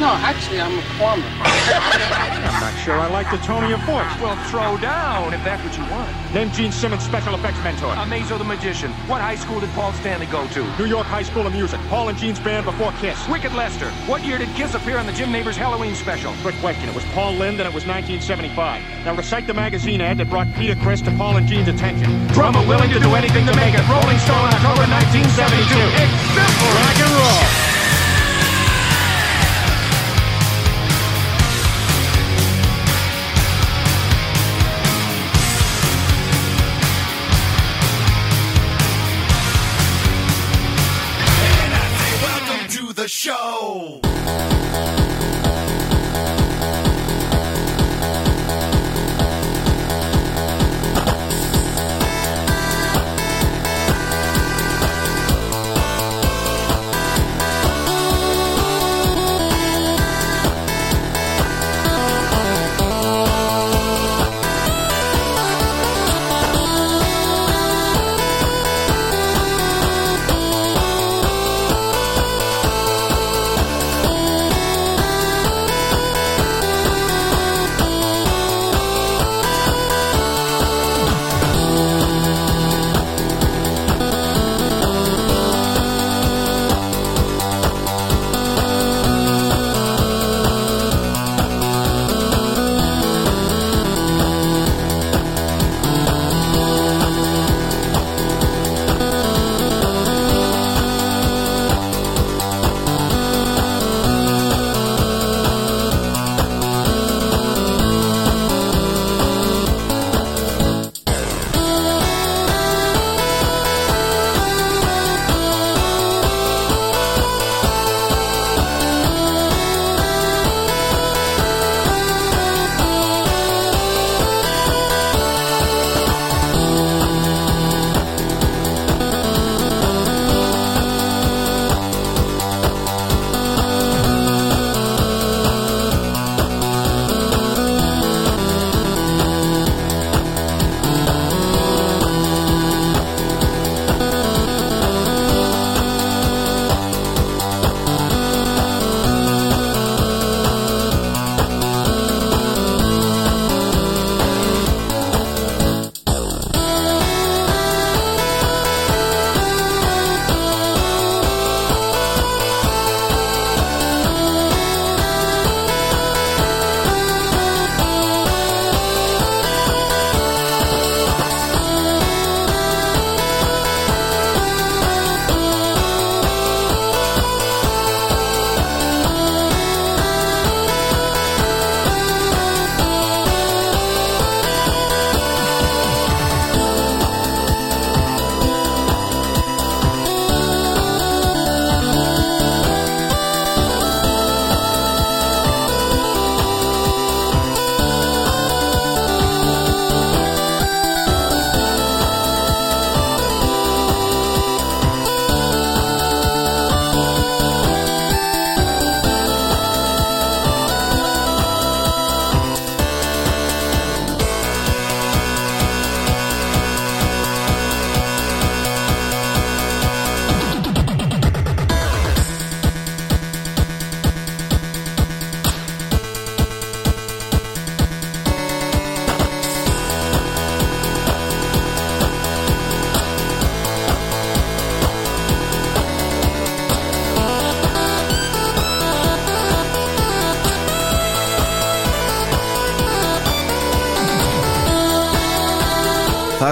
No, 0.00 0.10
actually, 0.10 0.60
I'm 0.60 0.76
a 0.76 0.82
plumber. 0.98 1.26
I'm 1.38 2.60
not 2.60 2.74
sure 2.82 2.98
I 2.98 3.08
like 3.08 3.30
the 3.30 3.38
tone 3.38 3.62
of 3.62 3.70
your 3.70 3.78
voice. 3.86 4.10
Well, 4.20 4.34
throw 4.50 4.76
down 4.78 5.32
if 5.32 5.42
that's 5.44 5.62
what 5.62 5.76
you 5.78 5.84
want. 5.90 6.10
Name 6.34 6.50
Gene 6.50 6.72
Simmons' 6.72 7.04
special 7.04 7.34
effects 7.34 7.62
mentor. 7.62 7.94
Amazo 7.94 8.36
the 8.36 8.44
Magician. 8.44 8.90
What 9.06 9.20
high 9.20 9.36
school 9.36 9.60
did 9.60 9.70
Paul 9.70 9.92
Stanley 9.94 10.26
go 10.26 10.48
to? 10.48 10.78
New 10.78 10.86
York 10.86 11.06
High 11.06 11.22
School 11.22 11.46
of 11.46 11.52
Music. 11.52 11.78
Paul 11.88 12.08
and 12.08 12.18
Gene's 12.18 12.40
band 12.40 12.66
before 12.66 12.90
Kiss. 12.98 13.28
Wicked 13.28 13.52
Lester. 13.54 13.88
What 14.10 14.24
year 14.24 14.38
did 14.38 14.48
Kiss 14.56 14.74
appear 14.74 14.98
on 14.98 15.06
the 15.06 15.12
Jim 15.12 15.30
Neighbors 15.30 15.56
Halloween 15.56 15.94
special? 15.94 16.32
Quick 16.42 16.56
question. 16.56 16.88
It 16.88 16.94
was 16.94 17.04
Paul 17.14 17.34
Lind 17.34 17.60
and 17.60 17.68
it 17.68 17.74
was 17.74 17.86
1975. 17.86 18.82
Now 19.04 19.14
recite 19.14 19.46
the 19.46 19.54
magazine 19.54 20.00
ad 20.00 20.18
that 20.18 20.28
brought 20.28 20.52
Peter 20.54 20.74
Chris 20.82 21.02
to 21.02 21.12
Paul 21.12 21.36
and 21.36 21.46
Gene's 21.46 21.68
attention. 21.68 22.26
Drummer 22.28 22.66
willing 22.66 22.90
to 22.90 22.98
do 22.98 23.14
anything 23.14 23.46
to 23.46 23.54
make 23.54 23.74
it. 23.74 23.88
Rolling 23.88 24.18
Stone, 24.18 24.50
October 24.58 24.90
1972. 24.90 25.78
It's 26.02 26.18
simple. 26.34 26.68
Rock 26.82 26.98
and 26.98 27.14
roll. 27.14 27.63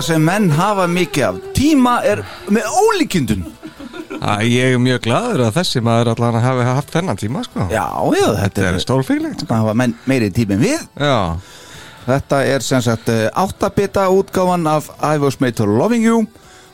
Það 0.02 0.08
sem 0.16 0.24
menn 0.26 0.48
hafa 0.50 0.84
mikið 0.90 1.24
af. 1.28 1.36
Tíma 1.54 1.92
er 2.02 2.22
með 2.50 2.64
ólíkindun 2.82 3.44
Æ, 4.22 4.32
ég 4.46 4.72
er 4.74 4.80
mjög 4.82 5.00
gladur 5.06 5.40
að 5.48 5.56
þessi 5.56 5.80
maður 5.82 6.12
allan 6.12 6.36
hafi 6.42 6.64
haft 6.66 6.90
þennan 6.94 7.18
tíma 7.18 7.42
sko. 7.42 7.64
já, 7.70 7.86
já, 8.14 8.26
þetta 8.38 8.60
Þetta 8.60 8.68
er 8.72 8.82
stórfílegt 8.82 9.40
sko. 9.42 9.48
það 9.50 9.62
hafa 9.62 9.74
menn 9.78 9.94
meiri 10.06 10.28
tíma 10.34 10.54
en 10.54 10.62
við. 10.62 10.84
Já, 10.98 11.16
þetta 12.06 12.40
er 12.50 12.66
sem 12.66 12.82
sagt 12.82 13.08
eh, 13.14 13.24
áttabita 13.34 14.08
útgáfan 14.14 14.66
af 14.70 14.90
I 15.02 15.18
was 15.22 15.40
made 15.40 15.58
for 15.58 15.66
loving 15.70 16.06
you. 16.06 16.26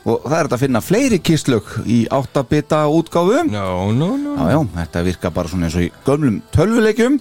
Og 0.08 0.24
það 0.24 0.38
er 0.40 0.48
að 0.52 0.64
finna 0.64 0.80
fleiri 0.84 1.20
kistlög 1.20 1.68
í 1.84 2.02
áttabita 2.12 2.82
útgáfu. 2.88 3.44
No, 3.48 3.92
no, 3.92 4.14
no. 4.16 4.36
Já, 4.40 4.56
já, 4.56 4.60
þetta 4.82 5.04
virka 5.08 5.32
bara 5.32 5.48
svona 5.52 5.68
eins 5.68 5.76
og 5.80 5.84
í 5.88 5.92
gömlum 6.08 6.42
tölvuleikjum. 6.56 7.20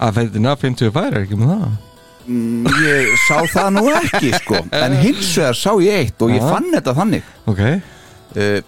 Að 0.00 0.16
fættina 0.20 0.56
55 0.56 1.04
er 1.08 1.22
ekki 1.24 1.40
með 1.40 1.54
það 1.56 1.87
ég 2.28 3.14
sá 3.26 3.38
það 3.52 3.70
nú 3.78 3.86
ekki 3.96 4.32
sko. 4.36 4.60
En 4.76 4.96
hins 5.00 5.32
vegar 5.38 5.56
sá 5.56 5.72
ég 5.82 6.04
eitt 6.04 6.22
og 6.24 6.34
ég 6.34 6.44
fann 6.44 6.70
þetta 6.74 6.94
þannig. 6.98 7.32
Ok, 7.48 7.64
uh, 7.64 8.60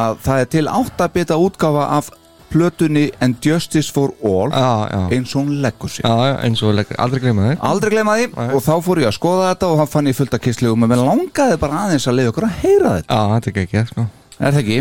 að 0.00 0.24
það 0.24 0.42
er 0.44 0.50
til 0.54 0.66
áttabita 0.70 1.38
útgáfa 1.40 1.86
af 1.98 2.10
plötunni 2.50 3.10
And 3.22 3.36
Justice 3.46 3.92
for 3.94 4.10
All 4.26 4.50
Já, 4.50 4.90
já, 4.90 5.02
eins 5.14 5.34
og 5.36 5.44
hún 5.44 5.60
leggur 5.62 5.90
sig. 5.90 6.04
Já, 6.04 6.14
já, 6.26 6.36
eins 6.42 6.62
og 6.66 6.74
leggur, 6.74 6.96
aldrei 6.98 7.20
gleyma 7.22 7.44
þig 7.46 7.66
Aldrei 7.68 7.92
gleyma 7.94 8.16
því. 8.18 8.30
Og 8.56 8.64
þá 8.64 8.72
fór 8.82 9.02
ég 9.04 9.10
að 9.10 9.18
skoða 9.18 9.50
þetta 9.52 9.68
og 9.70 9.82
hann 9.82 9.90
fann 9.92 10.10
ég 10.10 10.18
fullt 10.18 10.34
af 10.34 10.42
kistlegum 10.42 10.86
og 10.86 10.90
mér 10.90 11.04
langaði 11.04 11.60
bara 11.62 11.84
aðeins 11.84 12.08
að 12.10 12.18
leiða 12.18 12.32
okkur 12.32 12.48
að 12.48 12.56
heyra 12.64 12.96
þetta. 12.96 13.20
Já, 13.20 13.34
þetta 13.36 13.52
er 13.52 13.62
ekki, 13.64 13.84
sko. 13.92 14.06
Er 14.40 14.56
það 14.56 14.60
ekki? 14.64 14.78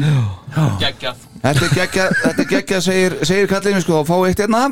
Geggjað. 0.80 1.24
Þetta 1.40 1.66
er 1.66 1.74
geggja, 1.78 2.06
þetta 2.24 2.44
er 2.44 2.50
geggja 2.54 2.82
segir, 2.84 3.18
segir 3.28 3.50
kallinu 3.52 3.82
sko. 3.84 4.02
Og 4.02 4.08
fá 4.08 4.16
eitt 4.28 4.40
hérna. 4.40 4.66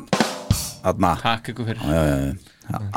Þarna. 0.81 1.17
Takk 1.21 1.51
ykkur 1.53 1.73
fyrir 1.73 2.37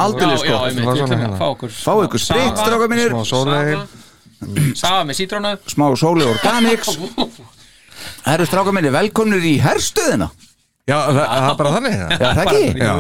Aldrei 0.05 0.37
sko 0.41 0.59
hérna. 0.67 1.31
fá 1.39 1.93
ykkur 2.05 2.23
sprit, 2.23 2.53
Safa- 2.53 2.65
stráka 2.67 2.89
sólegi 3.31 3.79
Safa. 4.75 5.03
Með 5.05 5.19
sítrónu. 5.21 5.51
Smá 5.69 5.91
sóli 6.01 6.25
organics. 6.25 6.95
Það 8.25 8.35
eru 8.35 8.47
stráka 8.49 8.73
minni 8.73 8.93
velkomnir 8.93 9.45
í 9.45 9.59
herstöðina. 9.61 10.31
Já, 10.89 10.97
það 11.13 11.19
er 11.21 11.57
bara 11.59 11.71
þannig 11.75 11.93
Já, 12.01 12.31
það 12.35 12.39
ekki? 12.43 12.81
Já, 12.81 12.93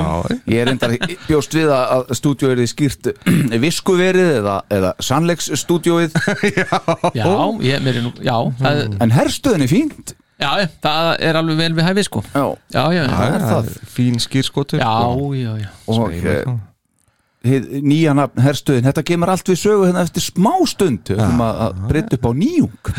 Ég 0.52 0.60
er 0.62 0.68
endar 0.70 0.92
bjóst 1.26 1.54
við 1.56 1.70
að- 1.74 1.92
að 1.96 2.12
stúdíu 2.20 2.50
er 2.52 2.60
skýrt 2.70 3.08
viskuverið 3.64 4.28
eða, 4.36 4.56
eða 4.76 4.90
sannleiksstúdíuið 5.08 6.14
Já, 7.18 7.26
ég, 7.66 7.80
mér 7.82 7.98
nú, 8.04 8.12
já, 8.22 8.36
það, 8.60 8.82
en 9.00 9.14
herstöðin 9.16 9.64
er 9.66 9.72
fínt 9.72 10.12
já, 10.40 10.50
það 10.82 11.10
er 11.28 11.38
alveg 11.40 11.60
vel 11.60 11.70
við 11.78 11.88
hæfi 11.88 12.06
sko. 12.08 12.24
Já, 12.32 12.44
Já, 12.74 12.82
já, 12.96 13.04
já, 13.04 13.20
er 13.28 13.46
það. 13.46 13.70
Fín 13.94 14.18
skýrskotur 14.22 14.82
já, 14.82 14.90
sko. 14.90 15.30
já, 15.36 15.52
já. 15.60 15.70
og 15.86 16.14
eh, 16.16 16.52
hið 17.50 17.68
nýja 17.86 18.14
nafn 18.18 18.44
herstöðin, 18.44 18.88
þetta 18.90 19.06
kemur 19.12 19.32
allt 19.32 19.52
við 19.52 19.60
sögu 19.62 19.88
hérna 19.88 20.04
eftir 20.06 20.24
smá 20.24 20.52
stund. 20.68 21.12
Við 21.12 21.20
ætlum 21.20 21.44
að 21.46 21.64
að 21.66 21.82
breyta 21.90 22.18
upp 22.18 22.28
á 22.28 22.32
nýjung. 22.40 22.94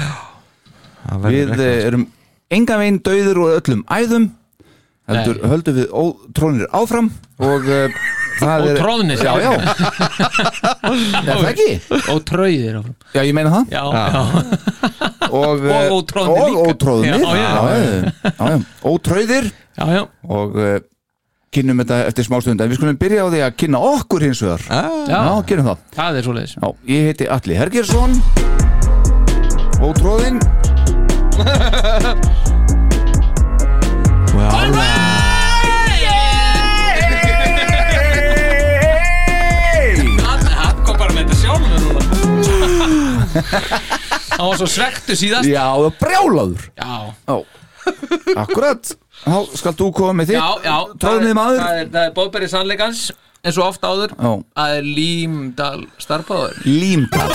Það 1.02 1.26
verður 1.26 1.56
við 1.58 1.66
eh, 1.68 1.88
erum 1.90 2.08
enga 2.52 2.78
veginn 2.82 3.02
dauður 3.06 3.42
og 3.46 3.58
öllum 3.58 3.84
æðum 3.90 4.30
heldur, 5.12 5.40
höldum 5.52 5.78
við 5.80 5.94
ótrónir 5.98 6.68
áfram 6.78 7.10
og 7.42 7.68
uh, 7.68 8.02
það 8.40 8.68
er 8.70 8.80
Ótroðnir. 8.80 9.18
já, 9.26 9.34
já. 9.42 9.52
það 11.28 11.50
ekki? 11.52 11.70
Og 12.14 12.22
trauðir 12.30 12.78
áfram. 12.80 12.96
Já, 13.16 13.22
ég 13.28 13.34
meina 13.38 13.52
það. 13.56 13.64
Já, 13.74 13.84
já, 13.92 14.22
og, 15.32 15.66
eh, 15.66 15.76
Og 15.82 15.92
ótroðnir. 16.00 16.40
Og 16.40 16.70
Já, 17.12 17.20
já. 17.20 17.42
já, 17.42 17.50
já, 17.52 18.48
já. 18.48 18.58
já, 19.78 19.86
já, 19.98 20.04
og 20.38 20.58
kynnum 21.52 21.82
þetta 21.84 21.98
eftir 22.08 22.24
smástund. 22.30 22.62
En 22.64 22.72
við 22.72 22.80
skulum 22.80 23.00
byrja 23.02 23.26
á 23.26 23.32
því 23.34 23.40
að 23.48 23.58
kynna 23.60 23.80
okkur 23.92 24.24
hins 24.24 24.40
vegar. 24.46 24.64
Já, 24.70 24.84
já, 25.12 25.20
gerum 25.52 25.68
það. 25.68 25.78
Það 25.98 26.22
já, 26.56 26.68
ég 26.96 27.10
heiti 27.12 27.28
Alli 27.36 27.60
Hergersson 27.60 28.12
ótróðin 29.82 30.38
Hann 34.52 34.76
Hann 43.32 44.48
var 44.48 44.58
svo 44.60 44.68
svektu 44.70 45.16
síðast. 45.18 45.50
Já, 45.50 45.66
og 45.78 45.96
brjálaður. 46.02 46.70
Já, 46.80 47.14
já, 47.28 47.36
akkurat. 48.42 48.94
Þá 49.22 49.36
skal 49.60 49.74
þú 49.78 49.88
koma 49.94 50.14
með 50.22 50.34
já, 50.34 50.42
þitt 50.42 50.66
já 50.66 50.78
tróðnið 51.04 51.36
maður. 51.38 51.60
Það 51.62 51.82
er, 51.82 51.92
það 51.94 52.04
er 52.08 52.16
bóðberi 52.18 52.48
sannleikans 52.52 53.02
eins 53.42 53.58
og 53.58 53.68
oft 53.68 53.84
áður. 53.86 54.12
Já. 54.18 54.32
Það 54.58 54.70
er 54.78 54.84
Límdal 54.98 55.82
starfbáður 56.02 56.54
límkall 56.66 57.32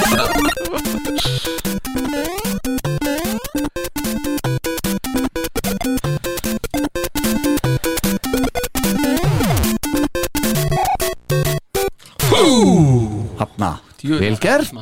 Hafna, 13.36 13.80
vel 14.06 14.36
gert. 14.42 14.72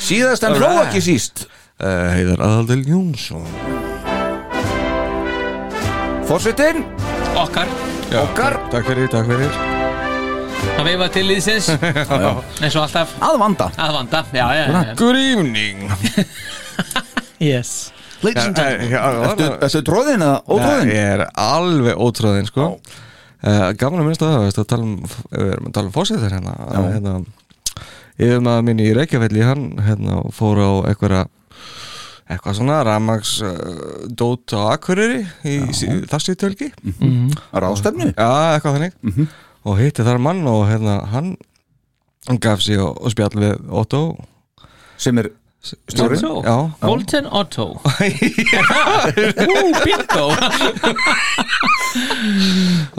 Síðast 0.00 0.44
en 0.48 0.56
hló 0.58 0.70
ekki 0.84 1.02
síst. 1.04 1.46
Uh, 1.80 2.10
Heiðar 2.16 2.42
Aðaldel 2.44 2.82
Jónsson. 2.88 3.46
Fórsetin, 6.28 6.84
Okkar. 7.40 7.70
Okkar. 8.20 8.58
Takk 8.70 8.86
fyrir, 8.90 9.08
takk 9.10 9.26
fyrir. 9.30 9.54
Hann 10.76 10.86
veifa 10.86 11.08
til 11.14 11.24
liðsins. 11.30 11.70
Eins 12.62 12.76
og 12.76 12.84
alltaf. 12.84 13.14
Að 13.24 13.38
vanda. 13.40 13.70
Að 13.80 13.94
vanda. 13.96 14.20
Já, 14.34 14.44
já, 14.54 14.64
já, 14.68 14.92
Good 15.00 15.18
evening 15.18 15.88
Yes. 17.50 17.90
Ladies 18.20 18.44
and 18.44 18.56
gentlemen. 18.56 18.90
Já, 18.92 19.00
já, 19.00 19.22
Ertu, 19.30 19.46
já. 19.46 19.54
ertu 19.64 19.82
tróðin 19.88 20.24
eða 20.26 20.34
Nei, 20.36 20.54
ótróðin? 20.56 20.90
Ég 20.92 21.12
er 21.14 21.22
alveg 21.40 22.02
ótrúðin 22.04 22.50
sko. 22.50 22.66
Uh, 23.40 23.70
Gaman 23.80 24.02
að 24.02 24.10
minnst 24.10 24.24
að 24.26 24.34
það 24.34 24.42
veist, 24.44 24.58
að 24.60 24.66
tala 24.74 24.84
um, 24.84 24.96
Við 25.32 25.52
erum 25.54 25.70
að 25.70 25.76
tala 25.78 25.88
um 25.88 25.94
fósitir 25.94 26.34
hérna, 26.36 26.56
að, 26.68 26.88
hérna 26.98 27.14
Yfir 28.20 28.42
maður 28.44 28.66
minni 28.68 28.88
í 28.90 28.94
Reykjafelli 28.96 29.44
Hann 29.46 29.68
hérna, 29.80 30.20
fór 30.36 30.60
á 30.60 30.70
einhverja 30.90 31.22
Eitthvað 32.30 32.58
svona 32.60 32.80
ramags 32.86 33.38
uh, 33.42 34.06
Dót 34.06 34.52
á 34.54 34.76
Akureyri 34.76 35.24
Í 35.48 35.56
þessi 36.10 36.36
tölki 36.38 36.70
Ráðstefnu? 37.50 38.12
Já, 38.12 38.30
eitthvað 38.54 38.76
þannig. 38.76 38.92
Og 39.66 39.80
hitti 39.80 40.06
þar 40.06 40.20
mann 40.22 40.44
og 40.48 40.62
hérna 40.68 41.00
Hann, 41.10 41.34
gaf 42.40 42.62
sig 42.64 42.78
og, 42.80 42.96
og 43.00 43.12
spjall 43.12 43.40
við 43.40 43.54
Otto. 43.72 44.02
Sem 45.00 45.18
er 45.20 45.30
stjórinn? 45.64 46.24
Otto. 46.24 46.42
Já, 46.44 46.56
Golden 46.84 47.26
Otto. 47.26 47.66
Ú, 49.48 49.58
bingo! 49.84 50.26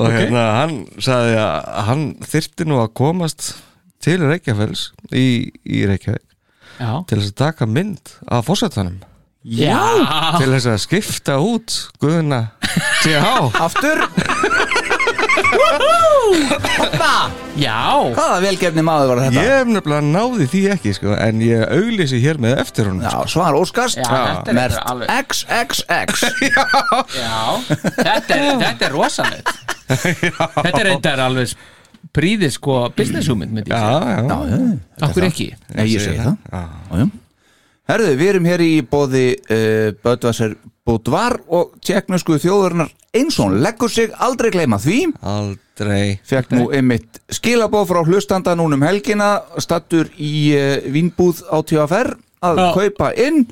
Og 0.01 0.07
hérna 0.11 0.43
hann 0.57 0.73
sagði 0.99 1.37
að 1.39 1.83
hann 1.87 2.05
þyrfti 2.27 2.67
nú 2.67 2.81
að 2.81 2.93
komast 2.99 3.53
til 4.03 4.19
Reykjafells 4.25 4.87
í, 5.13 5.25
í 5.65 5.85
Reykjavík 5.89 6.27
Já. 6.81 6.91
til 7.09 7.19
þess 7.21 7.31
að 7.33 7.39
taka 7.45 7.67
mynd 7.69 8.15
af 8.31 8.45
fórsetanum 8.49 8.99
Já. 9.41 9.81
Til 10.37 10.51
þess 10.53 10.67
að 10.69 10.81
skipta 10.83 11.39
út 11.41 11.73
Guðuna 12.01 12.43
TH 13.01 13.57
Aftur. 13.57 14.03
Já. 17.57 17.79
Hvaða 18.15 18.37
velgefni 18.45 18.83
maður 18.85 19.09
var 19.11 19.21
þetta? 19.25 19.41
ég 19.43 19.49
hef 19.57 19.71
nefnilega 19.73 20.05
náði 20.07 20.47
því 20.51 20.61
ekki 20.75 20.93
sko, 20.95 21.15
en 21.17 21.41
ég 21.43 21.65
auglýsi 21.73 22.21
hér 22.23 22.39
með 22.41 22.61
eftir 22.63 22.87
hún 22.89 23.01
Já, 23.03 23.15
svar 23.33 23.57
óskast 23.57 23.99
Já, 23.99 24.05
þetta 24.05 24.53
er 24.53 24.57
Mert 24.57 24.77
alveg- 24.93 25.11
XXX 25.25 26.23
Já. 27.21 27.41
Þetta 27.97 28.37
er, 28.37 28.47
þetta 28.63 28.87
er 28.87 28.95
rosalegt 28.95 29.51
Þetta 29.91 30.77
er 30.77 30.87
reyndar 30.91 31.25
alveg 31.27 31.57
príðið 32.15 32.55
sko 32.57 32.77
business 32.95 33.29
hugmynd 33.31 33.55
myndi 33.55 33.71
ég 33.71 33.77
já, 33.77 33.99
segja. 33.99 34.23
já, 34.27 34.37
já. 34.51 35.05
Akkur 35.07 35.27
ekki? 35.27 35.49
Nei, 35.75 35.85
ég 35.91 36.03
segi 36.03 36.19
það. 36.21 36.37
Já. 36.51 36.63
Já. 37.01 37.05
Herðu, 37.91 38.11
við 38.19 38.31
erum 38.31 38.47
hér 38.47 38.63
í 38.63 38.73
bóði 38.87 39.25
uh, 39.35 39.91
Böðvarsar 40.03 40.55
Búdvar 40.87 41.37
og 41.51 41.75
tjekknusku 41.83 42.39
þjóðurnar 42.41 42.89
eins 43.15 43.37
og 43.37 43.49
hún 43.49 43.59
leggur 43.61 43.91
sig. 43.91 44.13
Aldrei 44.23 44.51
gleyma 44.53 44.79
því. 44.81 44.99
Aldrei. 45.27 46.17
Fekk 46.25 46.55
nú 46.55 46.69
einmitt 46.73 47.21
skilabóð 47.31 47.91
frá 47.91 48.01
hlustanda 48.05 48.55
núna 48.57 48.79
um 48.79 48.85
helgina 48.87 49.33
stattur 49.61 50.09
í 50.17 50.51
uh, 50.55 50.77
vínbúð 50.93 51.43
á 51.51 51.57
TFR 51.61 52.15
að 52.41 52.57
Já. 52.57 52.67
kaupa 52.73 53.07
inn 53.21 53.43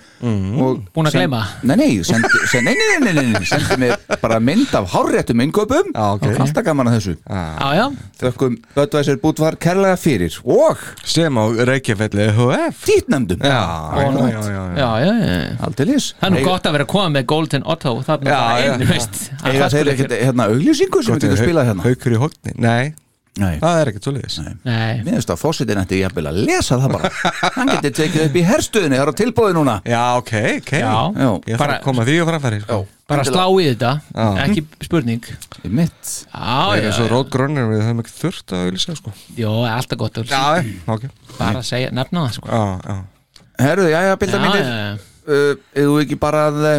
og 0.60 0.79
Búin 0.96 1.05
að 1.10 1.15
gleyma. 1.19 1.39
Nei, 1.62 1.75
nei, 1.77 1.89
sendi, 2.08 2.29
sendi, 2.50 2.72
nei, 2.72 2.74
nei, 2.74 3.00
nei, 3.03 3.13
nei, 3.19 3.25
nei, 3.36 3.46
sendi 3.46 3.75
mér 3.84 4.00
bara 4.22 4.39
mynd 4.41 4.72
af 4.79 4.88
hárréttum 4.96 5.43
innkaupum 5.46 5.91
Já, 5.93 6.05
ok. 6.15 6.25
alltaf 6.41 6.65
gaman 6.65 6.89
að 6.89 6.96
þessu. 6.98 7.13
Já, 7.29 7.67
já 7.77 7.84
þökkum 8.24 8.55
Böðvæsir 8.74 9.19
Búdvar 9.22 9.58
kærlega 9.62 10.00
fyrir 10.01 10.39
og 10.41 10.81
sem 11.05 11.38
á 11.38 11.43
Reykjafelli 11.69 12.25
HF 12.39 12.79
dýtnefndum 12.89 13.46
já, 13.46 13.60
já, 13.60 14.08
já, 14.10 14.25
já, 14.25 14.41
já. 14.50 14.63
Já, 14.79 14.89
já, 15.05 15.43
Aldeilis. 15.69 16.10
Það 16.19 16.31
er 16.31 16.36
nú 16.36 16.41
gott 16.50 16.65
að 16.65 16.77
vera 16.79 16.88
að 16.88 16.91
koma 16.96 17.12
með 17.19 17.27
Golden 17.29 17.67
Otto 17.69 17.93
þarna 18.08 18.34
Já, 18.34 18.39
bara 18.39 18.65
já. 18.65 18.74
einu, 18.74 18.89
veist. 18.89 19.22
Að 19.43 19.51
Eiga 19.53 19.60
það 19.60 19.75
þeir 19.75 19.86
skuli 19.86 19.93
ekkert 19.93 20.17
hérna 20.25 20.50
auglýsingu 20.50 21.03
sem 21.05 21.13
við 21.19 21.27
getum 21.27 21.39
spilað 21.43 21.69
hérna? 21.69 21.86
Haukur 21.86 22.17
í 22.17 22.19
hókni, 22.25 22.55
nei, 22.58 22.93
Nei, 23.39 23.55
það 23.62 23.79
er 23.81 23.89
ekkert 23.91 24.05
svoleiðis. 24.08 24.38
Nei, 24.67 25.00
mér 25.05 25.15
finnst 25.15 25.31
að 25.34 25.39
fósitin 25.39 25.79
ætti 25.81 26.00
jafnvel 26.01 26.25
að 26.31 26.39
lesa 26.50 26.77
það 26.81 26.93
bara. 26.98 27.12
Hann 27.55 27.72
geti 27.75 27.91
tekið 28.00 28.24
upp 28.27 28.36
í 28.36 28.43
herstuðinni, 28.50 28.98
það 29.00 29.03
er 29.05 29.12
á 29.12 29.19
tilbúið 29.22 29.53
núna. 29.58 29.75
Já, 29.88 30.01
ok, 30.19 30.31
ok. 30.60 30.72
Já, 30.75 30.93
Já, 31.15 31.29
ég 31.29 31.53
þarf 31.53 31.62
Bara- 31.63 31.77
að 31.79 31.86
koma 31.88 32.05
því 32.10 32.15
á 32.19 32.25
framfæri 32.29 32.60
sko. 32.65 32.79
bara 33.10 33.24
slá 33.25 33.46
í 33.50 33.63
þetta 33.72 33.91
Já. 34.13 34.25
ekki 34.46 34.65
spurning. 34.86 35.24
Í 35.65 35.69
mitt 35.79 36.12
Já, 36.29 36.43
Það 36.43 36.75
er 36.77 36.84
já, 36.84 36.89
og 36.91 37.00
já, 37.00 37.10
rótgrónir 37.15 37.65
við 37.72 37.81
höfum 37.88 38.03
ekki 38.03 38.13
þurft 38.19 38.53
að 38.53 38.65
auðlýsa 38.67 38.98
sko. 39.00 39.13
Jó, 39.39 39.53
alltaf 39.65 39.98
gott 40.03 40.19
að 40.22 40.29
Já, 40.29 40.43
ok. 40.93 41.08
Bara 41.39 41.63
að 41.63 41.65
segja, 41.72 41.89
nefna 41.96 42.27
það 42.27 42.38
sko. 42.38 42.51
Já, 42.53 42.62
já. 42.86 42.98
Herðu, 43.60 43.88
já, 43.91 44.00
já, 44.08 44.15
bilda 44.22 44.38
Já, 44.38 44.43
mínir 44.46 44.63
já, 44.63 44.77
já. 44.77 44.93
uh, 45.27 45.55
Eða 45.75 45.89
þú 45.89 45.98
ekki 46.03 46.19
bara 46.22 46.43
að 46.51 46.60
uh, 46.69 46.77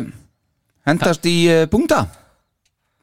hendast 0.88 1.26
í 1.28 1.36
uh, 1.52 1.64
búnda 1.72 2.04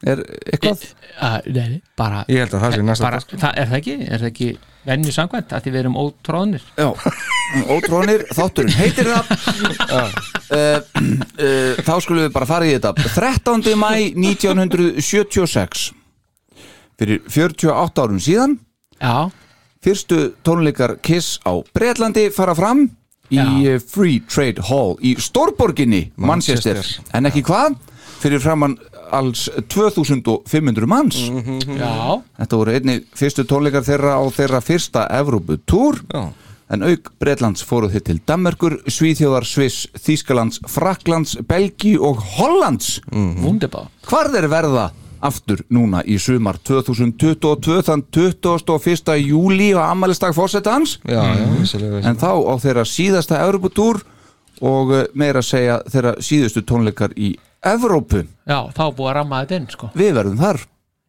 Er 0.06 0.20
eitthvað? 0.52 0.82
Ah, 1.18 1.40
Nei, 1.50 1.64
nei, 1.72 1.78
bara 1.98 2.20
Ég 2.30 2.44
held 2.44 2.52
að 2.54 2.60
það 2.62 2.74
sé 2.76 2.82
næsta 2.86 3.02
bara, 3.08 3.18
það, 3.32 3.56
Er 3.58 3.66
það 3.72 3.78
ekki? 3.80 3.94
Er 4.06 4.20
það 4.22 4.28
ekki 4.28 4.50
venju 4.88 5.12
samkvæmt 5.16 5.50
að 5.56 5.64
því 5.64 5.72
við 5.74 5.80
erum 5.82 5.96
ótróðnir 5.98 6.62
Já, 6.78 6.86
ótrónir, 7.74 8.22
þátturinn 8.38 8.76
heitir 8.78 9.10
það 9.10 9.24
uh, 9.90 10.14
uh, 10.54 11.82
þá 11.82 11.92
skulum 12.04 12.22
við 12.22 12.30
bara 12.36 12.48
fara 12.48 12.68
í 12.68 12.76
þetta 12.76 12.94
13. 13.02 13.74
mæ 13.82 13.90
1976 14.14 15.88
fyrir 16.98 17.20
48 17.30 18.02
árum 18.06 18.22
síðan 18.22 18.56
Já, 19.02 19.28
fyrstu 19.84 20.22
tónleikar 20.46 20.96
Kiss 21.04 21.36
á 21.46 21.52
Breitlandi 21.74 22.28
fara 22.34 22.54
fram 22.58 22.86
í 23.28 23.36
Já. 23.36 23.44
eh, 23.74 23.82
Free 23.82 24.22
Trade 24.30 24.64
Hall 24.70 24.96
í 25.04 25.12
Stórborginni 25.20 26.06
Manchester, 26.16 26.78
Manchester. 26.80 27.12
en 27.18 27.28
ekki 27.28 27.42
hvað 27.46 27.76
fyrir 28.22 28.40
framann 28.42 28.78
alls 29.14 29.46
2500 29.68 30.88
manns. 30.90 31.22
Já, 31.78 32.18
þetta 32.40 32.60
voru 32.60 32.74
einni 32.74 32.98
fyrstu 33.16 33.46
tónleikar 33.48 33.86
þeirra 33.86 34.18
á 34.18 34.22
þeirra 34.34 34.60
fyrsta 34.64 35.06
Evrópu 35.18 35.58
túr 35.68 36.00
Já. 36.12 36.28
en 36.74 36.84
auk 36.84 37.10
Bretlands 37.20 37.64
fóruð 37.64 37.96
þið 37.96 38.06
til 38.06 38.20
Danmerkur, 38.28 38.78
Svíþjóðar, 38.86 39.46
Sviss, 39.48 39.88
Þýskalands, 39.96 40.62
Fraklands, 40.68 41.36
Belgi 41.48 41.96
og 41.98 42.22
Hollands. 42.36 42.98
Wunderbar. 43.12 43.88
Hvar 44.08 44.32
þeir 44.34 44.50
verða 44.52 44.90
aftur 45.24 45.64
núna 45.74 46.02
í 46.06 46.18
sumar 46.22 46.58
2022 46.62 47.80
þann 47.88 48.04
21. 48.14 49.16
júli 49.24 49.72
á 49.74 49.90
ammælistag 49.90 50.36
fórsetans 50.36 50.98
Já, 51.02 51.22
já, 51.34 51.46
vissulega, 51.58 52.02
en 52.06 52.20
þá 52.20 52.30
á 52.38 52.54
þeirra 52.62 52.84
síðasta 52.86 53.40
Evróputúr 53.42 53.98
og 54.62 54.94
eh, 54.94 55.04
meira 55.18 55.42
að 55.42 55.50
segja 55.50 55.80
þeirra 55.90 56.14
síðustu 56.22 56.62
tónleikar 56.66 57.14
í 57.18 57.34
Evrópu. 57.66 58.22
Já, 58.46 58.58
þá 58.74 58.82
búið 58.94 59.08
að 59.10 59.16
ramma 59.18 59.40
þetta 59.42 59.56
inn 59.58 59.68
sko. 59.72 59.88
Við 59.98 60.12
verðum 60.18 60.38
þar. 60.42 60.60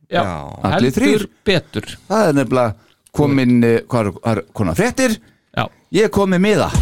Já, 0.10 0.22
allir 0.66 0.94
þrír. 0.96 1.12
heldur 1.12 1.28
betur. 1.46 1.90
Það 2.10 2.30
er 2.32 2.38
nefnilega 2.40 2.74
komin 3.20 3.54
eh, 3.64 3.82
hvað 3.90 4.02
er, 4.08 4.12
hvað 4.18 4.32
er 4.34 4.42
konar 4.58 4.80
fréttir? 4.80 5.20
Já, 5.58 5.66
ég 5.94 6.10
er 6.10 6.14
komið 6.16 6.42
miða. 6.48 6.70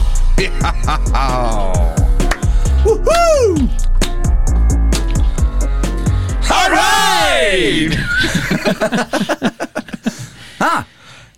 Ha, 10.59 10.83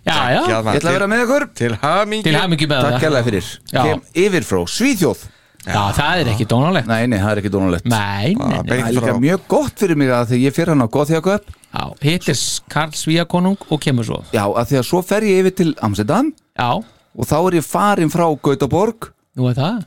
já, 0.04 0.14
já, 0.32 0.40
Já, 0.48 0.56
ég 0.64 0.76
ætla 0.78 0.90
að 0.90 0.94
vera 0.96 1.08
með 1.10 1.22
ykkur. 1.26 1.44
Til 1.58 1.74
hamingi 1.82 2.24
til 2.24 2.36
hamingi 2.38 2.68
með 2.70 2.84
takk 2.86 2.94
það. 2.94 3.02
hérlega 3.04 3.26
fyrir. 3.28 3.50
Já. 3.74 3.82
kem 3.84 4.00
yfir 4.24 4.46
frá 4.48 4.60
Svíþjóð 4.74 5.24
Já, 5.66 5.92
það 5.92 6.20
er 6.22 6.28
ekki 6.32 6.46
dónalegt. 6.48 6.86
Nei, 6.88 7.02
nei, 7.10 7.18
það 7.20 7.30
er 7.34 7.40
ekki 7.42 7.50
dónalegt. 7.52 7.84
Nei, 7.90 8.30
nei, 8.32 8.46
nei. 8.48 8.60
beint 8.64 8.80
það 8.80 8.86
er 8.88 8.94
líka 8.96 9.14
mjög 9.20 9.42
gott 9.52 9.82
fyrir 9.82 9.98
mig 10.00 10.08
að 10.16 10.30
því 10.30 10.38
ég 10.46 10.54
fyrir 10.56 10.72
hann 10.72 10.84
á 10.84 10.88
Gothjaköp 10.94 11.50
Já, 11.50 11.82
hittir 12.00 12.38
Karl 12.72 12.94
Svíakonung 12.96 13.58
og 13.68 13.82
kemur 13.84 14.08
svo. 14.08 14.22
Já, 14.32 14.46
að 14.48 14.70
því 14.72 14.78
að 14.80 14.86
svo 14.88 15.02
fer 15.04 15.26
ég 15.28 15.42
yfir 15.44 15.54
til 15.60 15.74
Amsterdam 15.84 16.30
Já, 16.56 16.70
og 16.80 17.28
þá 17.28 17.36
er 17.42 17.58
ég 17.60 17.66
farin 17.68 18.10
frá 18.12 18.24
Gautaborg 18.40 19.10
nú 19.36 19.50
er 19.52 19.58
það? 19.60 19.84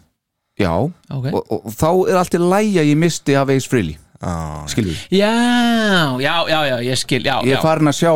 Já, 0.61 0.71
Ok. 1.09 1.25
og, 1.33 1.41
og, 1.49 1.65
og 1.65 1.73
þá 1.73 1.89
er 2.13 2.21
allt 2.21 2.37
í 2.37 2.43
lægi 2.43 2.77
að 2.83 2.89
ég 2.93 3.01
misti 3.01 3.35
af 3.41 3.49
Ace 3.49 3.67
Frehley. 3.71 3.97
Já, 4.23 4.33
skiljið, 4.71 5.01
Já, 5.17 5.33
já, 6.21 6.35
já, 6.53 6.59
já, 6.69 6.77
ég 6.85 7.01
skil 7.01 7.25
Já, 7.25 7.35
ég 7.41 7.49
já, 7.49 7.57
er 7.57 7.65
farin 7.65 7.89
að 7.89 7.97
sjá 7.97 8.13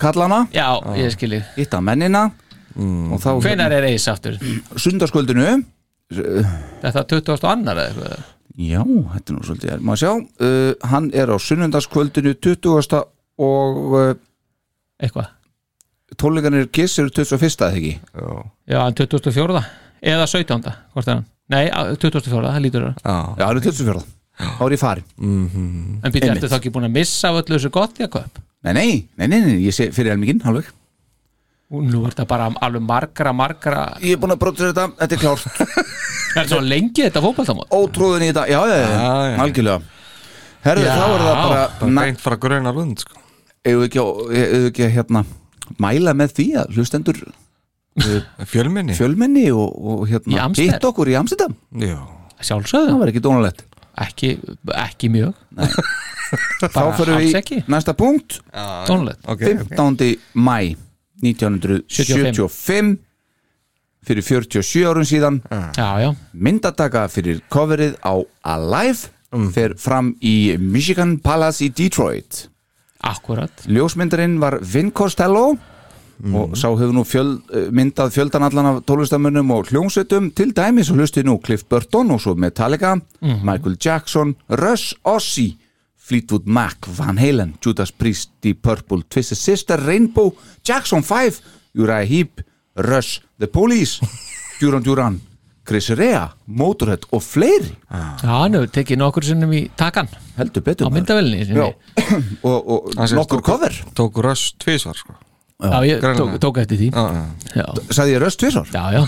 kallana, 0.00 0.44
já, 0.54 0.68
ég 1.00 1.10
skil 1.16 1.40
hitta 1.56 1.80
mennina. 1.80 2.28
Og 2.76 3.18
þá 3.20 3.32
Hvenær 3.42 3.72
er 3.80 3.88
eis 3.88 4.06
aftur? 4.08 4.36
sundarskvöldinu 4.78 5.64
Þetta 6.10 7.04
20. 7.14 7.46
annar 7.50 7.78
eða 7.78 7.90
eitthvað 7.90 8.28
já, 8.60 8.80
þetta 9.14 9.30
er 9.30 9.36
nú 9.36 9.44
svolítið 9.46 9.84
maður 9.86 10.00
sjá, 10.02 10.12
uh, 10.46 10.88
hann 10.90 11.10
er 11.14 11.30
á 11.30 11.36
sunnundaskvöldinu 11.40 12.32
20. 12.42 13.04
og 13.40 13.78
uh, 13.94 14.14
Eitthvað 15.00 15.28
tónleikanir 16.20 16.66
Kiss 16.74 16.98
eru 17.00 17.12
21. 17.14 17.46
eða 17.62 17.70
ekki 17.78 17.92
já, 17.94 18.40
Já, 18.74 18.80
en 18.90 18.96
24. 18.98 19.62
eða 20.02 20.26
17. 20.26 20.72
Hvort 20.92 21.08
er 21.08 21.14
hann? 21.14 21.26
Nei, 21.50 21.64
á- 21.70 21.94
24. 21.94 22.42
það 22.50 22.60
lítur 22.66 22.88
það 22.88 22.98
já 23.06 23.14
já, 23.38 23.46
hann 23.46 23.56
er 23.56 23.64
24. 23.70 24.02
þá 24.40 24.60
er 24.66 24.74
ég 24.74 24.80
farin 24.82 25.06
En 25.20 26.12
býtti, 26.12 26.28
ertu 26.34 26.50
þá 26.50 26.58
ekki 26.58 26.70
búin 26.74 26.88
að 26.90 26.94
missa 26.98 27.30
af 27.30 27.40
öllu 27.44 27.56
þessu 27.58 27.70
gott 27.74 27.98
jakob? 28.02 28.42
nei, 28.66 28.72
nei, 28.76 28.90
nei, 29.16 29.26
nei, 29.30 29.40
nei, 29.46 29.56
ég 29.64 29.72
sé 29.76 29.88
fyrir 29.94 30.12
helmingin 30.12 30.42
halveg 31.70 31.92
Nú 31.94 32.00
er 32.06 32.10
þetta 32.14 32.26
bara 32.30 32.48
alveg 32.66 32.82
margra, 32.82 33.32
margra 33.32 33.82
ég 34.02 34.16
er 34.16 34.20
búin 34.22 34.34
að 34.34 34.40
bróta 34.42 34.68
þetta, 34.70 34.86
þetta 34.98 35.16
er 35.16 35.22
klárt. 35.22 35.46
Er 36.40 36.46
það 36.46 36.66
lengi 36.70 37.02
þetta 37.02 37.20
fótballtamót? 37.24 37.66
ótrúðin 37.74 38.22
í 38.22 38.30
þetta, 38.30 38.44
já, 38.50 38.58
já, 38.70 38.76
já, 38.86 39.38
algjörlega. 39.42 39.80
Herðu, 40.62 40.84
Já. 40.84 40.92
þá 40.94 41.04
er 41.14 41.22
það 41.24 41.38
bara 41.40 41.62
Bara 41.80 41.90
na- 41.90 42.02
beint 42.04 42.20
frá 42.22 42.36
gröna 42.38 42.72
lund 42.76 43.00
sko. 43.02 43.16
við 43.64 43.86
ekki, 43.88 44.02
ekki 44.68 44.84
að 44.86 44.92
hérna 44.98 45.22
mæla 45.82 46.12
með 46.14 46.34
því 46.36 46.46
að 46.60 46.76
hlustendur 46.76 47.18
Fjölminni 48.50 48.94
fjölmenni. 48.94 49.46
og, 49.50 49.72
og 49.74 50.04
hérna 50.08 50.46
hitt 50.56 50.84
okkur 50.86 51.10
í 51.10 51.16
Amsterdam? 51.18 51.56
Já, 51.82 51.96
Sjálfsögðu, 52.40 52.92
það 52.92 53.00
var 53.02 53.10
ekki 53.12 53.22
dónalegt. 53.26 53.64
Ekki, 54.00 54.30
ekki 54.86 55.10
mjög. 55.12 55.34
Þá 56.62 56.80
fyrir 56.96 57.16
við 57.18 57.50
í 57.58 57.58
næsta 57.68 57.92
punkt. 57.98 58.38
Ok 59.26 59.42
15. 59.42 60.14
mæ 60.38 60.76
1975 61.22 62.98
fyrir 64.06 64.24
47 64.24 64.86
árum 64.88 65.04
síðan. 65.04 65.40
Já, 65.76 65.88
já, 66.00 66.10
myndataka 66.32 67.06
fyrir 67.12 67.42
coverið 67.52 67.98
á 68.00 68.16
Alive 68.42 69.10
fer 69.54 69.76
fram 69.78 70.14
í 70.24 70.56
Michigan 70.58 71.18
Palace 71.22 71.66
í 71.66 71.70
Detroit. 71.70 72.46
Akkurat 73.06 73.64
ljósmyndarinn 73.68 74.40
var 74.40 74.58
Vin 74.60 74.90
Costello 74.92 75.54
og 76.20 76.56
sá 76.58 76.68
hefur 76.68 76.92
nú 76.92 77.04
fjöl, 77.08 77.40
eh, 77.48 77.70
myndað 77.72 78.12
fjöldan 78.12 78.44
allan 78.44 78.66
af 78.66 78.82
tólustamönnum 78.84 79.50
og 79.56 79.70
hljómsveitum 79.70 80.34
til 80.34 80.52
dæmis 80.52 80.90
og 80.90 80.98
hlusti 80.98 81.22
nú 81.24 81.40
Cliff 81.40 81.64
Burton 81.64 82.10
og 82.10 82.20
svo 82.20 82.34
Metallica, 82.34 83.00
Michael 83.20 83.76
Jackson 83.80 84.34
Russ, 84.50 84.94
Ozzy 85.04 85.56
Fleetwood 86.10 86.46
Mac, 86.50 86.86
Van 86.98 87.18
Halen, 87.22 87.52
Judas 87.62 87.92
Priest 87.94 88.32
Deep 88.42 88.62
Purple, 88.66 89.04
Twisted 89.08 89.38
Sister, 89.38 89.78
Rainbow 89.78 90.32
Jackson 90.66 91.04
5, 91.06 91.38
Uriah 91.78 92.02
Heep 92.08 92.40
Rush, 92.74 93.20
The 93.38 93.46
Police 93.46 94.00
Duran 94.60 94.82
Duran, 94.82 95.20
Chris 95.62 95.86
Rea 95.94 96.24
Motorhead 96.46 97.06
og 97.14 97.22
fleiri 97.22 97.70
Já, 97.86 98.26
hann 98.26 98.58
hefur 98.58 98.72
tekið 98.74 98.98
nokkur 99.04 99.28
sinnum 99.30 99.54
í 99.54 99.62
takan 99.78 100.10
heldur 100.34 100.66
á 100.66 100.66
betur 100.66 100.90
maður. 100.90 100.96
myndavelni. 100.98 101.44
Já, 101.46 101.68
og, 102.50 102.58
og 102.74 102.90
nokkur 103.14 103.44
cover 103.46 103.78
Tók 103.94 104.18
röss 104.26 104.50
tvisvar 104.58 104.98
sko. 104.98 105.14
Já, 105.60 105.76
ég 105.84 106.04
tók, 106.16 106.36
tók 106.40 106.58
eftir 106.62 106.78
því. 106.80 106.88
Já, 106.94 107.02
já. 107.12 107.24
Já, 107.60 107.64
sagði 107.92 108.14
ég 108.14 108.20
röst 108.22 108.40
tvisar 108.40 108.68
já, 108.72 108.84
já. 108.94 109.00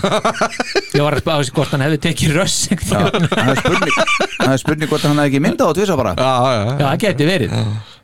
Ég 0.93 1.01
var 1.01 1.15
að 1.15 1.21
spá 1.23 1.31
þessi 1.39 1.53
hvort 1.55 1.71
hann 1.73 1.83
hefði 1.85 1.99
tekið 2.03 2.33
röss 2.37 2.57
Já, 2.69 2.75
það 2.83 3.47
er 3.53 3.61
spurning, 3.61 3.95
það 4.35 4.51
er 4.51 4.59
spurning 4.61 4.91
hvort 4.91 5.05
hann 5.07 5.21
hefði 5.21 5.31
ekki 5.31 5.41
myndað 5.41 5.71
á 5.71 5.73
tvisa 5.79 5.95
bara. 5.97 6.11
Já, 6.19 6.33
já, 6.45 6.59
já. 6.67 6.75
það 6.83 6.99
geti 7.03 7.27
verið. 7.29 7.55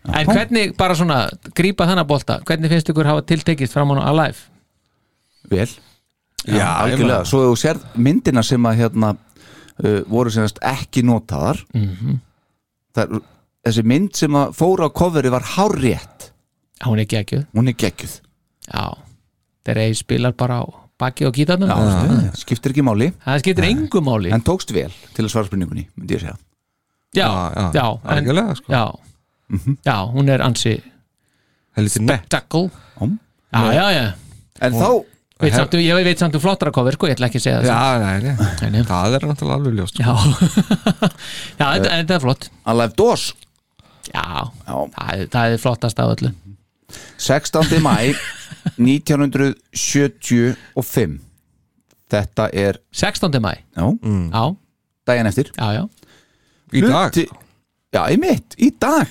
En 0.10 0.32
hvernig, 0.32 0.74
bara 0.80 0.96
svona, 0.98 1.18
grípa 1.54 1.86
þennan 1.86 2.08
bolta 2.08 2.38
Hvernig 2.48 2.72
finnst 2.72 2.90
ykkur 2.90 3.10
hafa 3.10 3.26
tiltekist 3.30 3.76
fram 3.76 3.92
á 3.94 4.08
Alive? 4.10 4.48
vel. 5.50 5.68
Já, 6.48 6.56
ég 6.56 6.64
algjörlega, 6.64 7.26
svo 7.28 7.44
þú 7.50 7.58
sérð 7.60 8.00
myndina 8.00 8.42
sem 8.48 8.66
að 8.70 8.80
hérna 8.80 9.12
uh, 9.14 10.00
voru 10.10 10.34
semast 10.34 10.62
ekki 10.66 11.04
notaðar. 11.06 11.62
Mhm. 11.76 12.18
það 12.96 13.20
er 13.20 13.22
þessi 13.70 13.86
mynd 13.86 14.16
sem 14.18 14.40
að 14.40 14.56
fóra 14.58 14.88
á 14.88 14.96
coveri 14.96 15.30
var 15.30 15.46
hárrétt. 15.58 16.32
Hún 16.88 17.04
er 17.04 17.10
geggjuð. 17.12 17.46
Hún 17.54 17.70
er 17.70 17.78
geggjuð 17.78 18.18
Já, 18.70 18.86
þeir 19.68 19.82
eigi 19.86 20.00
spilar 20.04 20.36
bara 20.38 20.62
á 20.62 20.66
baki 21.00 21.28
og 21.30 21.36
gítarnum. 21.38 21.70
Já, 21.72 21.76
já, 22.28 22.32
skiptir 22.42 22.74
ekki 22.74 22.84
máli. 22.86 23.12
Það 23.24 23.42
skiptir 23.44 23.68
engu 23.70 24.02
máli. 24.04 24.34
en 24.36 24.44
tókst 24.46 24.74
vel 24.76 24.92
til 25.16 25.26
að 25.26 25.32
svara 25.34 25.50
spurningunni 25.50 25.88
myndi 25.96 26.18
ég 26.18 26.24
segja. 26.26 26.38
Já, 27.16 27.26
Já, 27.26 27.72
já, 27.74 27.86
já, 28.06 28.18
en, 28.18 28.56
sko. 28.56 28.70
já, 28.70 28.84
já, 29.88 29.96
hún 30.14 30.30
er 30.30 30.44
ansi 30.46 30.76
Óm. 33.02 33.16
Já, 33.54 33.74
já, 33.74 33.86
já. 33.96 34.14
En 34.62 34.74
þá, 34.76 35.06
veit 35.40 35.56
samt, 35.56 35.74
Ég 35.80 36.04
veit 36.06 36.20
samt 36.20 36.36
um 36.36 36.44
flottara 36.44 36.72
cover, 36.76 36.94
sko, 36.94 37.08
ég 37.10 37.16
ætla 37.16 37.30
ekki 37.32 37.40
að 37.40 37.46
segja 37.48 37.62
það. 37.64 37.70
Já, 37.72 37.80
nei, 38.04 38.20
nei. 38.28 38.50
Nei, 38.62 38.70
nei. 38.76 38.84
Það 38.86 39.16
er 39.18 39.26
náttúrulega 39.30 39.58
alveg 39.58 39.80
ljóst 39.80 39.96
sko. 39.96 40.04
Já, 40.04 40.14
já 41.62 41.66
þetta, 41.66 41.90
þetta 41.96 42.18
er 42.20 42.26
flott. 42.28 42.50
Alive 42.74 42.98
Doors. 43.00 43.26
Já, 44.10 44.26
Já. 44.68 44.76
það 45.00 45.10
er, 45.16 45.26
það 45.34 45.56
er 45.56 45.64
flottast 45.64 46.04
af 46.04 46.14
öllu 46.18 46.34
16. 47.18 47.80
mæ 47.84 48.14
1975 48.78 51.20
þetta 52.10 52.50
er 52.54 52.78
16. 52.92 53.40
mæ, 53.42 53.54
já, 53.78 53.98
já, 54.34 54.56
daginn 55.08 55.28
eftir. 55.30 55.52
Já, 55.58 55.74
já. 55.78 55.84
Í 56.74 56.82
dag? 56.86 57.12
Hluti, 57.14 57.28
já, 57.94 58.02
einmitt, 58.10 58.56
í 58.58 58.72
dag. 58.82 59.08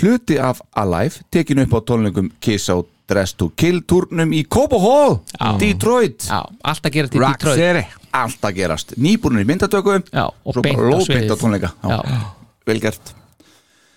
Hluti 0.00 0.38
af 0.40 0.60
Alive 0.74 1.14
tekin 1.30 1.58
upp 1.64 1.72
á 1.76 1.80
tónlingum 1.86 2.30
Kiss 2.40 2.68
á 2.68 2.76
Dress 3.08 3.34
to 3.36 3.50
Kill 3.56 3.80
turnum 3.84 4.32
í 4.32 4.44
Cobo 4.48 4.78
Hall 4.80 5.18
Detroit, 5.60 6.22
Já, 6.24 6.40
allt 6.64 6.86
að 6.88 6.92
gera 6.96 7.08
til 7.12 7.20
Rock 7.20 7.38
Detroit. 7.38 7.58
City 7.60 7.84
allt 8.14 8.40
að 8.46 8.54
gerast. 8.56 8.94
Nýbúinir 8.96 9.42
í 9.44 9.48
myndatöku. 9.48 9.98
Já, 10.14 10.24
og 10.30 10.54
beint 10.64 10.78
á 10.78 10.80
lóðbeint 10.86 11.28
á 11.28 11.34
sviðið. 11.34 11.40
tónleika. 11.40 11.68
Já, 11.82 11.98
Já. 12.00 12.18
vel 12.66 12.80
gert. 12.80 13.14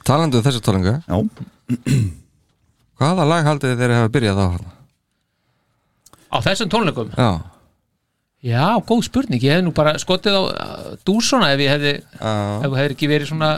Talandi 0.08 0.38
um 0.40 0.44
þessu 0.44 0.62
tólingu 0.64 0.94
já. 1.04 1.16
Hvaða 2.98 3.28
lag 3.30 3.46
haldið 3.46 3.78
þeir 3.82 3.94
hafa 3.98 4.10
byrjað 4.16 4.42
á 4.42 4.46
hana? 4.56 4.74
Á 6.34 6.38
þessum 6.44 6.72
tónleikum? 6.74 7.14
Já, 7.18 7.30
Já, 8.48 8.78
góð 8.86 9.00
spurning, 9.08 9.42
ég 9.42 9.58
hef 9.58 9.64
nú 9.66 9.72
bara 9.76 9.96
skotið 9.98 10.36
á 10.38 10.42
dúsona 11.08 11.50
ef 11.56 11.62
ég 11.64 11.72
hefði 11.74 11.94
ef 11.98 12.68
þú 12.68 12.76
hefði 12.78 12.94
ekki 12.94 13.10
verið 13.10 13.32
svona 13.32 13.50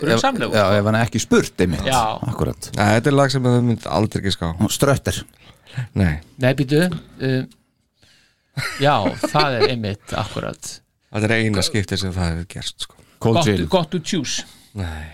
grunnsamlegu 0.00 0.56
Já, 0.58 0.64
ef 0.80 0.88
hann 0.88 0.98
ekki 0.98 1.20
spurt 1.22 1.62
einmitt. 1.62 1.86
Já. 1.86 2.18
Akkurat 2.26 2.70
Nei, 2.74 2.88
þetta 2.96 3.12
er 3.12 3.16
lag 3.16 3.30
sem 3.32 3.46
þau 3.46 3.60
mynd 3.68 3.86
aldrei 3.86 4.18
ekki 4.24 4.32
ská 4.34 4.48
Og 4.58 4.74
Strötter 4.74 5.20
Nei, 5.94 6.16
Nei, 6.42 6.50
býtu 6.58 6.82
uh, 6.90 7.38
Já, 8.82 8.94
það 9.30 9.60
er 9.60 9.66
einmitt 9.70 10.16
akkurat 10.18 10.72
þetta 11.10 11.26
er 11.30 11.36
eina 11.38 11.62
skiptið 11.66 12.02
sem 12.02 12.12
það 12.14 12.32
hefur 12.32 12.50
gerst 12.56 12.84
sko. 12.86 12.98
Cold 13.22 13.38
Gott, 13.40 13.48
Jail 13.52 13.66
gott 13.70 13.90
to 13.94 14.02
choose 14.02 14.42
Nei. 14.78 15.06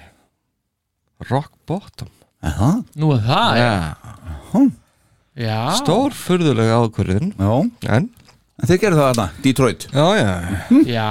Rock 1.29 1.53
bottom 1.69 2.09
Aha, 2.47 2.71
Nú 3.01 3.07
er 3.17 3.21
það, 3.27 3.49
já, 3.61 3.71
Já, 5.37 5.47
já. 5.47 5.59
stór 5.81 6.11
furðulega 6.17 6.75
ákvörðin 6.85 7.29
Já, 7.37 7.51
En, 7.97 8.05
en 8.61 8.67
þið 8.71 8.79
gerðu 8.85 8.99
það 9.01 9.09
þarna, 9.11 9.27
Detroit. 9.45 9.83
Já, 9.93 10.07
já. 10.21 10.33
Já, 10.87 11.11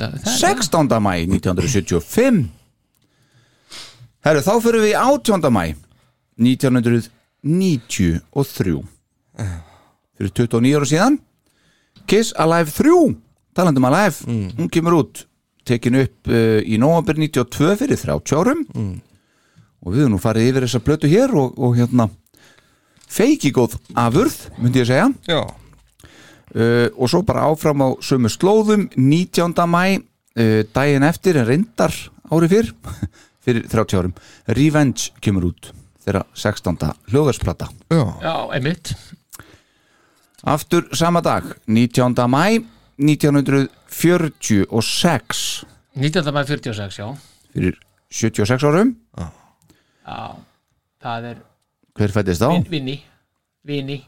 já 0.00 0.06
er 0.08 0.16
16. 0.38 0.96
mæ 1.04 1.12
1975 1.28 2.40
Herru, 4.22 4.40
þá 4.46 4.52
fyrir 4.62 4.80
við 4.86 4.92
í 4.94 4.96
18. 5.02 5.50
mæ 5.52 5.64
1993 6.38 8.82
Fyrir 10.12 10.30
29 10.36 10.76
ára 10.78 10.86
síðan. 10.88 11.14
Kiss 12.06 12.32
Alive 12.38 12.70
3 12.74 13.14
Talandum 13.56 13.84
Alive, 13.88 14.16
hún 14.56 14.68
kemur 14.72 14.92
út 15.02 15.14
tekin 15.68 15.96
upp 16.00 16.28
uh, 16.30 16.60
í 16.64 16.76
november 16.80 17.14
92 17.20 17.76
fyrir 17.78 17.98
30 18.00 18.36
árum 18.38 18.60
og 19.82 19.88
við 19.92 19.98
höfum 20.04 20.12
nú 20.14 20.20
farið 20.22 20.48
yfir 20.50 20.64
þessa 20.66 20.84
blötu 20.86 21.06
hér 21.10 21.30
og, 21.38 21.48
og 21.58 21.70
hérna 21.78 22.04
feiki 23.12 23.50
góð 23.54 23.72
afurð, 23.98 24.36
myndi 24.58 24.78
ég 24.82 24.88
segja 24.88 25.08
Já, 25.28 25.40
uh, 25.42 26.88
og 26.96 27.06
svo 27.10 27.22
bara 27.26 27.46
áfram 27.50 27.80
á 27.84 27.88
sömu 28.04 28.28
slóðum 28.32 28.82
19. 28.96 29.54
mæ 29.68 29.84
uh, 29.98 30.02
daginn 30.72 31.08
eftir 31.08 31.34
en 31.40 31.48
reyndar 31.48 31.92
ári 32.32 32.48
fyrr 32.52 32.68
fyrir 33.44 33.62
30 33.68 33.98
árum 34.00 34.14
Revenge 34.46 35.02
kemur 35.20 35.44
út 35.50 35.62
þeirra 36.02 36.22
16. 36.34 36.76
hljóðarsplata 37.12 37.66
já, 37.90 38.04
Já, 38.22 38.34
einmitt 38.54 38.94
aftur 40.42 40.88
sama 40.96 41.20
dag 41.22 41.44
19. 41.66 42.14
mæ 42.30 42.62
1946 43.02 45.64
19. 45.94 46.34
mæ 46.34 46.44
46, 46.46 46.98
já 46.98 47.16
fyrir 47.52 47.76
76 48.10 48.64
árum 48.64 48.96
Já, 49.18 49.26
það 50.06 51.26
er 51.32 51.40
hver 51.98 52.14
fættist 52.14 52.42
þá? 52.42 52.48
vin, 52.54 52.66
Vinni. 52.72 52.96
Vinni 53.68 53.98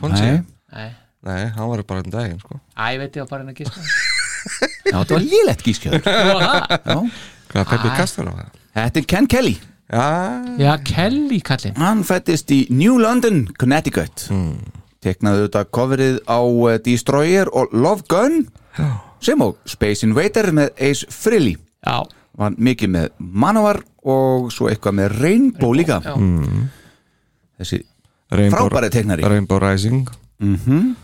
Ponsi 0.00 0.22
Nei, 0.26 0.42
Nei, 0.72 0.90
Nei, 1.26 1.40
hann 1.56 1.68
var 1.72 1.82
bara 1.84 2.00
um 2.04 2.10
daginn 2.12 2.38
sko. 2.40 2.60
Æ, 2.76 2.96
veit 3.00 3.16
ég 3.18 3.24
að 3.24 3.30
bara 3.32 3.42
henni 3.44 3.52
að 3.52 3.60
gíska 3.60 3.80
já, 4.88 4.94
þetta 4.94 5.16
var 5.16 5.24
lélegt 5.26 5.64
gískjöður 5.66 6.06
Nú 6.06 6.28
var 6.30 6.44
það? 6.44 6.76
Já. 6.86 6.98
Hvað, 7.50 7.64
Peppi 7.72 7.90
Æ. 7.90 7.96
Kastar 7.98 8.30
á 8.30 8.32
það? 8.38 8.54
Þetta 8.78 9.00
er 9.02 9.06
Ken 9.10 9.26
Kelly. 9.26 9.56
Já, 9.90 10.04
Já, 10.62 10.70
Kelly 10.86 11.40
kallinn. 11.42 11.74
Hann 11.82 12.04
fættist 12.06 12.52
í 12.54 12.60
New 12.70 12.94
London, 13.02 13.40
Connecticut. 13.58 14.28
Teknaði 15.02 15.40
auðvitað 15.42 15.70
coverið 15.74 16.20
á 16.30 16.38
uh, 16.46 16.76
Destroyer 16.84 17.50
og 17.56 17.72
Love 17.74 18.06
Gun 18.08 18.44
sem 19.20 19.42
og 19.42 19.58
Space 19.68 20.06
Invader 20.06 20.52
með 20.56 20.70
Ace 20.78 21.08
Frehley. 21.10 21.56
Já, 21.84 21.98
Var 22.38 22.54
mikið 22.56 22.92
með 22.94 23.08
Manowar 23.18 23.82
og 24.08 24.50
svo 24.54 24.68
eitthvað 24.70 24.96
með 25.00 25.16
Rainbow 25.20 25.72
líka 25.76 25.98
já. 26.04 26.14
Þessi 27.60 27.82
Rainbow, 28.30 28.68
Frábæri 28.70 28.90
teiknari. 28.94 29.26
Rainbow 29.26 29.58
Rising 29.62 30.08
mm 30.40 30.96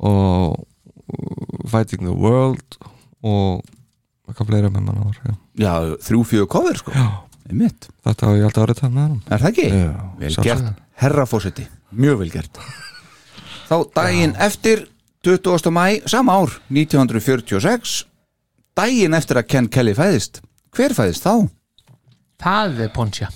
og 0.00 0.54
uh, 0.56 1.68
Fighting 1.68 2.06
the 2.06 2.14
World 2.16 2.78
og 3.20 3.60
eitthvað 4.30 4.48
fleira 4.48 4.70
með 4.72 4.86
mann 4.86 5.02
ára 5.04 5.34
Já, 5.60 5.72
þrjú 6.00 6.22
fjögur 6.30 6.48
cover 6.54 6.78
sko 6.80 6.94
Já, 6.94 7.04
Einmitt. 7.50 7.90
þetta 8.06 8.30
hafa 8.30 8.38
ég 8.38 8.46
alltaf 8.48 8.64
árið 8.64 8.80
það 8.80 8.94
með 8.94 9.02
hann 9.04 9.18
Er 9.28 9.42
það 9.44 9.50
ekki? 9.50 9.66
Já, 9.74 9.90
vel 10.22 10.32
gert, 10.46 10.70
herrafósiti 11.04 11.66
Mjög 11.92 12.22
vel 12.22 12.30
gert 12.32 12.62
Þá 13.68 13.76
daginn 14.00 14.32
eftir 14.40 14.86
20. 15.28 15.68
mæ 15.76 15.84
sama 16.08 16.38
ár, 16.40 16.56
1946 16.72 17.98
daginn 18.80 19.14
eftir 19.20 19.36
að 19.42 19.50
Ken 19.52 19.68
Kelly 19.68 19.92
fæðist 19.98 20.40
Hver 20.72 20.96
fæðist 20.96 21.28
þá? 21.28 21.44
Það 22.40 22.80
er 22.86 22.92
Poncha. 22.94 23.28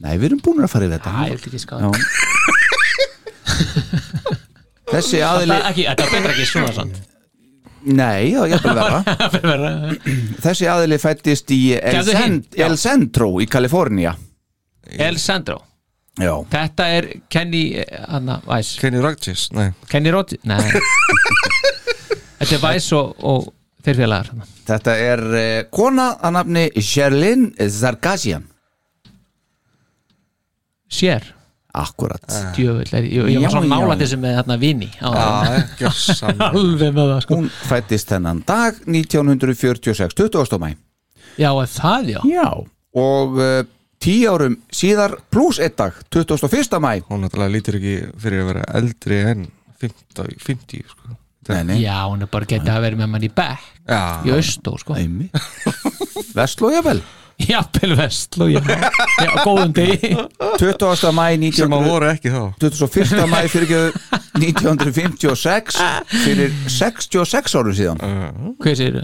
Nei, 0.00 0.14
við 0.20 0.30
erum 0.30 0.40
búin 0.44 0.64
að 0.64 0.72
fara 0.72 0.86
í 0.88 0.92
þetta. 0.92 1.12
Það 1.12 1.32
er 1.32 1.38
ekki 1.50 1.60
skáð 1.62 1.84
Já. 1.86 1.90
Þessi 4.86 5.20
aðili 5.26 5.54
er 5.56 5.68
ekki, 5.70 5.84
þetta 5.88 6.04
er 6.06 6.10
betra 6.14 6.32
ekki 6.34 6.46
svona 6.48 6.72
sant 6.76 6.98
Nei, 7.86 8.32
já, 8.32 8.40
ég 8.50 8.62
vil 8.64 8.74
vera 8.74 9.00
Það 9.06 9.34
er 9.38 9.44
verra. 9.46 9.70
Þessi 10.44 10.68
aðili 10.70 10.98
fættist 11.02 11.52
í 11.54 11.60
El, 11.78 11.96
Gefðu 12.00 12.16
hinn, 12.18 12.36
Cent 12.42 12.58
já. 12.58 12.66
El 12.66 12.76
Centro 12.82 13.28
í 13.42 13.46
Kalifornía. 13.50 14.12
El 14.98 15.18
Sandro 15.22 15.60
Já, 16.16 16.32
Þetta 16.50 16.86
er 16.96 17.08
Kenny 17.30 17.64
Anna 18.06 18.38
Weiss. 18.48 18.76
Kenny 18.80 19.02
Rogers, 19.04 19.48
nei. 19.54 19.68
Kenny 19.90 20.12
Rodgers 20.14 20.42
Nei. 20.48 20.62
Þetta 22.40 22.52
er 22.56 22.62
Weiss 22.62 22.90
og, 22.96 23.14
og 23.26 23.50
þeir 23.86 24.00
félagar. 24.02 24.28
Þarna. 24.32 24.50
þetta 24.68 24.96
er 25.06 25.24
uh, 25.30 25.46
kona 25.78 26.10
að 26.18 26.36
nafni 26.40 26.66
Sherlyn 26.82 27.48
Zarkasian 27.70 28.44
Sér 30.90 31.32
Akkurat. 31.76 32.22
Djöfull 32.56 32.88
er, 32.96 33.04
ég, 33.04 33.26
ég 33.28 33.34
Já, 33.36 33.40
var 33.42 33.50
svona 33.52 33.66
já. 33.66 33.72
nála 33.74 33.96
þessu 34.00 34.16
með 34.22 34.36
þarna 34.38 34.54
vini 34.62 34.86
á, 34.96 35.08
Já, 35.12 35.56
gjörsan 35.82 36.38
Alveg 36.46 36.94
með 36.96 37.10
það 37.10 37.18
sko. 37.26 37.36
Hún 37.36 37.50
fættist 37.68 38.12
þennan 38.14 38.38
dag 38.48 38.78
1946, 38.88 40.16
20. 40.16 40.56
mæ 40.62 40.70
Já, 41.36 41.50
er 41.52 41.68
það 41.74 42.08
já? 42.14 42.20
Já. 42.32 42.46
Og 42.96 43.36
uh, 43.36 43.58
tíu 44.00 44.32
árum 44.32 44.56
síðar 44.72 45.18
pluss 45.28 45.60
einn 45.60 45.76
dag, 45.76 46.00
21. 46.16 46.80
mæ 46.80 46.94
Hún 47.10 47.26
náttúrulega 47.26 47.52
lítur 47.58 47.76
ekki 47.82 47.94
fyrir 48.24 48.46
að 48.46 48.50
vera 48.54 48.64
eldri 48.80 49.20
en 49.34 49.44
50, 49.84 50.32
50 50.48 50.88
sko. 50.94 51.18
Nei, 51.52 51.62
nei, 51.68 51.76
Já, 51.84 51.98
hún 52.10 52.24
er 52.24 52.30
bara 52.32 52.48
getið 52.48 52.72
að 52.74 52.82
vera 52.86 52.98
með 53.02 53.12
mann 53.12 53.26
í 53.26 53.30
bekk 53.30 53.68
Já, 53.86 54.00
Í 54.26 54.32
austó 54.34 54.74
sko. 54.80 54.96
Æmi 54.98 55.28
Vestló 56.36 56.72
jafnvel? 56.74 57.00
Jafnvel 57.50 57.92
vestló 57.98 58.46
já. 58.48 58.62
já, 58.64 59.30
góðum 59.44 59.72
degi. 59.76 60.14
20. 60.62 60.86
mæ 60.88 60.94
sem 60.96 61.18
að 61.20 61.34
1900 61.44 61.84
voru 61.84 62.08
ekki 62.08 62.30
þá. 62.32 62.40
21. 62.62 63.26
mæ 63.28 63.40
fyrir 63.52 63.74
1956 64.40 65.76
fyrir 66.24 66.54
66 66.72 67.58
árum 67.60 67.76
síðan. 67.76 68.00
Hvað 68.56 68.80
sér 68.80 68.96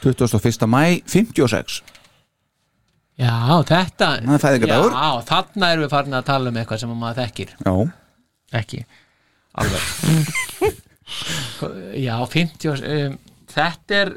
21. 0.00 0.64
mæ 0.72 0.80
56 1.12 1.82
Já, 3.20 3.36
þetta 3.68 4.08
Það 4.24 4.32
er 4.34 4.42
fæðingardagur. 4.42 4.96
Já, 4.96 5.10
þarna 5.28 5.68
erum 5.74 5.84
við 5.84 5.92
farin 5.92 6.18
að 6.18 6.26
tala 6.32 6.50
um 6.50 6.56
eitthvað 6.58 6.80
sem 6.82 6.96
maður 6.98 7.20
þekkir. 7.20 7.52
Já, 7.60 7.74
Ekki. 8.64 8.80
Alveg 9.60 10.82
Já, 12.00 12.14
50 12.32 12.70
árs, 12.72 12.84
um, 12.88 13.18
Þetta 13.54 13.98
er 14.00 14.12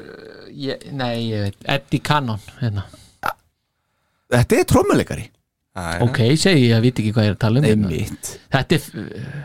ég, 0.50 0.86
Nei, 0.98 1.12
ég 1.28 1.44
veit 1.48 1.68
Eddie 1.76 2.02
Cannon 2.02 2.40
hérna. 2.58 2.86
þetta 4.32 4.58
er 4.58 4.66
trommuleikari. 4.68 5.28
Ok, 6.02 6.18
segi 6.40 6.64
ég 6.66 6.74
að 6.74 6.88
viti 6.88 7.04
ekki 7.04 7.12
hvað 7.14 7.28
ég 7.28 7.32
er 7.32 7.36
að 7.36 7.42
tala 7.44 7.60
um 7.60 7.68
hérna. 7.68 8.00
Þetta 8.56 8.78
er 8.78 8.88
uh, 9.04 9.36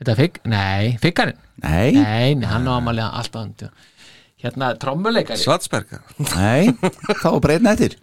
Þetta 0.00 0.12
er 0.14 0.20
figg, 0.20 0.36
nei, 0.48 0.92
figgarinn 1.02 1.40
Nei, 1.60 1.90
Nei, 1.92 2.36
nei, 2.40 2.46
hann 2.48 2.68
á 2.70 2.72
amalega 2.78 3.10
alltaf 3.20 3.42
undir 3.42 3.72
Hérna, 4.40 4.70
trommuleikari. 4.80 5.36
Svartsberga 5.42 5.98
nei, 6.30 6.70
þá 7.20 7.26
einn 7.52 7.66
eftir. 7.68 7.98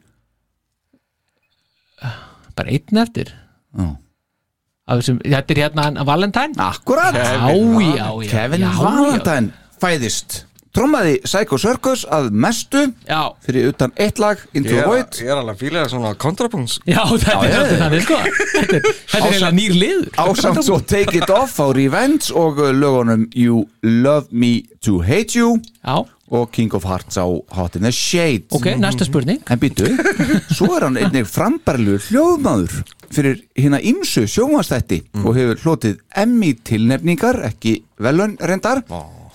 Bara 2.53 2.69
einn 2.75 3.01
eftir? 3.01 3.31
Já. 3.73 3.87
Þessum, 4.87 5.17
Þetta 5.25 5.53
er 5.57 5.63
hérna 5.65 5.83
hann 5.89 6.01
Valentine? 6.07 6.53
Akkurat. 6.63 7.15
Já, 7.15 7.23
já, 7.51 8.11
já 8.23 8.29
Kevin 8.31 8.61
já, 8.63 8.71
Valentine 8.79 9.49
fæðist. 9.81 10.43
Trommaði 10.77 11.15
Psycho 11.25 11.57
Circus 11.57 12.03
að 12.13 12.27
mestu 12.37 12.83
Já, 13.07 13.31
fyrir 13.41 13.71
utan 13.71 13.89
eitt 13.97 14.19
lag 14.21 14.37
Into 14.53 14.69
the 14.75 14.83
er, 14.83 14.85
Void. 14.85 15.15
ég 15.23 15.31
er 15.31 15.39
alveg 15.39 15.55
að 15.55 15.61
fíla 15.63 15.79
það 15.81 15.89
svona 15.95 16.11
kontrapunks 16.21 16.75
já, 16.85 16.99
þetta 17.17 17.47
er 17.47 17.71
þannig 17.81 18.03
sko. 18.05 18.19
Þetta 18.21 18.35
er, 18.35 18.51
þetta 18.61 18.77
er 18.77 18.83
Ásamt- 18.85 19.23
eiginlega 19.31 19.49
nýr 19.57 19.73
liður. 19.81 20.11
Ásamt 20.21 20.61
svo 20.67 20.77
Take 20.85 21.17
It 21.17 21.33
Off 21.33 21.57
á 21.57 21.67
Revenge 21.73 22.29
og 22.37 22.61
uh, 22.61 22.69
lögunum 22.77 23.25
You 23.33 23.63
Love 23.81 24.27
Me 24.29 24.51
To 24.85 24.99
Hate 25.01 25.39
You. 25.39 25.55
Já, 25.81 25.97
og 26.29 26.49
King 26.51 26.73
of 26.75 26.83
Hearts 26.87 27.17
á 27.17 27.25
Hot 27.55 27.75
in 27.79 27.85
the 27.87 27.91
Shade 27.95 28.49
ok, 28.51 28.73
næsta 28.81 29.05
spurning. 29.07 29.39
En 29.49 29.59
býtu, 29.61 29.87
svo 30.51 30.73
er 30.75 30.87
hann 30.87 30.97
einnig 30.99 31.27
frambærlu 31.29 31.97
hljóðmaður 32.09 32.81
fyrir 33.13 33.37
hérna 33.55 33.79
ymsu 33.87 34.25
sjónvastætti 34.27 35.01
og 35.23 35.37
hefur 35.37 35.61
hlotið 35.63 36.01
emmi 36.19 36.53
tilnefningar, 36.67 37.39
ekki 37.47 37.77
velun 38.03 38.35
reyndar, 38.43 38.83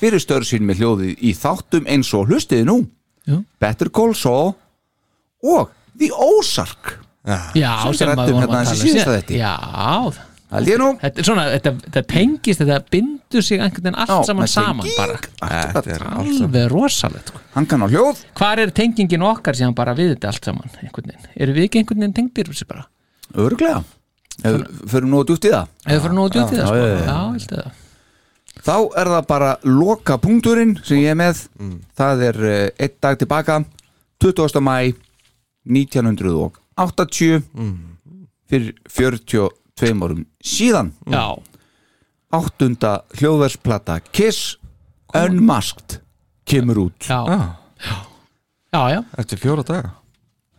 fyrir 0.01 0.21
störð 0.21 0.51
sín 0.51 0.67
með 0.69 0.83
hljóðið 0.83 1.23
í 1.25 1.33
þáttum 1.39 1.89
eins 1.89 2.11
og 2.19 2.29
hlustiði 2.29 2.67
nú 2.69 2.83
Já. 3.25 3.39
Better 3.63 3.89
Call 3.95 4.17
Saul 4.19 4.53
og 5.47 5.71
The 5.99 6.11
Ozark. 6.13 6.99
Já, 7.55 7.77
Sem 7.87 7.95
sem 8.01 8.09
ræddum 8.11 8.19
maður 8.19 8.33
vorum 8.35 8.41
hérna 8.43 8.61
að 8.61 8.71
þessi 8.73 8.75
tala 8.75 8.83
um 8.83 8.89
síðasta 8.89 9.17
þætti. 9.21 9.37
Já, 9.39 9.53
Þetta 10.53 11.09
er 11.23 11.25
svona, 11.25 11.45
þetta, 11.55 11.71
þetta 11.87 12.03
tengist, 12.12 12.61
þetta 12.61 12.79
bindur 12.93 13.43
sig 13.47 13.59
einhvern 13.62 13.87
veginn 13.87 14.01
allt 14.03 14.12
Já, 14.12 14.27
saman 14.29 14.51
saman 14.53 14.87
bara 14.99 15.17
Þetta 15.73 15.95
er 15.95 16.03
Alveg 16.12 16.67
rosalegt 16.73 17.33
sko. 17.33 17.41
hann 17.55 17.67
kann 17.71 17.81
á 17.81 17.88
hljóð 17.88 18.21
Hvar 18.37 18.61
er 18.61 18.71
tengingin 18.77 19.25
okkar 19.25 19.57
síðan 19.57 19.75
bara 19.79 19.95
við 19.97 20.12
þetta 20.15 20.29
allt 20.33 20.45
saman 20.51 20.69
einhvern 20.83 21.09
veginn? 21.09 21.31
Eru 21.41 21.53
við 21.57 21.69
ekki 21.69 21.81
einhvern 21.81 22.05
veginn 22.05 22.17
tengdir 22.21 22.51
þessi 22.53 22.67
bara? 22.69 22.85
örglega 23.33 23.81
fyrir 24.43 25.07
nú 25.09 25.23
að 25.23 25.27
djútt 25.31 25.47
í 25.49 25.53
það 25.55 25.67
Eða 25.87 26.03
fyrir 26.05 26.17
nú 26.19 26.23
að 26.27 26.33
djúti 26.37 26.55
það 26.59 26.67
sko? 26.67 26.77
já, 26.77 26.85
já, 27.01 27.57
já. 27.62 27.71
Þá 28.62 28.77
er 29.01 29.09
það 29.15 29.25
bara 29.33 29.51
loka 29.65 30.15
punkturinn 30.21 30.75
sem 30.85 30.99
ég 31.01 31.15
er 31.15 31.19
með 31.23 31.41
það 31.97 32.25
er 32.29 32.37
uh, 32.45 32.69
einn 32.77 32.97
dag 33.01 33.17
tilbaka 33.23 33.55
20. 34.21 34.61
mæ 34.61 34.77
1980 35.65 37.43
fyrir 38.53 38.75
42 39.81 40.05
árum 40.07 40.25
síðan 40.45 40.93
Já, 41.09 41.25
áttunda 42.33 42.93
hljóðversplata 43.19 44.01
Kiss 44.13 44.57
Unmasked 45.17 46.01
kemur 46.49 46.79
út 46.89 47.09
já, 47.09 47.19
Já, 47.27 47.97
já, 48.73 48.83
já. 48.97 49.01
eftir 49.19 49.39
fjóra 49.43 49.63
daga 49.67 49.91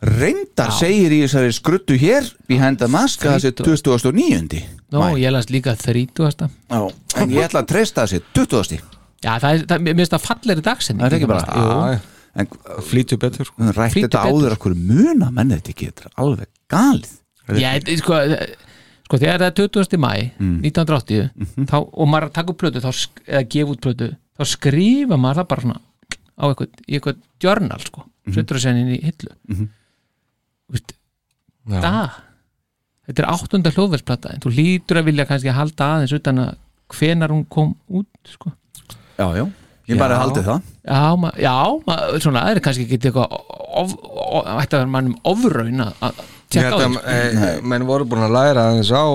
reyndar 0.04 0.72
segir 0.76 1.14
í 1.16 1.22
þessari 1.24 1.54
skruttu 1.56 1.96
hér 1.98 2.26
behind 2.50 2.78
the 2.82 2.90
mask 2.92 3.22
að 3.24 3.38
það 3.38 3.44
sé 3.46 3.52
2009. 3.56 4.58
Nú, 4.92 5.00
Mæ. 5.00 5.14
ég 5.22 5.32
las 5.32 5.48
líka 5.48 5.78
30. 5.80 6.50
Já, 6.68 6.82
en 7.24 7.32
ég 7.32 7.46
ætla 7.46 7.62
að 7.64 7.70
treysta 7.72 8.04
þessi 8.04 8.20
20. 8.36 8.82
Já, 9.24 9.38
það 9.40 9.48
er, 9.54 9.64
það, 9.72 9.86
mér 9.88 9.96
finnst 10.02 10.16
það 10.18 10.26
fallegri 10.26 10.66
dagsinni 10.66 11.00
Það 11.06 11.08
er 11.08 11.16
ekki 11.22 11.30
bara- 11.32 11.56
Jú, 11.56 12.02
en 12.36 12.50
Flýtu 12.90 13.18
betur 13.22 13.48
sko. 13.48 13.56
við 13.62 13.70
höfum 13.70 13.78
rætt 13.80 13.94
Flýttu 13.96 14.10
þetta 14.10 14.24
betur. 14.26 14.44
áður 14.44 14.58
okkur 14.58 14.76
muna 14.92 15.32
menni 15.32 15.56
þetta 15.62 15.72
ekki, 15.72 15.88
þetta 15.94 16.04
er 16.04 16.14
alveg 16.26 16.52
galið 16.76 17.14
Já, 17.64 17.72
sko, 18.04 18.20
sko 19.14 19.22
þegar 19.22 19.44
það 19.44 19.50
er 19.52 19.56
20. 19.62 20.00
mæ 20.02 20.12
1980 20.42 21.68
þá, 21.70 21.78
og 21.78 22.08
maður 22.10 22.26
að 22.32 22.36
taka 22.40 22.54
upp 22.54 22.62
plötu 22.64 22.82
þá, 22.82 22.90
eða 23.30 23.44
gefa 23.54 23.76
út 23.76 23.84
plötu 23.86 24.10
þá 24.34 24.44
skrifa 24.50 25.20
maður 25.22 25.44
það 25.44 25.50
bara 25.52 25.66
svona 25.68 25.80
á 26.34 26.44
eitthvað, 26.50 26.70
í 26.90 26.98
eitthvað 26.98 27.20
journal 27.46 27.82
sko, 27.86 28.06
setur 28.34 28.58
að 28.58 28.64
segja 28.66 28.82
inn 28.82 28.94
í 28.96 29.02
hillu. 29.06 29.34
Mm 29.52 29.72
Vist, 30.74 30.94
það 31.70 32.14
þetta 33.04 33.22
er 33.22 33.28
áttunda 33.30 33.72
hljóðversplata 33.76 34.32
en 34.34 34.42
þú 34.42 34.54
lítur 34.56 35.02
að 35.02 35.10
vilja 35.12 35.26
kannski 35.30 35.54
halda 35.54 35.90
aðeins 35.98 36.16
utan 36.16 36.40
að 36.42 36.54
hvenar 36.94 37.34
hún 37.34 37.44
kom 37.52 37.74
út 37.92 38.32
sko. 38.32 38.54
Já, 39.20 39.28
já, 39.38 39.44
ég 39.92 40.00
bara 40.00 40.18
haldið 40.22 40.48
það. 40.48 40.72
Já, 40.88 41.04
ma, 41.20 41.34
já 41.38 41.54
ma, 41.86 41.98
svona, 42.24 42.46
það 42.48 42.56
er 42.56 42.62
kannski 42.66 42.88
ekki 42.88 43.00
eitthvað 43.02 43.36
of, 43.38 43.94
of, 44.00 44.50
ætti 44.56 44.78
að 44.78 44.80
vera 44.80 44.94
mannum 44.96 45.20
ofraun 45.30 45.86
að 45.86 46.08
að 46.08 46.24
tjekka 46.54 46.74
á 46.74 46.78
held 46.78 46.84
því 46.84 46.90
að 46.90 47.32
sko. 47.38 47.48
e, 47.48 47.56
menn 47.72 47.88
voru 47.90 48.08
búin 48.10 48.28
að 48.28 48.38
læra 48.38 48.68
aðeins 48.70 48.94
á 48.94 49.06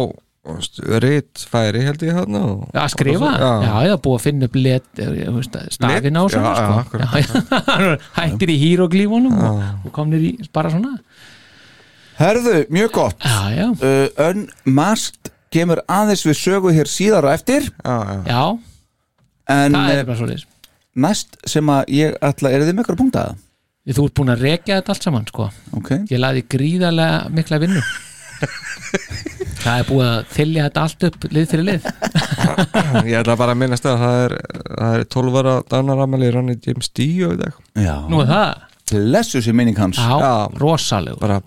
rítfæri 1.03 1.83
held 1.85 2.03
ég 2.07 2.17
hann 2.17 2.37
Já, 2.73 2.83
að 2.83 2.93
skrifa, 2.95 3.31
já, 3.37 3.73
já, 3.89 3.95
búið 4.01 4.17
að 4.17 4.23
finna 4.25 4.49
upp 4.49 4.57
let, 4.57 4.87
eh, 5.03 5.41
stafin 5.75 6.17
á 6.17 6.23
svona 6.33 6.53
já, 6.53 6.63
já, 6.63 6.85
sko. 6.85 6.99
já, 6.99 7.09
já, 7.21 7.99
hættir 8.19 8.53
í 8.55 8.59
híroglífunum 8.63 9.35
og, 9.37 9.65
og 9.85 9.93
komnir 9.93 10.25
í 10.25 10.33
bara 10.55 10.73
svona. 10.73 10.95
Herðu, 12.19 12.65
mjög 12.75 12.95
gott. 12.97 13.23
Já, 13.23 13.41
já, 13.55 13.67
uh, 13.77 14.31
Unmasked 14.31 15.33
kemur 15.55 15.83
aðeins 15.87 16.25
við 16.27 16.39
sögu 16.41 16.73
hér 16.75 16.91
síðar 16.91 17.29
og 17.29 17.35
eftir. 17.37 17.69
Já, 17.85 17.97
já. 18.09 18.23
já, 18.33 18.45
en 19.59 19.77
það 19.77 19.93
er 19.93 20.01
uh, 20.03 20.09
bara 20.09 20.23
svo 20.23 20.31
næst 20.99 21.37
sem 21.47 21.69
að 21.71 21.93
ég 21.95 22.17
ætla, 22.25 22.51
er 22.51 22.65
þið 22.65 22.75
með 22.75 22.85
ykkur 22.85 22.97
að 22.97 23.03
punkta? 23.05 23.27
það? 23.29 23.45
Þú 23.89 24.05
ert 24.05 24.15
búin 24.19 24.33
að 24.35 24.43
rekja 24.45 24.79
þetta 24.81 24.93
allt 24.95 25.07
saman, 25.07 25.27
sko. 25.31 25.49
Ok, 25.79 25.91
Ég 26.11 26.21
laði 26.21 26.43
gríðarlega 26.51 27.29
mikla 27.33 27.59
vinnu. 27.63 27.81
Það 29.59 29.81
er 29.81 29.87
búið 29.89 30.09
að 30.09 30.19
þylja 30.35 30.65
þetta 30.69 30.83
allt 30.85 31.07
upp 31.09 31.25
lið 31.35 31.47
fyrir 31.51 31.67
lið. 31.67 31.87
Ég 33.09 33.17
ætla 33.19 33.37
bara 33.41 33.55
að 33.55 33.61
minnast 33.63 33.89
að 33.89 33.97
það 34.03 34.21
er, 34.27 34.35
það 34.69 34.99
er 34.99 35.07
12 35.17 35.39
ára 35.41 35.55
danaramæli 35.73 36.31
Ronny 36.35 36.57
James 36.67 36.93
Dio 36.95 37.33
í 37.35 37.41
dag. 37.41 37.57
Já. 37.75 37.95
Nú 38.13 38.21
er 38.23 38.31
það, 38.31 38.63
Blessu 38.93 39.43
sér 39.45 39.57
minning 39.59 39.77
hans. 39.81 39.99
Já, 40.01 40.15
Já. 40.23 40.33
rosalegur. 40.63 41.21
Bara 41.21 41.41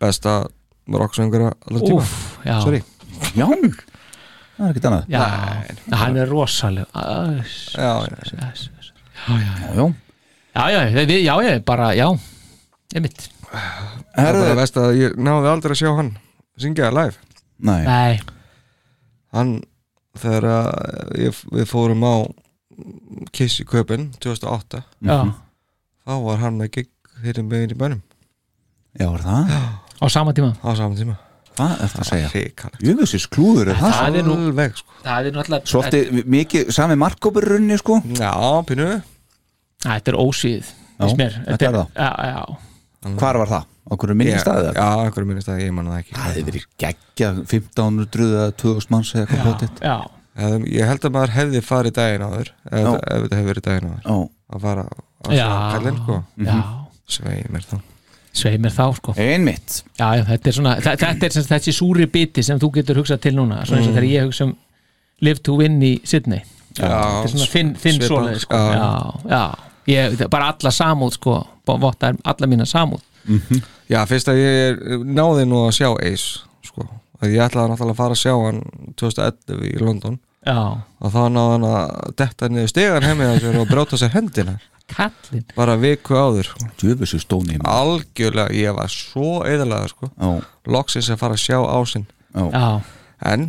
besta 0.00 0.36
rocksöngur 0.86 1.48
allar 1.50 1.82
tíma 1.84 2.06
já, 2.46 2.56
Sorry. 2.62 2.80
Já, 3.36 3.44
það 3.48 4.64
er 4.64 4.70
ekkert 4.70 4.88
annað. 4.92 5.12
Já, 5.12 5.24
hann 6.04 6.16
er 6.22 6.30
rosalegur. 6.30 6.88
Já, 7.76 7.92
já. 8.06 8.50
Já, 9.26 9.38
já 9.74 9.92
Já, 10.56 10.64
já, 10.72 10.80
við, 10.96 11.10
já, 11.20 11.34
já, 11.44 11.54
bara, 11.68 11.90
já 11.96 12.06
Ég 12.94 13.02
mitt 13.04 13.26
það 14.16 14.26
er 14.30 14.36
bara 14.40 14.54
veist 14.58 14.76
að 14.80 14.94
ég 14.96 15.16
náði 15.20 15.48
aldrei 15.50 15.74
að 15.74 15.80
sjá 15.82 15.90
hann 15.98 16.08
syngja 16.60 16.88
live. 16.94 17.18
Nei, 17.60 17.82
Nei, 17.84 18.14
hann 19.36 19.50
þegar 20.16 20.46
að 20.54 21.12
ég, 21.20 21.40
við 21.52 21.68
fórum 21.68 22.04
á 22.08 22.14
Kiss 23.36 23.60
í 23.60 23.66
Köpen 23.68 24.10
2008 24.24 24.80
já. 25.04 25.18
Þá 26.06 26.12
var 26.24 26.40
hann 26.42 26.58
með 26.60 26.72
gig 26.78 26.90
fyrir 27.22 27.44
megin 27.48 27.72
í 27.72 27.78
bænum. 27.80 28.02
Já, 28.96 29.08
er 29.12 29.24
það? 29.24 29.54
Á 30.00 30.04
sama 30.12 30.32
tíma? 30.36 30.52
Á 30.64 30.70
saman 30.76 30.96
tíma. 30.98 31.16
Hvað 31.56 31.72
er 31.80 31.88
það 31.92 32.00
að 32.02 32.08
segja? 32.10 32.30
Ríkalegt 32.34 32.82
Jöfusins 32.84 33.26
klúður 33.32 33.70
er 33.72 33.78
það 33.80 33.94
Það? 33.96 34.16
er 34.20 34.26
nú- 34.26 34.36
Alveg 34.36 34.76
sko. 34.80 34.96
Það 35.04 35.28
er 35.30 35.36
náttúrulega 35.36 35.70
Svolítið 35.72 36.24
mikið, 36.36 36.72
sami 36.76 36.96
markkópurrunni 37.00 37.78
sko? 37.80 38.00
Já, 38.16 38.32
pínu 38.68 38.88
Þetta 39.84 40.12
er 40.12 40.18
Já, 40.96 41.08
þetta 41.12 41.68
er 41.68 41.76
það. 41.76 41.88
Já, 41.96 42.10
já. 42.30 42.44
Hvar 43.16 43.38
var 43.42 43.50
það? 43.52 43.72
Okkur 43.86 44.10
er 44.10 44.18
minni 44.18 44.38
staðið 44.42 44.78
Já, 44.80 44.86
einhverju 45.04 45.28
minni 45.28 45.42
staðið, 45.44 45.64
ég 45.68 45.74
manna 45.76 45.92
það 45.94 46.00
ekki. 46.02 46.14
Það 46.16 46.28
hefði 46.28 46.44
verið 46.48 46.64
geggja 46.82 47.28
1500 47.38 48.30
eða 48.32 48.46
2000 48.62 48.94
manns 48.94 49.12
eða 49.14 49.26
eitthvað 49.26 50.06
Eða, 50.36 50.56
Ég 50.68 50.90
held 50.90 51.06
að 51.06 51.14
maður 51.14 51.34
hefði 51.36 51.60
farið 51.64 51.94
daginn 51.96 52.24
áður 52.26 52.50
ef, 52.50 52.72
þetta 52.72 53.38
hefði 53.38 53.46
verið 53.46 53.66
daginn 53.68 53.92
áður 53.92 54.02
Já, 54.02 54.16
að 54.56 54.64
fara 54.66 54.86
á 54.90 55.28
já, 55.32 55.46
kallinn 55.76 56.00
sko. 56.02 56.18
Já. 56.48 56.56
Svei 57.16 57.38
mér 57.54 57.68
þá 57.70 57.76
Svei 58.36 58.58
mér 58.60 58.74
þá, 58.74 58.82
sko. 58.98 59.14
Einmitt. 59.16 59.78
Já, 59.96 60.08
þetta 60.28 60.50
er 60.50 60.56
svona 60.58 60.74
Þetta 60.84 61.12
er 61.30 61.38
þessi 61.54 61.72
súri 61.72 62.08
biti 62.12 62.44
sem 62.44 62.60
þú 62.60 62.68
getur 62.74 63.00
hugsað 63.00 63.22
til 63.24 63.32
núna. 63.38 63.62
Svona 63.64 63.80
eins 63.80 63.88
og 63.88 63.96
þegar 63.96 64.10
ég 64.10 64.26
hugsa 64.28 64.50
um 64.50 64.52
Live 65.24 65.40
to 65.46 65.54
win 65.56 65.78
í 65.80 65.94
Sydney. 66.04 66.42
er 66.42 66.55
þinn, 67.82 68.02
svoleið, 68.06 68.38
sko. 68.44 68.56
já. 68.56 68.76
Já, 68.76 68.90
já. 69.30 69.44
Ég, 69.86 70.28
bara 70.30 70.48
alla 70.52 70.70
samúð, 70.74 71.12
sko. 71.18 71.36
Votta 71.66 72.12
alla 72.24 72.46
mína 72.50 72.66
samúð. 72.66 73.02
Já, 73.90 74.00
fyrst 74.06 74.28
að 74.30 74.38
ég 74.38 74.56
er- 74.70 75.02
náði 75.02 75.46
nú 75.50 75.64
að 75.66 75.74
sjá 75.80 75.88
Ace 75.98 76.40
sko. 76.66 76.86
Að 77.22 77.32
ég 77.34 77.42
ætlaði 77.42 77.70
náttúrulega 77.72 77.94
að 77.94 78.00
fara 78.00 78.14
að 78.14 78.22
sjá 78.22 78.34
hann 78.44 78.60
2011 78.96 79.62
í 79.66 79.80
London. 79.82 80.18
Já, 80.46 80.58
og 81.02 81.10
þá 81.12 81.22
náði 81.34 81.52
hann 81.56 81.66
að 81.70 82.16
detta 82.16 82.48
niður 82.48 82.68
stegan 82.70 83.02
sér 83.42 83.58
og 83.60 83.68
bróta 83.68 83.98
sér 83.98 84.12
hendina. 84.14 84.58
Kallinn. 84.86 85.44
Bara 85.56 85.74
viku 85.76 86.14
áður. 86.14 86.44
Sko. 86.52 86.68
Algjörlega, 87.66 88.52
ég 88.54 88.76
var 88.76 88.86
svo 88.92 89.40
eðalega 89.42 89.88
sko. 89.90 90.10
Loksins 90.70 91.10
að 91.10 91.18
fara 91.18 91.34
að 91.34 91.42
sjá 91.42 91.58
ásinn. 91.58 92.06
Já, 92.36 92.44
Já, 92.52 92.80
en 93.24 93.46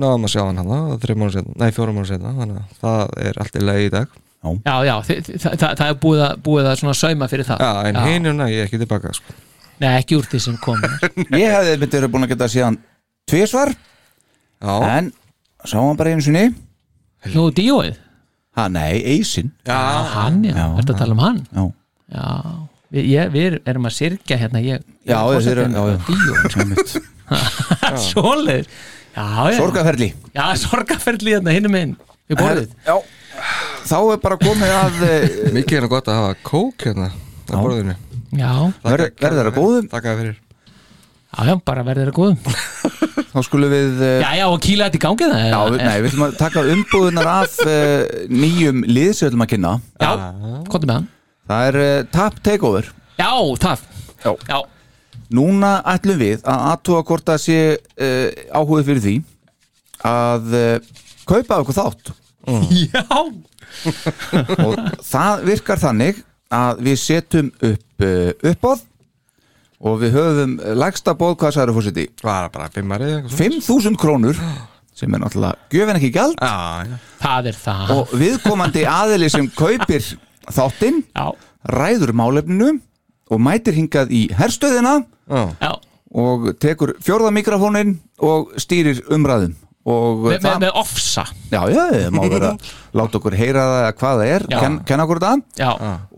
náðum 0.00 0.26
að 0.28 0.32
sjá 0.34 0.42
hann 0.44 0.60
hann 0.60 1.54
nei 1.56 1.70
fjórum 1.72 1.96
mánu 1.96 2.08
setna 2.10 2.34
þannig 2.36 2.58
að 2.60 2.74
það 2.82 3.14
er 3.28 3.40
allt 3.40 3.56
í 3.56 3.62
lagi 3.64 3.86
í 3.86 3.92
dag. 3.94 4.18
Já, 4.40 4.74
já 4.88 4.94
það, 5.04 5.30
það, 5.36 5.76
það 5.78 5.86
er 5.86 5.96
búið 6.00 6.24
að, 6.24 6.34
búið 6.44 6.68
að 6.70 6.76
svona 6.80 6.96
sauma 6.96 7.28
fyrir 7.28 7.48
það. 7.48 7.64
Já, 7.64 7.88
en 7.88 8.00
hinuna 8.08 8.50
ég 8.52 8.66
ekki 8.66 8.80
tilbaka 8.80 9.12
sko. 9.16 9.36
Nei, 9.80 9.90
ekki 9.96 10.18
úr 10.20 10.28
því 10.28 10.40
sem 10.44 10.58
kom. 10.60 10.80
Ég 11.40 11.48
hefði 11.54 11.76
myndið 11.80 11.96
verið 11.96 12.12
búin 12.12 12.26
að 12.26 12.32
geta 12.34 12.48
síðan 12.52 12.76
tvisvar 13.30 13.70
Já, 14.60 14.74
En 14.98 15.06
sá 15.64 15.78
hann 15.80 15.96
bara 15.96 16.12
einu 16.12 16.24
sinni. 16.24 16.50
Nú, 17.32 17.46
díóið, 17.56 17.96
Ha, 18.58 18.66
nei, 18.68 18.98
Eisin 19.06 19.52
já, 19.62 19.78
hann, 20.10 20.42
já, 20.42 20.56
Já, 20.56 20.64
ertu 20.82 20.94
að 20.94 20.98
tala 20.98 21.14
um 21.14 21.20
hann? 21.22 21.38
Já, 21.54 21.62
Já, 22.10 22.24
við, 22.92 23.08
ég, 23.14 23.32
við 23.34 23.58
erum 23.70 23.88
að 23.90 23.96
syrkja 23.96 24.38
hérna 24.40 24.62
ég, 24.64 24.84
Já, 25.06 25.18
ég 25.34 25.46
þið 25.46 25.52
eru- 25.54 25.66
já, 29.10 29.56
Sorgaferli 29.58 30.12
já, 30.34 30.44
sorgaferli 30.64 31.36
hérna 31.36 31.54
hinum 31.54 31.76
inn 31.80 31.96
Við 32.30 32.38
borðið. 32.38 32.74
Já, 32.86 32.94
þá 33.90 33.96
er 33.98 34.20
bara 34.22 34.36
komið 34.38 34.72
að 34.76 35.00
eh, 35.08 35.24
mikið 35.56 35.80
er 35.80 35.88
gott 35.90 36.10
að 36.10 36.18
hafa 36.20 36.36
kók 36.46 36.84
hérna 36.86 37.08
á 37.50 37.58
borðinu. 37.58 37.96
Já, 38.38 38.50
Verð- 38.84 39.16
verður 39.18 39.48
það 39.48 39.56
góðum? 39.56 39.88
Takk 39.90 40.06
fyrir. 40.20 40.36
Já, 41.30 41.40
já, 41.48 41.54
bara 41.66 41.82
verður 41.88 42.12
það 42.12 42.18
góðum. 42.20 42.38
Þá 43.30 43.38
skulum 43.46 43.70
við 43.74 44.00
eh, 44.06 44.14
Já, 44.22 44.30
já, 44.38 44.44
og 44.50 44.62
kýla 44.62 44.86
þetta 44.86 44.98
í 44.98 45.02
gangi 45.02 45.30
það 45.32 45.42
Já, 45.42 45.58
við, 45.70 45.82
nei, 45.86 45.96
við 46.04 46.08
ætlum 46.12 46.24
að 46.28 46.38
taka 46.38 46.64
umbúðunar 46.74 47.30
af 47.32 47.58
uh, 47.66 47.74
nýjum 48.30 48.80
lið 48.86 49.10
sem 49.10 49.24
við 49.26 49.30
ætlum 49.32 49.44
að 49.46 49.50
kynna. 49.56 49.74
Já, 49.98 50.10
hvað 50.70 50.86
með 50.86 50.94
hann? 50.96 51.10
Það 51.50 51.68
er 51.68 51.78
uh, 51.82 51.92
Tap 52.14 52.38
Takeover 52.46 52.90
Já, 53.18 53.32
það 53.58 53.86
Já. 54.20 54.32
já, 54.46 54.58
Núna 55.34 55.74
ætlum 55.88 56.18
við 56.20 56.42
að 56.44 56.64
aðtúa 56.70 57.04
hvort 57.08 57.28
það 57.30 57.42
sé 57.44 57.58
uh, 57.74 58.26
áhugið 58.54 58.90
fyrir 58.90 59.04
því 59.06 59.14
að 60.10 60.56
uh, 60.56 60.90
kaupa 61.28 61.60
okkur 61.62 61.78
þátt 61.80 62.12
já. 62.94 63.04
og 64.66 64.78
það 65.06 65.44
virkar 65.48 65.80
þannig 65.80 66.22
að 66.50 66.80
við 66.86 67.00
setjum 67.00 67.50
upp 67.70 68.06
uh, 68.06 68.30
uppáð 68.52 68.86
og 69.80 70.00
við 70.02 70.12
höfum 70.12 70.56
lægsta 70.76 71.14
bóð, 71.16 71.38
hvað 71.40 71.72
fórseti? 71.72 72.04
Var 72.20 72.50
það 72.50 72.50
bara 72.52 72.68
svoleiðis? 72.74 73.36
5.000 73.38 74.00
krónur 74.00 74.40
sem 74.92 75.14
er 75.16 75.22
náttúrulega 75.22 75.70
gjöfin 75.72 76.00
ekki 76.00 76.10
gjald 76.12 76.36
Já, 76.36 76.84
já 76.84 76.96
það 77.22 77.48
er 77.52 77.60
það 77.62 77.94
og 77.94 78.12
viðkomandi 78.20 78.82
aðili 78.90 79.30
sem 79.32 79.48
kaupir 79.56 80.04
þáttinn 80.56 81.02
já, 81.14 81.26
ræður 81.76 82.12
málefninu 82.16 82.70
og 83.30 83.42
mætir 83.42 83.76
hingað 83.78 84.12
í 84.14 84.22
herstöðina 84.34 85.00
já, 85.30 85.72
og 86.10 86.52
tekur 86.62 86.96
fjórða 87.04 87.32
mikrofónin 87.34 87.98
og 88.18 88.54
stýrir 88.60 89.04
umræðum 89.12 89.54
og 89.88 90.18
með, 90.26 90.34
með, 90.34 90.42
það, 90.44 90.56
með 90.60 90.74
ofsa. 90.76 91.22
Já, 91.50 91.60
já, 91.72 91.78
það 91.94 92.10
má 92.12 92.20
vera 92.28 92.50
láta 93.00 93.16
okkur 93.16 93.36
heyra 93.38 93.62
það 93.64 93.78
eða 93.80 93.94
hvað 94.00 94.18
það 94.20 94.32
er. 94.34 94.44
Ken, 94.50 94.74
kenna 94.90 95.06
okkur 95.06 95.20
það 95.24 95.42
já, 95.56 95.70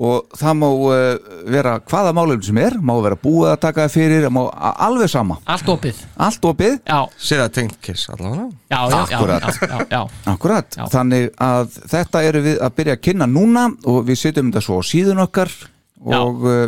og 0.08 0.38
það 0.40 0.56
má 0.58 0.66
uh, 0.72 1.28
vera 1.54 1.74
hvaða 1.92 2.14
málefni 2.18 2.48
sem 2.48 2.60
er. 2.64 2.76
Má 2.82 2.92
vera 3.04 3.18
búið 3.22 3.52
að 3.52 3.60
taka 3.62 3.84
það 3.86 3.94
fyrir. 3.94 4.26
Má 4.34 4.40
alveg 4.88 5.12
sama, 5.12 5.38
allt 5.54 5.70
opið. 5.76 6.02
Allt 6.26 6.48
opið. 6.50 6.74
Já, 6.90 6.98
sér 7.28 7.44
það 7.44 7.54
tengt 7.60 7.78
kiss 7.86 8.10
allavega. 8.10 8.48
Já, 8.72 8.80
já, 8.80 8.98
já, 8.98 8.98
Akkúrat. 9.04 9.46
já, 9.46 9.68
já, 9.68 9.86
já. 9.94 10.02
Akkurat, 10.32 10.76
Já. 10.80 10.84
þannig 10.96 11.30
að 11.46 11.78
þetta 11.94 12.24
eru 12.32 12.44
við 12.48 12.60
að 12.66 12.76
byrja 12.80 12.98
að 12.98 13.02
kynna 13.06 13.30
núna 13.30 13.64
og 13.86 14.02
við 14.08 14.20
setjum 14.24 14.50
þetta 14.50 14.64
svo 14.66 14.80
á 14.80 14.82
síðun 14.90 15.22
okkar 15.28 15.54
og 16.02 16.46
uh, 16.50 16.62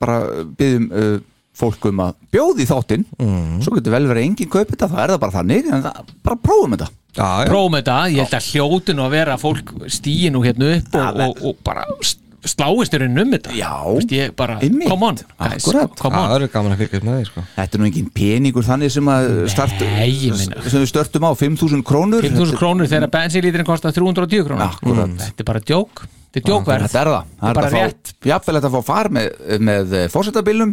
bara 0.00 0.18
byggjum 0.56 0.88
uh, 0.88 1.14
fólk 1.54 1.86
um 1.90 2.00
að 2.02 2.14
bjóði 2.34 2.66
þáttinn 2.66 3.04
Mhm. 3.18 3.62
svo 3.62 3.76
getur 3.78 3.94
vel 3.94 4.06
verið 4.10 4.24
enginn 4.26 4.50
kaupið 4.50 4.74
þetta, 4.76 4.88
það 4.90 5.04
er 5.04 5.12
það 5.14 5.20
bara 5.20 5.36
þannig 5.38 5.72
en 5.72 5.82
það, 5.82 6.12
bara 6.24 6.36
prófum 6.36 6.74
þetta 6.76 6.88
Já, 7.14 7.28
já 7.44 7.48
prófum 7.52 7.76
þetta, 7.78 7.96
ég 8.10 8.18
held 8.24 8.34
að 8.40 8.50
hljótin 8.50 8.98
að 9.04 9.10
vera 9.10 9.36
fólk 9.38 9.72
stíi 9.86 10.30
nú 10.34 10.42
hérna 10.42 10.76
upp 10.80 10.94
og, 10.98 11.20
og, 11.28 11.44
og 11.46 11.56
bara 11.62 11.84
s- 12.02 12.16
sláist 12.44 12.92
í 12.92 12.98
raunin 13.00 13.22
um 13.22 13.30
þetta 13.32 13.54
Já. 13.56 13.70
Vist, 13.96 14.10
ég 14.12 14.34
bara, 14.36 14.58
Einmitt. 14.60 14.88
come 14.90 15.06
on 15.06 15.14
guys, 15.38 15.64
Akkúrat. 15.64 15.94
come 15.96 16.16
on 16.18 16.28
Það 16.28 16.34
eru 16.40 16.48
gaman 16.52 16.72
að 16.74 16.82
fylgjast 16.82 17.04
með 17.06 17.14
því 17.20 17.28
sko 17.30 17.44
Þetta 17.54 17.74
er 17.74 17.80
nú 17.80 17.86
engin 17.88 18.10
peningur 18.18 18.66
þannig 18.66 18.90
sem 18.92 19.04
að 19.14 19.48
start, 19.54 19.80
Nei, 19.80 20.10
ég 20.10 20.34
meina. 20.36 20.62
sem 20.68 20.82
við 20.82 20.90
störtum 20.90 21.22
á 21.24 21.30
5.000 21.38 21.82
krónur 21.86 22.20
5.000 22.26 22.58
krónur 22.58 22.90
þegar 22.90 23.08
bensinlíturinn 23.14 23.64
kostar 23.64 23.92
310 23.94 24.44
krónur 24.44 24.66
Akkurat. 24.74 25.16
þetta 25.22 25.40
er 25.40 25.44
bara 25.54 25.60
djók 25.60 26.04
þetta 26.34 26.40
er 26.40 26.44
djókverð, 26.48 26.82
Þetta 26.84 27.00
er 27.00 27.08
það, 27.12 27.24
það 27.40 27.48
er 27.50 27.54
bara 27.58 27.70
rétt. 27.74 28.04
fá, 28.10 28.14
jafnvel 28.30 28.54
þetta 28.58 28.68
að 28.70 28.74
fá 28.74 28.82
far 28.88 29.06
með, 29.14 29.26
með 29.68 29.86
fósetabilum 30.10 30.70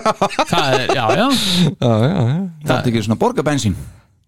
það 0.54 0.66
er, 0.78 0.86
já, 0.96 1.04
já. 1.20 1.26
Já, 1.28 1.30
já, 1.84 2.08
já. 2.08 2.14
Það 2.64 2.76
er 2.78 2.88
ekki 2.90 3.02
svona 3.04 3.20
borga 3.20 3.42
bensín. 3.46 3.74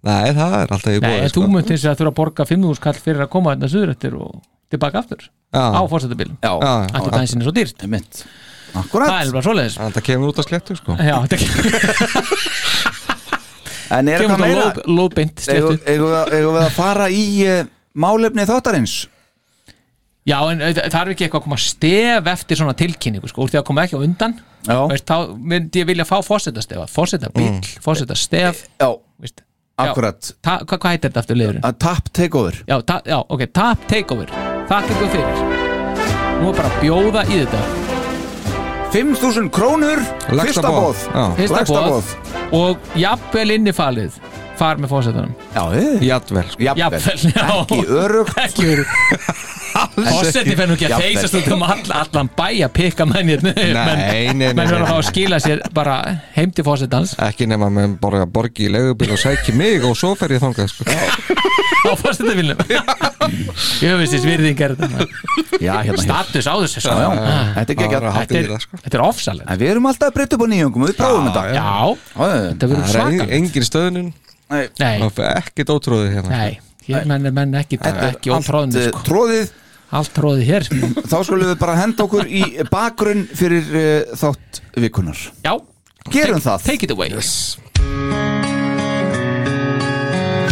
Nei, 0.07 0.29
það 0.37 0.53
er 0.61 0.69
alltaf 0.77 0.93
í 0.93 0.95
Nei, 1.01 1.09
bóði 1.09 1.25
en 1.25 1.33
þú 1.35 1.41
munt 1.51 1.71
eins 1.73 1.85
að 1.89 1.97
þurfa 1.99 2.12
að 2.12 2.19
borga 2.21 2.43
5.000 2.47 2.83
kall 2.85 2.99
fyrir 3.03 3.23
að 3.25 3.33
koma 3.33 3.51
hérna 3.55 3.69
suður 3.73 3.91
eftir 3.97 4.12
og 4.21 4.31
tilbaka 4.71 4.97
aftur 5.03 5.21
Já. 5.27 5.65
á 5.73 5.81
fórsetabilum 5.91 6.37
Já. 6.45 6.53
Ætti 6.93 7.11
bensin 7.17 7.41
er 7.41 7.45
svo 7.49 7.55
dýrt. 7.57 7.77
Það 7.81 7.89
er 7.89 7.93
mitt 7.97 8.12
Það 8.77 8.83
Akkurat, 8.83 9.09
er 9.17 9.33
bara 9.33 9.41
svoleiðis. 9.47 9.77
Þannig 9.79 9.89
að 9.89 9.97
það 9.97 10.07
kemur 10.11 10.29
út 10.29 10.37
að 10.43 10.49
slettu 10.51 10.73
sko. 10.77 10.93
Já, 11.01 11.17
en 13.97 14.05
er 14.11 14.19
kemur 14.21 14.37
eitthvað 14.37 14.53
Já, 20.27 20.41
en 20.51 20.62
eh, 20.65 20.75
það 20.75 21.01
er 21.01 21.12
ekki 21.12 21.27
eitthvað 21.27 21.41
að 21.41 21.45
koma 21.45 21.57
stef 21.62 22.29
eftir 22.33 22.59
svona 22.59 22.75
tilkynningu, 22.79 23.29
sko, 23.31 23.45
úr 23.45 23.53
því 23.53 23.61
að 23.61 23.67
koma 23.69 23.85
ekki 23.87 23.95
á 23.95 24.03
undan. 24.03 24.33
Já, 24.67 24.79
veist, 24.91 25.07
þá 25.07 25.35
myndi 25.53 25.83
ég 25.83 25.87
vilja 25.87 26.07
fá 26.09 26.17
fósetastefa 26.27 26.87
fósetabíl, 26.91 27.53
mm. 27.53 27.69
fósetastef 27.85 28.65
já. 28.81 28.89
veist, 29.23 29.45
akkurat. 29.79 30.33
Ta, 30.43 30.57
hvað, 30.65 30.81
hvað 30.83 30.97
heitir 30.97 31.12
þetta 31.12 31.23
aftur 31.23 31.39
liðurinn? 31.39 31.67
Tap 31.79 32.11
takeover. 32.11 32.59
Já, 32.67 32.81
ta, 32.89 32.99
já, 33.07 33.21
ok, 33.23 33.45
tap 33.55 33.87
takeover. 33.87 34.33
Takk 34.67 34.91
ykkur 34.97 35.12
fyrir. 35.15 35.45
Nú 36.41 36.51
er 36.51 36.59
bara 36.59 36.73
að 36.73 36.81
bjóða 36.83 37.23
í 37.31 37.45
þetta. 37.45 37.85
5.000 38.97 39.53
krónur, 39.53 40.03
fyrsta 40.27 40.71
boð. 40.73 40.81
bóð 40.81 41.07
Já. 41.11 41.25
Fyrsta 41.37 41.62
boð. 41.69 42.11
og 42.57 42.91
jafnvel 42.97 43.53
innifalið 43.59 44.19
far 44.57 44.81
með 44.81 44.95
fósetanum 44.95 45.35
Já, 45.53 45.62
eh, 45.77 45.91
sko. 45.99 46.07
Jafnvel. 46.07 46.47
Jafnvel, 46.65 47.27
já. 47.37 47.47
Ekki 47.61 47.81
örugt 48.01 48.41
Ekki 48.41 48.69
verið 48.71 48.95
Fósetti 49.97 50.55
fennu 50.59 50.75
ekki. 50.77 50.87
að 50.89 50.93
Jafnvel. 50.95 51.12
þeysast 51.17 51.37
út 51.41 51.49
um 51.57 51.65
all, 51.67 51.83
allan 52.01 52.31
bæ 52.39 52.47
að 52.67 52.73
pikka 52.77 53.07
menn 53.09 53.31
hérna. 53.33 53.53
Nei, 53.57 53.73
nei, 53.73 54.33
nei, 54.33 54.51
Menn 54.55 54.62
verður 54.62 54.85
að 54.85 54.91
fá 54.91 54.97
nei. 54.97 55.01
að 55.03 55.09
skila 55.11 55.41
sér 55.43 55.62
bara 55.77 55.97
heim 56.37 56.53
til 56.57 56.65
fósettans 56.67 57.15
Ekki 57.27 57.49
nema 57.51 57.69
með 57.73 57.97
bara 58.03 58.25
borgi 58.27 58.67
í 58.69 58.73
legubil 58.73 59.12
og 59.17 59.21
sæki 59.21 59.55
mig 59.57 59.85
og 59.87 59.97
svo 59.99 60.15
fer 60.19 60.37
ég 60.37 60.43
þangað 60.45 60.71
sko. 60.73 60.87
Á 61.87 61.93
fósettavilnum 62.01 62.61
Jöfisins 63.83 64.25
virðing 64.27 64.61
er 64.62 64.75
þetta. 64.79 65.07
Já, 65.61 65.73
hérna 65.83 65.87
hér 65.87 65.99
Status 66.03 66.47
á 66.47 66.55
þessu 66.62 66.83
sko. 66.85 66.95
Já, 66.95 67.09
Þetta 67.57 67.73
er 67.73 67.81
er, 68.57 68.62
sko. 68.62 68.81
er 68.93 69.05
En 69.47 69.61
við 69.61 69.73
erum 69.73 69.89
alltaf 69.91 70.11
að 70.11 70.17
breytta 70.19 70.39
upp 70.39 70.45
á 70.47 70.49
nýjungum 70.53 70.87
og 70.87 70.91
við 70.93 70.99
prófum 71.01 71.29
þetta. 71.29 71.45
er 73.27 73.35
engin 73.41 73.67
stöðnun. 73.67 74.12
Nei, 74.47 74.62
Nei, 74.79 74.95
Það 75.11 75.23
er 75.27 75.41
ekkert 75.43 75.73
ótrúðið 75.75 76.12
hérna. 76.15 76.41
Nei. 76.45 76.61
Hér 76.87 77.07
menn 77.11 77.27
er 77.27 77.35
menn 77.35 77.55
ekki, 77.59 77.81
ekki 77.83 78.31
er 78.31 78.37
ótráðinu 78.39 78.79
eh, 78.79 78.91
sko. 78.93 79.01
tróðið 79.09 79.49
Allt 79.94 80.11
tróðið 80.16 80.49
hér. 80.49 80.66
Þá 81.07 81.16
skulum 81.22 81.46
við 81.53 81.59
bara 81.61 81.77
henda 81.79 82.07
okkur 82.07 82.27
í 82.27 82.42
bakgrunn 82.72 83.27
fyrir 83.38 83.68
uh, 83.70 84.16
þátt 84.18 84.61
vikunar 84.75 85.20
Já, 85.44 85.55
Gerum 86.11 86.40
take, 86.40 86.46
það. 86.46 86.66
Take 86.66 86.87
it 86.87 86.94
away. 86.94 87.11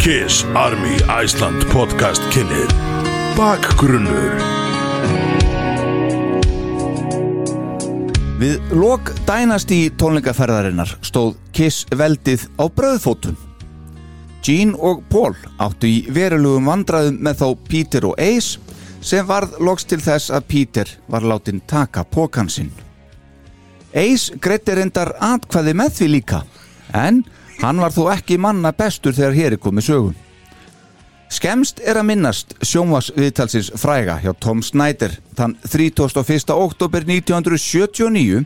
Kiss 0.05 0.43
Army 0.55 0.95
Iceland 1.23 1.65
podcast 1.73 2.23
kynir 2.31 2.71
Bakgrunnur. 3.35 4.35
Við 8.39 8.75
lok 8.75 9.09
dænasti 9.27 9.89
tónleikaferðarinnar 9.99 10.91
stóð 11.03 11.35
Kiss 11.55 11.83
veldið 11.95 12.45
á 12.59 12.67
bröðfótum. 12.71 13.35
Gene 14.45 14.75
og 14.77 15.01
Paul 15.09 15.33
áttu 15.57 15.89
í 15.89 15.97
verulugum 16.13 16.67
vandræðum 16.69 17.17
með 17.25 17.39
þá 17.41 17.47
Peter 17.71 18.05
og 18.11 18.19
Ace 18.21 18.59
sem 19.05 19.25
varð 19.27 19.59
loks 19.61 19.85
til 19.85 20.01
þess 20.01 20.31
að 20.33 20.47
Peter 20.49 20.91
var 21.11 21.25
látin 21.25 21.61
taka 21.69 22.03
pókan 22.03 22.49
sinn. 22.49 22.71
Ace 23.95 24.33
greiddi 24.41 24.75
reyndar 24.75 25.13
atkvæði 25.23 25.73
með 25.77 25.97
því 25.99 26.07
líka 26.11 26.41
en 26.93 27.21
hann 27.61 27.79
var 27.79 27.93
þó 27.95 28.09
ekki 28.15 28.39
manna 28.41 28.73
bestur 28.75 29.15
þegar 29.15 29.37
hér 29.37 29.55
er 29.55 29.61
komið 29.61 29.87
sögun. 29.89 30.15
Skemst 31.35 31.79
er 31.81 31.97
að 31.99 32.07
minnast 32.09 32.53
sjónvarsviðtalsins 32.65 33.71
fræga 33.81 34.17
hjá 34.23 34.33
Tom 34.41 34.61
Snyder 34.65 35.15
þann 35.37 35.55
31. 35.63 36.53
oktober 36.53 37.05
1979 37.05 38.43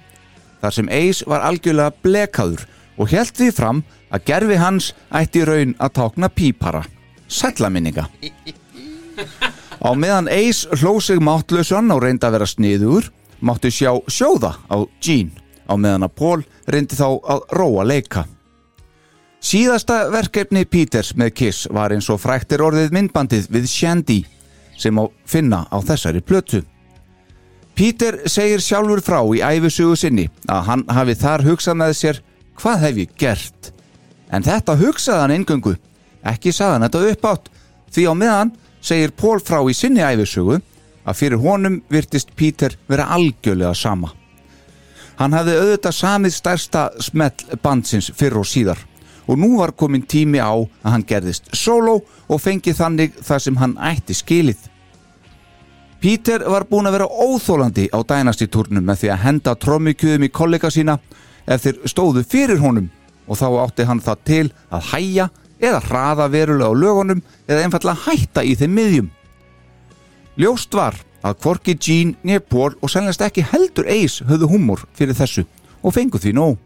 þar 0.59 0.75
sem 0.75 0.91
Ace 0.91 1.27
var 1.27 1.45
algjörlega 1.47 1.95
blekaður 2.03 2.65
og 2.99 3.11
held 3.13 3.31
því 3.35 3.49
fram 3.55 3.83
að 4.11 4.25
gerfi 4.27 4.59
hans 4.59 4.91
ætti 5.15 5.45
raun 5.47 5.75
að 5.79 5.95
tákna 6.01 6.31
pípara. 6.33 6.83
Sællaminninga. 7.29 8.09
Á 9.79 9.95
meðan 9.95 10.27
Ace 10.27 10.67
hló 10.81 10.99
sig 10.99 11.21
máttlausan 11.23 11.91
og 11.93 12.03
reyndi 12.03 12.27
að 12.27 12.35
vera 12.35 12.47
sniður 12.49 13.11
máttu 13.39 13.71
sjá 13.71 13.93
sjóða 14.11 14.57
á 14.67 14.77
Gene 14.99 15.31
á 15.69 15.73
meðan 15.79 16.07
að 16.07 16.15
Paul 16.19 16.41
reyndi 16.67 16.97
þá 16.99 17.07
að 17.23 17.45
róa 17.55 17.85
leika. 17.87 18.25
Síðasta 19.39 20.09
verkefni 20.11 20.65
Peters 20.67 21.13
með 21.15 21.31
Kiss 21.39 21.69
var 21.71 21.93
eins 21.95 22.09
og 22.11 22.19
fræktir 22.19 22.59
orðið 22.65 22.91
myndbandið 22.91 23.47
við 23.53 23.69
Shandy 23.71 24.19
sem 24.79 24.99
á 24.99 25.07
finna 25.23 25.63
á 25.71 25.77
þessari 25.79 26.19
plötu. 26.19 26.59
Peter 27.71 28.17
segir 28.27 28.59
sjálfur 28.59 28.99
frá 28.99 29.21
í 29.31 29.39
æfisugu 29.39 29.95
sinni 29.95 30.27
að 30.51 30.65
hann 30.67 30.83
hafi 30.91 31.15
þar 31.15 31.45
hugsað 31.47 31.79
með 31.79 31.93
sér 31.95 32.19
hvað 32.59 32.81
hef 32.83 32.99
ég 32.99 33.13
gert? 33.15 33.71
En 34.27 34.43
þetta 34.43 34.75
hugsaði 34.75 35.21
hann 35.23 35.35
eingöngu, 35.37 35.77
ekki 36.27 36.51
sagði 36.51 36.75
hann 36.75 36.85
þetta 36.89 37.13
uppátt 37.13 37.47
því 37.95 38.03
á 38.11 38.13
meðan 38.19 38.51
segir 38.81 39.11
Paul 39.11 39.41
frá 39.43 39.59
í 39.67 39.75
sinni 39.75 40.03
æfisugu 40.03 40.59
að 41.05 41.17
fyrir 41.17 41.41
honum 41.43 41.81
virtist 41.89 42.35
Peter 42.35 42.75
vera 42.87 43.09
algjörlega 43.15 43.73
sama. 43.75 44.13
Hann 45.19 45.35
hafði 45.35 45.57
auðvitað 45.59 45.97
samið 45.97 46.35
stærsta 46.35 46.83
smell 47.03 47.57
bandsins 47.63 48.11
fyrr 48.15 48.39
og 48.39 48.47
síðar 48.47 48.85
og 49.29 49.37
nú 49.37 49.57
var 49.59 49.75
komin 49.77 50.05
tími 50.09 50.39
á 50.41 50.53
að 50.57 50.91
hann 50.93 51.05
gerðist 51.05 51.51
solo 51.53 51.99
og 52.27 52.41
fengi 52.41 52.73
þannig 52.73 53.17
það 53.21 53.43
sem 53.45 53.57
hann 53.61 53.75
ætti 53.77 54.15
skilið. 54.17 54.61
Peter 55.99 56.45
var 56.47 56.63
búin 56.69 56.87
að 56.87 56.95
vera 56.95 57.09
óþólandi 57.11 57.89
á 57.91 57.99
dænastítúrnum 57.99 58.85
með 58.87 59.03
því 59.03 59.11
að 59.11 59.23
henda 59.25 59.55
trommikjöðum 59.59 60.25
í 60.25 60.31
kollega 60.31 60.71
sína 60.71 60.95
ef 61.45 61.65
þeir 61.65 61.81
stóðu 61.91 62.23
fyrir 62.23 62.63
honum 62.63 62.87
og 63.27 63.37
þá 63.37 63.47
átti 63.65 63.85
hann 63.85 64.01
það 64.01 64.23
til 64.25 64.45
að 64.71 64.87
hæja 64.93 65.27
eða 65.59 65.81
hraða 65.85 66.29
verulega 66.31 66.71
á 66.71 66.81
lögunum 66.83 67.21
eða 67.47 67.65
einfallega 67.65 68.03
hætta 68.05 68.43
í 68.43 68.55
þeim 68.59 68.75
miðjum. 68.77 69.11
Ljóst 70.39 70.73
var 70.73 70.95
að 71.25 71.37
Kvorki 71.43 71.75
Jean, 71.75 72.15
Nepal 72.23 72.73
og 72.79 72.91
sennast 72.91 73.21
ekki 73.21 73.43
heldur 73.43 73.89
Ace 73.91 74.25
höfðu 74.27 74.49
húmor 74.53 74.85
fyrir 74.95 75.17
þessu 75.17 75.45
og 75.83 75.95
fengu 75.95 76.19
því 76.19 76.33
nóg. 76.37 76.57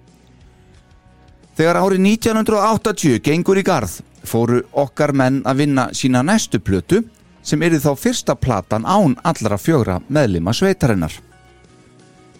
Þegar 1.58 1.82
árið 1.82 2.06
1980 2.06 3.20
gengur 3.26 3.60
í 3.62 3.66
garð 3.66 4.00
fóru 4.26 4.64
okkar 4.72 5.14
menn 5.14 5.42
að 5.46 5.64
vinna 5.64 5.90
sína 5.94 6.24
næstu 6.26 6.62
plötu 6.62 7.04
sem 7.44 7.62
yrði 7.62 7.82
þá 7.84 7.92
fyrsta 8.00 8.36
platan 8.40 8.88
án 8.88 9.18
allra 9.24 9.60
fjögra 9.60 10.00
meðlima 10.08 10.54
sveitarinnar. 10.56 11.14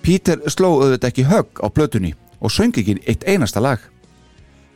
Peter 0.04 0.42
sló 0.52 0.74
auðvitað 0.80 1.10
ekki 1.12 1.28
högg 1.30 1.62
á 1.64 1.68
plötunni 1.72 2.14
og 2.44 2.52
söng 2.52 2.76
ekki 2.76 2.98
eitt 3.08 3.28
einasta 3.28 3.62
lag. 3.64 3.80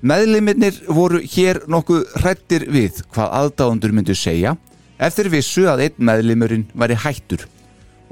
Meðlimirnir 0.06 0.76
voru 0.94 1.24
hér 1.26 1.64
nokkuð 1.66 2.04
hrættir 2.22 2.68
við 2.70 3.00
hvað 3.16 3.32
aðdáðundur 3.40 3.96
myndu 3.98 4.14
segja 4.14 4.54
eftir 5.02 5.30
vissu 5.34 5.66
að 5.70 5.88
einn 5.88 6.04
meðlimurinn 6.10 6.68
væri 6.78 6.98
hættur 7.02 7.48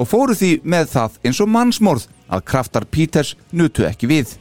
og 0.01 0.09
fóru 0.09 0.33
því 0.35 0.49
með 0.65 0.89
það 0.95 1.19
eins 1.29 1.41
og 1.43 1.51
mannsmorð 1.53 2.07
að 2.25 2.43
kraftar 2.49 2.87
Píters 2.89 3.35
nutu 3.53 3.85
ekki 3.85 4.09
við. 4.09 4.33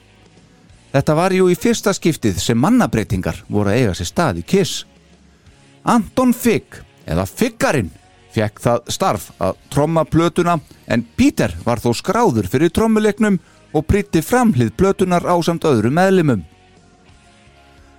Þetta 0.94 1.16
var 1.18 1.34
jú 1.36 1.50
í 1.52 1.58
fyrsta 1.58 1.92
skiptið 1.94 2.40
sem 2.40 2.58
mannabreitingar 2.58 3.42
voru 3.48 3.74
að 3.74 3.80
eiga 3.80 3.98
sér 3.98 4.08
stað 4.08 4.40
í 4.40 4.46
Kiss. 4.48 4.84
Anton 5.84 6.32
Figg, 6.32 6.80
eða 7.04 7.26
Figgarinn, 7.28 7.90
fekk 8.32 8.62
það 8.64 8.90
starf 8.94 9.28
að 9.36 9.60
tromma 9.70 10.06
plötuna 10.08 10.56
en 10.88 11.04
Píter 11.16 11.52
var 11.66 11.82
þó 11.82 11.92
skráður 11.98 12.48
fyrir 12.50 12.72
trommuleiknum 12.72 13.38
og 13.74 13.86
prýtti 13.86 14.24
framhlið 14.24 14.72
plötunar 14.78 15.28
á 15.28 15.34
samt 15.44 15.66
öðru 15.68 15.92
meðlimum. 15.92 16.42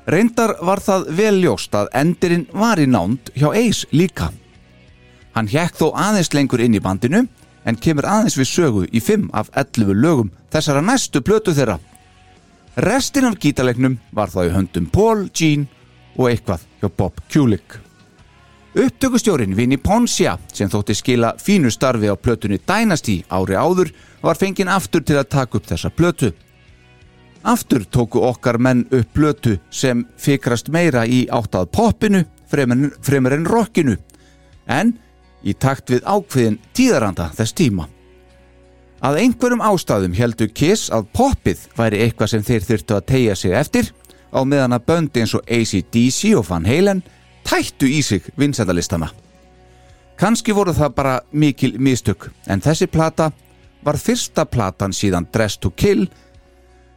Reyndar 0.06 0.54
var 0.62 0.84
það 0.86 1.08
vel 1.18 1.38
ljóst 1.42 1.74
að 1.74 1.88
endirinn 1.98 2.46
var 2.54 2.78
í 2.78 2.86
nánd 2.86 3.32
hjá 3.34 3.48
Ace 3.58 3.88
líka. 3.90 4.30
Hann 5.34 5.50
hjekk 5.50 5.80
þó 5.80 5.88
aðeins 5.98 6.30
lengur 6.36 6.62
inn 6.62 6.78
í 6.78 6.82
bandinu 6.84 7.24
en 7.66 7.80
kemur 7.82 8.06
aðeins 8.06 8.38
við 8.38 8.52
sögu 8.52 8.84
í 8.94 9.02
5 9.02 9.32
af 9.34 9.50
11 9.58 9.98
lögum 9.98 10.30
þessara 10.54 10.84
næstu 10.86 11.24
plötu 11.26 11.56
þeirra. 11.58 11.80
Restin 12.86 13.26
af 13.26 13.40
gítarleiknum 13.42 13.98
var 14.14 14.30
þá 14.30 14.46
í 14.46 14.54
höndum 14.54 14.92
Paul, 14.94 15.26
Gene 15.34 15.66
og 16.16 16.30
eitthvað 16.30 16.70
hjá 16.82 16.90
Bob 16.92 17.20
Kulik. 17.32 17.80
Upptökustjórin 18.76 19.56
Vinnie 19.56 19.80
Poncia 19.80 20.36
sem 20.54 20.70
þótti 20.70 20.94
skila 21.00 21.34
fínu 21.40 21.72
starfi 21.72 22.12
á 22.12 22.16
plötunni 22.20 22.60
Dynasty 22.60 23.22
ári 23.32 23.56
áður 23.56 23.94
var 24.22 24.38
fenginn 24.38 24.70
aftur 24.70 25.02
til 25.02 25.18
að 25.18 25.32
taka 25.32 25.58
upp 25.58 25.70
þessa 25.72 25.90
plötu. 25.90 26.34
Aftur 27.46 27.84
tóku 27.86 28.24
okkar 28.26 28.58
menn 28.58 28.88
upp 28.90 29.14
plötu 29.14 29.60
sem 29.70 30.02
fikrast 30.18 30.72
meira 30.74 31.04
í 31.06 31.28
áttað 31.30 31.70
popinu 31.72 32.24
fremur 32.50 33.34
en 33.36 33.46
rockinu 33.46 33.98
en 34.66 34.96
í 35.46 35.54
takt 35.54 35.94
við 35.94 36.02
ákveðin 36.10 36.58
tíðaranda 36.74 37.30
þess 37.38 37.54
tíma. 37.54 37.86
Að 39.06 39.20
einhverjum 39.22 39.62
ástæðum 39.62 40.16
heldur 40.18 40.50
Kiss 40.58 40.90
að 40.90 41.06
poppið 41.14 41.68
væri 41.78 42.02
eitthvað 42.06 42.32
sem 42.34 42.48
þeir 42.48 42.66
þurftu 42.66 42.98
að 42.98 43.08
tegja 43.12 43.36
sig 43.38 43.54
eftir 43.54 43.92
á 44.34 44.42
meðan 44.42 44.74
að 44.74 44.88
böndi 44.90 45.22
eins 45.22 45.36
og 45.38 45.46
ACDC 45.46 46.34
og 46.40 46.48
Van 46.50 46.66
Halen 46.66 47.04
tættu 47.46 47.86
í 47.86 48.02
sig 48.02 48.26
vinsættalistana. 48.40 49.12
Kanski 50.18 50.56
voru 50.56 50.74
það 50.74 50.96
bara 50.98 51.16
mikil 51.32 51.76
mistök 51.78 52.32
en 52.48 52.64
þessi 52.64 52.88
plata 52.90 53.30
var 53.86 54.00
fyrsta 54.02 54.48
platan 54.50 54.96
síðan 54.96 55.28
Dress 55.30 55.60
to 55.62 55.70
Kill 55.78 56.08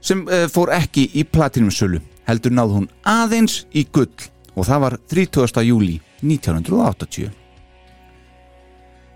sem 0.01 0.25
uh, 0.27 0.47
fór 0.51 0.73
ekki 0.77 1.09
í 1.19 1.25
platinumsölu 1.25 2.01
heldur 2.29 2.55
náð 2.55 2.75
hún 2.77 2.89
aðeins 3.09 3.63
í 3.73 3.87
gull 3.93 4.13
og 4.55 4.67
það 4.69 4.85
var 4.85 4.97
30. 5.11 5.65
júli 5.67 5.99
1980. 6.23 7.31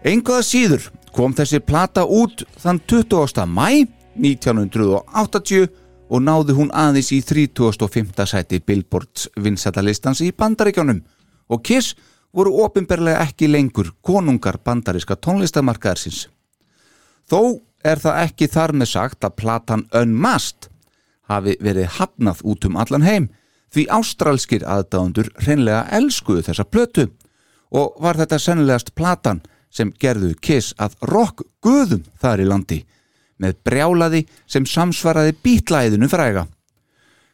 Engaða 0.03 0.45
síður 0.47 0.89
kom 1.15 1.35
þessi 1.37 1.61
plata 1.63 2.07
út 2.07 2.45
þann 2.63 2.81
20. 2.91 3.47
mæ 3.47 3.87
1980 4.17 5.69
og 6.13 6.21
náði 6.21 6.57
hún 6.57 6.73
aðeins 6.77 7.13
í 7.15 7.21
35. 7.25 8.27
sæti 8.29 8.61
Billboards 8.61 9.29
vinsættalistans 9.41 10.21
í 10.25 10.33
bandaríkjónum 10.37 11.01
og 11.53 11.63
Kiss 11.65 11.95
voru 12.33 12.55
ofinberlega 12.65 13.23
ekki 13.25 13.49
lengur 13.51 13.93
konungar 14.05 14.59
bandaríska 14.65 15.17
tónlistamarkaðarsins. 15.21 16.27
Þó 17.29 17.61
er 17.85 18.01
það 18.01 18.21
ekki 18.27 18.49
þar 18.51 18.75
með 18.77 18.93
sagt 18.93 19.25
að 19.25 19.37
platan 19.41 19.87
Unmasked 19.97 20.72
hafi 21.33 21.57
verið 21.61 21.91
hafnað 21.99 22.45
út 22.49 22.69
um 22.69 22.79
allan 22.81 23.07
heim 23.07 23.29
því 23.73 23.87
ástralskir 23.97 24.65
aðdáðundur 24.69 25.33
hreinlega 25.41 25.87
elskuðu 25.97 26.45
þessa 26.49 26.69
plötu 26.69 27.09
og 27.73 27.97
var 28.05 28.19
þetta 28.21 28.39
sennilegast 28.41 28.95
platan 28.95 29.41
sem 29.73 29.93
gerðu 30.01 30.35
Kiss 30.45 30.75
að 30.77 30.97
rock 31.09 31.47
guðum 31.65 32.05
þar 32.21 32.43
í 32.45 32.49
landi 32.49 32.81
með 33.43 33.57
brjálaði 33.67 34.27
sem 34.47 34.67
samsvaraði 34.69 35.35
bítlæðinu 35.43 36.09
fræga. 36.13 36.45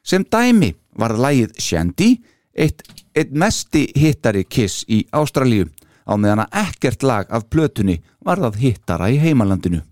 Sem 0.03 0.25
dæmi 0.25 0.73
var 0.99 1.17
lægið 1.19 1.59
Shandy 1.61 2.13
eitt, 2.55 2.83
eitt 3.15 3.35
mesti 3.35 3.89
hittari 3.99 4.45
Kiss 4.45 4.87
í 4.89 5.03
Ástralíu 5.13 5.67
á 6.09 6.15
meðan 6.17 6.47
að 6.47 6.63
ekkert 6.63 7.05
lag 7.05 7.29
af 7.35 7.49
plötunni 7.51 7.99
var 8.25 8.41
það 8.41 8.63
hittara 8.63 9.11
í 9.13 9.19
heimalandinu. 9.21 9.83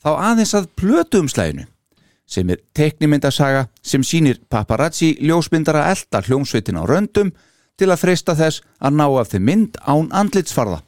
Þá 0.00 0.10
aðeins 0.14 0.54
að 0.56 0.70
plötuumslæginu 0.80 1.66
sem 2.30 2.50
er 2.50 2.60
teknimyndasaga 2.76 3.66
sem 3.82 4.04
sínir 4.06 4.38
paparazzi 4.50 5.16
ljósmyndara 5.20 5.88
elda 5.90 6.22
hljómsveitin 6.22 6.78
á 6.78 6.86
röndum 6.86 7.32
til 7.78 7.90
að 7.90 8.02
freysta 8.04 8.36
þess 8.38 8.62
að 8.78 8.96
ná 9.00 9.06
af 9.08 9.32
þeim 9.32 9.46
mynd 9.48 9.80
án 9.88 10.10
andlitsfarða. 10.14 10.82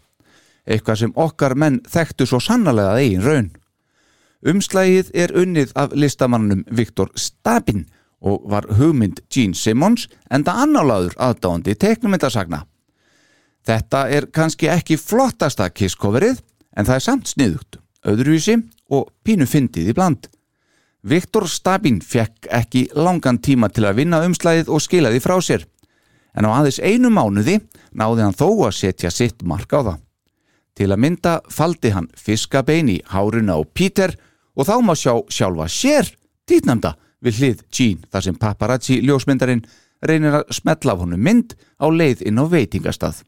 Eitthvað 0.68 1.00
sem 1.00 1.16
okkar 1.18 1.56
menn 1.58 1.80
þekktu 1.90 2.28
svo 2.28 2.38
sannlega 2.40 2.94
eigin 3.00 3.26
raun. 3.26 3.50
Umslægið 4.46 5.10
er 5.14 5.34
unnið 5.38 5.72
af 5.78 5.94
listamannum 5.94 6.64
Viktor 6.70 7.10
Stabin 7.16 7.86
og 8.22 8.44
var 8.50 8.68
hugmynd 8.78 9.22
Gene 9.30 9.54
Simmons 9.58 10.06
enda 10.30 10.54
annálaður 10.62 11.16
aðdáandi 11.18 11.74
teknumyndasagna. 11.74 12.62
Þetta 13.66 14.06
er 14.10 14.28
kannski 14.34 14.70
ekki 14.70 14.98
flottasta 14.98 15.68
kisskoverið 15.70 16.42
en 16.76 16.86
það 16.86 16.94
er 16.94 17.04
samt 17.06 17.30
sniðugt, 17.30 17.78
öðruvísi 18.06 18.58
og 18.90 19.10
pínu 19.26 19.46
fyndið 19.46 19.92
í 19.92 19.96
bland. 19.96 20.26
Viktor 21.02 21.48
Stabin 21.50 21.98
fekk 21.98 22.46
ekki 22.54 22.84
langan 22.94 23.40
tíma 23.42 23.68
til 23.74 23.88
að 23.88 24.02
vinna 24.02 24.20
umslæðið 24.22 24.68
og 24.70 24.82
skila 24.84 25.10
því 25.10 25.22
frá 25.24 25.34
sér 25.42 25.66
en 26.38 26.46
á 26.46 26.50
aðeins 26.54 26.78
einu 26.80 27.10
mánuði 27.12 27.58
náði 27.92 28.24
hann 28.24 28.36
þó 28.38 28.48
að 28.68 28.76
setja 28.78 29.10
sitt 29.12 29.42
mark 29.44 29.72
á 29.74 29.80
það. 29.82 29.98
Til 30.72 30.88
að 30.88 31.02
mynda 31.04 31.32
faldi 31.52 31.90
hann 31.92 32.08
fiskabein 32.16 32.88
í 32.88 33.00
háruna 33.12 33.58
og 33.60 33.72
Píter 33.74 34.14
og 34.56 34.68
þá 34.68 34.74
má 34.80 34.94
sjá 34.96 35.18
sjálfa 35.28 35.68
sér 35.68 36.08
títnamda 36.48 36.94
við 37.22 37.40
hlið 37.40 37.64
Gene 37.74 38.08
þar 38.08 38.26
sem 38.26 38.38
paparazzi 38.38 39.00
ljósmyndarinn 39.02 39.66
reynir 40.02 40.38
að 40.40 40.54
smetla 40.56 40.94
af 40.94 41.02
honum 41.04 41.20
mynd 41.20 41.54
á 41.78 41.86
leið 41.90 42.24
inn 42.26 42.40
á 42.40 42.44
veitingastað. 42.46 43.20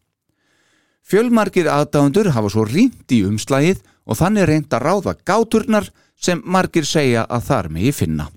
Fjölmarkir 1.04 1.68
aðdáðundur 1.68 2.32
hafa 2.32 2.50
svo 2.50 2.64
rínt 2.64 3.12
í 3.12 3.20
umslægið 3.28 3.82
og 4.08 4.18
þannig 4.18 4.48
reynd 4.48 4.72
að 4.72 4.86
ráða 4.88 5.14
gáturnar 5.20 5.90
sem 6.20 6.40
margir 6.44 6.86
segja 6.88 7.26
að 7.28 7.46
þar 7.48 7.70
megi 7.74 7.92
finna. 7.92 8.28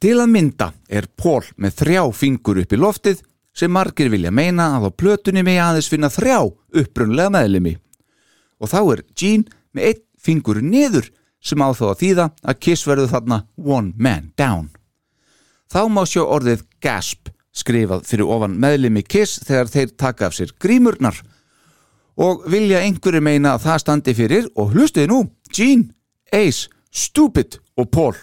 Til 0.00 0.16
að 0.16 0.32
mynda 0.32 0.70
er 0.88 1.08
Pól 1.16 1.44
með 1.60 1.82
þrjá 1.82 2.02
fingur 2.16 2.60
upp 2.62 2.72
í 2.72 2.78
loftið 2.80 3.22
sem 3.56 3.72
margir 3.72 4.08
vilja 4.12 4.32
meina 4.32 4.70
að 4.78 4.88
á 4.88 4.90
plötunni 5.02 5.42
megi 5.44 5.60
aðeins 5.60 5.90
finna 5.92 6.08
þrjá 6.12 6.38
upprunlega 6.80 7.32
meðlimi. 7.34 7.74
Og 8.60 8.70
þá 8.70 8.80
er 8.80 9.02
Gene 9.16 9.58
með 9.76 9.90
einn 9.90 10.06
fingur 10.20 10.62
niður 10.64 11.10
sem 11.40 11.60
á 11.60 11.68
þá 11.72 11.84
að 11.90 12.00
þýða 12.02 12.26
að 12.44 12.60
Kiss 12.64 12.86
verður 12.88 13.12
þarna 13.12 13.42
one 13.56 13.92
man 13.96 14.30
down. 14.36 14.70
Þá 15.70 15.82
má 15.92 16.02
sjó 16.08 16.24
orðið 16.26 16.64
gasp 16.82 17.30
skrifað 17.56 18.06
fyrir 18.08 18.30
ofan 18.30 18.56
meðlimi 18.60 19.02
Kiss 19.06 19.40
þegar 19.46 19.70
þeir 19.72 19.94
taka 19.98 20.28
af 20.28 20.36
sér 20.36 20.52
grímurnar 20.60 21.16
og 22.20 22.44
vilja 22.50 22.82
einhverju 22.84 23.22
meina 23.24 23.54
að 23.56 23.66
það 23.66 23.80
standi 23.84 24.14
fyrir 24.16 24.48
og 24.54 24.74
hlustiði 24.74 25.10
nú 25.10 25.22
Gene, 25.50 25.90
Ace, 26.32 26.68
Stupid 26.90 27.58
og 27.78 27.90
Paul 27.90 28.16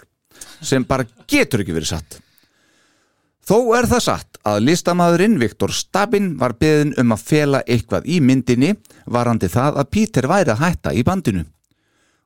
sem 0.62 0.86
bara 0.86 1.06
getur 1.30 1.64
ekki 1.64 1.76
verið 1.76 1.94
satt. 1.96 2.18
Þó 3.48 3.78
er 3.78 3.88
það 3.88 4.02
satt 4.04 4.40
að 4.48 4.66
listamæðurinn 4.68 5.38
Viktor 5.40 5.72
Stabin 5.72 6.34
var 6.40 6.58
beðin 6.60 6.92
um 7.00 7.14
að 7.16 7.24
fela 7.30 7.62
eitthvað 7.64 8.10
í 8.12 8.18
myndinni 8.20 8.74
varandi 9.06 9.48
það 9.52 9.80
að 9.80 9.92
Pítur 9.96 10.28
væri 10.28 10.52
að 10.52 10.64
hætta 10.66 10.92
í 10.92 11.06
bandinu. 11.08 11.46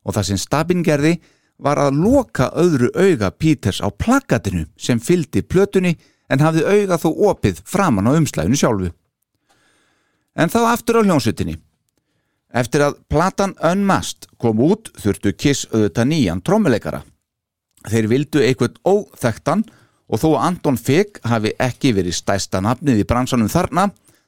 Og 0.02 0.16
það 0.16 0.28
sem 0.32 0.42
Stabin 0.42 0.82
gerði 0.86 1.20
var 1.62 1.78
að 1.78 2.00
loka 2.02 2.50
öðru 2.58 2.90
auga 2.98 3.30
Píters 3.30 3.84
á 3.86 3.94
plakatinu 3.94 4.66
sem 4.82 5.00
fyldi 5.00 5.44
plötunni 5.46 5.94
en 6.32 6.42
hafði 6.42 6.66
auga 6.66 6.98
þó 6.98 7.10
opið 7.30 7.62
framann 7.70 8.10
á 8.10 8.18
umslæðinu 8.18 8.58
sjálfu. 8.58 8.90
En 10.34 10.50
þá 10.50 10.72
aftur 10.72 11.02
á 11.02 11.06
hljónsutinni. 11.06 11.60
Eftir 12.52 12.84
að 12.84 12.98
platan 13.08 13.54
Unmasked 13.64 14.28
kom 14.42 14.60
út 14.64 14.92
þurftu 15.00 15.32
Kiss 15.38 15.68
auðvitað 15.72 16.10
nýjan 16.12 16.42
trommuleikara. 16.44 17.02
Þeir 17.88 18.10
vildu 18.12 18.44
eitthvað 18.44 18.80
óþektan 18.86 19.64
og 20.12 20.20
þó 20.20 20.28
að 20.34 20.44
Anton 20.50 20.78
Figg 20.78 21.22
hafi 21.24 21.54
ekki 21.60 21.94
verið 21.96 22.18
stæsta 22.18 22.62
nafnið 22.62 23.06
í 23.06 23.08
bransanum 23.08 23.50
þarna 23.52 23.88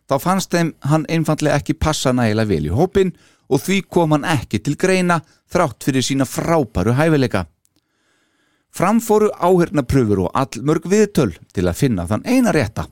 þá 0.09 0.15
fannst 0.23 0.55
þeim 0.55 0.71
hann 0.87 1.07
einfallega 1.11 1.59
ekki 1.59 1.75
passa 1.75 2.13
nægilega 2.15 2.49
vel 2.49 2.69
í 2.69 2.73
hópin 2.73 3.11
og 3.51 3.61
því 3.61 3.81
kom 3.91 4.15
hann 4.15 4.27
ekki 4.27 4.61
til 4.63 4.77
greina 4.79 5.19
þrátt 5.51 5.83
fyrir 5.83 6.05
sína 6.05 6.27
frábæru 6.27 6.95
hæfileika. 6.95 7.45
Framfóru 8.73 9.29
áhörnapröfur 9.37 10.23
og 10.25 10.31
all 10.33 10.63
mörg 10.65 10.87
viðtöl 10.89 11.35
til 11.53 11.67
að 11.67 11.77
finna 11.77 12.07
þann 12.09 12.25
eina 12.25 12.55
rétta. 12.55 12.87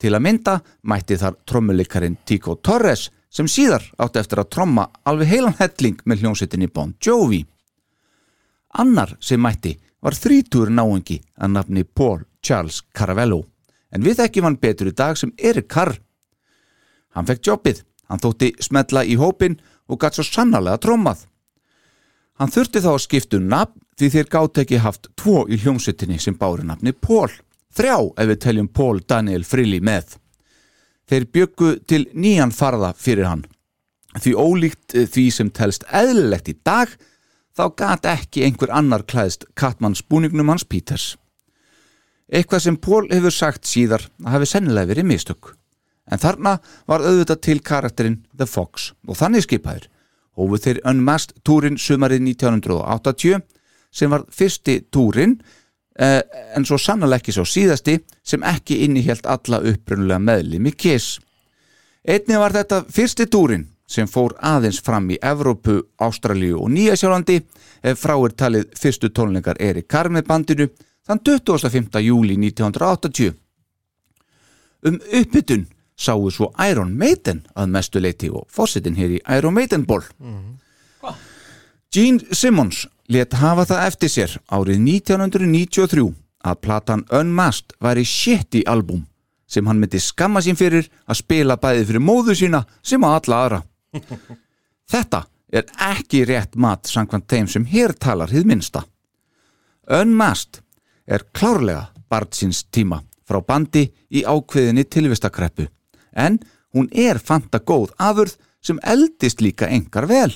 Til 0.00 0.14
að 0.14 0.24
mynda 0.24 0.54
mætti 0.88 1.18
þar 1.20 1.36
trommuleikarinn 1.44 2.16
Tico 2.24 2.56
Torres 2.56 3.10
sem 3.34 3.48
síðar 3.50 3.82
átti 3.98 4.20
eftir 4.22 4.40
að 4.42 4.52
tromma 4.54 4.86
alveg 5.08 5.32
heilan 5.32 5.56
helling 5.58 5.98
með 6.06 6.22
hljómsveitinni 6.22 6.70
Bon 6.70 6.94
Jovi. 7.02 7.42
Annar 8.78 9.16
sem 9.20 9.42
mætti 9.42 9.74
var 10.04 10.14
þrítur 10.14 10.70
náungi 10.70 11.18
að 11.40 11.54
nafni 11.56 11.84
Paul 11.84 12.22
Charles 12.44 12.82
Caravello 12.94 13.42
en 13.94 14.02
við 14.06 14.20
þekkjum 14.20 14.48
hann 14.48 14.60
betur 14.62 14.90
í 14.90 14.96
dag 14.96 15.18
sem 15.18 15.32
Erik 15.38 15.68
Carr. 15.70 15.94
Hann 17.14 17.26
fekk 17.26 17.46
jobbið, 17.46 17.84
hann 18.10 18.22
þótti 18.22 18.50
smetla 18.62 19.04
í 19.06 19.14
hópin 19.18 19.58
og 19.86 20.00
gatt 20.02 20.18
svo 20.18 20.26
sannarlega 20.26 20.82
trómað. 20.82 21.26
Hann 22.38 22.50
þurfti 22.50 22.82
þá 22.82 22.90
að 22.94 23.04
skipta 23.04 23.38
um 23.38 23.46
nafn 23.50 23.80
því 23.98 24.10
þeir 24.10 24.30
gátt 24.30 24.60
ekki 24.64 24.82
haft 24.82 25.10
tvo 25.18 25.44
í 25.46 25.58
hljómsveitinni 25.62 26.18
sem 26.18 26.34
bári 26.38 26.66
nafni 26.66 26.94
Paul. 26.94 27.30
Þrjá 27.74 27.96
ef 28.18 28.28
við 28.30 28.40
teljum 28.42 28.70
Paul 28.70 29.00
Daniel 29.06 29.46
Frilli 29.46 29.80
með. 29.82 30.18
Þeir 31.10 31.26
byggu 31.36 31.72
til 31.88 32.06
nýjan 32.14 32.54
farða 32.54 32.94
fyrir 32.96 33.28
hann. 33.28 33.44
Því 34.14 34.32
ólíkt 34.38 34.94
eh, 34.94 35.08
því 35.10 35.26
sem 35.34 35.50
telst 35.50 35.84
eðlilegt 35.92 36.48
í 36.48 36.56
dag, 36.64 36.92
þá 37.54 37.64
gat 37.76 38.08
ekki 38.08 38.44
einhver 38.46 38.72
annar 38.74 39.04
klæðst 39.06 39.46
Katmanns 39.58 40.02
búningnum 40.02 40.50
hans 40.52 40.64
Peters. 40.64 41.14
Eitthvað 42.32 42.64
sem 42.64 42.78
Paul 42.80 43.04
hefur 43.10 43.34
sagt 43.34 43.68
síðar 43.68 44.06
hafi 44.24 44.48
sennilega 44.48 44.94
verið 44.94 45.10
mistök. 45.10 45.52
En 46.10 46.20
þarna 46.20 46.58
var 46.88 47.04
auðvitað 47.04 47.42
til 47.44 47.60
karakterinn 47.64 48.22
The 48.36 48.46
Fox 48.48 48.92
og 49.08 49.18
þannig 49.20 49.44
skipaður. 49.44 49.88
Hófu 50.34 50.58
þeir 50.60 50.80
Unmasked 50.88 51.44
túrin 51.46 51.78
sumarið 51.78 52.24
1980 52.34 53.44
sem 53.94 54.10
var 54.10 54.24
fyrsti 54.34 54.80
túrin 54.92 55.38
en 55.98 56.64
svo 56.66 56.78
sannlega 56.80 57.22
ekki 57.22 57.34
svo 57.36 57.44
síðasti 57.46 57.98
sem 58.26 58.42
ekki 58.42 58.80
innihjalt 58.86 59.26
alla 59.30 59.60
upprunulega 59.62 60.18
meðlimi 60.18 60.72
Kiss. 60.74 61.20
Einnig 62.04 62.40
var 62.40 62.52
þetta 62.52 62.82
fyrsti 62.90 63.26
túrin 63.30 63.68
sem 63.86 64.08
fór 64.08 64.34
aðeins 64.40 64.80
fram 64.82 65.10
í 65.12 65.18
Evrópu, 65.22 65.82
Ástralíu 66.00 66.58
og 66.64 66.72
Nýjasjálandi 66.72 67.38
ef 67.84 68.00
frá 68.00 68.16
er 68.16 68.34
talið 68.34 68.74
fyrstu 68.80 69.10
tónleikar 69.12 69.60
Erik 69.60 69.88
Carr 69.88 70.10
með 70.10 70.26
bandinu 70.28 70.68
þann 71.06 71.20
25. 71.20 72.00
júli 72.02 72.36
1980. 72.40 73.34
Um 74.84 74.98
uppbytun 75.00 75.66
sáu 75.96 76.30
svo 76.30 76.50
Iron 76.70 76.96
Maiden 76.98 77.44
að 77.54 77.70
mestu 77.76 78.02
leiti 78.02 78.30
og 78.32 78.48
fósittin 78.50 78.96
hér 78.98 79.16
í 79.18 79.22
Iron 79.36 79.54
Maiden 79.54 79.86
ból. 79.86 80.02
Gene 81.94 82.34
Simmons 82.34 82.86
let 83.08 83.36
hafa 83.40 83.66
það 83.68 83.86
eftir 83.88 84.12
sér 84.12 84.36
árið 84.48 84.80
1993 84.80 86.06
að 86.44 86.60
platan 86.60 87.04
Unmasked 87.12 87.76
væri 87.82 88.04
shitty 88.04 88.64
album 88.68 89.04
sem 89.48 89.66
hann 89.68 89.80
myndi 89.80 90.00
skamma 90.00 90.42
sín 90.44 90.58
fyrir 90.58 90.88
að 91.06 91.20
spila 91.20 91.56
bæði 91.60 91.86
fyrir 91.88 92.02
móðu 92.04 92.34
sína 92.38 92.64
sem 92.82 93.04
á 93.04 93.08
alla 93.12 93.40
aðra. 93.44 93.60
Þetta 94.92 95.24
er 95.54 95.68
ekki 95.92 96.24
rétt 96.28 96.56
mat 96.56 96.88
samkvæmt 96.90 97.28
þeim 97.30 97.48
sem 97.50 97.66
hér 97.70 97.94
talar 97.94 98.32
hið 98.32 98.48
minsta. 98.48 98.84
Unmasked 99.84 100.62
er 101.06 101.26
klárlega 101.36 101.90
barð 102.10 102.34
síns 102.40 102.64
tíma 102.72 103.02
frá 103.28 103.40
bandi 103.44 103.86
í 104.10 104.24
ákveðinni 104.24 104.84
tilvistakreppu 104.88 105.68
en 106.16 106.38
hún 106.74 106.88
er 106.90 107.20
fanta 107.20 107.60
góð 107.60 107.92
afurð 107.98 108.36
sem 108.64 108.80
eldist 108.82 109.42
líka 109.44 109.68
engar 109.68 110.08
vel. 110.08 110.32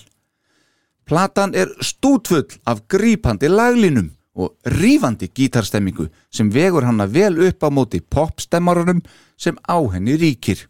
Platan 1.08 1.54
er 1.56 1.70
stútfull 1.80 2.58
af 2.68 2.82
grípandi 2.92 3.48
laglinum 3.48 4.10
og 4.36 4.58
rífandi 4.68 5.30
gítarstemmingu 5.34 6.08
sem 6.30 6.50
vegur 6.52 6.84
hana 6.84 7.06
vel 7.08 7.38
upp 7.48 7.64
á 7.64 7.68
móti 7.72 8.00
popstemmarunum 8.00 9.00
sem 9.36 9.56
á 9.64 9.76
henni 9.92 10.18
ríkir. 10.20 10.68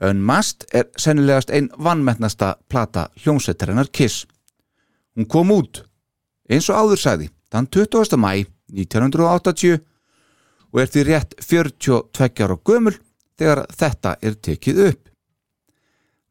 Unmasked 0.00 0.68
er 0.72 0.84
sennilegast 0.96 1.50
ein 1.50 1.70
vannmettnasta 1.78 2.56
plata 2.68 3.08
hljómsveitarinnar 3.16 3.88
Kiss. 3.92 4.26
Hún 5.16 5.26
kom 5.26 5.50
út, 5.50 5.84
eins 6.48 6.68
og 6.70 6.76
áður 6.76 7.00
sagði, 7.00 7.28
þann 7.52 7.68
20. 7.72 8.16
mæ 8.16 8.44
1980 8.72 9.80
og 10.72 10.80
er 10.80 10.92
því 10.92 11.06
rétt 11.08 11.34
42 11.40 12.44
ára 12.44 12.56
gömul 12.64 12.96
þegar 13.38 13.64
þetta 13.72 14.16
er 14.22 14.36
tekið 14.36 14.82
upp. 14.90 15.08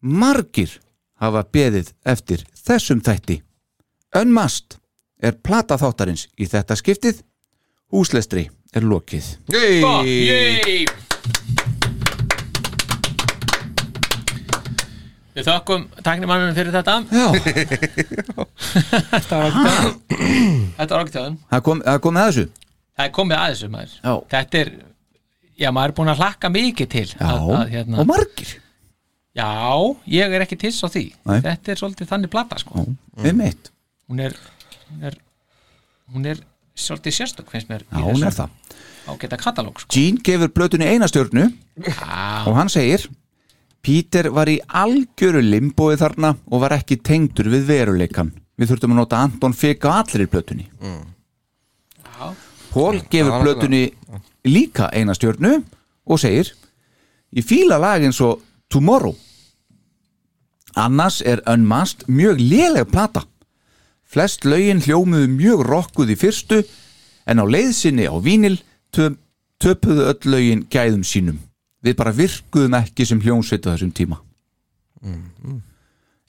Margir 0.02 0.80
hafa 1.20 1.44
beðið 1.54 1.94
eftir 2.08 2.46
þessum 2.56 3.02
þætti. 3.06 3.42
Unmasked 4.16 4.80
er 5.22 5.36
plata 5.44 5.78
þáttarins 5.80 6.28
í 6.40 6.48
þetta 6.50 6.76
skiptið, 6.80 7.22
húslestri 7.94 8.48
er 8.76 8.86
lokið. 8.88 9.26
Hey. 9.54 10.86
Við 15.40 15.48
þökkum 15.48 15.84
tæknimannum 16.04 16.56
fyrir 16.58 16.74
þetta 16.74 16.96
Já, 17.16 17.28
Þetta 19.16 19.38
var 20.90 21.00
okkur 21.00 21.14
tjóðan 21.14 21.38
það 21.48 21.62
kom, 21.64 21.84
það 21.86 22.00
kom 22.04 22.18
með 22.18 22.26
þessu. 22.30 22.46
Það 23.00 23.12
komið 23.16 23.38
að 23.38 23.54
þessu 23.54 23.70
maður 23.76 23.94
Já. 23.96 24.14
Þetta 24.34 24.60
er, 24.60 24.72
já 25.64 25.70
maður 25.76 25.94
er 25.94 25.96
búin 26.00 26.12
að 26.12 26.24
hlakka 26.24 26.52
mikið 26.52 26.92
til 26.96 27.06
Já, 27.14 27.30
að, 27.30 27.54
að, 27.56 27.72
hérna, 27.76 28.02
og 28.02 28.10
margir. 28.10 28.52
Já, 29.40 29.52
ég 30.20 30.36
er 30.38 30.46
ekki 30.46 30.58
tiss 30.60 30.84
á 30.84 30.88
því 30.92 31.06
Nei. 31.30 31.40
Þetta 31.46 31.72
er 31.74 31.82
svolítið 31.82 32.12
þannig 32.12 32.32
plata 32.34 32.60
sko 32.62 32.84
Já, 32.84 33.32
um 33.32 33.44
eitt. 33.48 33.72
Hún 34.10 34.24
er 34.28 34.36
Hún 34.90 35.04
er, 35.06 35.16
hún 36.14 36.26
er 36.32 36.40
svolítið 36.80 37.16
sérstök 37.20 37.52
finnst 37.54 37.70
mér 37.72 37.84
Já, 37.88 38.02
hún 38.04 38.24
er 38.26 38.36
það. 38.36 38.50
Ágæta 39.10 39.38
katalóg 39.42 39.80
sko 39.84 39.94
Gene 39.96 40.22
gefur 40.26 40.52
blötunni 40.54 40.90
eina 40.90 41.08
stjörnu 41.10 41.48
Já, 41.86 42.46
og 42.50 42.56
hann 42.58 42.70
segir 42.74 43.08
Peter 43.86 44.28
var 44.36 44.50
í 44.52 44.58
algjöru 44.76 45.40
limbói 45.40 45.96
þarna 46.02 46.34
og 46.52 46.60
var 46.66 46.74
ekki 46.76 46.98
tengdur 47.00 47.48
við 47.48 47.64
veruleikan. 47.70 48.34
Við 48.60 48.74
þurftum 48.74 48.92
að 48.92 49.00
nota 49.00 49.22
Anton 49.24 49.56
Fik 49.56 49.86
á 49.88 50.04
allir 50.04 50.26
í 50.26 50.28
blötunni. 50.28 50.66
já, 50.84 52.26
Paul 52.74 53.00
gefur 53.10 53.32
Já, 53.32 53.40
blötunni 53.46 53.84
líka 54.52 54.90
eina 54.92 55.16
stjörnu 55.16 55.64
og 56.06 56.20
segir 56.20 56.52
Ég 57.32 57.46
fíla 57.48 57.78
lag 57.80 58.04
eins 58.04 58.20
og 58.26 58.42
Tomorrow 58.68 59.16
Annars 60.80 61.20
er 61.22 61.42
Unmasked 61.50 62.08
mjög 62.08 62.40
léleg 62.40 62.88
plata. 62.92 63.26
Flest 64.10 64.46
lögin 64.48 64.82
hljómuðu 64.82 65.28
mjög 65.30 65.66
rokkuð 65.68 66.14
í 66.14 66.18
fyrstu 66.18 66.64
en 67.30 67.42
á 67.42 67.46
leiðsinni 67.46 68.08
á 68.10 68.16
vínil 68.24 68.58
töp, 68.96 69.20
töpuðu 69.62 70.08
öll 70.10 70.32
lögin 70.34 70.66
gæðum 70.72 71.04
sínum. 71.06 71.38
Við 71.84 72.00
bara 72.00 72.16
virkuðum 72.16 72.80
ekki 72.80 73.06
sem 73.06 73.22
hljómsveit 73.22 73.68
á 73.68 73.76
þessum 73.76 73.94
tíma. 73.96 74.18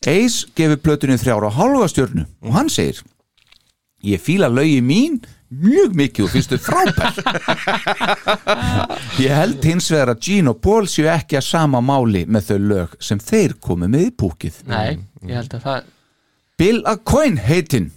Ace 0.07 0.51
gefur 0.57 0.81
plötunni 0.81 1.19
þrjára 1.21 1.51
hálfa 1.53 1.89
stjörnu 1.91 2.27
og 2.41 2.55
hann 2.55 2.71
segir 2.73 3.01
Ég 4.01 4.21
fíla 4.23 4.49
lögi 4.49 4.81
mín 4.81 5.19
mjög 5.51 5.95
mikið 5.99 6.27
og 6.27 6.33
finnst 6.35 6.53
þau 6.55 6.61
frábær. 6.65 7.21
Ég 9.21 9.35
held 9.35 9.65
hins 9.67 9.91
vegar 9.93 10.13
að 10.15 10.21
Gene 10.27 10.53
og 10.55 10.61
Paul 10.65 10.87
séu 10.91 11.09
ekki 11.11 11.39
að 11.41 11.47
sama 11.49 11.81
máli 11.85 12.25
með 12.31 12.53
þau 12.53 12.59
lög 12.73 12.99
sem 13.03 13.23
þeir 13.23 13.57
komu 13.63 13.89
með 13.91 14.07
í 14.09 14.13
púkið. 14.23 14.61
Nei, 14.71 15.01
ég 15.27 15.41
held 15.41 15.57
að 15.59 15.67
það 15.67 15.89
Bill 16.61 16.83
a. 16.85 16.97
Coin 17.09 17.39
heitinn. 17.41 17.91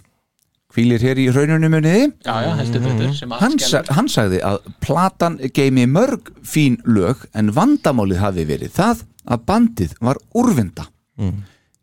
Hvílir 0.73 1.03
hér 1.03 1.19
í 1.21 1.27
raununum 1.29 1.69
muniði? 1.75 2.05
Já, 2.25 2.33
já, 2.47 2.51
heldur 2.57 2.81
betur 2.87 3.11
sem 3.13 3.33
að 3.35 3.41
hann, 3.43 3.57
sa 3.61 3.81
hann 3.93 4.07
sagði 4.09 4.39
að 4.47 4.69
platan 4.81 5.35
geimi 5.53 5.83
mörg 5.85 6.31
fín 6.47 6.79
lög 6.87 7.27
en 7.37 7.51
vandamálið 7.53 8.23
hafi 8.23 8.45
verið 8.49 8.71
það 8.79 9.03
að 9.29 9.43
bandið 9.51 9.93
var 10.01 10.17
úrvinda 10.33 10.87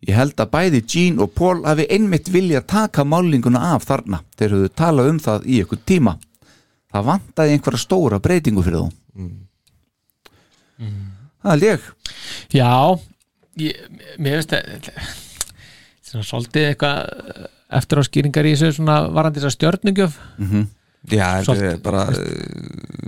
ég 0.09 0.17
held 0.17 0.41
að 0.41 0.51
bæði 0.55 0.81
Gene 0.89 1.23
og 1.27 1.35
Paul 1.37 1.61
hafi 1.67 1.87
einmitt 1.93 2.29
vilja 2.33 2.61
taka 2.63 3.05
málinguna 3.05 3.61
af 3.75 3.85
þarna. 3.89 4.23
Þeir 4.39 4.55
höfðu 4.57 4.71
talað 4.81 5.11
um 5.13 5.19
það 5.21 5.47
í 5.47 5.61
ykkur 5.65 5.83
tíma. 5.87 6.17
Það 6.91 7.05
vantaði 7.11 7.53
einhverja 7.57 7.83
stóra 7.85 8.19
breytingu 8.23 8.63
fyrir 8.67 8.81
þú 8.81 8.89
það 11.43 11.55
er 11.55 11.65
ég. 11.65 11.87
Já, 12.57 12.71
ég, 13.61 13.81
mér 14.21 14.39
veist 14.41 14.53
að 14.57 14.91
svona 16.11 16.27
svolítið 16.27 16.67
eitthvað 16.73 17.47
eftir 17.81 18.01
á 18.01 18.03
skýringar 18.09 18.49
í 18.51 18.55
þessu 18.57 18.81
svona 18.81 18.97
varandi 19.15 19.41
þess 19.43 19.51
að 19.53 19.57
stjörnungjöf 19.59 20.17
Já, 21.11 21.27
þetta 21.41 21.45
Svolítið. 21.47 21.69
er 21.71 21.79
bara 21.85 22.01
uh, 22.11 22.17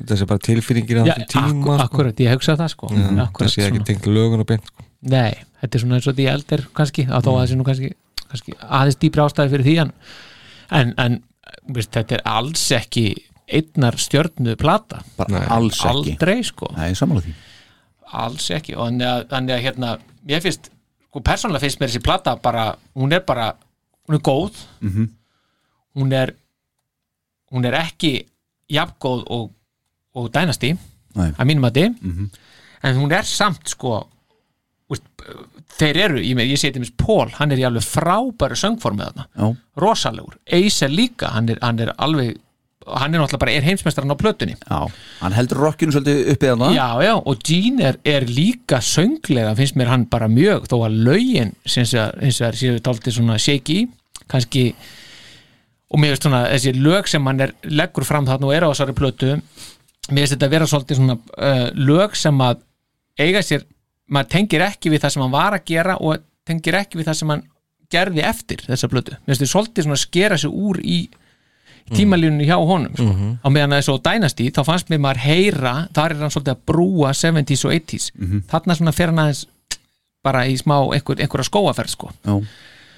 þessi 0.09 0.25
er 0.25 0.29
bara 0.31 0.45
tilfinningir 0.47 1.01
á 1.03 1.05
Já, 1.05 1.15
þessum 1.17 1.33
tíma 1.33 1.51
akkur, 1.51 1.75
sko. 1.75 1.83
akkurat, 1.89 2.23
ég 2.25 2.33
hugsa 2.37 2.55
það 2.61 2.71
sko. 2.73 2.89
Mm, 2.95 3.19
akkurat, 3.27 3.51
þessi 3.51 3.65
er 3.65 3.69
ekki 3.73 3.83
tengt 3.91 4.07
lögun 4.09 4.45
og 4.45 4.49
beint 4.49 4.71
sko. 4.71 4.87
Nei, 5.03 5.33
þetta 5.61 5.77
er 5.79 5.83
svona 5.83 5.99
eins 5.99 6.07
og 6.11 6.15
því 6.19 6.27
eldir 6.31 6.65
kannski, 6.77 7.07
að 7.11 7.27
þó 7.27 7.31
að 7.33 7.41
þessi 7.43 7.59
nú 7.59 7.65
kannski, 7.67 7.93
kannski 8.29 8.55
aðeins 8.63 8.99
dýpri 9.03 9.25
ástæði 9.25 9.53
fyrir 9.57 9.67
því 9.67 9.77
en, 9.83 9.93
en, 10.79 10.93
en 11.03 11.17
veist, 11.75 11.91
þetta 11.95 12.19
er 12.19 12.23
alls 12.31 12.67
ekki 12.77 13.07
einnar 13.53 13.99
stjörnu 14.01 14.55
plata. 14.57 15.03
Bara 15.19 15.35
Nei, 15.41 15.49
alls 15.51 15.81
ekki. 15.83 16.15
Aldrei 16.15 16.37
sko, 16.47 16.71
Nei, 16.77 16.93
alls 18.13 18.47
ekki 18.55 18.77
og 18.77 18.87
þannig 18.91 19.09
að, 19.09 19.25
þannig 19.33 19.55
að 19.57 19.65
hérna, 19.67 19.91
ég 20.31 20.45
finnst 20.45 20.71
sko 21.09 21.23
persónulega 21.25 21.65
finnst 21.65 21.81
mér 21.81 21.91
þessi 21.91 22.05
plata 22.05 22.37
bara 22.41 22.67
hún 22.97 23.13
er 23.13 23.25
bara, 23.27 23.51
hún 24.09 24.19
er 24.19 24.23
góð. 24.25 24.63
Mhm. 24.81 25.11
hún 25.97 26.13
er 26.17 26.35
hún 27.53 27.67
er 27.69 27.75
ekki 27.77 28.27
jafngóð 28.73 29.27
og, 29.29 29.51
og 30.17 30.31
dænasti 30.33 30.73
Nei. 31.15 31.31
að 31.37 31.45
mínum 31.47 31.67
að 31.69 31.99
Mhm. 32.01 32.31
en 32.83 32.97
hún 32.97 33.13
er 33.13 33.23
samt 33.25 33.69
sko 33.69 34.09
þeir 35.79 35.99
eru, 36.07 36.21
ég, 36.23 36.37
með- 36.39 36.51
ég 36.53 36.61
sé 36.61 36.71
til 36.73 36.83
mér 36.83 36.93
Pól, 37.01 37.29
hann 37.39 37.53
er 37.55 37.61
í 37.63 37.67
alveg 37.67 37.85
frábæru 37.87 38.57
söngformið 38.59 39.09
þarna, 39.13 39.27
Já, 39.39 39.57
rosalegur. 39.83 40.39
Er 40.47 40.89
líka, 40.93 41.31
hann 41.35 41.49
er, 41.49 41.59
hann 41.63 41.79
er 41.81 41.95
alveg 41.99 42.37
hann 42.83 43.15
er 43.15 43.21
náttúrulega 43.23 43.39
bara, 43.39 43.53
er 43.55 43.63
heimsmeistaran 43.63 44.11
á 44.11 44.19
plötunni. 44.19 44.57
Já, 44.59 44.81
hann 45.21 45.33
heldur 45.37 45.61
rockinu 45.63 45.93
svolítið 45.95 46.33
uppið 46.33 46.51
hann 46.57 46.75
já, 46.75 46.89
já, 47.07 47.13
og 47.15 47.39
Gene 47.47 47.85
er, 47.93 47.99
er 48.05 48.27
líka 48.27 48.81
sönglega, 48.83 49.53
finnst 49.55 49.77
mér 49.79 49.87
hann 49.93 50.07
bara 50.11 50.27
mjög 50.29 50.67
þó 50.67 50.81
að 50.89 50.97
lögin, 51.07 51.53
sinns 51.65 51.95
að 51.95 52.19
hins 52.25 52.41
vegar 52.43 52.59
séu 52.59 52.81
dálítið 52.83 53.15
svona 53.21 53.39
shaky 53.39 53.85
kannski 54.27 54.65
og 55.93 56.01
mér 56.03 56.15
veist 56.17 56.27
svona, 56.27 56.43
þessi 56.51 56.73
lög 56.83 57.07
sem 57.11 57.27
hann 57.31 57.41
er 57.47 57.55
leggur 57.71 58.05
fram 58.09 58.27
þarna 58.27 58.49
og 58.51 58.55
er 58.57 58.67
á 58.67 58.73
þessari 58.73 58.95
plötu 58.99 59.31
mér 59.37 60.25
finnst 60.25 60.35
þetta 60.35 60.51
vera 60.57 60.67
svolítið 60.67 60.99
svona 60.99 61.17
uh, 61.39 61.67
lög 61.79 62.17
sem 62.19 62.43
að 62.43 62.63
eiga 63.23 63.43
sér 63.47 63.63
maður 64.13 64.31
tengir 64.37 64.67
ekki 64.67 64.93
við 64.93 65.03
það 65.05 65.15
sem 65.17 65.25
hann 65.25 65.35
var 65.35 65.57
að 65.57 65.67
gera 65.73 65.97
og 66.01 66.23
tengir 66.49 66.79
ekki 66.83 67.01
við 67.01 67.09
það 67.11 67.19
sem 67.21 67.33
hann 67.35 67.43
gerði 67.93 68.25
eftir 68.25 68.63
þessa 68.67 68.89
plötu, 68.89 69.17
mér 69.19 69.33
finnst 69.35 69.43
þetta 69.43 69.53
svolítið 69.53 69.87
svona 69.87 69.99
að 69.99 70.05
skera 70.07 70.39
sig 70.41 70.55
úr 70.69 70.81
í 70.81 70.99
tímalínu 71.93 72.47
hjá 72.47 72.55
honum 72.57 72.95
sko. 72.95 73.15
á 73.43 73.49
meðan 73.53 73.75
að 73.75 73.81
þessu 73.83 73.97
á 73.99 74.05
Dynasty 74.07 74.47
þá 74.55 74.61
fannst 74.69 74.93
mér 74.93 75.03
maður 75.03 75.23
heyra 75.27 75.73
þar 75.93 76.15
er 76.15 76.23
hann 76.23 76.33
svolítið 76.33 76.55
að 76.55 76.63
brúa 76.71 77.11
70s 77.19 77.65
og 77.67 77.75
80s 77.77 78.07
þarna 78.53 78.77
svona 78.79 78.95
fer 78.97 79.13
hann 79.13 79.23
aðeins 79.25 79.43
bara 80.23 80.45
í 80.47 80.55
smá 80.57 80.77
einhver, 80.95 81.19
einhverja 81.19 81.49
skóaferð 81.49 81.91
sko. 81.97 82.13
Já. 82.23 82.37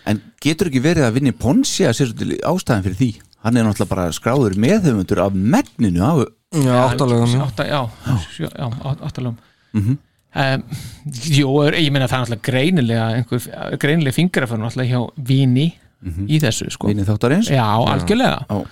En 0.05 0.19
getur 0.45 0.69
ekki 0.69 0.83
verið 0.85 1.07
að 1.07 1.15
vinni 1.17 1.33
Ponsi 1.33 1.87
að 1.89 1.95
sér 1.97 2.11
ástæðan 2.45 2.85
fyrir 2.85 2.99
því? 2.99 3.11
Hann 3.45 3.57
er 3.57 3.65
náttúrulega 3.65 3.95
bara 3.95 4.11
skráður 4.13 4.57
meðhöfundur 4.61 5.23
af 5.25 5.33
megninu 5.33 6.05
af 6.05 6.27
Já, 6.55 6.75
áttalega. 6.85 7.27
Átta, 7.43 7.65
já, 7.67 7.81
áttalögum 9.09 9.97
um, 10.35 10.65
er- 11.69 11.79
ég 11.81 11.91
meina 11.95 12.09
það 12.11 12.17
er 12.17 12.25
náttúrulega 12.25 12.49
greinilega 12.51 13.07
einhver, 13.19 13.79
greinilega 13.83 14.17
fingraförn 14.19 14.65
náttúrulega 14.67 14.91
hjá 14.95 15.27
Vini 15.31 15.69
í 16.29 16.41
þessu 16.43 16.67
sko. 16.75 16.89
vinni 16.91 17.05
þáttarins? 17.07 17.49
Já, 17.49 17.65
algjörlega. 17.65 18.45
Já. 18.51 18.65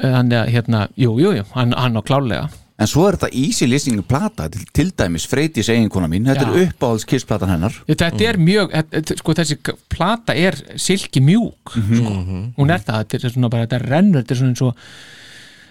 Þannig 0.00 0.36
að 0.38 0.48
hérna, 0.54 0.80
jú, 0.98 1.12
jú, 1.20 1.30
jú, 1.36 1.44
hann, 1.54 1.72
hann 1.76 1.98
á 1.98 2.02
klálega 2.06 2.48
En 2.80 2.88
svo 2.88 3.02
er 3.10 3.18
þetta 3.18 3.28
easy 3.36 3.66
listening 3.68 4.00
plata 4.08 4.46
til, 4.48 4.62
til 4.72 4.90
dæmis 4.96 5.26
Freydís 5.28 5.68
eiginkona 5.68 6.06
mín, 6.08 6.24
þetta 6.24 6.46
Já. 6.46 6.52
er 6.56 6.70
uppáhalds 6.70 7.04
kissplatan 7.04 7.50
hennar. 7.52 7.74
Þetta 7.86 8.08
er 8.24 8.38
mjög, 8.40 8.70
þetta- 8.72 9.16
sko 9.20 9.34
þessi 9.36 9.56
plata 9.92 10.32
er 10.32 10.56
silki 10.80 11.20
mjúk 11.20 11.74
sko. 11.74 12.14
hún 12.56 12.72
er 12.72 12.80
það, 12.86 13.02
þetta 13.04 13.24
er 13.28 13.34
svona 13.34 13.50
bara, 13.52 13.66
þetta 13.66 13.82
rennur 13.84 14.22
þetta 14.22 14.32
er 14.32 14.40
svona 14.40 14.54
eins 14.54 14.62
og 14.64 14.74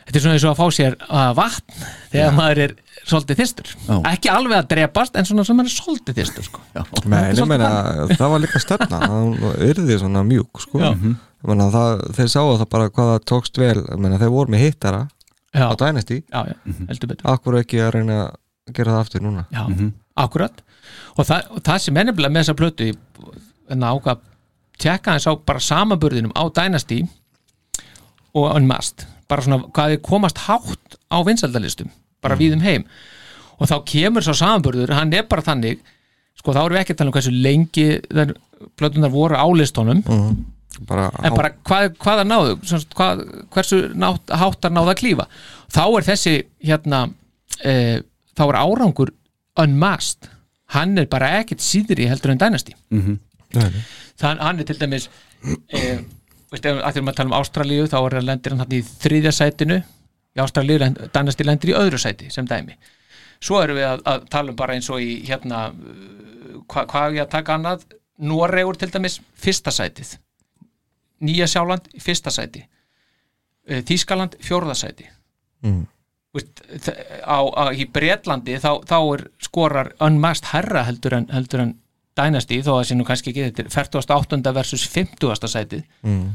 þetta 0.05 0.19
er 0.19 0.25
svona 0.27 0.35
eins 0.37 0.45
og 0.45 0.53
að 0.53 0.61
fá 0.61 0.67
sér 0.77 0.99
uh, 1.09 1.33
vatn 1.33 1.87
þegar 2.13 2.37
maður 2.37 2.61
er 2.67 2.75
svolítið 3.11 3.39
þyrstur. 3.41 3.71
Já. 3.87 3.95
ekki 4.11 4.31
alveg 4.33 4.57
að 4.59 4.67
drepast, 4.73 5.17
en 5.19 5.27
svona 5.27 5.45
sem 5.47 5.61
er 5.63 5.71
svolítið 5.73 6.19
þyrstur 6.19 6.47
sko. 6.47 6.61
Nei, 7.05 7.19
er 7.19 7.39
ég 7.39 7.49
meina, 7.49 7.69
það 8.13 8.33
var 8.33 8.43
líka 8.43 8.61
stefna 8.63 9.01
það 9.03 9.63
yrði 9.69 9.99
svona 10.01 10.23
mjúk 10.27 10.61
sko. 10.63 10.81
Meina, 11.49 11.69
það, 11.73 12.03
þeir 12.17 12.31
sáu 12.33 12.55
það 12.59 12.69
bara 12.73 12.91
hvað 12.91 13.11
það 13.13 13.25
tókst 13.31 13.61
vel 13.61 13.77
ég 13.79 13.99
meina, 14.03 14.19
þeir 14.21 14.33
voru 14.33 14.53
með 14.55 14.65
hittara 14.67 15.05
á 15.55 15.73
Dynasty. 15.79 16.21
Já, 16.29 16.41
já, 16.51 16.55
heldur 16.89 17.11
betur. 17.13 17.29
Akkur 17.33 17.59
ekki 17.61 17.83
að 17.83 17.93
reyna 17.97 18.17
að 18.29 18.73
gera 18.77 18.95
það 18.95 19.03
aftur 19.05 19.23
núna? 19.25 19.45
Já, 19.53 19.63
akkurat. 20.19 20.59
Og 21.17 21.25
það, 21.27 21.47
og 21.55 21.63
það 21.65 21.79
sem 21.85 21.97
er 22.01 22.09
nefnilega 22.09 22.33
með 22.35 22.43
þessa 22.43 22.59
plötu 22.59 22.89
en 23.69 23.85
ákvað 23.85 24.25
tjekka 24.79 25.15
þess 25.17 25.29
á 25.29 25.33
bara 25.47 25.63
samanburðinum 25.63 26.35
á 26.35 26.43
Dynasty 26.55 27.01
og 28.37 28.51
Unmasked. 28.53 29.07
Bara 29.29 29.45
svona 29.45 29.67
hvað 29.73 29.95
þið 29.95 30.03
komast 30.05 30.43
hátt 30.47 30.99
á 31.09 31.17
vinsaldalistum, 31.25 31.89
bara 32.23 32.37
við 32.39 32.55
um 32.57 32.63
heim. 32.65 32.85
Og 33.59 33.67
þá 33.69 33.75
kemur 33.91 34.23
svo 34.25 34.35
samanburður 34.39 34.93
hann 34.95 35.11
er 35.13 35.25
bara 35.29 35.43
þannig, 35.45 35.81
sko 36.39 36.55
þá 36.55 36.61
erum 36.63 36.77
við 36.77 36.81
ekki 36.83 36.95
að 36.95 37.01
tala 37.01 37.11
um 37.11 37.17
hversu 37.17 37.33
lengi 37.35 37.87
þær 38.07 38.33
plötunar 38.79 39.11
voru 39.11 39.35
á 39.39 39.47
listónum, 39.55 40.01
bara, 40.87 41.09
en 41.23 41.35
bara 41.35 41.51
hvað, 41.67 41.93
hvað 41.99 42.21
það 42.21 42.27
náðu 42.29 42.83
hvað, 42.95 43.23
hversu 43.55 43.79
nátt, 43.99 44.33
háttar 44.41 44.71
náðu 44.75 44.93
að 44.93 44.99
klífa? 45.01 45.27
Þá 45.71 45.81
er 45.87 46.07
þessi 46.07 46.35
hérna 46.67 47.01
e, 47.63 47.73
þá 48.35 48.43
er 48.49 48.59
árangur 48.63 49.13
unmasked. 49.59 50.29
Hann 50.75 50.99
er 51.01 51.07
bara 51.09 51.31
ekkert 51.39 51.63
síðri 51.65 52.05
heldur 52.05 52.35
en 52.35 52.39
dænasti 52.39 52.75
Nei, 52.93 53.17
nei. 53.57 53.79
þann 54.21 54.37
hann 54.43 54.59
er 54.61 54.67
til 54.69 54.75
dæmis 54.77 55.07
e, 55.73 55.79
veist, 56.51 56.67
að 56.69 56.83
þurfum 56.93 57.09
að 57.09 57.15
tala 57.17 57.31
um 57.31 57.37
Ástralíu 57.39 57.87
þá 57.89 57.95
er 58.03 58.15
hann 58.19 58.27
lendir 58.27 58.53
hann 58.53 58.61
hann 58.61 58.75
í 58.77 58.83
þriðja 58.85 59.31
sætinu 59.33 59.79
í 60.37 60.41
Ástralíu, 60.43 60.79
dænasti 61.13 61.45
lendir 61.47 61.73
í 61.73 61.77
öðru 61.79 61.99
sæti 62.01 62.29
sem 62.33 62.47
dæmi 62.47 62.75
svo 63.39 63.61
erum 63.63 63.77
við 63.79 63.87
að, 63.87 64.01
að 64.05 64.25
tala 64.33 64.51
um 64.51 64.57
bara 64.59 64.75
eins 64.75 64.89
og 64.91 65.01
í 65.01 65.21
hérna 65.27 65.69
uh, 65.71 66.59
hva, 66.69 66.83
hvað 66.85 67.05
er 67.07 67.15
ég 67.19 67.23
að 67.27 67.31
taka 67.37 67.55
annað 67.59 67.85
Noregur 68.19 68.75
til 68.75 68.89
dæmis 68.91 69.21
fyrsta 69.39 69.71
sætið 69.71 70.17
Nýja 71.23 71.47
Sjáland 71.51 71.87
fyrsta 71.99 72.31
sæti 72.35 72.65
Eh, 73.69 73.83
Þýskaland 73.85 74.37
fjórða 74.41 74.73
sæti 74.73 75.05
Mm. 75.61 75.83
Vist, 76.33 76.61
á, 77.27 77.37
á, 77.43 77.63
í 77.75 77.83
Bretlandi 77.91 78.53
þá, 78.63 78.79
þá 78.87 78.95
er 79.13 79.23
skorar 79.43 79.89
unmasked 79.99 80.47
herra 80.53 80.85
heldur 80.87 81.17
en, 81.17 81.25
heldur 81.33 81.59
en 81.65 81.73
Dynasty 82.15 82.61
þó 82.63 82.77
að 82.77 82.85
sé 82.87 82.95
nú 82.95 83.03
kannski 83.07 83.33
ekki 83.33 83.43
þetta 83.49 83.65
er 83.65 83.69
48. 83.73 84.53
versus 84.55 84.85
50. 84.87 85.49
sætið 85.51 85.83
Mm. 86.07 86.29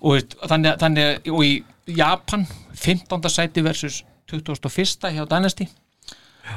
og 0.00 0.34
þannig, 0.48 0.78
þannig 0.80 1.28
og 1.30 1.44
í 1.44 1.52
Japan 1.98 2.46
15. 2.76 3.28
sæti 3.32 3.62
versus 3.64 4.02
21. 4.30 5.12
hjá 5.14 5.24
Dynasty 5.30 5.68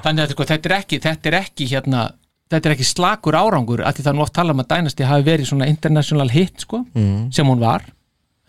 þannig 0.03 0.24
að 0.28 0.34
sko, 0.36 0.43
þetta 0.49 0.70
er 0.70 0.76
ekki 0.82 0.99
þetta 1.03 1.30
er 1.32 1.38
ekki 1.43 1.67
hérna 1.72 2.01
þetta 2.49 2.70
er 2.70 2.76
ekki 2.76 2.88
slakur 2.89 3.38
árangur 3.38 3.82
að 3.86 3.95
því 3.99 4.03
það 4.05 4.11
er 4.11 4.17
nú 4.20 4.26
oft 4.26 4.34
tala 4.38 4.53
um 4.55 4.61
að 4.63 4.67
Dynasty 4.76 5.03
hafi 5.05 5.26
verið 5.28 5.49
svona 5.51 5.67
international 5.70 6.30
hit 6.34 6.65
sko, 6.65 6.84
Mm. 6.95 7.32
sem 7.34 7.45
hún 7.47 7.59
var 7.61 7.84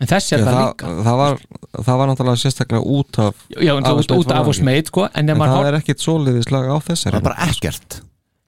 en 0.01 0.07
þessi 0.09 0.33
er 0.33 0.39
það, 0.41 0.53
það, 0.53 0.67
líka 0.67 0.87
það, 1.05 1.17
var, 1.21 1.41
það 1.85 1.97
var 2.01 2.07
náttúrulega 2.11 2.41
sérstaklega 2.41 2.83
út 2.97 3.19
af 3.21 3.35
já, 3.53 3.71
en 3.77 3.85
Af 3.85 4.17
út 4.17 4.31
af 4.33 4.47
og 4.47 4.55
smeit 4.57 4.87
sko, 4.87 5.07
en 5.13 5.29
en 5.29 5.37
það 5.37 5.55
hor- 5.55 5.65
er 5.69 5.77
ekkit 5.79 5.99
svoleiðis 6.01 6.49
lag 6.51 6.65
á 6.65 6.77
þessari 6.81 7.13
Það 7.13 7.19
er 7.21 7.27
bara 7.29 7.49
ekkert 7.49 8.01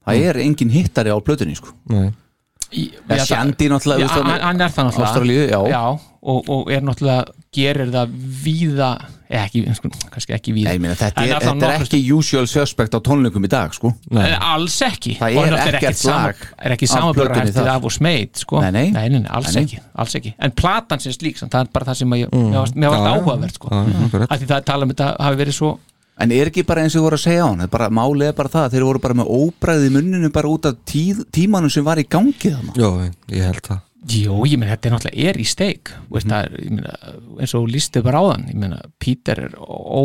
Það 0.03 0.23
er 0.29 0.35
engin 0.43 0.69
hittari 0.73 1.09
á 1.13 1.17
plötunni 1.23 1.55
sko. 1.55 1.69
Það- 1.87 3.25
Shandy 3.27 3.69
náttúrulega 3.69 3.99
Já, 4.01 4.07
þú 4.09 4.23
veist, 4.25 4.41
hann, 4.41 4.61
er 4.61 4.69
það 4.73 4.83
náttúrulega 4.89 5.69
já. 5.69 5.99
Og, 6.23 6.47
og 6.49 6.71
er 6.71 6.83
náttúrulega 6.85 7.25
gerir 7.53 7.91
það 7.93 8.13
víða 8.43 8.89
eða 9.33 9.43
ekki, 9.47 9.61
sko, 9.77 9.89
kannski 10.13 10.33
ekki 10.35 10.53
víða 10.55 10.71
Nei, 10.73 10.81
meina, 10.83 10.95
þetta, 10.97 11.23
er, 11.25 11.43
þetta 11.43 11.67
er 11.69 11.83
ekki 11.85 11.99
usual 12.15 12.45
suspect 12.49 12.95
á 12.95 12.99
tónleikum 13.03 13.45
í 13.47 13.49
dag 13.51 13.73
sko. 13.75 13.91
Nei. 14.13 14.25
En 14.29 14.35
alls 14.53 14.75
ekki 14.85 15.15
Það 15.19 15.37
er 15.41 15.55
ekkert 15.73 16.03
lag 16.09 16.43
er 16.67 16.75
ekki 16.75 16.89
samanbörðarhæftið 16.91 17.57
þar. 17.59 17.71
af 17.75 17.87
og 17.89 17.95
smeit 17.95 18.43
sko. 18.43 18.61
Nei, 18.65 18.71
nei. 18.75 18.85
nei, 18.93 19.07
nei, 19.15 19.23
alls, 19.29 19.49
Nei, 19.53 19.63
nei. 19.63 19.63
Ekki, 19.69 19.81
alls 20.03 20.17
ekki 20.19 20.35
en 20.37 20.53
platan 20.63 21.01
sem 21.03 21.15
slík, 21.15 21.39
það 21.41 21.59
er 21.63 21.71
bara 21.73 21.89
það 21.91 21.99
sem 22.03 22.17
ég, 22.19 22.35
mér 22.35 22.59
varst, 22.61 22.77
mér 22.77 22.93
Já, 22.93 22.99
já. 22.99 23.15
áhugavert 23.15 23.57
sko. 23.59 23.71
Já, 23.73 23.81
já, 23.89 24.03
akkurat. 24.07 24.29
að 24.35 24.43
því 24.43 24.51
það 24.53 24.67
tala 24.69 24.87
um 24.87 24.93
þetta 24.95 25.09
hafi 25.27 25.41
verið 25.43 25.59
svo 25.61 25.73
En 26.21 26.29
er 26.29 26.51
ekki 26.51 26.61
bara 26.61 26.83
eins 26.85 26.93
og 26.93 26.99
þú 27.01 27.05
voru 27.07 27.17
að 27.17 27.23
segja 27.23 27.41
á 27.41 27.49
hann 27.49 27.69
bara, 27.73 27.87
Málið 27.89 28.27
er 28.29 28.35
bara 28.37 28.51
það, 28.53 28.67
þeir 28.75 28.83
voru 28.85 28.99
bara 29.01 29.15
með 29.17 29.31
óbræði 29.33 29.87
munninu 29.95 30.29
bara 30.35 30.51
út 30.53 30.67
af 30.69 30.75
tíð, 30.85 31.23
tímanum 31.33 31.71
sem 31.73 31.81
var 31.87 31.97
í 31.97 32.05
gangi 32.05 32.51
þannig 32.53 32.77
Jó, 32.77 32.91
ég 33.33 33.47
held 33.49 33.63
það 33.65 33.79
Jó, 34.11 34.41
ég 34.45 34.57
meina, 34.59 34.73
þetta 34.75 34.89
er 34.89 34.93
náttúrulega 34.97 35.29
er 35.29 35.37
í 35.39 35.45
steik. 35.47 35.91
Veist, 36.11 36.27
það 36.27 36.57
ég 36.59 36.71
meina, 36.75 36.95
eins 37.39 37.53
og 37.55 37.69
lístu 37.71 38.01
bara 38.03 38.19
á 38.19 38.23
þann 38.33 38.49
ég 38.51 38.57
meina, 38.59 38.81
Peter 38.99 39.39
er 39.45 39.53
ó, 39.63 40.03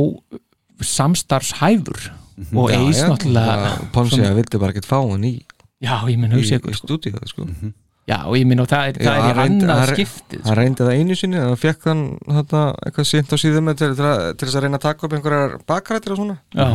samstarfshæfur 0.87 1.99
og 2.55 2.71
Já, 2.71 2.79
eis 2.79 3.01
já, 3.03 3.09
náttúrulega 3.11 3.57
það- 3.65 3.91
Ponsi 3.93 4.21
að 4.23 4.37
vildi 4.39 4.59
bara 4.63 4.73
ekkert 4.73 4.87
fá 4.87 4.99
hann 5.03 5.25
í, 5.27 5.33
já, 5.83 5.95
ég 6.07 6.19
meina, 6.19 6.35
í, 6.37 6.39
hugsa 6.39 6.55
í 6.55 6.59
ykkur 6.61 6.77
sko. 6.79 6.87
stúdíu 6.87 7.19
sko. 7.27 7.47
já, 8.09 8.19
og 8.25 8.37
ég 8.39 8.47
meina, 8.47 8.63
og 8.63 8.69
það 8.71 8.87
er, 8.89 9.01
það 9.03 9.19
er 9.19 9.35
í 9.35 9.43
annað 9.49 9.83
skiptið 9.93 10.39
sko. 10.39 10.47
hann 10.49 10.57
reyndi 10.61 10.87
það 10.87 10.95
einu 11.01 11.17
sinni 11.19 11.37
hann 11.43 11.57
fekk 11.57 11.83
hann 11.91 12.05
þetta, 12.39 12.63
eitthvað 12.87 13.09
sýnt 13.11 13.35
á 13.35 13.37
síðum 13.43 13.67
með 13.69 13.77
til, 13.83 13.91
til, 13.99 14.05
að- 14.13 14.37
til 14.39 14.47
þess 14.49 14.57
að 14.57 14.63
reyna 14.69 14.79
að 14.79 14.87
taka 14.87 15.07
upp 15.07 15.13
einhverjar 15.19 15.59
bakrættir 15.67 16.13
og 16.15 16.19
svona. 16.23 16.39
Já, 16.55 16.69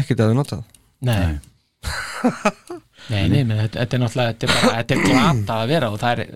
ekkert 0.00 0.20
að 0.20 0.32
þau 0.32 0.38
notað. 0.42 0.64
Nei 1.00 1.38
nei, 3.08 3.24
nei, 3.32 3.42
menn, 3.42 3.62
þetta, 3.64 3.82
þetta 3.82 3.96
er 3.96 4.04
náttúrulega 4.04 4.34
þetta 4.34 4.46
er, 4.46 4.54
bara, 4.54 4.76
þetta 4.76 4.94
er 4.94 5.04
glata 5.06 5.58
að 5.62 5.72
vera 5.72 5.90
og 5.92 5.98
það 6.02 6.14
er 6.14 6.30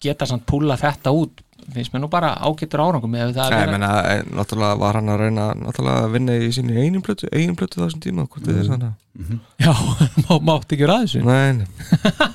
geta 0.00 0.28
samt 0.28 0.46
púla 0.48 0.78
þetta 0.80 1.12
út 1.16 1.42
finnst 1.70 1.92
mér 1.92 2.02
nú 2.04 2.08
bara 2.10 2.32
ágættur 2.40 2.82
árangum 2.82 3.12
með 3.12 3.34
það 3.36 3.44
að 3.44 3.52
Nei, 3.52 3.60
vera 3.60 3.74
menna, 3.74 3.90
eh, 4.10 4.22
náttúrulega 4.38 4.78
var 4.80 4.98
hann 4.98 5.12
að 5.12 5.20
reyna 5.24 5.44
náttúrulega 5.58 6.06
að 6.06 6.14
vinna 6.16 6.36
í 6.40 6.48
sínu 6.56 6.78
eigin 6.80 7.04
plötu 7.04 7.28
eigin 7.30 7.56
plötu 7.58 7.82
þessum 7.82 8.02
tíma, 8.04 8.26
hvort 8.26 8.46
þið 8.46 8.62
er 8.62 8.66
svona 8.70 8.90
já, 9.60 9.72
má, 10.24 10.32
mátt 10.48 10.72
ekki 10.72 10.86
vera 10.86 10.98
þessu. 11.04 11.22
Nei, 11.26 11.60
nei, 11.60 11.66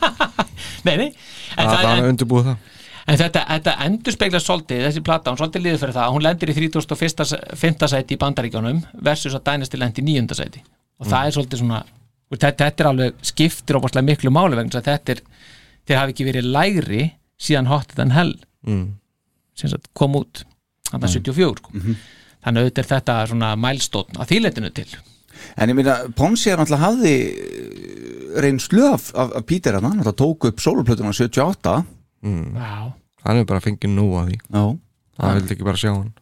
nei, 0.87 0.95
nei, 1.01 1.09
en, 1.09 1.65
það 1.65 1.73
það, 1.73 1.89
var 1.89 2.09
undirbúið 2.11 2.49
það. 2.51 2.71
en 3.05 3.19
þetta, 3.23 3.43
þetta 3.51 3.75
endur 3.87 4.17
spekla 4.17 4.41
svolítið, 4.43 4.85
þessi 4.89 5.05
plata, 5.09 5.33
hún 5.33 5.41
svolítið 5.41 5.65
liður 5.65 5.83
fyrir 5.83 5.97
það. 5.97 6.13
Hún 6.15 6.25
lendir 6.25 6.53
í 6.53 6.57
31. 6.61 7.89
sæti 7.95 8.15
í 8.17 8.21
bandaríkjónum 8.21 8.81
versus 9.09 9.37
að 9.37 9.45
dænasti 9.49 9.81
lendi 9.81 10.05
í 10.05 10.09
9. 10.13 10.37
sæti. 10.37 10.63
Og 11.01 11.09
það 11.11 11.27
er 11.27 11.35
svolítið 11.35 11.63
svona 11.63 11.83
og 12.31 12.37
þetta, 12.39 12.67
þetta 12.67 12.83
er 12.83 12.89
alveg 12.91 13.23
skiptir 13.25 13.79
óbúrslega 13.79 14.07
miklu 14.07 14.33
máli 14.33 14.57
vegna 14.57 14.73
þess 14.73 14.81
að 14.81 14.91
þetta 14.91 15.15
er, 15.15 15.23
þeir 15.85 15.99
hafi 16.01 16.15
ekki 16.15 16.27
verið 16.29 16.51
lægri 16.55 17.01
síðan 17.41 17.69
Hotter 17.69 17.99
Than 17.99 18.13
Hell 18.15 18.35
mm. 18.65 18.85
sem 19.59 19.71
sagt 19.71 19.91
kom 19.97 20.17
út 20.19 20.45
þannig 20.91 21.17
74 21.17 21.59
sko. 21.59 21.73
þannig 22.45 22.63
auðvitað 22.63 22.83
er 22.83 22.89
þetta 22.93 23.17
svona 23.31 23.51
mælstótt 23.59 24.17
að 24.19 24.31
þýleitinu 24.33 24.71
til. 24.75 24.89
En 25.59 25.69
ég 25.69 25.77
meina, 25.77 25.97
Ponsi 26.15 26.49
er 26.51 26.61
náttúrulega 26.61 26.87
hafði 26.87 27.15
eh, 27.27 28.35
reynslu 28.45 28.85
af, 28.87 29.09
af, 29.13 29.33
af 29.35 29.45
Pítur 29.49 29.77
hann, 29.77 30.03
það 30.05 30.19
tók 30.21 30.47
upp 30.49 30.63
sóluplötuna 30.63 31.13
78 31.13 31.75
Já, 32.25 32.93
hann 33.25 33.41
er 33.41 33.45
bara 33.45 33.61
fengið 33.61 33.91
nú 33.93 34.07
að 34.17 34.31
því. 34.31 34.37
Já, 34.47 34.63
hann 35.21 35.35
vildi 35.37 35.53
ekki 35.53 35.67
bara 35.67 35.81
sjá 35.81 35.91
hann. 35.91 36.13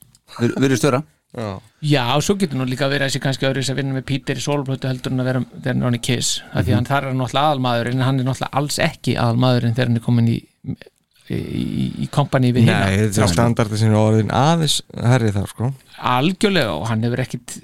Við 0.41 0.65
erum 0.67 0.81
störa 0.81 1.03
já, 1.33 1.49
Já, 1.83 2.03
svo 2.23 2.37
getur 2.39 2.59
nú 2.61 2.67
líka 2.69 2.87
verið 2.91 3.09
þessi 3.09 3.23
kannski 3.23 3.47
öðru 3.49 3.65
að 3.67 3.79
vinna 3.81 3.97
með 3.97 4.07
Pítur 4.07 4.39
í 4.39 4.43
sólplötu 4.45 4.87
heldur 4.87 5.11
en 5.11 5.23
að 5.23 5.29
vera 5.31 5.43
þegar 5.51 5.83
hann 5.83 5.97
er 5.97 6.03
Kiss. 6.07 6.37
Af 6.53 6.63
því 6.63 6.71
að 6.73 6.79
hann 6.79 6.89
þar 6.89 7.07
er 7.09 7.17
náttúrulega 7.19 7.49
aðalmaður 7.49 7.91
en 7.91 8.03
hann 8.07 8.21
er 8.21 8.27
náttúrulega 8.29 8.61
alls 8.61 8.79
ekki 8.85 9.15
aðalmaður 9.19 9.67
en 9.67 9.75
þegar 9.75 9.91
hann 9.91 9.99
er 9.99 10.05
komin 10.07 10.31
í 10.31 10.39
í, 11.31 12.07
kompani 12.11 12.51
við 12.55 12.67
nei, 12.67 12.73
hérna 12.73 13.05
þetta 13.07 13.23
er 13.23 13.31
standardi 13.31 13.79
sem 13.79 13.93
er 13.93 13.99
orðin 13.99 14.31
aðeins 14.35 14.79
herrið 14.97 15.37
þar 15.37 15.51
sko. 15.53 15.69
Algjörlega 16.13 16.73
og 16.75 16.83
hann 16.89 17.05
hefur 17.05 17.23
ekkit 17.23 17.55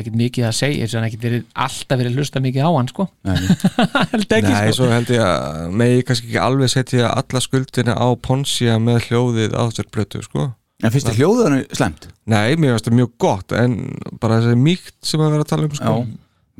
ekkit 0.00 0.16
mikið 0.16 0.46
að 0.48 0.56
segja 0.56 0.86
þess 0.86 0.94
að 0.94 1.00
hann 1.00 1.08
ekkit 1.10 1.26
verið 1.26 1.44
alltaf 1.66 2.00
verið 2.00 2.18
hlusta 2.18 2.42
mikið 2.44 2.64
á 2.64 2.70
hann 2.72 2.90
sko. 2.92 3.08
Held 4.14 4.36
ekki 4.38 4.48
Nei, 4.48 4.56
sko. 4.56 4.78
svo 4.80 4.90
held 4.92 5.12
ég 5.12 5.26
að 5.26 5.76
megi 5.82 6.08
kannski 6.08 6.30
ekki 6.30 6.42
alveg 6.46 6.72
setja 6.72 7.12
alla 7.12 7.44
skuldina 7.44 7.96
á 7.98 8.06
Ponsia 8.16 8.78
með 8.82 9.08
hljóðið 9.10 9.56
á 9.56 9.62
þessar 9.68 9.92
blötu, 9.92 10.24
sko 10.24 10.48
En 10.82 10.90
finnst 10.90 11.08
þið 11.08 11.20
hljóðan 11.20 11.56
slemt? 11.70 12.08
Nei, 12.26 12.56
mér 12.58 12.74
finnst 12.74 12.88
það 12.88 12.98
mjög 12.98 13.14
gott 13.22 13.54
en 13.54 13.78
bara 14.22 14.40
þessi 14.42 14.58
mýkt 14.58 14.98
sem 15.06 15.22
að 15.22 15.34
vera 15.36 15.46
að 15.46 15.52
tala 15.52 15.68
um, 15.68 15.76
sko. 15.78 15.94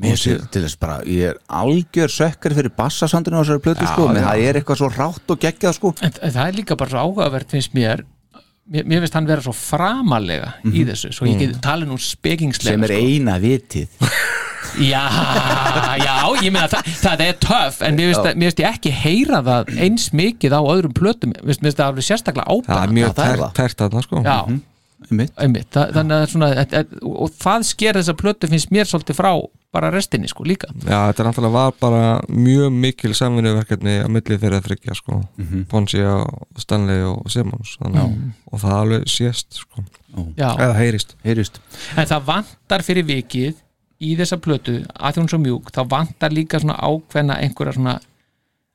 Mér 0.03 0.17
sé 0.17 0.37
til 0.51 0.63
þess 0.63 0.79
bara, 0.81 0.95
ég 1.05 1.33
er 1.33 1.39
algjör 1.53 2.11
sökkar 2.11 2.55
fyrir 2.57 2.73
bassasandinu 2.75 3.37
á 3.37 3.41
þessari 3.43 3.63
plötu 3.67 3.85
sko, 3.85 4.07
menn 4.09 4.25
það 4.25 4.45
er 4.47 4.59
eitthvað 4.59 4.79
svo 4.79 4.89
rátt 4.95 5.33
og 5.35 5.43
geggjað 5.43 5.77
sko. 5.77 5.91
En, 6.01 6.15
en 6.17 6.33
það 6.33 6.49
er 6.49 6.57
líka 6.57 6.77
bara 6.79 6.95
svo 6.95 7.03
áhugavert 7.03 7.53
finnst 7.53 7.75
mér 7.77 8.01
mér, 8.65 8.87
mér 8.87 9.03
finnst 9.03 9.17
hann 9.19 9.29
vera 9.29 9.43
svo 9.45 9.53
framalega 9.57 10.55
í 10.71 10.85
þessu, 10.87 11.11
svo 11.15 11.27
ég 11.29 11.39
get 11.41 11.59
tala 11.63 11.87
nú 11.87 11.99
spekingslega 12.01 12.77
sem 12.77 12.87
er 12.87 12.95
sko. 12.95 13.11
eina 13.13 13.37
vitið 13.43 13.99
Já, 14.83 15.03
já, 16.01 16.15
ég 16.41 16.51
meina 16.53 16.67
það, 16.71 16.91
það 17.03 17.23
er 17.27 17.39
töff 17.43 17.81
en 17.85 17.97
mér 17.99 18.13
finnst, 18.15 18.61
ég 18.63 18.69
ekki 18.71 18.93
heyra 19.03 19.41
það 19.45 19.73
eins 19.85 20.09
mikið 20.15 20.55
á 20.57 20.61
öðrum 20.63 20.93
plötum 20.97 21.33
mér 21.35 21.57
finnst 21.59 21.79
það 21.79 21.89
alveg 21.91 22.07
sérstaklega 22.07 22.59
Það 22.63 22.77
ábæð 22.77 22.85
er 22.87 22.95
mjög 22.97 23.09
Já, 23.09 23.15
það 23.17 23.25
er 23.25 23.33
tært, 23.33 23.43
það. 23.43 23.57
tært 23.59 23.83
þarna, 23.83 24.05
sko. 24.07 24.21
Já, 24.23 24.37
einmitt. 25.09 25.33
einmitt, 25.45 25.67
það, 25.75 25.91
þannig 25.97 26.15
að 26.17 26.29
svona 26.33 26.49
et, 26.63 26.77
et, 26.79 26.95
og 27.09 27.35
það 27.43 27.67
sker 27.69 27.99
þessa 27.99 28.15
plötu 28.23 28.49
finnst 28.51 28.73
mér 28.73 28.89
svolítið 28.89 29.19
frá 29.19 29.31
bara 29.73 29.89
restinni 29.89 30.29
sko 30.29 30.45
líka. 30.45 30.69
Já, 30.85 30.99
þetta 31.09 31.25
náttúrulega 31.25 31.53
var 31.55 31.71
bara 31.81 32.01
mjög 32.29 32.75
mikil 32.77 33.13
samvinnuverkefni 33.17 33.95
á 34.05 34.07
milli 34.13 34.37
þeirra 34.37 34.59
þryggja, 34.61 34.93
sko. 34.99 35.17
Ponsia, 35.71 36.19
Stanley 36.61 37.01
og 37.09 37.25
Simmons 37.33 37.73
þannig, 37.81 38.19
og 38.53 38.61
það 38.61 38.75
alveg 38.77 39.07
sést, 39.09 39.49
sko. 39.63 39.85
Já, 40.37 40.51
eða 40.51 40.75
heyrist. 40.77 41.15
Heyrist. 41.25 41.57
En 41.97 42.05
það 42.05 42.27
vantar 42.29 42.85
fyrir 42.85 43.07
vikið 43.09 43.62
í 44.03 44.13
þessa 44.19 44.37
plötu, 44.43 44.79
að 44.99 45.13
því 45.15 45.21
hún 45.21 45.29
er 45.29 45.33
svo 45.35 45.39
mjúk 45.43 45.71
þá 45.75 45.81
vantar 45.93 46.33
líka 46.35 46.59
svona 46.63 46.75
ákveðna 46.83 47.37
einhverja 47.43 47.75
svona 47.77 47.95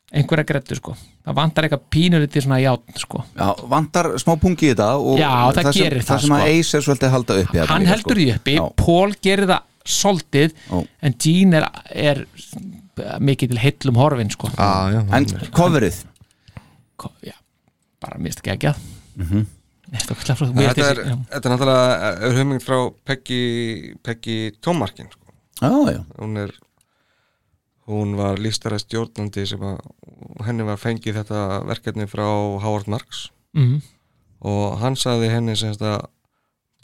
einhverja 0.08 0.46
grettu 0.48 0.76
sko 0.78 0.94
það 0.96 1.34
vantar 1.36 1.66
eitthvað 1.68 1.82
pínulítið 1.92 2.44
svona 2.46 2.60
játn 2.62 2.96
sko 3.02 3.22
Já, 3.36 3.48
vantar 3.68 4.06
smá 4.22 4.34
pungi 4.40 4.70
í 4.70 4.72
þetta 4.72 4.86
og 4.96 5.18
Já, 5.20 5.32
það 5.58 5.66
sem, 5.68 5.82
gerir 5.82 6.00
það, 6.00 6.08
það 6.14 6.22
sem 6.24 6.36
að 6.38 6.44
sko. 6.44 6.52
Ace 6.54 6.78
er 6.80 6.86
svolítið 6.86 7.08
að 7.10 7.14
halda 7.16 7.36
uppi 7.42 7.58
hann 7.60 7.82
líka, 7.84 7.90
heldur 7.92 8.14
sko. 8.14 8.18
því 8.22 8.28
uppi, 8.38 8.54
Já. 8.56 8.64
Paul 8.84 9.12
gerir 9.28 9.50
það 9.52 9.66
soldið, 9.98 10.54
Já. 10.68 10.80
en 11.08 11.14
Gene 11.24 11.60
er, 11.60 11.68
er 11.92 12.24
mikið 13.28 13.52
til 13.52 13.60
heillum 13.66 14.00
horfin 14.00 14.32
sko 14.32 14.50
Já, 14.56 14.70
já, 14.96 15.02
En 15.18 15.28
coverið 15.60 16.00
Ko- 16.98 17.12
já, 17.22 17.36
bara 18.02 18.18
mist 18.18 18.40
ekki 18.42 18.56
ekki 18.56 18.72
að 18.72 18.80
Mhm. 19.18 19.46
þetta 19.92 20.14
Þetta 20.18 20.88
er, 20.88 20.98
þetta 21.32 21.38
er 21.48 21.52
náttúrulega 21.52 22.08
er 22.28 22.34
hugmynd 22.36 22.62
frá 22.64 22.78
Peggy, 23.08 23.94
Peggy 24.04 24.50
Tómarkin 24.60 25.08
já, 25.92 26.04
hún 26.18 26.36
er 26.36 26.52
hún 27.88 28.16
var 28.16 28.38
lístara 28.38 28.78
stjórnandi 28.78 29.46
sem 29.48 29.62
að 29.64 29.78
henni 30.44 30.66
var 30.68 30.80
fengið 30.80 31.22
þetta 31.22 31.44
verkefni 31.68 32.06
frá 32.10 32.26
Howard 32.62 32.88
Marks. 32.92 33.28
Mm, 33.56 33.80
og 34.44 34.76
hann 34.82 34.96
sagði 35.00 35.30
henni 35.32 35.56
semst 35.56 35.82
að 35.82 36.02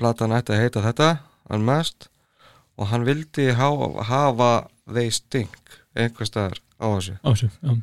platan 0.01 0.35
ætti 0.35 0.55
að 0.55 0.63
heita 0.65 0.85
þetta 0.85 1.09
Unmasked 1.53 2.09
og 2.81 2.89
hann 2.91 3.05
vildi 3.07 3.51
hafa, 3.55 3.91
hafa 4.09 4.51
They 4.89 5.13
Stink 5.13 5.77
einhver 5.95 6.27
staðar 6.27 6.59
á 6.81 6.87
þessu. 6.97 7.19
Ásum, 7.23 7.53
já. 7.61 7.77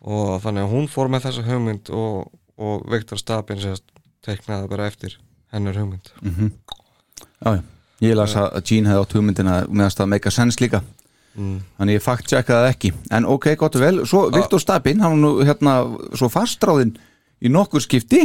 og 0.00 0.30
þannig 0.46 0.64
að 0.64 0.72
hún 0.76 0.88
fór 0.88 1.10
með 1.12 1.26
þessa 1.26 1.44
hugmynd 1.50 1.92
og, 1.92 2.30
og 2.56 2.86
Viktor 2.90 3.20
Stabin 3.20 3.60
semst 3.60 3.84
teiknaði 4.24 4.70
bara 4.70 4.88
eftir 4.88 5.18
hennar 5.52 5.76
hugmynd. 5.76 6.14
Já, 7.42 7.58
já 7.58 7.62
Ég 8.02 8.16
las 8.18 8.34
að 8.38 8.58
Gene 8.66 8.90
hefði 8.90 9.04
átt 9.04 9.14
hugmyndina 9.16 9.60
meðast 9.70 10.02
að 10.02 10.10
make 10.10 10.28
a 10.28 10.34
sense 10.34 10.58
líka. 10.62 10.82
Þannig 11.36 11.96
ég 11.96 12.04
fakt 12.04 12.28
checkaði 12.28 12.58
það 12.66 12.72
ekki. 12.74 12.90
En 13.16 13.28
ok, 13.30 13.46
gott 13.60 13.78
og 13.78 13.84
vel, 13.86 13.94
svo 14.08 14.26
Viktor 14.34 14.60
Stabin 14.60 15.00
hann 15.00 15.14
var 15.16 15.22
nú 15.22 15.30
hérna 15.46 15.76
svo 16.18 16.28
fastráðinn 16.32 16.92
í 17.42 17.50
nokkur 17.50 17.82
skipti 17.82 18.20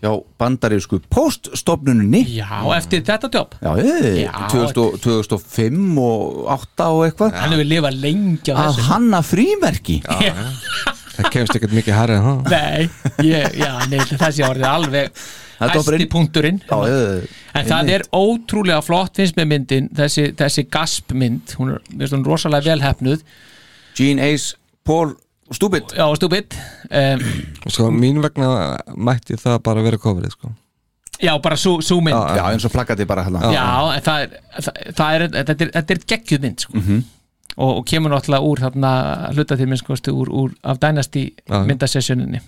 hjá 0.00 0.10
bandarísku 0.40 1.00
poststofnuninni 1.12 2.22
já, 2.38 2.46
eftir 2.76 3.02
þetta 3.04 3.28
jobb. 3.32 3.56
Já, 3.60 3.74
Já. 4.22 4.32
2000, 4.54 5.00
2005 5.04 5.98
og 6.00 6.44
8 6.54 6.88
og 6.94 7.02
eitthvað. 7.08 7.36
Hann 7.42 7.56
hefur 7.56 7.70
lifað 7.74 7.98
lengi 8.06 8.54
á 8.54 8.56
að 8.56 8.70
þessu. 8.70 8.86
hanna 8.92 9.22
frímerki. 9.24 9.98
Það 11.14 11.30
kemst 11.30 11.54
ekkert 11.58 11.74
mikið 11.76 11.94
herrið 11.94 12.24
það 12.24 12.48
Nei, 12.50 12.86
ég, 13.28 13.52
já, 13.60 13.72
nei, 13.86 14.00
þessi 14.02 14.42
orðið 14.48 14.64
alveg 14.66 15.10
Það 15.12 15.12
er 15.12 15.12
hæsti 15.12 15.43
toppurinn. 15.58 16.08
punkturinn. 16.12 16.60
Já, 16.68 16.76
ég, 16.90 17.34
en 17.54 17.68
það 17.70 17.90
er 17.96 18.06
ótrúlega 18.14 18.80
flott 18.84 19.20
finnst 19.20 19.36
með 19.38 19.50
myndin 19.52 19.90
þessi, 19.94 20.30
þessi 20.38 20.66
gaspmynd. 20.70 21.54
Hún 21.60 21.76
er, 21.76 21.84
mér 21.92 22.06
finnst 22.06 22.16
hún 22.18 22.24
rosalega 22.26 22.74
velhefnuð 22.74 23.22
Gene 23.94 24.32
Ace, 24.32 24.56
Paul 24.84 25.14
Stupid. 25.52 25.92
Já, 25.92 26.06
stúbid 26.16 26.54
um, 26.88 27.24
sko, 27.68 27.90
mín 27.92 28.20
vegna 28.24 28.78
mætti 28.96 29.36
það 29.36 29.58
bara 29.66 29.82
vera 29.84 29.98
coverið 30.00 30.32
sko. 30.32 30.50
já, 31.20 31.34
bara 31.42 31.56
sú, 31.60 31.76
sú 31.84 32.00
mynd. 32.00 32.16
Já, 32.16 32.40
Já, 32.40 32.44
eins 32.52 32.64
og 32.64 32.72
plakati 32.72 33.04
bara 33.06 33.26
hérna. 33.26 33.52
Já, 33.52 33.66
það 34.06 34.22
er, 34.24 34.32
það, 34.56 34.80
það 34.96 35.18
er 35.18 35.26
þetta 35.34 35.52
er, 35.52 35.70
þetta 35.76 35.94
er 35.94 36.00
geggjuð 36.14 36.46
mynd 36.46 36.64
sko. 36.64 36.80
og, 37.56 37.70
og 37.76 37.84
kemur 37.86 38.14
náttúrulega 38.14 38.48
úr 38.48 38.64
þarna 38.64 38.94
hluta 39.36 39.58
til 39.60 39.68
minn 39.70 39.78
sko, 39.78 39.98
úr, 40.16 40.32
úr 40.32 40.56
af 40.64 40.80
Dynasty 40.82 41.26
Já. 41.44 41.60
myndasessjóninni 41.68 42.40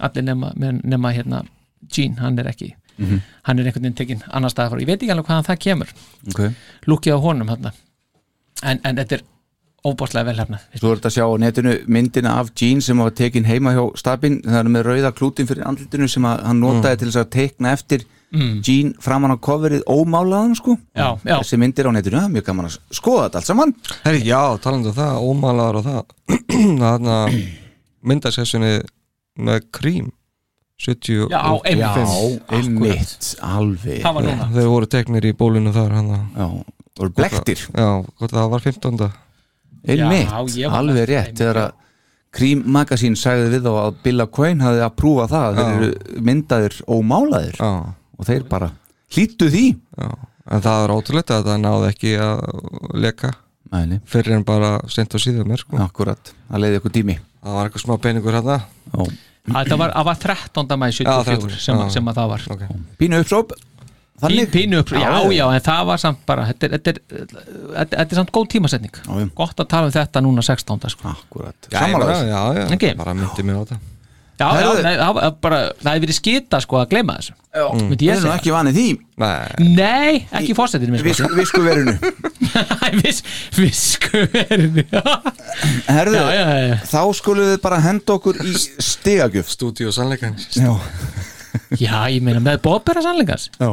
allir 0.00 0.26
nema, 0.26 0.52
nema 0.56 1.12
hérna 1.14 1.44
Gene, 1.86 2.18
hann 2.22 2.38
er 2.38 2.50
ekki. 2.52 2.74
Hann 2.98 3.60
er 3.60 3.68
einhvern 3.68 3.84
veginn 3.84 3.98
tekinn 3.98 4.22
annar 4.34 4.50
staðar 4.50 4.74
frá. 4.74 4.82
Ég 4.82 4.88
veit 4.90 4.98
ekki 4.98 5.12
alveg 5.14 5.28
hvaðan 5.28 5.46
það 5.46 5.58
kemur. 5.64 5.92
Okay. 6.32 6.54
lúkið 6.90 7.14
á 7.14 7.18
honum 7.22 7.52
hérna 7.52 7.70
en, 8.66 8.80
en 8.82 8.98
þetta 8.98 9.18
er 9.18 9.26
óbáslega 9.86 10.26
velhefnað 10.26 10.80
Svo 10.80 10.90
er 10.90 10.98
þetta 10.98 11.10
að 11.12 11.14
sjá 11.14 11.24
á 11.30 11.34
netinu 11.38 11.74
myndina 11.86 12.34
af 12.40 12.50
Gene 12.58 12.82
sem 12.82 12.98
var 12.98 13.14
tekin 13.14 13.46
heima 13.46 13.74
hjá 13.76 13.84
Stabin. 14.00 14.40
Það 14.42 14.60
er 14.60 14.70
með 14.74 14.86
rauða 14.88 15.12
klútin 15.14 15.48
fyrir 15.48 15.66
andlitinu 15.68 16.08
sem 16.10 16.26
að 16.26 16.42
hann 16.48 16.62
notaði 16.64 17.00
til 17.00 17.10
þess 17.10 17.22
að 17.22 17.30
teikna 17.36 17.74
eftir 17.78 18.06
Gene 18.66 18.92
framan 19.00 19.32
á 19.32 19.38
coverið 19.40 19.86
ómálaðan 19.88 20.58
sko. 20.58 20.74
Já, 20.92 21.14
já. 21.22 21.38
Þessi 21.38 21.60
myndir 21.62 21.88
á 21.88 21.90
netinu, 21.94 22.18
það 22.18 22.26
er 22.26 22.34
mjög 22.34 22.48
gaman 22.50 22.68
að 22.68 22.74
skoða 22.98 23.22
þetta 23.22 23.40
allt 23.40 23.48
saman. 23.48 23.72
Herri, 24.02 24.20
já, 24.26 24.42
talandi 24.60 24.90
um 24.90 24.98
það, 24.98 25.22
ómálaðar 25.30 25.78
og 25.78 25.86
það. 25.86 26.12
Þarna 26.82 27.16
myndasessjoni 28.10 28.74
með 29.48 29.64
krím 29.78 30.10
70 30.78 31.32
Já, 31.32 31.42
einmitt. 31.66 33.30
Alveg. 33.42 34.04
Þeir 34.54 34.70
voru 34.70 34.90
teknir 34.90 35.26
í 35.26 35.34
bólinu 35.36 35.72
þar. 35.74 35.96
Já, 35.98 36.46
voru 37.00 37.14
blektir 37.16 37.64
já, 37.66 37.88
hvort 38.04 38.36
það 38.36 38.54
var 38.54 38.64
15. 38.66 39.04
Einmitt, 39.88 40.32
alveg 40.70 41.10
rétt. 41.10 41.36
þegar 41.38 41.62
að 41.64 41.76
Cream 42.38 42.62
Magazine 42.68 43.16
sagði 43.16 43.52
við 43.54 43.66
þá 43.66 43.74
að 43.80 44.00
Bill 44.04 44.26
Coyne 44.30 44.62
hafði 44.62 44.82
að 44.84 44.96
prúfa 45.00 45.28
það 45.32 45.58
þeir 45.58 45.70
eru 45.74 46.22
myndaðir 46.28 46.80
ómálaðir. 46.86 47.56
Já, 47.58 47.70
og 48.18 48.28
þeir 48.28 48.48
bara 48.50 48.72
hlýttu 49.16 49.48
því. 49.50 49.66
Já 49.98 50.10
en 50.48 50.64
það 50.64 50.84
er 50.84 50.94
ótrúlega 50.94 51.38
að 51.38 51.48
það 51.50 51.62
náði 51.64 51.88
ekki 51.92 52.14
að 52.24 52.42
leka. 53.04 53.32
Næli, 53.68 53.98
fyrir 54.08 54.38
en 54.38 54.44
bara 54.48 54.76
sent 54.88 55.12
og 55.12 55.20
síðan 55.20 55.48
mér 55.50 55.60
sko. 55.60 55.76
akkurat, 55.84 56.30
það 56.48 56.62
leiði 56.62 56.78
ykkur 56.80 56.94
tími. 56.94 57.16
Það 57.42 57.56
var 57.58 57.68
eitthvað 57.68 57.82
smá 57.84 57.96
peningur 58.04 58.36
hérna. 58.38 58.56
Já. 58.94 59.02
Það 59.46 59.78
var, 59.80 59.94
var 60.10 60.20
13. 60.24 60.76
mæ 60.78 60.90
74 60.92 61.24
13, 61.48 61.58
sem, 61.64 61.80
já. 61.80 61.90
sem 61.96 62.10
að 62.12 62.20
það 62.20 62.30
var 62.34 62.46
okay. 62.56 62.78
Pínu 62.98 63.20
uppsóp 63.24 63.56
Pín, 64.18 64.48
pínu 64.50 64.80
upp, 64.82 64.88
já, 64.90 65.10
já, 65.30 65.44
en 65.54 65.60
það 65.62 65.84
var 65.86 66.00
samt 66.02 66.24
bara 66.26 66.48
þetta 66.48 66.66
er, 66.66 66.72
þetta 66.74 66.90
er, 66.90 66.96
þetta 67.06 68.00
þetta 68.00 68.08
er 68.08 68.18
samt 68.18 68.32
góð 68.34 68.48
tímasetning 68.50 68.96
Já, 68.98 69.12
já. 69.22 69.28
gott 69.38 69.62
að 69.62 69.68
tala 69.70 69.86
um 69.86 69.94
þetta 69.94 70.22
núna 70.26 70.42
16. 70.42 70.90
Sko. 70.90 71.12
Akkurat, 71.12 71.68
já, 71.70 71.78
samanlega 71.78 72.16
bara- 72.16 72.26
já, 72.26 72.40
já, 72.58 72.64
Ok. 72.74 72.86
bara 72.98 73.14
myndi 73.14 73.46
mér 73.46 73.54
á 73.54 73.62
þetta 73.62 73.78
já, 74.38 74.46
já, 74.62 74.68
nei, 74.84 74.92
það, 75.00 75.12
var 75.18 75.32
bara, 75.44 75.58
það 75.80 75.88
hefði 75.90 76.02
verið 76.04 76.16
skita 76.18 76.60
sko 76.64 76.78
að 76.80 76.88
gleyma 76.92 77.16
þessu. 77.18 77.34
Myndi 77.78 78.06
Ég 78.06 78.12
ég 78.12 78.12
er 78.14 78.20
nú 78.22 78.28
segja. 78.28 78.36
ekki 78.38 78.52
vanið 78.54 78.76
því. 78.78 78.84
Nei, 79.18 79.72
nei, 79.74 80.12
ekki 80.38 80.54
fórsetinu 80.54 80.94
mér 80.94 81.16
sko. 81.18 81.30
Visku 81.34 81.62
verinu 81.64 81.94
Vis, 83.02 83.18
visku 83.58 84.20
verinu 84.34 84.84
já, 84.94 85.02
Herðu, 85.88 86.20
já, 86.22 86.28
já, 86.38 86.44
já. 86.68 86.76
þá 86.92 87.00
skulum 87.18 87.48
við 87.50 87.58
bara 87.64 87.80
henda 87.82 88.14
okkur 88.14 88.38
í 88.46 88.54
stigagjöf. 88.58 89.50
Stúdíu 89.56 89.90
sannleikan 89.96 90.38
Já, 90.54 90.70
já, 91.84 91.96
ég 92.14 92.22
meina 92.22 92.38
með 92.44 92.60
bóðbera 92.68 93.02
sannleikans. 93.04 93.48
Já. 93.58 93.72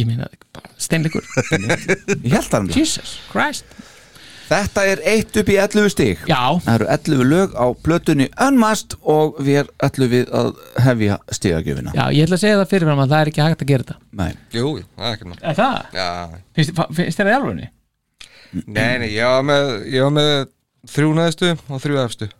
Ég 0.00 0.08
meina, 0.08 0.26
bara 0.56 0.72
steinleikur 0.82 1.22
Ég 1.52 2.32
held 2.32 2.48
það 2.48 2.56
um 2.64 2.70
það 2.72 2.80
Jesus 2.80 3.12
Christ 3.30 3.68
Þetta 4.46 4.82
er 4.86 5.00
eitt 5.10 5.36
upp 5.40 5.48
í 5.50 5.56
11 5.58 5.88
stig. 5.90 6.20
Já, 6.30 6.38
Það 6.62 6.74
eru 6.76 6.86
11 6.94 7.24
lög 7.32 7.54
á 7.58 7.66
plötunni 7.82 8.28
Unmast 8.46 8.94
og 9.02 9.40
við 9.42 9.62
erum 9.64 9.72
ætlum 9.88 10.12
við 10.12 10.30
að 10.38 10.50
hefja 10.84 11.16
stigagjöfina. 11.34 11.94
Já, 11.96 12.04
ég 12.14 12.28
ætla 12.28 12.38
að 12.38 12.44
segja 12.44 12.60
það 12.60 12.70
fyrir 12.74 12.92
að 12.92 13.02
það 13.10 13.16
er 13.18 13.30
ekki 13.32 13.42
hægt 13.46 13.64
að 13.64 13.72
gera 13.72 13.86
þetta. 13.88 13.98
Nei, 14.22 14.30
Jú, 14.54 14.68
það 14.94 15.08
er 15.10 15.16
ekki 15.16 15.30
maður 15.32 15.50
Er 15.50 15.58
það? 15.58 15.76
Já, 15.98 16.08
Finnst, 16.58 16.80
finnst 17.00 17.18
þér 17.20 17.26
það 17.26 17.32
í 17.32 17.38
alvegni? 17.40 17.68
nei, 18.66 18.92
nei, 19.02 19.08
ég 19.16 19.26
var 19.34 19.42
með, 19.50 19.72
ég 19.92 20.06
var 20.06 20.14
með 20.16 20.32
þrjú 20.94 21.10
neðstu 21.18 21.52
og 21.66 21.82
þrjú 21.82 22.00
efstu. 22.04 22.30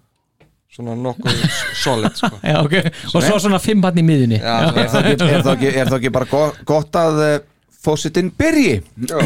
Svona 0.76 0.94
nokkuð 1.00 1.42
solid, 1.84 2.14
sko. 2.18 2.34
Já, 2.44 2.56
ok, 2.62 2.78
og 3.16 3.22
svo 3.24 3.42
svona 3.42 3.58
fimm 3.62 3.82
hann 3.86 3.98
í 3.98 4.04
miðunni 4.06 4.38
Já, 4.38 4.56
er 4.70 4.90
það 4.92 5.10
ekki, 5.10 5.28
er 5.32 5.44
það 5.46 5.52
ekki, 5.56 5.70
er 5.72 5.88
það 5.90 5.98
ekki 6.00 6.14
bara 6.14 6.42
gott, 6.68 6.98
að 7.00 7.22
uh, 7.26 7.36
fósitin 7.86 8.30
byrji? 8.38 8.74
já. 9.10 9.18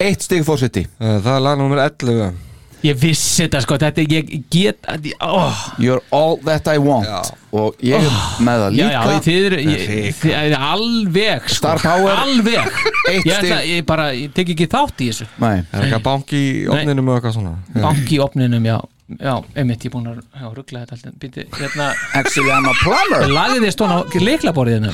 Eitt 0.00 0.22
stig 0.24 0.44
fósiti 0.46 0.86
Eh, 1.00 1.18
Það 1.20 1.34
er 1.36 1.42
lag 1.44 1.58
nummer 1.60 1.82
11 1.84 2.32
Ég 2.80 2.96
vissi 2.96 3.42
þetta 3.44 3.60
sko, 3.60 3.76
þetta 3.76 4.00
er, 4.00 4.06
ég 4.08 4.30
get 4.48 4.86
oh, 5.20 5.56
You're 5.76 6.00
all 6.16 6.38
that 6.46 6.64
I 6.72 6.78
want. 6.80 7.04
Já. 7.04 7.18
og 7.52 7.74
ég 7.84 7.98
er 7.98 8.06
með 8.40 8.62
það 8.62 8.76
Já, 8.78 8.86
líka. 8.86 8.92
já, 8.94 9.18
þið 9.26 9.40
eru 9.48 9.56
ég- 9.58 9.82
Rík. 9.90 10.14
þið 10.22 10.32
eru 10.38 10.60
alveg 10.70 11.42
sko, 11.50 11.56
Star 11.58 11.82
Power. 11.82 12.14
Alveg. 12.22 12.78
Eitt 13.10 13.26
Ég, 13.28 13.34
ætla, 13.36 13.58
ég 13.68 13.84
bara, 13.84 14.06
ég 14.16 14.32
tek 14.32 14.48
ekki 14.54 14.66
þátt 14.72 15.02
í 15.04 15.08
þessu. 15.10 15.26
Nei, 15.44 15.58
Það 15.68 15.76
er 15.76 15.84
ekki 15.90 15.98
að 15.98 16.06
banki 16.06 16.40
í 16.40 16.62
ofninum 16.72 17.10
og 17.12 17.18
eitthvað 17.18 17.34
svona? 17.36 17.52
Banki 17.76 18.16
í 18.16 18.20
opninum, 18.24 18.64
já. 18.70 18.78
Já, 19.20 19.34
einmitt, 19.58 19.84
ég 19.84 19.90
er 19.90 19.94
búin 19.98 20.08
að 20.08 20.22
já, 20.22 20.46
ruggla 20.56 20.80
þetta 20.86 20.96
alltaf. 20.96 21.18
Býtti, 21.20 21.44
hérna 21.58 21.90
actually 22.14 22.50
I'm 22.56 22.70
a 22.70 22.74
plumber. 22.80 23.26
Lagði 23.28 23.60
þið 23.66 23.74
stóna 23.76 24.00
á 24.00 24.02
leiklaborðinu 24.24 24.92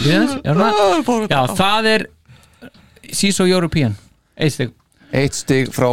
Já, 1.31 1.41
það 1.55 1.91
er 1.95 2.07
CISO 3.13 3.47
European. 3.47 3.95
Eistig 4.37 4.73
Eitt 5.13 5.35
stig 5.35 5.71
frá 5.75 5.91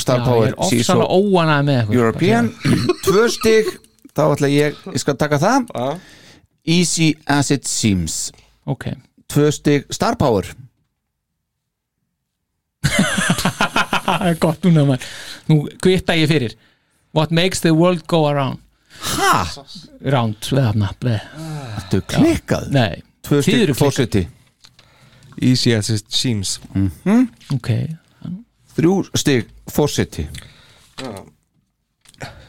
Star 0.00 0.22
Power 0.24 0.48
er 0.48 0.54
eitthvað 0.56 1.94
European. 1.94 2.48
Tvö 3.06 3.26
stig, 3.30 3.68
þá 4.16 4.22
ætla 4.32 4.48
ég 4.50 4.78
ég 4.92 5.02
skal 5.02 5.16
taka 5.20 5.38
það. 5.42 5.70
Easy 6.64 7.12
as 7.26 7.50
it 7.50 7.66
seems 7.66 8.30
Ok, 8.70 8.88
Tvö 9.28 9.50
stig 9.52 9.86
Star 9.92 10.16
Power. 10.16 10.46
Það 12.82 14.26
er 14.32 14.36
gott 14.42 14.64
núna 14.66 14.84
maður. 14.86 15.06
Nú 15.50 15.62
kvitta 15.82 16.14
ég 16.18 16.30
fyrir. 16.30 16.54
What 17.12 17.30
makes 17.34 17.60
the 17.60 17.72
world 17.76 18.06
go 18.08 18.24
around? 18.30 18.58
Ha? 19.02 19.46
Round, 20.12 20.36
veðafna, 20.52 20.92
veð 21.02 21.20
Þetta 21.76 22.00
klikkað? 22.12 22.68
Nei, 22.74 23.02
Tvö 23.24 23.40
klikkað. 23.42 23.76
fósiti 23.78 24.22
Easy 25.42 25.72
as 25.74 25.88
it 25.90 26.04
seems 26.12 26.58
ok 27.54 27.70
Þrjú 28.76 28.94
stig 29.18 29.48
fósiti 29.68 30.26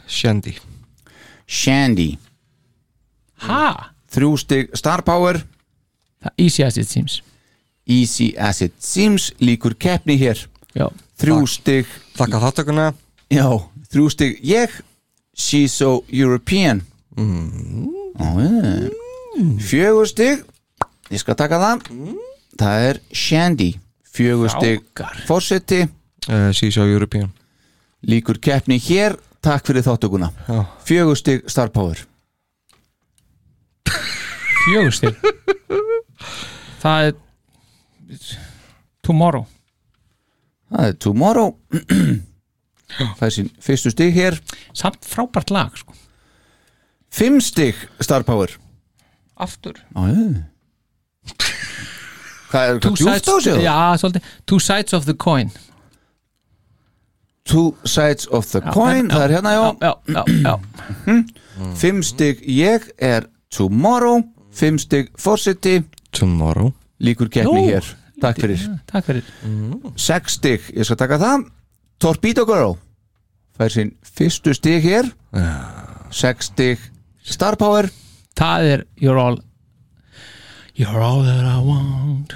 Shandy. 0.07 0.53
Shandy. 1.47 2.17
Ha? 3.47 3.93
Þrjú 4.13 4.31
stig 4.37 4.69
Star 4.77 5.01
Power. 5.03 5.39
Easy 6.37 6.63
as 6.63 6.77
it 6.77 6.87
seems. 6.87 7.21
Easy 7.85 8.33
as 8.37 8.61
it 8.61 8.73
seems 8.79 9.31
Líkur 9.41 9.73
keppni 9.75 10.15
hér. 10.21 10.37
Já, 10.75 10.87
Þrjú 11.19 11.39
Takk. 11.39 11.49
stig 11.53 11.85
Þakka 12.17 12.39
þáttökuna 12.45 12.85
Já, 13.33 13.47
þrjú 13.89 14.09
stig 14.13 14.39
ég. 14.45 14.69
She's 15.35 15.73
so 15.73 16.03
European. 16.13 16.83
Mm. 17.17 17.89
Fjögur 19.57 20.05
stig. 20.07 20.43
Ég 21.09 21.19
skal 21.21 21.35
taka 21.37 21.57
það. 21.57 21.87
Það 22.59 22.85
er 22.89 22.99
Shandy. 23.11 23.71
Fjögur 24.13 24.51
stig 24.53 24.83
Strákar. 24.93 25.23
Fórseti 25.25 25.81
uh, 26.29 26.51
Seashore 26.55 26.91
European. 26.91 27.31
Líkur 28.03 28.39
keppni 28.43 28.79
hér. 28.79 29.17
Takk 29.43 29.67
fyrir 29.67 29.83
þáttökuna 29.83 30.29
Já. 30.47 30.63
Fjögur 30.87 31.17
stig 31.19 31.49
Star 31.51 31.69
Power. 31.75 31.99
Fjögustig 34.63 35.17
Það 36.79 37.07
er 37.09 37.17
Tomorrow. 39.03 39.43
Það 40.71 40.87
er 40.87 40.95
Tomorrow. 41.03 41.51
Það 42.93 43.25
er 43.27 43.33
sín 43.35 43.51
fyrstu 43.63 43.91
stig 43.91 44.15
hér. 44.15 44.37
Samt 44.75 45.03
frábært 45.07 45.51
lag 45.51 45.75
sko. 45.79 45.95
Fimm 47.11 47.41
stig 47.43 47.79
Star 48.03 48.23
Power. 48.27 48.55
Aftur. 49.35 49.79
Já. 49.91 50.47
Hvað 52.53 52.69
er 52.69 52.79
það 52.79 52.97
djúft 53.01 53.27
á 53.27 53.35
sig? 53.43 54.23
Two 54.45 54.59
sides 54.61 54.93
of 54.93 55.07
the 55.09 55.15
coin 55.17 55.51
Two 57.43 57.73
sides 57.83 58.27
of 58.31 58.47
the 58.51 58.61
coin 58.71 59.09
Það 59.11 59.23
er 59.25 59.33
hérna, 59.35 59.51
já. 59.51 59.75
Já, 59.81 59.93
já, 60.07 60.23
já, 60.27 60.59
já. 61.07 61.23
Fimm 61.75 62.03
stig 62.03 62.39
ég 62.47 62.87
er 62.97 63.27
Tomorrow 63.51 64.23
Fimm 64.51 64.77
stig 64.79 65.09
Fawcett 65.19 65.67
Tomorrow. 66.11 66.71
Líkur 67.03 67.27
keppni 67.29 67.65
hér. 67.67 67.83
Takk 68.21 68.39
fyrir. 68.39 68.61
Takk 68.87 69.05
fyrir. 69.05 69.23
Sex 69.99 70.37
stig, 70.37 70.61
ég 70.71 70.85
skal 70.87 70.99
taka 71.01 71.17
það. 71.19 71.47
Torpedo 71.99 72.45
Girl 72.47 72.77
Fær 73.57 73.69
sín 73.73 73.91
fyrstu 74.01 74.53
stig 74.55 74.85
hér. 74.85 75.09
Sex 76.11 76.51
stig 76.53 76.79
Star 77.23 77.57
Power. 77.59 77.89
Það 78.39 78.69
er 78.69 78.85
You're 79.01 79.19
all 79.19 79.41
You're 80.75 81.01
all 81.01 81.21
that 81.21 81.43
I 81.45 81.59
want. 81.61 82.33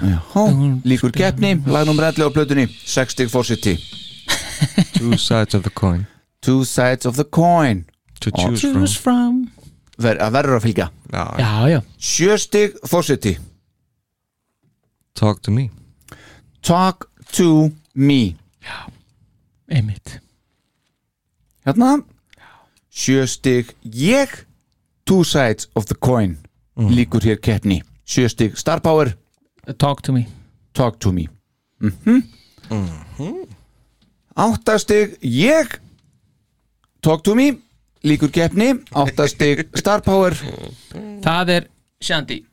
Líkur 0.86 1.10
keppni, 1.10 1.56
lagnum 1.66 1.98
ræðlega 1.98 2.28
á 2.30 2.34
plötunni. 2.36 2.68
Sex 2.86 3.16
stig 3.16 3.32
Fawcett 3.32 3.64
Two 4.98 5.16
sides 5.16 5.54
of 5.54 5.62
the 5.62 5.70
coin. 5.70 6.06
Two 6.40 6.64
sides 6.64 7.06
of 7.06 7.16
the 7.16 7.24
coin. 7.24 7.84
To 8.20 8.30
choose 8.30 8.60
from 8.60 8.74
Choose 8.74 8.96
from. 8.96 9.50
Ver, 9.98 10.18
að 10.22 10.34
verður 10.36 10.58
að 10.58 10.64
fylgja. 10.66 10.88
Já, 11.12 11.24
Já, 11.38 11.52
já. 11.72 11.80
Sjö 11.98 12.38
stig 12.38 12.76
Fawcett 12.86 13.26
Talk 15.14 15.42
to 15.42 15.50
me. 15.50 15.70
Talk 16.62 17.08
to 17.32 17.70
me. 17.94 18.36
Einmitt. 19.68 20.20
Hérna. 21.66 22.04
Sjö 22.90 23.26
stig. 23.26 23.74
Ég 23.82 24.46
Two 25.04 25.24
sides 25.24 25.68
of 25.74 25.86
the 25.86 25.94
coin 25.94 26.38
Líkur 26.76 27.22
hér 27.22 27.38
keppni. 27.40 27.82
Sjö 28.06 28.28
stig. 28.28 28.56
Star 28.56 28.80
Power. 28.80 29.16
Talk 29.76 30.02
to 30.02 30.12
me. 30.12 30.26
Talk 30.72 31.00
to 31.00 31.12
me. 31.12 31.28
Mm 31.80 32.22
Átta 32.70 33.57
stig 34.78 35.16
ég 35.20 35.80
Talk 37.00 37.22
to 37.22 37.34
me 37.34 37.58
Líkur 38.02 38.30
keppni 38.30 38.82
Átta 38.90 39.26
stig 39.26 39.68
Star 39.74 40.00
Power. 40.00 40.36
Það 41.22 41.48
er 41.48 41.66
Shandy. 42.00 42.44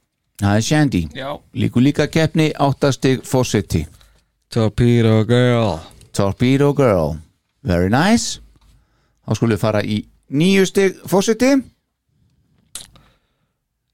Það 0.42 0.56
er 0.56 0.62
Shandy. 0.62 1.02
Já. 1.14 1.42
Líkur 1.54 1.82
líka 1.82 2.08
keppni 2.08 2.52
Átta 2.58 2.92
stig 2.92 3.22
Fawcett 3.24 3.76
Torpedo 4.50 5.24
girl. 5.26 5.80
Torpedo 6.12 6.74
Girl. 6.74 7.20
Very 7.62 7.90
nice. 7.90 8.40
Þá 9.26 9.36
skulum 9.36 9.54
við 9.54 9.62
fara 9.62 9.82
í 9.84 10.02
nýju 10.30 10.66
stig 10.66 10.98
Fawcett 11.06 11.44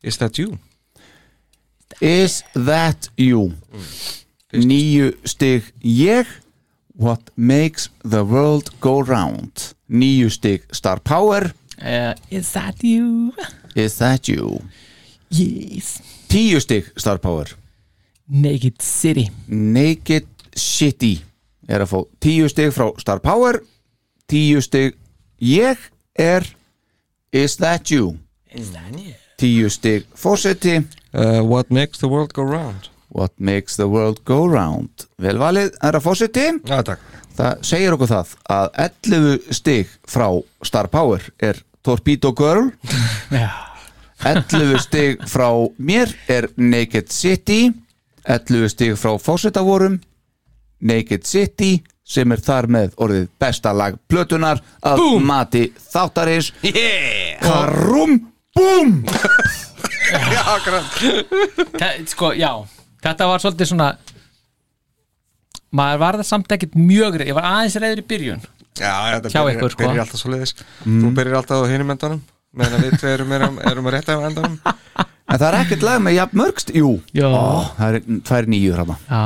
Is 0.03 0.17
that 0.17 0.37
you? 0.37 0.57
Is 2.01 2.43
that 2.55 3.11
you? 3.17 3.51
Nýju 4.53 5.11
stig 5.27 5.73
ég 5.83 6.27
What 6.95 7.29
makes 7.35 7.89
the 8.03 8.23
world 8.23 8.69
go 8.81 9.01
round? 9.01 9.73
Nýju 9.89 10.29
stig 10.29 10.61
Star 10.71 10.99
Power. 10.99 11.53
Uh, 11.81 12.13
Is 12.29 12.51
that 12.53 12.83
you? 12.83 13.33
Is 13.75 13.97
that 13.97 14.27
you? 14.27 14.61
Yes. 15.29 16.01
Tíu 16.27 16.59
stig 16.59 16.91
Star 16.97 17.17
Power. 17.17 17.47
Naked 18.27 18.81
City. 18.81 19.29
Naked 19.47 20.27
City 20.55 21.21
er 21.71 21.79
að 21.85 21.91
fá 21.93 21.99
tíu 22.19 22.49
stig 22.51 22.71
frá 22.75 22.89
Star 22.99 23.19
Power. 23.23 23.61
Tíu 24.27 24.61
stig 24.61 24.95
ég 25.39 25.77
er 26.19 26.43
Is 27.31 27.55
that 27.57 27.89
you? 27.91 28.17
Is 28.51 28.71
that 28.75 28.91
you? 28.99 29.13
tíu 29.39 29.69
stig 29.71 30.05
Fawcetti 30.15 30.81
Uh, 31.13 31.41
what 31.43 31.69
makes 31.69 31.99
the 31.99 32.07
world 32.07 32.31
go 32.33 32.41
round? 32.43 32.87
What 33.11 33.33
makes 33.37 33.75
the 33.75 33.87
world 33.91 34.21
go 34.25 34.45
round? 34.47 35.07
Vel 35.19 35.37
valið, 35.41 35.73
er 35.83 35.97
að 35.99 36.05
Já, 36.63 36.81
takk. 36.87 36.99
Það 37.35 37.65
segir 37.65 37.95
okkur 37.95 38.09
það 38.11 38.31
að 38.51 38.69
11 38.85 39.53
stig 39.55 39.91
frá 40.07 40.27
Star 40.67 40.87
Power 40.91 41.21
er 41.39 41.59
Torpedo 41.83 42.31
Girl. 42.37 42.71
Já. 43.31 43.49
11 44.21 44.79
stig 44.83 45.23
frá 45.27 45.49
mér 45.81 46.11
er 46.29 46.49
Naked 46.55 47.11
City. 47.11 47.71
11 48.27 48.69
stig 48.69 48.97
frá 49.01 49.15
Fawcettavorum 49.19 49.99
Naked 50.81 51.25
City 51.25 51.79
sem 52.05 52.31
er 52.33 52.41
þar 52.43 52.67
með 52.71 52.93
orðið 53.01 53.27
besta 53.41 53.71
lag 53.73 53.95
plötunar 54.11 54.59
að 54.83 55.01
Búm. 55.01 55.25
mati 55.25 55.67
þáttarins. 55.91 56.51
Yeah. 56.65 57.39
Karum 57.41 58.19
Búm! 58.55 59.01
Þa, 61.79 61.91
Sko, 62.11 62.33
já 62.35 62.51
Þetta 63.01 63.27
var 63.31 63.43
svolítið 63.43 63.71
svona 63.71 63.89
Maður 65.71 66.01
var 66.03 66.17
það 66.19 66.27
samt 66.27 66.51
ekkert 66.55 66.75
mjög 66.75 67.17
reyð 67.21 67.31
Ég 67.31 67.37
var 67.37 67.47
aðeins 67.47 67.77
reyður 67.79 68.01
í 68.01 68.05
byrjun. 68.11 68.41
Já, 68.75 68.91
þetta 69.15 69.31
Hjá 69.31 69.39
byrjar, 69.39 69.55
ykkur, 69.55 69.73
sko. 69.73 69.81
byrjar 69.85 70.03
alltaf 70.05 70.21
svo 70.21 70.31
leiðis 70.33 70.53
Þú 70.83 71.11
byrjar 71.17 71.37
alltaf 71.41 71.63
á 71.63 71.71
hinum 71.71 71.93
endanum 71.95 72.21
meðan 72.51 72.81
við 72.83 72.97
tveir 72.99 73.21
erum, 73.23 73.59
erum 73.63 73.85
að 73.87 73.93
rétta 73.95 74.15
á 74.19 74.27
endanum. 74.27 74.57
En 75.31 75.37
það 75.39 75.45
er 75.47 75.55
ekkert 75.61 75.85
lag 75.87 76.01
með 76.03 76.15
jafn 76.17 76.39
mörgst 76.41 76.73
Jú, 76.75 76.89
Já. 77.15 77.27
Ó, 77.31 77.63
það 77.77 77.95
er 77.95 78.01
tvær 78.27 78.49
nýjur 78.51 78.81
hérna 78.81 78.97
Já, 79.07 79.21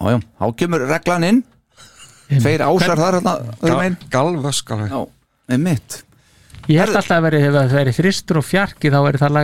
Já, 0.00 0.06
já, 0.14 0.18
þá 0.40 0.46
kemur 0.62 0.86
reglan 0.88 1.26
inn. 1.28 1.42
Tveir 2.32 2.64
ásar 2.64 2.96
þar 2.96 3.18
hérna 3.18 3.34
öðrum 3.60 3.82
einn. 3.84 3.98
Galvösk 4.14 4.72
alveg 4.72 4.94
Já, 4.94 5.02
með 5.52 5.62
mitt 5.66 5.98
ég 6.70 6.78
held 6.78 6.94
alltaf 6.96 7.18
að 7.18 7.24
veri, 7.26 7.42
ef 7.44 7.54
það 7.58 7.72
veri 7.76 7.92
þristur 7.96 8.38
og 8.40 8.44
fjarki 8.46 8.92
þá 8.94 8.98
veri 9.04 9.20
það 9.20 9.36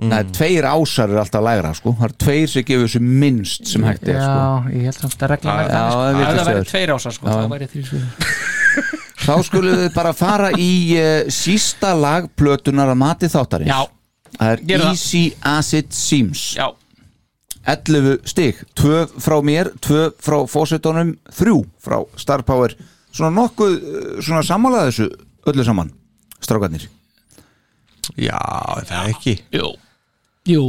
lægra 0.00 0.08
Nei, 0.10 0.32
tveir 0.32 0.64
ásar 0.64 1.10
er 1.12 1.18
alltaf 1.20 1.42
lægra 1.44 1.70
sko. 1.76 1.92
Það 1.98 2.06
er 2.08 2.14
tveir 2.24 2.48
sem 2.48 2.64
gefur 2.64 2.86
þessu 2.88 3.00
minnst 3.04 3.66
sem 3.68 3.84
hægt 3.84 4.08
er 4.08 4.16
sko. 4.16 4.40
Já, 4.40 4.72
ég 4.78 4.86
held 4.88 4.98
samt 5.02 5.22
að 5.26 5.30
regla 5.34 5.54
Já, 5.54 5.68
þannig, 5.70 5.76
það 5.76 5.90
sko. 5.90 6.24
er 6.24 6.38
það 6.40 6.50
veður. 6.50 6.68
tveir 6.70 6.92
ásar 6.94 7.16
sko, 7.16 7.26
þá 7.28 7.54
veri 7.54 7.68
þrístur 7.74 8.04
Þá 9.26 9.32
skulum 9.44 9.74
við 9.82 9.90
bara 9.94 10.12
fara 10.16 10.50
í 10.56 10.70
uh, 10.96 11.08
sísta 11.28 11.90
lag 11.94 12.28
plötunar 12.40 12.88
að 12.94 13.00
mati 13.02 13.28
þáttarins. 13.28 13.68
Já, 13.68 13.82
Það 14.38 14.52
er 14.54 14.62
Gerðu 14.70 14.86
það. 14.86 14.94
Easy 14.94 15.22
As 15.50 15.72
It 15.76 15.92
Seems 15.92 16.44
já, 16.56 16.68
11 17.68 18.22
stig, 18.30 18.62
2 18.80 19.02
frá 19.20 19.36
mér 19.44 19.68
2 19.84 20.06
frá 20.24 20.38
fósitónum 20.48 21.12
3 21.36 21.58
frá 21.84 21.98
Star 22.16 22.42
Power. 22.48 22.72
Svona 23.12 23.34
nokkuð, 23.36 23.76
uh, 23.76 24.08
svona 24.24 24.40
sammálaði 24.46 24.94
þessu 24.94 25.10
öllu 25.52 25.66
saman, 25.68 25.92
strákarnir. 26.40 26.88
Já, 28.16 28.38
það 28.88 28.96
er 29.04 29.12
ekki? 29.12 29.36
Jú 29.60 29.74
Jú, 30.48 30.62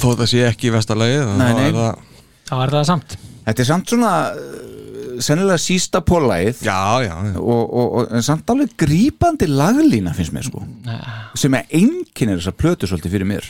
Þó 0.00 0.08
það 0.18 0.26
sé 0.32 0.40
ekki 0.48 0.66
í 0.68 0.72
vestalagið 0.74 1.28
Nei, 1.38 1.52
nei. 1.54 1.68
það, 1.76 2.00
þá 2.48 2.54
er 2.64 2.72
það 2.74 2.86
samt. 2.88 3.12
Þetta 3.46 3.62
er 3.62 3.68
samt 3.68 3.92
svona 3.92 4.12
uh, 4.34 5.20
sennilega 5.22 5.62
sísta 5.62 6.00
pólægið 6.04 6.64
Já, 6.66 6.78
já, 7.06 7.12
já. 7.30 7.36
Og, 7.38 7.62
og, 7.70 7.92
og 8.00 8.10
en 8.18 8.26
samt 8.26 8.50
alveg 8.50 8.74
grípandi 8.82 9.46
laglína 9.48 10.12
finnst 10.16 10.34
mér 10.34 10.48
sko. 10.48 10.64
Sem 11.38 11.54
er 11.60 11.70
einkennir 11.78 12.40
þessar 12.42 12.56
plötu 12.58 12.90
svolítið 12.90 13.14
fyrir 13.16 13.30
mér. 13.30 13.46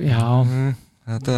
Já, 0.00 0.24
Þetta, 1.08 1.34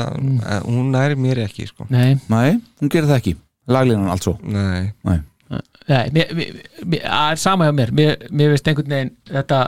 eh, 0.51 0.61
hún 0.67 0.89
næri 0.91 1.15
mér 1.19 1.45
ekki 1.45 1.67
sko. 1.69 1.87
nei. 1.91 2.17
Nei, 2.31 2.57
hún 2.81 2.91
gerir 2.91 3.07
það 3.11 3.19
ekki, 3.21 3.35
laglínan 3.71 4.11
altså 4.11 4.33
Nei, 4.43 4.91
Nei, 5.07 5.21
Nei, 5.89 6.11
mér, 6.15 6.33
mér, 6.35 6.57
mér, 6.87 7.05
það 7.05 7.31
er 7.35 7.39
sama 7.43 7.67
hjá 7.67 7.73
mér. 7.75 7.91
Mér, 7.95 8.17
mér 8.31 8.53
veist 8.53 8.69
einhvern 8.71 8.93
veginn 8.95 9.13
þetta, 9.31 9.61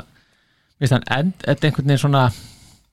hann 0.91 1.05
end, 1.11 1.33
þetta 1.39 1.67
er 1.67 1.71
einhvern 1.71 1.87
veginn 1.87 1.99
svona 1.99 2.33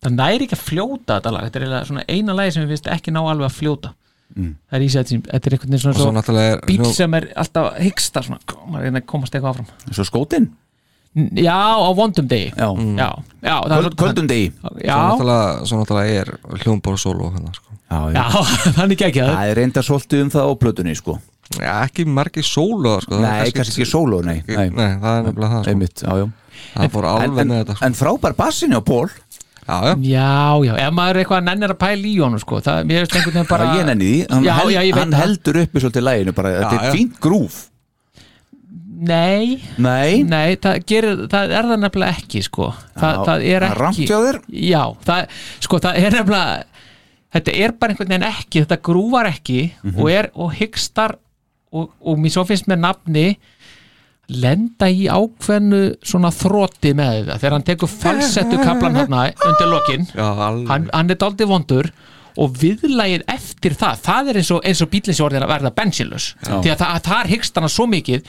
það 0.04 0.14
næri 0.16 0.46
ekki 0.48 0.56
að 0.56 0.66
fljóta 0.70 1.18
þetta 1.20 1.32
lag. 1.32 1.44
Þetta 1.50 1.60
er 1.80 1.86
svona 1.86 2.04
eina 2.08 2.34
lagi 2.34 2.52
sem 2.52 2.64
við 2.64 2.70
veist 2.70 2.88
ekki 2.88 3.12
ná 3.12 3.20
alveg 3.24 3.50
að 3.50 3.58
fljóta. 3.58 3.94
Það 4.36 4.78
er 4.78 4.82
í 4.86 4.90
sér 4.94 5.04
þetta 5.10 5.50
er 5.50 5.54
einhvern 5.58 5.70
veginn 5.74 5.80
svo 5.80 5.94
svona 5.98 6.22
svo 6.22 6.66
bíl 6.68 6.78
nú- 6.80 6.94
sem 6.94 7.14
er 7.14 7.34
alltaf 7.36 7.74
hyggsta 7.82 8.22
svona, 8.24 8.40
að 8.46 9.06
komast 9.06 9.34
eitthvað 9.34 9.50
áfram. 9.56 9.68
Eins 9.88 10.00
og 10.00 10.06
skótin 10.06 10.46
N- 10.46 10.56
Já, 11.18 11.58
á 11.82 11.90
vondum 11.98 12.28
degi. 12.30 12.52
Já, 12.54 12.68
já, 12.70 13.10
já, 13.42 13.56
það 13.66 13.74
er 13.74 13.82
Köld, 13.88 13.96
köldum 13.98 14.28
degi. 14.30 14.52
Svo 14.62 14.76
Já, 14.86 14.98
náttúrulega, 15.10 15.66
svo 15.66 15.80
náttúrulega 15.82 16.22
er 16.22 16.30
hljómbor 16.64 17.00
solo 17.02 17.32
hérna, 17.34 17.54
sko. 17.56 17.74
Já, 17.90 18.00
já, 18.14 18.24
þannig 18.78 19.02
ekki 19.08 19.24
að 19.24 19.32
Það. 19.34 19.50
Er 19.50 19.58
reynda 19.58 19.84
svolítið 19.86 20.22
um 20.28 20.30
það 20.36 20.46
á 20.46 20.54
plötunni 20.62 20.96
sko. 21.00 21.18
Já, 21.58 21.72
ekki 21.88 22.06
margir 22.06 22.46
solo 22.46 23.00
sko. 23.02 23.18
það 23.18 23.26
er 23.26 23.42
Nei, 23.42 23.56
kannski 23.58 23.82
ekki 23.82 23.90
sóló, 23.90 24.22
nei, 24.22 24.44
Nei, 24.46 24.70
það 24.70 25.10
er 25.16 25.24
nefnilega 25.26 25.50
það 25.56 25.64
sko. 25.64 25.72
Einmitt, 25.74 26.04
já, 26.06 26.14
já. 26.22 26.28
Það 26.76 26.92
fór 26.94 27.08
alveg 27.10 27.42
en, 27.42 27.50
með 27.50 27.62
þetta 27.64 27.76
sko. 27.80 27.86
en 27.90 27.98
frábær 27.98 28.36
bassinni 28.38 28.78
á 28.78 28.84
Pól 28.86 29.10
Já, 29.70 29.78
já, 29.86 29.94
Já, 30.02 30.30
já, 30.66 30.74
ef 30.86 30.94
maður 30.98 31.18
er 31.18 31.22
eitthvað 31.24 31.44
nennir 31.46 31.74
að 31.74 31.80
pæla 31.82 32.08
í 32.10 32.14
honum 32.22 32.42
sko, 32.42 32.62
það, 32.66 32.86
mér 32.90 33.04
veist 33.04 33.16
einhvern 33.18 33.36
veginn 33.36 33.50
bara 33.50 33.66
bara 33.66 33.80
ég 33.80 33.86
nenni 33.90 34.08
því, 34.10 34.22
hann, 34.30 34.46
Já, 34.46 34.54
held, 34.60 34.72
já, 34.74 34.80
ég 34.82 34.94
veit 34.96 35.02
hann 35.04 35.14
það. 35.14 35.22
heldur 35.26 35.60
uppi 35.64 35.84
svolítið 35.84 36.06
læginu 36.08 36.34
bara, 36.38 36.54
þetta 36.60 36.72
Já, 36.74 36.80
er 36.80 36.86
já. 36.90 36.94
fínt 36.98 37.20
grúf 37.22 37.58
Nei, 39.00 39.62
Nei, 39.80 40.24
Nei, 40.28 40.56
það, 40.60 40.80
gerir, 40.92 41.22
það 41.32 41.54
er 41.56 41.68
það 41.70 41.80
nefnilega 41.86 42.18
ekki 42.20 42.42
sko. 42.44 42.72
það, 43.00 43.14
Já, 43.16 43.24
það 43.30 43.46
er 43.54 43.66
það 43.70 43.78
er 43.80 43.86
ekki. 43.90 44.08
Já, 44.70 44.82
það, 45.08 45.38
sko, 45.64 45.80
það 45.86 46.00
er 46.04 46.18
nefnilega 46.18 46.64
þetta 47.38 47.54
er 47.64 47.72
bara 47.80 47.94
einhvern 47.94 48.10
veginn 48.12 48.28
ekki 48.32 48.64
þetta 48.66 48.80
grúvar 48.90 49.30
ekki 49.30 49.60
Mhm. 49.84 50.00
og 50.02 50.12
er 50.12 50.30
og 50.36 50.54
hyggstar 50.60 51.16
og, 51.72 51.92
og 52.02 52.18
mér 52.18 52.34
svo 52.34 52.44
finnst 52.50 52.66
með 52.68 52.80
nafni 52.88 53.26
lenda 54.30 54.86
í 54.94 55.08
ákveðnu 55.10 55.80
svona 56.06 56.30
þrótti 56.34 56.92
með 56.98 57.24
það 57.32 57.40
þegar 57.42 57.56
hann 57.56 57.66
tekur 57.66 57.90
falsettu 57.90 58.60
kaplan 58.62 58.98
hérna 59.00 59.24
undir 59.48 59.72
lokin 59.72 60.06
hann, 60.70 60.90
hann 60.94 61.10
er 61.10 61.18
daldið 61.18 61.50
vondur 61.50 61.90
og 62.40 62.54
viðlægið 62.62 63.24
eftir 63.34 63.74
það 63.80 64.04
það 64.06 64.30
er 64.30 64.40
eins 64.44 64.52
og, 64.54 64.62
og 64.70 64.92
bílinn 64.94 65.18
sem 65.18 65.26
orðin 65.26 65.46
að 65.48 65.54
verða 65.56 65.72
bensinlös 65.80 66.28
því 66.46 66.74
að 66.76 66.78
það, 66.84 67.02
þar 67.10 67.32
hyggst 67.34 67.58
hann 67.58 67.70
svo 67.74 67.88
mikið 67.90 68.22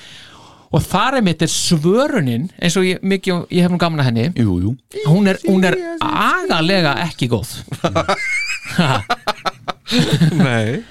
og 0.70 0.82
þar 0.86 1.16
er 1.18 1.24
mitt 1.26 1.40
er 1.42 1.50
svörunin 1.50 2.44
eins 2.62 2.76
og 2.78 2.84
ég, 2.86 3.00
mikið, 3.02 3.40
ég 3.50 3.64
hef 3.66 3.72
nú 3.72 3.78
gaman 3.80 4.02
að 4.02 4.08
henni. 4.10 4.26
Jú, 4.38 4.58
jú. 4.62 4.74
Hún 5.08 5.26
er, 5.30 5.40
hún 5.48 5.64
er 5.66 5.74
agalega 5.98 6.92
ekki 7.08 7.26
góð. 7.32 7.56
Nei, 10.38 10.84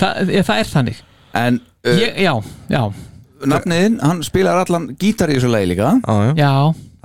það, 0.00 0.32
það 0.48 0.56
er 0.56 0.70
þannig. 0.70 1.02
En 1.36 1.58
uh, 1.60 1.98
ég, 2.00 2.16
já, 2.24 2.32
já, 2.72 2.82
nafniðinn, 3.44 3.98
hann 4.00 4.22
spilar 4.24 4.62
allan 4.62 4.88
gítar 5.00 5.32
í 5.32 5.36
þessu 5.36 5.50
lagi 5.52 5.68
líka. 5.74 5.92
Já, 6.00 6.14
já. 6.30 6.32
Já. 6.40 6.52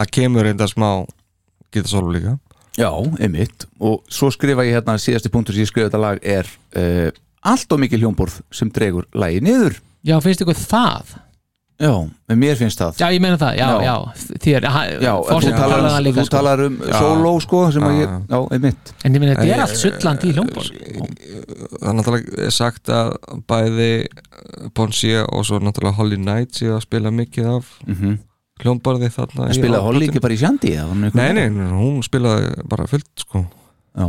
Það 0.01 0.13
kemur 0.17 0.47
reynda 0.47 0.67
smá 0.71 0.89
geta 1.75 1.91
solo 1.91 2.13
líka. 2.15 2.37
Já, 2.79 2.91
einmitt. 3.19 3.67
Og 3.83 3.99
svo 4.11 4.31
skrifa 4.31 4.63
ég 4.63 4.77
hérna, 4.79 4.95
síðasti 5.01 5.31
punktur 5.33 5.57
sem 5.57 5.65
ég 5.65 5.71
skrifa 5.71 5.89
þetta 5.89 6.01
lag 6.01 6.23
er 6.23 6.47
uh, 6.79 7.09
allt 7.51 7.75
og 7.75 7.83
mikið 7.83 8.05
hljómborð 8.05 8.39
sem 8.55 8.71
dregur 8.71 9.09
lagi 9.11 9.43
niður. 9.43 9.75
Já, 10.07 10.15
finnst 10.23 10.45
ykkur 10.45 10.57
það 10.57 11.17
Já, 11.81 11.93
en 12.29 12.39
mér 12.39 12.57
finnst 12.59 12.81
það. 12.81 12.99
Já, 13.01 13.07
ég 13.15 13.21
meina 13.23 13.37
það, 13.41 13.55
já, 13.57 13.67
Já. 13.67 13.77
já, 13.87 13.95
þér 14.45 14.65
Já, 15.01 15.13
en 15.17 15.45
þú 15.45 15.53
talar, 15.57 15.85
um, 15.87 15.95
líka 16.05 16.19
þú 16.19 16.25
sko. 16.27 16.35
talar 16.35 16.63
um 16.67 16.75
solo 16.93 17.31
sko 17.41 17.61
sem 17.73 17.85
að 17.87 17.95
ég, 17.97 18.17
já, 18.29 18.39
einmitt. 18.57 18.91
En 19.01 19.15
ég 19.17 19.23
meina 19.23 19.35
þetta 19.35 19.55
er 19.55 19.63
allt 19.65 19.79
sullandi 19.81 20.29
í 20.29 20.35
hljómbor 20.37 20.69
Það 21.81 21.87
er 21.89 21.95
náttúrulega 21.97 22.43
er 22.45 22.53
sagt 22.55 22.91
að 22.93 23.15
bæði 23.49 23.91
Ponsi 24.77 25.15
og 25.25 25.47
svo 25.47 25.61
náttúrulega 25.63 25.97
Holly 25.97 26.19
Knight 26.21 26.59
séu 26.61 26.75
að 26.77 26.85
spila 26.85 27.13
mikið 27.15 27.49
af 27.55 27.73
mm 27.87 28.19
hljómborði 28.61 29.09
þarna 29.09 29.49
í 29.49 29.57
Spilaði 29.57 29.85
Holly 29.87 30.07
ekki 30.09 30.21
bara 30.21 30.35
í 30.35 30.39
sjandi? 30.41 30.73
Nei, 31.17 31.29
nei, 31.33 31.45
hún 31.73 32.01
spilaði 32.05 32.51
bara 32.69 32.85
fullt 32.89 33.25
sko. 33.25 33.45
Já, 33.97 34.05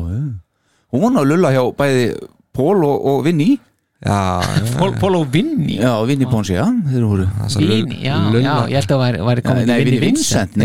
Hún 0.93 1.01
var 1.07 1.12
ná 1.14 1.23
að 1.23 1.31
lulla 1.31 1.53
hjá 1.55 1.62
bæði 1.73 2.03
Pól 2.53 2.83
og, 2.85 3.07
og 3.09 3.23
Vinni 3.25 3.47
Já, 3.47 3.57
já, 3.57 3.70
Pól, 4.80 4.96
Pól 4.98 5.14
og 5.20 5.28
Vinni 5.30 5.76
Já, 5.78 5.92
Vinni 6.07 6.26
Ponsi, 6.26 6.57
já, 6.57 6.64
Vinni, 6.66 8.00
já, 8.03 8.16
ég 8.66 8.80
held 8.80 8.94
að 8.96 8.98
væri, 8.98 9.20
væri 9.28 9.44
komið 9.46 9.68
Nei, 9.70 9.76
Vinni 9.86 10.00
Vincent, 10.03 10.57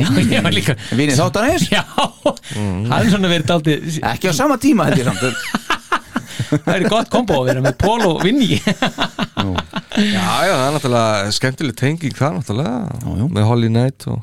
Vinni 0.97 1.13
þáttanis 1.13 1.67
Já, 1.75 1.83
það 1.93 2.95
er 2.97 3.11
svona 3.11 3.29
verið 3.29 3.51
daldið 3.51 3.99
Ekki 4.09 4.31
á 4.31 4.33
sama 4.33 4.57
tíma 4.61 4.87
held 4.89 5.03
ég 5.03 5.11
samt. 5.11 5.21
Það 6.47 6.71
er 6.73 6.87
gott 6.89 7.11
kombo 7.13 7.37
að 7.43 7.51
vera 7.51 7.63
með 7.67 7.77
Pól 7.83 8.07
og 8.07 8.25
Vinni 8.25 8.57
Já, 8.57 10.25
já, 10.47 10.53
það 10.55 10.65
er 10.65 10.73
náttúrulega 10.79 11.37
skemmtileg 11.37 11.77
tenging 11.77 12.17
það 12.17 12.39
náttúrulega. 12.39 12.73
Já, 12.89 13.07
já. 13.21 13.25
með 13.37 13.47
Holly 13.51 13.69
Knight 13.69 14.09
og, 14.13 14.19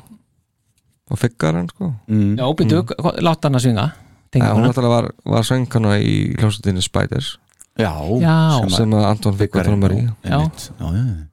og 1.11 1.23
Figgaran 1.23 1.71
sko. 1.71 1.93
Mm. 2.11 2.35
Já, 2.39 2.45
býttu, 2.59 2.83
látt 3.23 3.47
hann 3.47 3.59
að 3.59 3.67
svinga 3.69 3.87
Já, 4.35 4.51
hún 4.51 4.67
náttúrulega 4.67 4.95
var, 4.97 5.09
var 5.37 5.47
söngkana 5.47 5.95
í 6.03 6.35
hljómsveitinni 6.35 6.83
Spiders 6.83 7.37
Já, 7.75 7.91
Já. 8.21 8.69
sem 8.71 8.91
að- 8.91 9.01
að 9.01 9.05
Anton 9.09 9.37
Figgar 9.37 9.65
trómar 9.67 9.91
í 9.91 10.01
Já. 10.23 10.37
Einmitt, 10.37 10.71
já, 10.79 10.85
já 10.95 11.27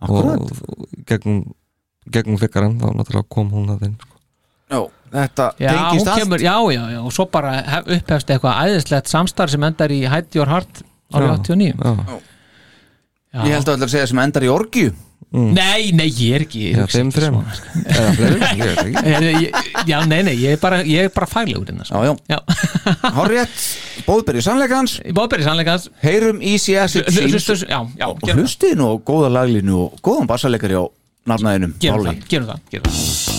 Akkurat 0.00 0.40
og 0.40 0.86
gegnum, 1.06 1.40
gegnum 2.10 2.38
Figgaran 2.40 2.78
þá 2.80 2.86
náttúrulega 2.96 3.28
kom 3.28 3.50
hún 3.50 3.68
að 3.74 3.80
þinn 3.84 3.96
sko. 4.00 4.16
Já, 4.70 4.78
þetta 5.12 5.46
tengist 5.58 6.06
allt 6.08 6.22
kemur, 6.22 6.38
já, 6.40 6.54
já, 6.72 6.82
já, 6.94 7.00
og 7.04 7.12
svo 7.12 7.26
bara 7.30 7.52
hef, 7.66 7.86
upphefst 7.98 8.30
eitthvað 8.30 8.60
æðislegt 8.64 9.10
samstarf 9.10 9.50
sem 9.50 9.62
endar 9.66 9.90
í 9.90 10.00
Hide 10.08 10.38
Your 10.38 10.46
Heart 10.48 10.82
árið 11.12 11.26
Já. 11.26 11.36
89 11.42 11.74
Já, 11.84 12.20
Já. 13.30 13.42
Ég 13.44 13.52
held 13.54 13.68
að 13.68 13.74
allir 13.76 13.88
segja 13.92 14.06
sem 14.10 14.18
endar 14.18 14.42
í 14.42 14.48
orgju 14.50 14.92
Nei, 15.30 15.92
nei, 15.94 16.08
ég 16.10 16.32
er 16.34 16.42
ekki 16.42 16.62
já 16.74 16.86
þeim 16.90 17.10
þreim 17.14 17.36
eða 17.38 18.08
fleiri, 18.16 18.48
ég 18.58 18.80
veit 18.80 19.04
ekki. 19.30 19.84
Já, 19.86 19.98
nei, 20.10 20.18
nei, 20.26 20.32
ég 20.40 20.56
er 20.56 20.62
bara, 20.62 20.80
ég 20.82 21.06
er 21.06 21.12
bara 21.14 21.28
faglegur 21.30 21.70
innan, 21.70 21.86
sko. 21.86 22.02
Já, 22.02 22.16
já, 22.32 22.38
Já, 22.40 22.40
hárétt 23.20 23.62
Bóðbergi 24.08 24.42
sannleikans. 24.42 24.96
Í 25.06 25.14
bóðberi 25.14 25.46
sannleikans 25.46 25.86
Heyrum 26.02 26.42
Easy 26.42 26.74
Acid 26.80 27.06
Hlustus, 27.14 27.62
já, 27.68 27.78
já, 27.94 28.08
og 28.10 28.26
hlustið 28.34 28.74
nú 28.80 28.90
á 28.90 28.94
góða 29.06 29.30
laglínu 29.38 29.78
og 29.84 30.00
góðan 30.02 30.26
bassaleikari 30.30 30.80
á 30.80 30.84
nafnaðinum 31.30 31.76
Gerum 31.78 32.08
það, 32.10 32.24
gerum 32.32 32.50
það, 32.50 32.64
gerum 32.74 32.90
það 32.90 33.29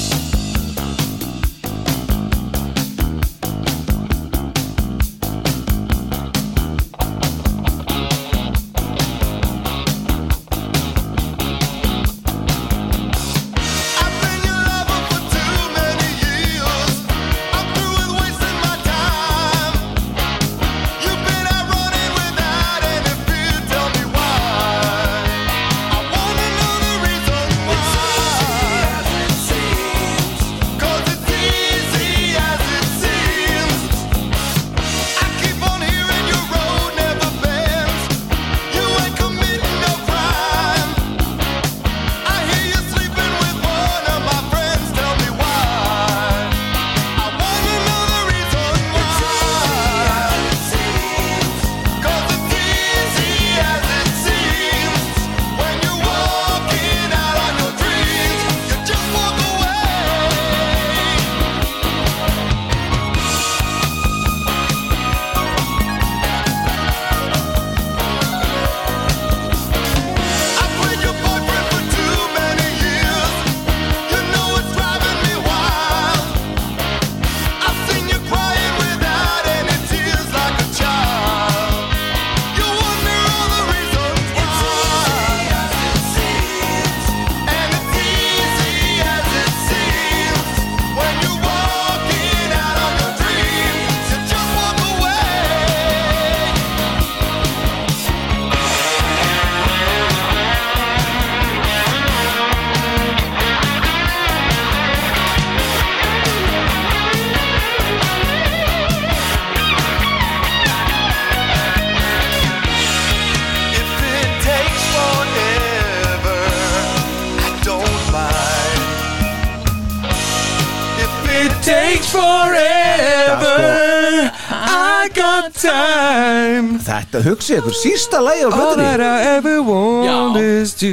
time 127.22 127.30
Þetta 127.30 127.30
hugsi 127.30 127.58
ykkur 127.60 127.76
sísta 127.78 128.22
lægi 128.24 128.44
á 128.44 128.50
All 128.50 128.56
plötunni? 128.56 128.84
that 128.84 129.02
I 129.02 129.38
ever 129.38 129.62
want 129.62 130.36
Já. 130.38 130.42
is 130.42 130.74
to 130.82 130.92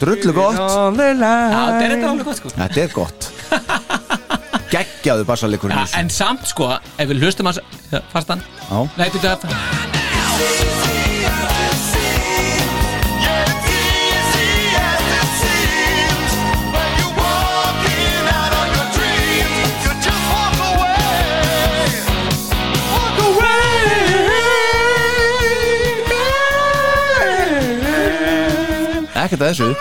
Drullu 0.00 0.32
gott. 0.34 0.56
þetta 0.58 1.84
er 1.86 2.06
alveg 2.08 2.24
gott 2.26 2.36
sko. 2.36 2.48
Þetta 2.54 2.80
er 2.82 2.88
gott. 2.94 3.28
Geggjaðu 4.74 5.24
bassalikurinn 5.28 5.78
ja, 5.78 5.86
En 6.00 6.10
samt 6.10 6.46
sko, 6.50 6.72
ef 6.98 7.08
við 7.08 7.22
hlustum 7.22 7.46
hans 7.46 7.60
Fastan. 8.12 8.42
Já. 8.70 8.88
Nei, 8.98 9.08
þetta 9.14 9.46
Ekkert 29.34 29.42
að 29.42 29.54
þessu 29.54 29.74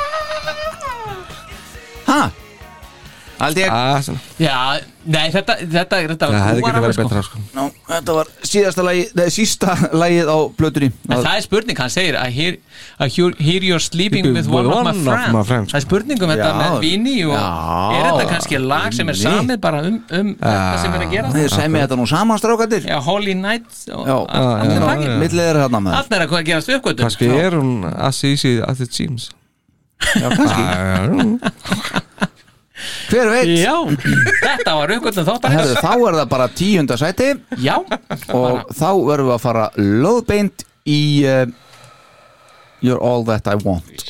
Ha? 2.09 2.21
Aldrei 3.43 3.65
Ah. 3.67 3.99
Já, 4.39 4.79
nei, 5.09 5.25
þetta, 5.33 5.55
þetta, 5.59 5.97
þetta 6.07 6.27
Það 6.29 6.35
hefði 6.45 6.61
var 6.63 6.69
ekki 6.69 6.69
alveg, 6.69 6.83
verið 6.83 6.95
sko. 6.95 7.03
betra 7.07 7.23
sko. 7.25 7.39
Ná, 7.57 7.63
þetta 7.89 8.15
var 8.17 8.29
síðasta 8.47 8.85
lagi, 8.85 9.01
nei, 9.17 9.25
sísta 9.33 9.75
lagið 10.01 10.31
á 10.31 10.37
plötunni 10.59 10.89
En 11.09 11.15
það 11.17 11.33
er 11.33 11.43
spurning, 11.47 11.81
hann 11.81 11.91
segir 11.93 12.17
I 12.19 12.29
hear, 12.31 12.57
I 13.03 13.09
hear, 13.11 13.35
hear 13.41 13.67
you're 13.67 13.83
sleeping 13.83 14.29
with 14.31 14.47
one, 14.47 14.69
of, 14.71 14.95
my 15.33 15.43
friends. 15.43 15.73
Það 15.73 15.79
er 15.81 15.85
spurning 15.87 16.23
um 16.23 16.33
þetta 16.33 16.49
Já. 16.49 16.55
með 16.61 16.79
Vini 16.85 17.17
og 17.25 17.35
Já. 17.35 17.43
er 17.97 18.07
þetta 18.07 18.29
kannski 18.31 18.63
lag 18.63 18.97
sem 18.99 19.13
er 19.13 19.21
samið 19.25 19.61
bara 19.67 19.83
um, 19.89 19.99
um 20.21 20.33
þetta 20.39 20.81
sem 20.85 20.97
er 20.97 21.05
að 21.07 21.15
gera 21.17 21.35
Þið 21.35 21.51
semmi 21.57 21.83
þetta 21.83 21.99
nú 21.99 22.09
saman 22.13 22.43
strákandir 22.43 22.89
Já, 22.89 22.97
Holy 23.09 23.37
Night 23.43 23.85
og 23.91 24.07
Já, 24.07 24.17
allt 24.23 24.67
með 24.71 24.83
pakkin. 24.87 25.15
millið 25.25 25.47
er 25.51 25.63
er 25.63 26.27
að 26.27 26.27
hvað 26.31 26.49
gerast 26.53 26.75
uppgötum 26.77 27.07
Kannski 27.09 27.31
er 27.43 27.59
hún 27.59 27.89
as 27.91 28.23
easy 28.23 28.59
as 28.63 28.79
it 28.79 28.93
seems 28.93 29.31
Já, 30.21 30.27
kannski. 30.35 30.61
Já, 30.63 32.01
Hver 33.13 33.29
veit? 33.29 33.51
Já, 33.61 33.75
þetta 34.41 34.73
var 34.75 34.91
uppgötum 34.97 35.27
þáttar 35.27 35.53
Herðu, 35.53 35.75
þá 35.79 35.91
er 35.93 36.17
það 36.17 36.29
bara 36.33 36.47
tíunda 36.57 36.97
sæti. 36.99 37.29
Já, 37.63 37.75
og 38.33 38.73
þá 38.73 38.89
verðum 39.07 39.29
við 39.29 39.35
að 39.35 39.43
fara 39.43 39.67
löðbeint 39.79 40.65
í 40.89 41.01
uh, 41.29 41.45
You're 42.83 42.99
All 42.99 43.23
That 43.29 43.47
I 43.47 43.55
Want. 43.63 44.03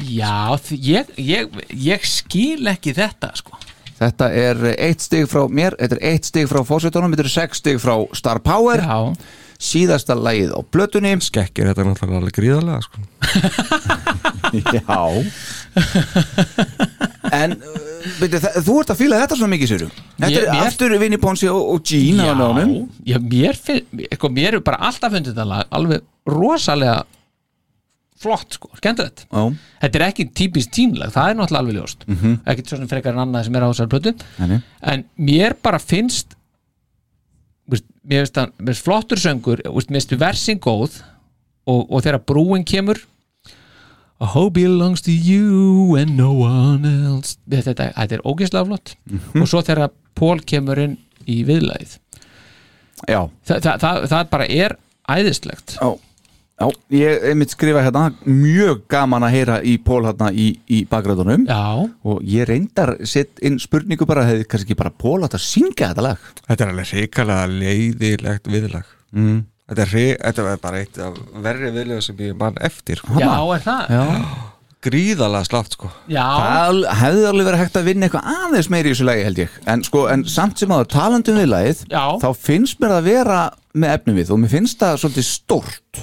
Já 0.00 0.56
ég, 0.76 1.10
ég, 1.20 1.58
ég 1.76 2.06
skil 2.08 2.70
ekki 2.70 2.94
þetta 2.96 3.32
sko. 3.36 3.58
Þetta 4.00 4.30
er 4.32 4.62
eitt 4.78 5.02
stig 5.04 5.26
frá 5.28 5.42
mér, 5.52 5.74
þetta 5.76 5.98
er 5.98 6.06
eitt 6.14 6.28
stig 6.30 6.46
frá 6.48 6.62
fósitónum, 6.64 7.12
þetta 7.12 7.26
er 7.26 7.34
sex 7.34 7.60
stig 7.60 7.80
frá 7.82 7.98
Star 8.16 8.40
Power. 8.40 8.80
Já, 8.80 9.12
síðasta 9.60 10.14
lagið 10.16 10.54
á 10.56 10.60
plötunni. 10.72 11.12
Skekkir 11.20 11.68
þetta 11.70 11.84
náttúrulega 11.84 12.20
alveg 12.22 12.36
gríðarlega 12.38 12.80
sko. 12.86 12.98
Já. 14.50 15.00
En 17.30 17.52
uh, 17.54 17.60
byrju, 18.18 18.40
þa- 18.42 18.62
þú 18.64 18.74
ert 18.80 18.90
að 18.94 18.98
fíla 19.02 19.18
þetta 19.20 19.36
svona 19.38 19.52
mikið 19.54 19.70
sér 19.70 19.84
Þetta 19.86 20.30
Ég- 20.32 20.40
er 20.40 20.50
mér- 20.54 20.66
aftur 20.66 20.94
Vinnie 20.98 21.20
Ponsi 21.22 21.48
og, 21.52 21.60
og 21.76 21.84
Gene 21.86 22.26
já, 22.26 22.34
já 23.12 23.18
mér, 23.22 23.58
finn, 23.60 23.84
sko, 24.16 24.30
mér 24.34 24.56
er 24.58 24.64
bara 24.66 24.80
alltaf 24.88 25.12
fundið 25.14 25.34
þetta 25.34 25.46
lag 25.52 25.76
alveg 25.78 26.02
rosalega 26.26 26.96
flott 28.20 28.56
sko, 28.58 28.68
skemmtilegt. 28.76 29.22
Já, 29.30 29.44
Þetta 29.84 29.96
er 30.00 30.04
ekki 30.10 30.26
típist 30.36 30.72
tínlag, 30.76 31.12
það 31.14 31.30
er 31.30 31.38
náttúrulega 31.38 31.62
alveg 31.64 31.78
ljóst. 31.78 32.02
Mm 32.08 32.16
-hmm. 32.20 32.34
ekkert 32.52 32.68
svo 32.68 32.76
sem 32.80 32.88
frekar 32.90 33.12
en 33.14 33.22
annað 33.24 33.44
sem 33.46 33.54
er 33.56 33.62
á 33.64 33.68
þessari 33.70 33.92
plötu. 33.94 34.12
Nei. 34.38 34.60
en 34.82 35.04
mér 35.16 35.54
bara 35.62 35.78
finnst 35.78 36.34
mér 38.06 38.26
finnst 38.26 38.38
það 38.38 38.82
flottur 38.84 39.20
söngur, 39.20 39.62
mér 39.64 39.86
finnst 39.88 40.16
versin 40.20 40.60
góð 40.62 41.00
og, 41.68 41.86
og 41.86 42.04
þegar 42.04 42.22
brúin 42.28 42.66
kemur. 42.66 43.02
A 44.20 44.26
hope 44.28 44.60
belongs 44.60 45.00
to 45.00 45.12
you 45.14 45.96
and 45.96 46.12
no 46.18 46.34
one 46.44 46.84
else. 46.84 47.38
Þetta, 47.48 47.88
þetta, 47.96 48.18
er 48.18 48.26
ógeðslega 48.28 48.68
flott. 48.68 48.94
Og 49.32 49.48
svo 49.48 49.62
þegar 49.64 49.94
Pól 50.18 50.42
kemur 50.44 50.76
inn 50.82 50.98
í 51.30 51.40
viðlæð 51.48 51.96
já, 53.08 53.22
Þa, 53.46 53.56
það, 53.56 53.74
það, 53.80 54.06
það 54.10 54.30
bara 54.34 54.46
er 54.52 54.76
æðislegt. 55.08 55.76
Já 55.80 55.90
Já, 56.60 56.66
ég 56.92 57.22
einmitt 57.30 57.54
skrifa 57.54 57.80
hérna 57.86 58.02
mjög 58.28 58.82
gaman 58.92 59.24
að 59.24 59.32
heyra 59.38 59.54
í 59.64 59.78
Pól 59.80 60.02
hérna 60.04 60.28
í, 60.36 60.50
í 60.68 60.82
bakgræðunum 60.90 61.46
Já, 61.48 61.60
og 62.04 62.18
ég 62.28 62.44
reyndar 62.50 62.92
sett 63.08 63.40
inn 63.40 63.56
spurningu 63.62 64.04
bara 64.08 64.26
hefði 64.28 64.44
kannski 64.50 64.68
ekki 64.74 64.76
bara 64.82 64.92
Pól 64.92 65.22
að 65.24 65.38
syngja 65.40 65.88
þetta 65.94 66.04
lag? 66.04 66.26
Þetta 66.50 66.66
er 66.66 66.72
alveg 66.74 66.92
reikalega 66.98 67.46
leiðilegt 67.54 68.50
viðlag. 68.52 68.92
Mm. 69.16 69.40
þetta, 69.70 69.82
er, 69.86 69.90
hri- 69.94 70.20
þetta 70.20 70.44
er 70.52 70.60
bara 70.66 70.82
eitt 70.84 71.00
af 71.08 71.16
verri 71.48 71.72
viðlag 71.78 72.04
sem 72.04 72.20
ég 72.26 72.36
mann 72.38 72.60
eftir 72.68 73.00
sko. 73.00 73.16
já, 73.18 73.32
er 73.56 73.64
það? 73.64 73.96
Já, 73.96 74.04
Gríðalega 74.80 75.44
slátt 75.44 75.74
sko. 75.76 75.90
Já, 76.08 76.22
Það 76.24 76.78
hefði 77.02 77.24
alveg 77.28 77.48
verið 77.50 77.60
hægt 77.60 77.74
að 77.76 77.88
vinna 77.90 78.06
eitthvað 78.06 78.28
aðeins 78.32 78.68
meiri 78.72 78.88
í 78.88 78.94
þessu 78.94 79.04
lagi 79.08 79.24
held 79.26 79.40
ég. 79.42 79.56
En, 79.68 79.82
sko, 79.84 80.04
en 80.08 80.22
samt 80.24 80.62
sem 80.62 80.72
að 80.72 80.86
talandum 80.94 81.36
við 81.36 81.50
lagið 81.52 81.82
Já. 81.92 82.04
þá 82.22 82.28
finnst 82.46 82.80
mér 82.80 82.94
það 82.94 83.00
að 83.02 83.10
vera 83.10 83.40
með 83.76 83.92
efnum 83.98 84.16
við 84.22 84.32
og 84.32 84.40
mér 84.40 84.52
finnst 84.54 84.80
það 84.80 84.96
svolítið 85.02 85.26
stórt 85.28 86.00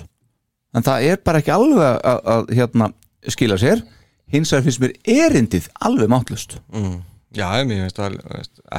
en 0.75 0.87
það 0.87 1.11
er 1.11 1.21
bara 1.25 1.43
ekki 1.43 1.53
alveg 1.55 1.85
að, 1.85 2.17
að, 2.33 2.49
hérna, 2.59 2.89
skila 3.27 3.59
sér 3.61 3.83
hins 4.33 4.51
vegar 4.51 4.65
finnst 4.65 4.83
mér 4.83 4.97
erindið 5.27 5.69
alveg 5.87 6.11
mátlust 6.11 6.57
mm. 6.73 6.97
Já, 7.37 7.47
mér 7.67 7.83
finnst 7.85 7.99
það 7.99 8.13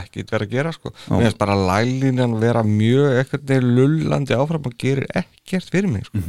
ekki 0.01 0.23
vera 0.27 0.47
að 0.47 0.53
gera 0.55 0.71
sko. 0.73 0.91
Mér 1.13 1.27
finnst 1.27 1.39
bara 1.39 1.55
lælínan 1.69 2.39
vera 2.41 2.63
mjög 2.67 3.19
ekkert 3.21 3.51
lullandi 3.63 4.35
áfram 4.35 4.65
og 4.67 4.75
gerir 4.81 5.05
ekkert 5.21 5.69
fyrir 5.69 5.93
mig 5.93 6.07
sko. 6.09 6.23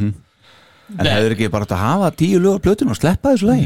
En 0.97 1.05
hefur 1.09 1.35
ekki 1.35 1.49
bara 1.53 1.67
átt 1.67 1.73
að 1.75 1.81
hafa 1.83 2.09
tíu 2.19 2.39
lögur 2.41 2.61
plötun 2.65 2.89
og 2.93 2.97
sleppa 2.97 3.33
þessu 3.35 3.49
lagi? 3.49 3.65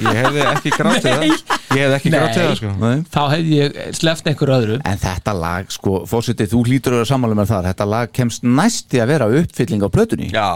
Ég 0.00 0.18
hefði 0.20 0.44
ekki 0.52 0.72
grátið 0.76 1.08
það. 1.10 1.24
Ég 1.30 1.84
hefði 1.84 1.96
ekki 1.98 2.12
grátið 2.14 2.42
það 2.46 2.58
sko. 2.60 2.72
Nei. 2.80 2.98
þá 3.10 3.20
hefði 3.34 3.56
ég 3.60 3.78
sleppt 4.00 4.30
einhver 4.30 4.52
öðru. 4.56 4.80
En 4.90 5.00
þetta 5.02 5.34
lag, 5.40 5.70
sko, 5.74 5.94
fósitið, 6.10 6.52
þú 6.54 6.64
hlýtur 6.68 6.94
að 6.96 7.02
vera 7.02 7.10
sammála 7.14 7.38
með 7.40 7.50
það, 7.54 7.70
þetta 7.72 7.88
lag 7.94 8.12
kemst 8.20 8.46
næsti 8.60 9.02
að 9.02 9.10
vera 9.14 9.30
uppfylling 9.40 9.82
á 9.82 9.88
plötunni. 9.90 10.30
Já, 10.34 10.50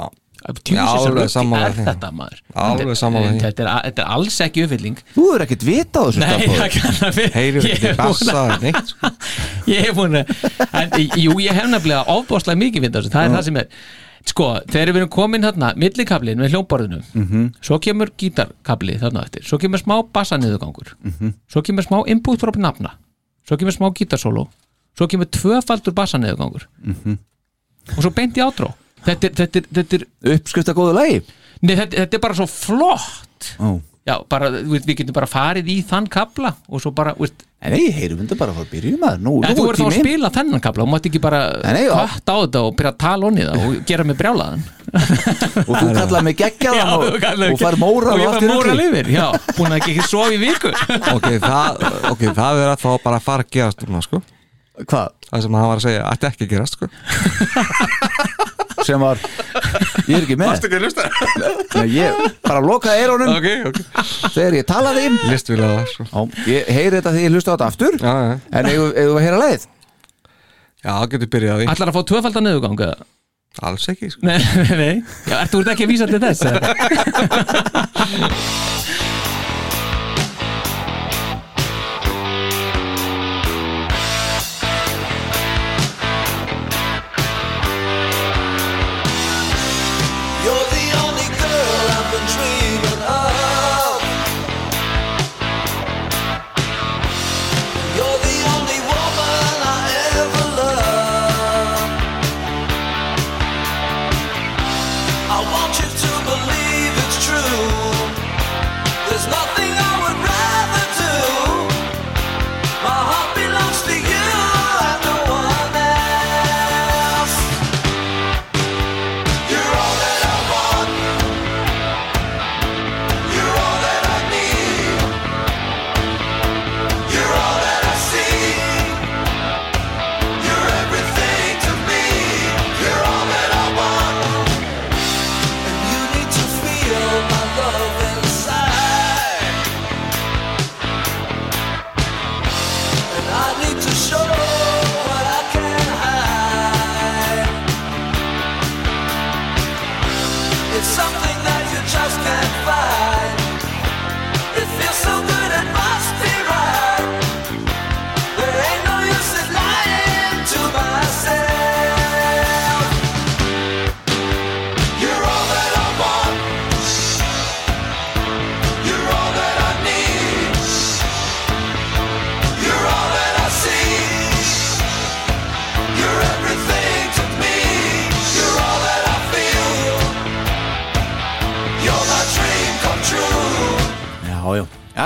Já, 0.68 0.82
alveg 0.84 1.22
er 1.24 1.72
því. 1.72 1.84
þetta 1.86 2.08
maður? 2.12 2.40
Alveg 2.52 2.82
Þetta- 2.84 2.96
sammála 3.00 3.28
því. 3.30 3.38
þetta 3.40 3.62
er, 3.64 3.68
þetta 3.86 4.02
er 4.02 4.10
alls 4.16 4.34
ekki 4.44 4.64
uppfylling. 4.66 4.98
Þú 5.14 5.22
hefur 5.30 5.44
ekkert 5.46 5.62
vita 5.64 5.96
á 5.96 6.04
þessu 6.04 6.20
það 6.20 6.42
Ég 6.44 7.56
ekki 7.56 7.78
hef 7.80 7.96
búin 7.96 8.02
bassa 8.02 8.82
sko. 8.90 9.12
Ég 9.72 9.86
hef 9.86 9.94
búin 9.96 10.18
að 10.20 10.98
Jú, 11.16 11.38
ég 11.40 11.56
hef 11.56 11.70
nefnilega 11.72 12.04
ofbóðslega 12.12 12.60
mikið 12.60 12.84
vind 12.84 12.92
á 12.92 13.00
þessu 13.00 13.14
Sko, 14.24 14.46
þegar 14.72 14.88
við 14.94 14.96
erum 15.02 15.10
komin 15.12 15.42
hérna 15.44 15.74
millikablin 15.76 16.38
með 16.40 16.54
hljómborðinu 16.54 17.02
Mhm. 17.14 17.42
svo 17.60 17.78
kemur 17.78 18.10
gítarkabli 18.16 18.98
þarna 18.98 19.24
eftir 19.26 19.42
svo 19.44 19.58
kemur 19.58 19.78
smá 19.82 20.02
bassaniðugangur 20.12 20.94
Mhm. 21.04 21.34
svo 21.48 21.62
kemur 21.62 21.84
smá 21.84 22.02
input 22.08 22.40
frá 22.40 22.50
nafna 22.56 22.94
svo 23.46 23.56
kemur 23.58 23.72
smá 23.76 23.92
gítarsólo 23.92 24.48
svo 24.96 25.06
kemur 25.06 25.26
tvöfaldur 25.26 25.92
bassaniðugangur 25.92 26.62
Mhm. 26.82 27.18
og 27.98 28.02
svo 28.02 28.10
beint 28.14 28.34
í 28.36 28.40
átró 28.40 28.74
þetta 29.04 29.24
er, 29.24 29.30
þetta 29.30 29.56
er, 29.56 29.66
þetta 29.74 29.94
er, 30.00 30.06
Uppskrifta 30.38 30.72
góðu 30.74 30.94
lagi 30.94 31.22
nei, 31.62 31.76
þetta, 31.76 31.96
þetta 31.96 32.14
er 32.14 32.20
bara 32.20 32.34
svo 32.34 32.46
flott 32.48 33.56
Ó. 33.60 33.80
Já, 34.04 34.18
bara, 34.28 34.50
þú 34.52 34.74
veist, 34.74 34.84
við 34.84 34.98
getum 34.98 35.14
bara 35.16 35.26
farið 35.30 35.68
í 35.72 35.78
þann 35.88 36.04
kabla 36.12 36.50
og 36.68 36.80
svo 36.82 36.90
bara, 36.92 37.14
þú 37.16 37.24
veist, 37.24 37.44
En 37.64 37.72
nei, 37.72 37.86
heyrum 37.96 38.18
við 38.18 38.26
þetta 38.26 38.36
bara 38.36 38.52
að 38.52 38.56
fara 38.58 38.66
að 38.66 38.72
byrja 38.74 38.98
maður 39.00 39.20
Nú, 39.24 39.32
ja, 39.40 39.48
nú 39.48 39.54
þú 39.56 39.62
er 39.62 39.68
verður 39.70 39.78
þá 39.80 39.86
að 39.88 39.94
spila 40.04 40.30
þennan 40.34 40.62
kabla 40.66 40.84
og 40.84 40.90
mátt 40.92 41.06
ekki 41.08 41.20
bara 41.24 41.38
hött 42.12 42.28
á 42.28 42.36
þetta 42.36 42.60
og 42.68 42.74
byrja 42.76 42.90
að 42.92 42.98
tala 43.00 43.30
onni 43.30 43.46
það 43.46 43.62
og 43.64 43.78
gera 43.88 44.04
mig 44.04 44.18
brjálaðan 44.20 44.66
Og 45.64 45.72
þú 45.72 45.86
kallaði 45.96 46.22
mig 46.28 46.36
geggjaðan 46.42 46.92
og, 46.98 47.16
og 47.48 47.56
fær 47.64 47.78
móral 47.80 48.12
og 48.12 48.18
og 48.18 48.20
ég 48.20 48.28
allt 48.28 48.36
fær 48.36 48.44
í 48.44 48.52
móral 48.52 48.76
rugli. 48.76 48.84
yfir, 48.90 49.08
já, 49.16 49.24
búin 49.56 49.72
að 49.72 49.80
ekki 49.80 50.04
sofa 50.12 50.36
í 50.36 50.40
viku 50.44 50.74
ok, 51.16 51.28
það, 51.48 51.82
ok, 52.12 52.28
það 52.36 52.60
er 52.66 52.74
að 52.74 52.84
þá 52.84 52.90
bara 53.08 53.16
að 53.22 53.26
fara 53.30 53.48
að 53.48 53.52
gerast 53.56 53.88
núna, 53.88 54.04
sko. 54.04 54.20
Hvað? 54.84 55.16
Það 55.30 55.46
sem 55.46 55.56
hann 55.56 55.70
var 55.72 55.80
að 55.80 55.86
segja, 55.88 56.04
ætti 56.12 56.28
ekki 56.28 56.44
að 56.44 56.52
gerast 56.58 56.76
sko. 56.76 56.92
Sem 58.84 59.00
var 59.00 59.16
Ég 60.04 60.14
er 60.18 60.22
ekki 60.26 60.36
með 60.40 60.48
ekki 60.58 60.76
að 60.78 60.84
lusta? 60.84 61.02
Nei, 61.74 61.86
Ég 61.94 62.10
bara 62.44 62.60
lokaði 62.64 63.04
eirónum 63.04 63.30
Ok, 63.34 63.48
ok 63.70 63.78
þegar 64.34 64.56
ég 64.58 64.66
talaði 64.68 65.04
Listvíla 65.30 65.70
það 65.72 65.86
sko. 65.94 66.02
Já, 66.10 66.20
Ég 66.52 66.60
heyri 66.76 66.94
þetta 66.98 67.14
þegar 67.14 67.24
ég 67.24 67.32
hlusta 67.38 67.50
á 67.50 67.54
þetta 67.54 67.68
aftur 67.72 67.94
Já, 67.96 68.12
já, 68.12 68.34
En 68.60 68.68
eigum 68.70 68.90
eigum 68.92 69.14
við 69.14 69.18
að 69.18 69.24
heyra 69.28 69.40
lagið? 69.44 69.64
já, 70.84 70.94
getur 71.14 71.28
byrjað 71.32 71.54
á 71.54 71.56
því 71.62 71.66
Ætlar 71.74 71.88
að 71.90 71.96
fá 71.96 72.02
tvöfaldan 72.12 72.44
niðurgang 72.48 72.78
eða? 72.88 72.98
Alls 73.64 73.84
ekki 73.92 74.08
sko. 74.10 74.20
Nei, 74.26 74.40
nei, 74.58 74.74
nei 74.74 74.96
Já, 75.30 75.36
ertu 75.44 75.60
úr 75.62 75.68
ekki 75.72 75.86
að 75.86 75.92
vísa 75.94 76.06
til 76.10 76.18
þess? 76.20 76.42
eða? 76.50 76.60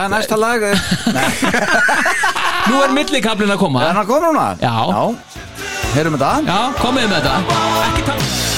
Já, 0.09 0.15
næsta 0.17 0.37
lag 0.37 0.63
er? 0.63 0.79
Nú 2.69 2.81
er 2.81 2.93
millikablin 2.97 3.53
að 3.53 3.61
koma. 3.61 3.83
Er 3.85 3.93
hann 3.93 4.01
að 4.01 4.09
koma 4.09 4.31
núna? 4.31 4.47
Já. 4.63 4.73
Já, 4.89 5.03
heyrum 5.97 6.17
þetta. 6.17 6.33
Já, 6.49 6.61
komið 6.81 7.11
með 7.13 7.29
þetta. 7.29 7.59
Ekki 7.91 8.07
tala 8.09 8.58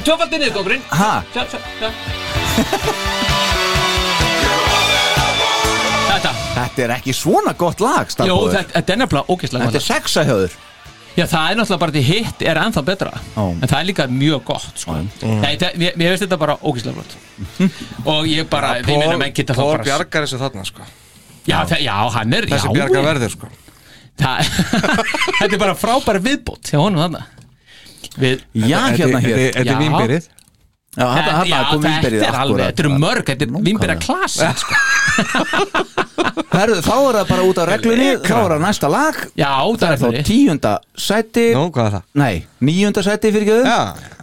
er, 0.00 0.06
Tvöfaldi 0.06 0.40
niðurgókurinn 0.40 0.84
ha, 0.96 1.12
Sjá, 1.34 1.42
sjá, 1.52 1.60
sjá. 1.80 1.88
Þetta. 6.10 6.32
Þetta 6.54 6.82
er 6.84 6.92
ekki 6.96 7.12
svona 7.16 7.52
gott 7.58 7.80
lag, 7.84 8.08
Jó, 8.08 8.12
starfbóður 8.16 8.56
þetta 8.56 8.74
þetta 8.74 8.92
er 8.92 8.98
nefnilega 9.00 9.32
ógeðslega 9.32 9.68
Þetta 9.68 9.78
er 9.78 9.84
gott 9.84 9.88
sexa 9.90 10.24
hjöður 10.28 10.58
Já, 11.18 11.24
það 11.26 11.44
er 11.50 11.56
náttúrulega 11.58 11.82
bara 11.82 11.92
því 11.96 12.02
hitt 12.06 12.42
er 12.46 12.58
ennþá 12.60 12.82
betra. 12.86 13.10
Já. 13.34 13.40
En 13.50 13.64
það 13.64 13.78
er 13.80 13.86
líka 13.88 14.04
mjög 14.14 14.44
gott 14.46 14.78
sko. 14.78 14.94
Nei, 15.26 15.56
það, 15.58 15.74
mér, 15.82 15.96
mér 15.98 16.12
veist 16.14 16.22
þetta 16.22 16.38
bara 16.40 16.54
ógeðslega 16.62 17.00
gott 17.00 17.16
Og 18.14 18.28
ég 18.30 18.46
bara, 18.52 18.76
því 18.86 18.94
minna 18.94 19.16
menn 19.18 19.34
geta 19.34 19.56
þá 19.56 19.60
Pól 19.60 19.72
bara 19.72 19.88
bjargar 19.88 20.26
þessu 20.26 20.38
þarna 20.40 20.64
sko. 20.68 20.86
Já, 21.50 21.58
það, 21.66 21.82
já 21.82 21.96
hann 22.14 22.38
er 22.38 22.48
Þessi 22.52 22.70
já, 22.70 22.76
bjargar 22.78 23.06
verður 23.08 23.34
sko. 23.34 23.50
Það, 24.22 24.54
Þetta 25.40 25.50
er 25.50 25.60
bara 25.66 25.76
frábæra 25.82 26.22
viðbót 26.30 26.70
hjá 26.70 26.78
honum 26.78 27.02
þarna 27.02 27.26
Við, 28.20 28.44
Já, 28.54 28.78
hérna 28.96 29.22
hér. 29.24 29.42
Þetta 29.54 29.74
er 29.74 29.82
vínbyrið 29.84 30.28
Já, 30.90 31.06
þetta 31.14 31.58
vínberið 31.78 32.22
er 32.26 32.34
alveg, 32.34 32.64
þetta 32.66 32.82
eru 32.82 32.94
mörg 32.98 33.28
Þetta 33.28 33.46
er 33.46 33.50
vinnbyrja 33.68 33.94
klasi 34.02 34.48
sko. 34.58 34.78
Herðu, 36.50 36.80
þá 36.82 36.94
er 36.96 37.18
það 37.20 37.28
bara 37.30 37.44
út 37.46 37.60
af 37.62 37.68
reglunni 37.70 38.08
Þá 38.24 38.32
er 38.40 38.54
það 38.54 38.64
næsta 38.64 38.90
lag. 38.90 39.20
Já, 39.38 39.52
það 39.54 39.78
Það 39.78 39.92
er 39.94 40.00
þá 40.00 40.06
það 40.06 40.16
tíunda 40.26 40.72
sæti. 41.06 41.44
Nú, 41.54 41.62
hvað 41.76 41.86
er 41.86 41.94
það? 41.94 42.08
Nei, 42.20 42.32
níunda 42.66 43.04
sæti 43.06 43.32
fyrir 43.36 43.48
göðu 43.52 43.70
Já, 43.70 43.78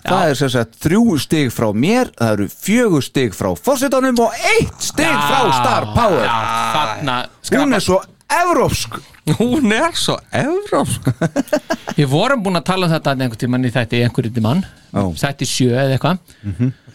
Það 0.08 0.26
er 0.34 0.38
sem 0.42 0.52
sagt 0.58 0.78
þrjú 0.84 1.18
stig 1.24 1.56
frá 1.56 1.70
mér 1.72 2.12
Það 2.20 2.36
eru 2.36 2.50
fjögur 2.52 3.08
stig 3.08 3.38
frá 3.38 3.50
fórsetanum 3.56 4.20
Og 4.28 4.38
eitt 4.52 4.78
stig 4.92 5.08
frá 5.08 5.40
Star 5.56 5.90
Power. 5.96 6.28
Já, 6.28 6.38
þarna 6.76 7.18
Hún 7.56 7.80
er 7.80 7.88
svo 7.88 8.02
evrópsk. 8.32 8.98
Hún 9.38 9.72
er 9.76 9.96
svo 9.98 10.18
evrópsk. 10.36 11.08
Við 11.98 12.10
vorum 12.12 12.44
búin 12.46 12.60
að 12.60 12.68
tala 12.72 12.88
um 12.88 12.94
þetta 12.94 13.14
einhvern 13.16 13.42
tímann 13.42 13.68
í 13.68 13.72
þætti 13.74 14.04
einhverjum 14.06 14.36
tímann 14.38 14.66
Já. 14.92 15.02
Þætti 15.24 15.48
sjö 15.50 15.72
eða 15.76 15.96
eitthvað. 15.96 16.18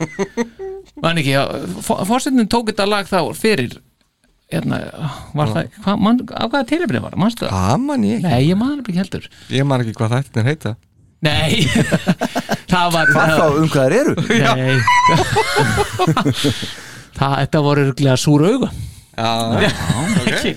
Man 1.02 1.18
ekki, 1.22 1.34
fórsetin 1.86 2.50
tók 2.52 2.70
þetta 2.70 2.86
lag 2.88 3.08
þá 3.08 3.18
fyrir 3.36 3.78
hérna, 4.52 4.78
var 5.32 5.48
það, 5.48 5.68
hvað, 5.82 6.00
man, 6.04 6.18
á 6.36 6.44
hvaða 6.44 6.66
tilefni 6.68 7.00
var, 7.00 7.14
það? 7.16 7.48
Það? 7.48 7.76
Man 7.86 8.04
ég 8.04 8.18
ekki. 8.18 8.28
Nei, 8.28 8.42
ég 8.50 8.58
man 8.60 8.74
ekki 8.82 8.98
heldur. 8.98 9.28
Ég 9.52 9.68
man 9.68 9.84
ekki 9.84 9.94
hvað 9.96 10.16
þættin 10.18 10.48
heita. 10.50 10.74
Nei, 11.22 11.62
það 12.72 12.86
var 12.96 13.12
Hvað 13.14 13.32
þá 13.38 13.46
um 13.62 13.68
hvað 13.72 13.84
þeir 13.86 13.94
eru? 14.00 14.14
Nei. 14.28 14.74
Það, 17.16 17.36
þetta 17.38 17.62
voru 17.62 17.84
örglega 17.88 18.16
súr 18.18 18.42
auga 18.50 18.68
Já, 19.12 19.30
Ekki. 20.32 20.52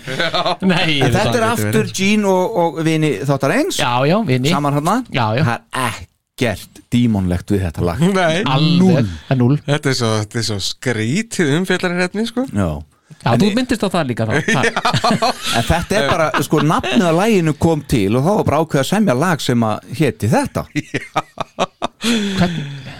Nei, 0.70 1.00
En 1.04 1.12
þetta 1.12 1.38
er 1.42 1.46
aftur 1.50 1.90
Jean 1.92 2.26
og, 2.30 2.58
og 2.62 2.82
vini 2.88 3.12
þáttar 3.28 3.56
eins 3.58 3.80
Já, 3.82 3.92
já, 4.08 4.18
vini. 4.28 4.52
Saman 4.54 4.78
Já, 5.12 5.26
já. 5.36 5.44
Það 5.44 5.82
er 5.86 6.04
ekkert 6.36 6.82
dímonlegt 6.92 7.52
við 7.52 7.62
þetta 7.64 7.86
lag. 7.88 8.02
Nei, 8.16 8.42
Alveg, 8.44 9.08
það 9.28 9.36
er 9.36 9.40
núl 9.40 9.56
þetta 9.64 9.92
er 9.92 9.98
svo, 10.00 10.12
þetta 10.22 10.42
er 10.42 10.46
svo 10.50 10.58
skrítið 10.64 11.54
hérna 11.56 12.26
sko. 12.28 12.46
Já. 12.52 12.70
Já, 13.26 13.32
þú 13.42 13.50
myndist 13.56 13.84
á 13.86 13.90
það 13.90 14.08
líka 14.10 14.26
þá. 14.28 14.34
En 15.58 15.66
þetta 15.66 15.98
er 15.98 16.08
bara, 16.10 16.28
sko, 16.46 16.60
nafnið 16.66 17.06
að 17.08 17.18
læginu 17.20 17.54
kom 17.62 17.82
til 17.90 18.10
og 18.18 18.26
þá 18.26 18.32
var 18.32 18.46
bara 18.50 18.60
ákveð 18.64 18.82
að 18.82 18.88
semja 18.90 19.16
lag 19.18 19.42
sem 19.42 19.66
að 19.66 19.96
héti 20.00 20.30
þetta. 20.30 20.66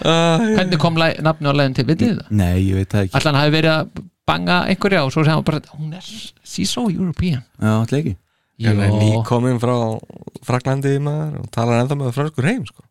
Hvernig 0.02 0.80
kom 0.82 0.98
lag- 0.98 1.20
nafnið 1.26 1.50
á 1.50 1.54
leiðin 1.60 1.76
til, 1.78 1.86
vitið 1.90 2.08
þið 2.12 2.20
það? 2.22 2.36
Nei, 2.40 2.56
ég 2.64 2.80
veit 2.80 2.90
það 2.94 3.04
ekki. 3.06 3.18
Allan 3.20 3.40
hafi 3.42 3.54
verið 3.56 3.74
að 3.76 4.04
banga 4.26 4.62
einhverja 4.70 5.04
og 5.06 5.12
svo 5.14 5.24
sem 5.24 5.34
hann 5.34 5.46
bara, 5.46 5.62
hún 5.76 5.94
er, 5.94 6.06
she's 6.44 6.72
so 6.72 6.88
European. 6.90 7.44
Já, 7.60 7.72
alltaf 7.78 8.00
ekki. 8.00 8.16
Ég 8.56 8.72
er 8.72 8.88
Jó. 8.88 8.98
nýkomin 8.98 9.60
frá 9.60 9.76
Fraklandi 10.46 10.96
maður 11.02 11.42
og 11.42 11.48
talar 11.52 11.82
ennþá 11.82 11.98
með 12.00 12.14
franskur 12.16 12.48
heim 12.48 12.64
sko. 12.68 12.86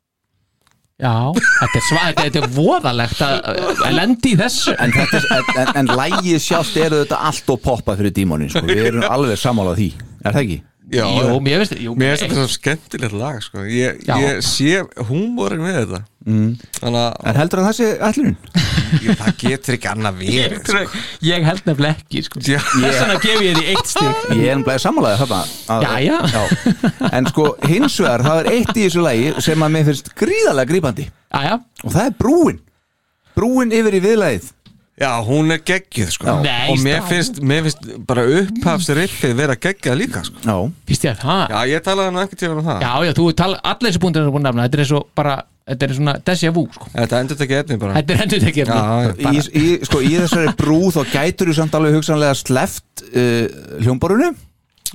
Já, 0.96 1.12
þetta 1.36 1.80
er 1.80 1.84
sva, 1.84 2.04
þetta, 2.16 2.40
er 2.40 2.54
voðalegt 2.56 3.24
að, 3.26 3.90
lendi 3.98 4.32
í 4.32 4.38
þessu. 4.40 4.76
En, 4.80 4.94
þetta 4.96 5.42
en, 5.60 5.72
en, 5.82 5.90
lægið 6.00 6.38
sjálft 6.40 6.78
eru 6.80 7.02
þetta 7.02 7.20
allt 7.28 7.52
og 7.52 7.60
poppað 7.66 8.00
fyrir 8.00 8.14
dímonin, 8.16 8.52
sko. 8.54 8.64
Við 8.70 8.92
erum 8.94 9.08
alveg 9.18 9.42
sammálað 9.42 9.82
því, 9.82 9.90
er 10.22 10.30
það 10.30 10.42
ekki? 10.46 10.60
Já, 10.94 11.02
Jú, 11.82 11.94
mér 11.98 12.12
finnst 12.14 12.26
þetta 12.28 12.36
svo 12.44 12.52
skemmtilegt 12.54 13.14
lag 13.18 13.40
sko. 13.42 13.64
ég, 13.66 14.04
Já. 14.06 14.16
ég 14.22 14.42
sé 14.46 14.84
húmórin 15.08 15.64
við 15.66 15.78
þetta 15.80 16.00
mm. 16.30 16.52
Þannig 16.78 17.00
að 17.02 17.16
En 17.32 17.40
heldur 17.40 17.62
að 17.62 17.66
það 17.66 17.78
ætlurinn? 18.10 18.36
ég, 19.02 19.16
það 19.18 19.32
getur 19.42 19.78
ekki 19.80 19.90
annað 19.90 20.20
verið 20.20 20.60
sko. 20.62 21.02
Ég 21.26 21.48
held 21.48 21.64
nefnilega 21.72 21.96
ekki, 21.98 22.22
sko 22.28 22.44
Já. 22.46 22.60
Þess 22.62 23.00
vegna 23.02 23.18
gef 23.26 23.42
ég 23.48 23.58
því 23.58 23.66
eitt 23.74 23.92
stig 23.96 24.38
Ég 24.38 24.46
er 24.52 24.60
að- 25.40 25.56
Já, 25.82 26.20
já. 26.36 27.10
En 27.18 27.32
sko, 27.34 27.48
hins 27.66 27.98
vegar, 28.06 28.26
það 28.30 28.42
er 28.44 28.52
eitt 28.54 28.76
í 28.76 28.86
þessu 28.86 29.06
lægi 29.08 29.34
sem 29.48 29.66
að 29.66 29.74
mér 29.80 29.88
finnst 29.90 30.14
gríðarlega 30.22 30.70
grípandi 30.76 31.08
Jæja, 31.34 31.58
Og 31.84 31.92
það 31.98 32.06
er 32.12 32.16
brúin 32.22 32.62
Brúin 33.36 33.74
yfir 33.76 33.98
í 33.98 34.04
viðlægið 34.06 34.52
Já, 34.96 35.10
hún 35.28 35.52
er 35.52 35.60
geggjuð 35.60 36.12
sko. 36.16 36.34
Nei, 36.40 36.70
Og 36.72 36.78
mér 36.80 37.02
finnst, 37.04 37.42
mér 37.44 37.66
finnst 37.66 37.82
bara 38.08 38.24
upphafsriffið 38.32 39.34
vera 39.36 39.58
geggjað 39.60 39.98
líka 40.00 40.22
sko. 40.24 40.40
Já. 40.46 40.56
Finnst 40.88 41.04
ég 41.08 41.18
að 41.18 41.26
það? 41.26 41.42
Já, 41.52 41.58
ég 41.74 41.84
talaði 41.84 42.14
nú 42.16 42.22
einhvern 42.22 42.40
tíma 42.40 42.56
um 42.56 42.70
það. 42.70 42.86
Já, 42.86 42.94
já, 43.04 43.12
þú 43.18 43.26
tala, 43.42 43.60
allir 43.74 43.92
þessi 43.92 44.02
búndir 44.06 44.24
er 44.24 44.32
búin 44.32 44.46
að 44.46 44.48
nefna. 44.54 44.68
Þetta 44.70 44.78
er 44.80 44.84
eins 44.86 44.94
og 44.96 45.10
bara, 45.20 45.34
þetta 45.68 45.88
er 45.90 45.96
svona 45.98 46.14
déjà 46.30 46.54
vu, 46.56 46.64
sko. 46.78 46.88
Þetta 46.96 47.20
endur 47.26 47.44
ekki 47.46 47.58
efni 47.60 47.80
bara. 47.82 47.98
Þetta 48.00 48.16
er 48.16 48.24
endur 48.26 48.46
tekið 48.46 48.72
Já, 48.72 48.80
já. 48.80 49.34
í, 49.36 49.44
í, 49.66 49.66
sko, 49.90 50.00
í 50.00 50.14
þessari 50.22 50.56
brú 50.64 50.80
þá 50.96 51.02
gætur 51.12 51.52
þú 51.52 51.58
samt 51.60 51.76
alveg 51.82 51.98
hugsanlega 52.00 52.40
sleft 52.40 53.06
uh, 53.12 53.44
hljómborunu 53.84 54.32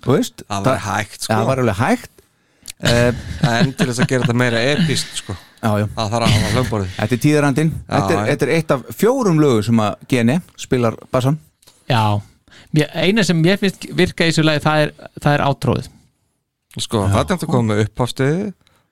Þú 0.00 0.16
veist. 0.16 0.46
Það 0.48 0.64
var 0.70 0.82
hægt 0.86 1.20
sko. 1.26 1.34
Það 1.34 1.46
var 1.50 1.60
alveg 1.66 1.80
hægt. 1.82 2.10
Uh, 2.80 3.24
En 3.50 3.74
til 3.76 3.90
þess 3.90 4.00
að 4.00 4.08
gera 4.14 4.24
þetta 4.24 4.38
meira 4.40 4.60
epist 4.72 5.18
sko. 5.20 5.36
Já, 5.60 5.70
já. 5.82 5.86
Það 5.96 6.12
þarf 6.14 6.24
að 6.26 6.34
hafa 6.34 6.50
hlömborðið 6.54 6.92
Þetta 6.96 7.16
er 7.16 7.22
tíðarandinn. 7.24 7.70
Þetta, 7.90 8.10
er- 8.10 8.16
já. 8.16 8.26
þetta 8.30 8.46
er 8.46 8.52
eitt 8.56 8.74
af 8.76 8.84
fjórum 8.96 9.40
lögu 9.42 9.62
sem 9.66 9.82
að 9.84 10.06
GNE 10.12 10.36
spilar 10.56 10.96
bassan. 11.12 11.36
Já, 11.90 12.04
eina 12.94 13.24
sem 13.26 13.42
mér 13.44 13.60
finnst 13.60 13.84
virka 13.98 14.24
í 14.24 14.32
þessu 14.32 14.46
lagi 14.46 14.62
það 14.64 14.86
er, 14.86 14.94
það 15.20 15.36
er 15.36 15.44
átróðið. 15.50 15.90
Sko, 16.80 17.04
það 17.10 17.20
er 17.20 17.36
að 17.36 17.46
koma 17.50 17.74
með 17.74 17.84
upphafstöði 17.84 18.50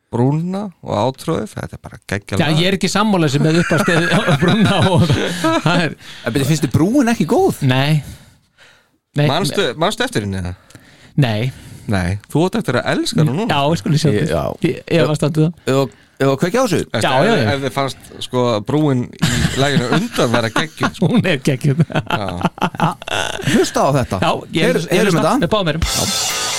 Brúna 0.09 0.63
og 0.83 0.95
átróðið. 0.97 1.51
Þetta 1.53 1.77
er 1.77 1.83
bara 1.85 1.99
geggjað 2.09 2.41
Já, 2.41 2.49
ég 2.57 2.69
er 2.71 2.77
ekki 2.79 2.89
sammála 2.89 3.29
sem 3.29 3.43
með 3.45 3.59
uppastið 3.63 4.07
brúna 4.43 4.79
og 4.89 5.05
það 5.09 5.83
er, 5.85 5.97
beti, 6.33 6.47
finnst 6.49 6.65
þið 6.65 6.73
brúin 6.73 7.13
ekki 7.13 7.27
góð? 7.29 7.61
nei. 7.69 8.01
Nei, 9.19 9.27
Manstu, 9.27 9.65
manstu 9.81 10.05
eftir 10.05 10.25
henni 10.25 10.41
það? 10.45 10.81
nei, 11.19 11.51
Nei, 11.89 12.19
þú 12.29 12.43
átt 12.47 12.59
eftir 12.61 12.77
að 12.81 12.91
elska 12.93 13.23
henni 13.23 13.33
núna. 13.39 13.55
Já, 13.55 13.61
ég 13.73 13.81
skulle 13.81 13.99
sjá 14.03 14.11
Ég- 14.13 14.29
já. 14.29 14.43
Ég, 14.69 14.83
ég 14.99 15.07
var 15.09 15.17
standuð 15.17 15.47
það. 15.49 15.53
Ef 15.73 15.97
ef 16.19 16.29
að 16.33 16.37
kveikja 16.43 16.61
á 16.61 16.67
Veist, 16.93 17.07
Já, 17.07 17.13
já, 17.25 17.35
já. 17.39 17.47
ef 17.55 17.61
þið 17.65 17.73
fannst 17.79 18.13
sko, 18.27 18.45
brúin 18.69 19.05
í 19.09 19.41
læginu 19.63 19.89
undan 19.97 20.33
vera 20.35 20.51
geggjuð 20.51 20.95
sko. 20.99 21.09
Hún 21.15 21.25
er 21.33 21.39
geggjum 21.49 21.81
Já. 21.89 22.95
Hlusta 23.55 23.81
á 23.87 23.89
þetta. 24.03 24.21
Já, 24.21 24.33
ég 24.53 24.65
Heyr- 24.69 24.83
ég 24.83 24.91
Heyrum 24.99 25.15
hlusta, 25.15 25.37
þetta 25.39 25.53
báðum 25.57 25.69
erum 25.75 26.58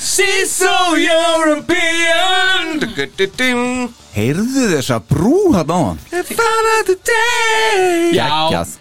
She's 0.00 0.50
so 0.50 0.74
European. 0.96 2.80
Heyrðu 4.14 4.64
þessa 4.74 4.96
brú 5.06 5.52
hann 5.54 5.70
á 5.70 5.78
hann. 5.78 5.98
If 6.12 6.30
I 6.34 6.42
had 6.66 6.86
the 6.90 6.96
day. 7.06 8.10
Já, 8.16 8.28
Gjað 8.50 8.76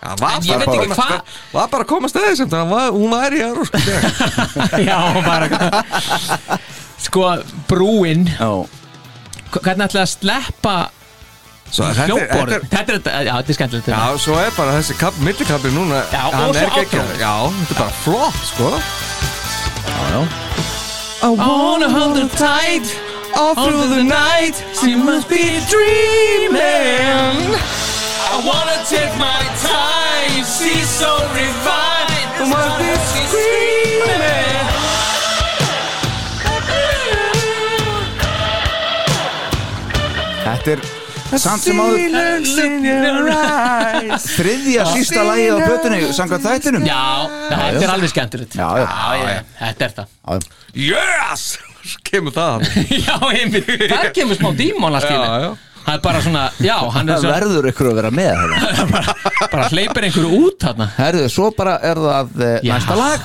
Já, 0.00 0.14
var 0.16 0.30
En 0.32 0.40
ég 0.40 0.48
bara 0.48 0.64
veit 0.64 0.80
ekki 0.80 0.94
hvað- 0.96 1.20
Var 1.52 1.66
bara 1.68 1.84
að 1.84 1.88
komast 1.90 2.16
að 2.16 2.22
þessum 2.30 2.48
Þannig 2.48 2.72
að 2.72 2.94
hún 2.96 3.10
væri 3.12 3.36
í 3.36 3.44
Európsku 3.44 3.80
já, 4.88 4.96
bara 5.26 5.46
Sko, 7.04 7.20
brúin 7.68 8.24
Já, 8.32 8.48
Hvernig 9.60 9.84
ætlaði 9.90 10.00
að 10.06 10.12
sleppa 10.14 10.76
Svo 11.70 11.84
þetta 11.84 12.00
er- 12.00 12.08
hljóborð 12.08 12.56
þetta 12.56 12.80
er- 12.80 12.88
Þetta 12.96 13.12
er, 13.12 13.28
já, 13.28 13.34
þetta 13.36 13.52
er 13.52 13.58
skemmtilegt 13.60 13.92
Já, 13.92 14.00
svo 14.24 14.34
er 14.40 14.50
bara 14.56 14.78
þessi 14.80 14.96
kapp, 15.04 15.20
millikappi 15.28 15.68
núna 15.76 16.00
Já, 16.08 16.22
og 16.24 16.32
hann 16.38 16.54
svo 16.56 16.64
er 16.64 16.72
geggjað. 16.80 17.04
outro. 17.04 17.20
Já, 17.20 17.34
þetta 17.60 17.76
er 17.76 17.80
bara 17.84 17.94
flott, 18.00 18.40
sko 18.54 18.66
já, 19.86 20.10
já 20.10 20.50
I 21.22 21.28
wanna 21.28 21.88
hold 21.88 22.16
her 22.16 22.28
tight 22.28 22.86
all 23.36 23.54
through 23.54 23.88
the 23.88 24.02
night. 24.02 24.54
She 24.80 24.96
must 24.96 25.28
be 25.28 25.60
dreaming. 25.68 27.54
I 28.32 28.40
wanna 28.44 28.82
take 28.88 29.12
my 29.18 29.42
time. 29.60 30.44
She's 30.44 30.88
so 30.88 31.12
refined 31.34 31.90
Must 32.48 32.78
be 32.78 32.90
screaming. 32.96 33.60
Þetta 40.44 40.72
er 40.72 40.99
samt 41.38 41.62
sem 41.62 41.78
áður 41.80 42.00
þriðja 44.26 44.86
sísta 44.90 45.24
lagið 45.28 45.54
á 45.54 45.58
plötunni 45.62 46.12
samkvæmt 46.16 46.46
þættinum. 46.48 46.86
Já, 46.88 47.02
þetta 47.48 47.82
er 47.86 47.94
alveg 47.94 48.12
skemmtilegt. 48.14 48.58
Já, 48.58 48.68
já. 48.82 49.40
þetta 49.62 49.88
er 49.88 49.98
það. 50.00 50.46
Yes! 50.74 51.50
Kemur 52.04 52.34
það 52.34 52.66
Já, 53.06 53.16
einmitt, 53.32 53.68
það 53.88 54.10
kemur 54.14 54.36
smá 54.36 54.50
henni 54.52 54.68
já. 55.46 55.50
Það 55.80 55.94
er 55.94 56.00
bara 56.04 56.20
svona, 56.20 56.42
já, 56.60 56.74
hann 56.92 57.08
er 57.08 57.14
Það 57.14 57.22
svona 57.24 57.36
verður 57.38 57.68
ykkur 57.70 57.88
að 57.88 57.94
vera 57.96 58.10
með 58.12 58.40
bara 59.54 59.68
hleypir 59.72 60.06
einhverju 60.06 60.40
út 60.44 60.58
þarna. 60.60 60.90
Herðu, 60.98 61.28
svo 61.32 61.48
bara 61.56 61.78
er 61.80 62.00
það 62.04 62.44
eh, 62.44 62.58
næsta 62.68 62.98
lag 62.98 63.24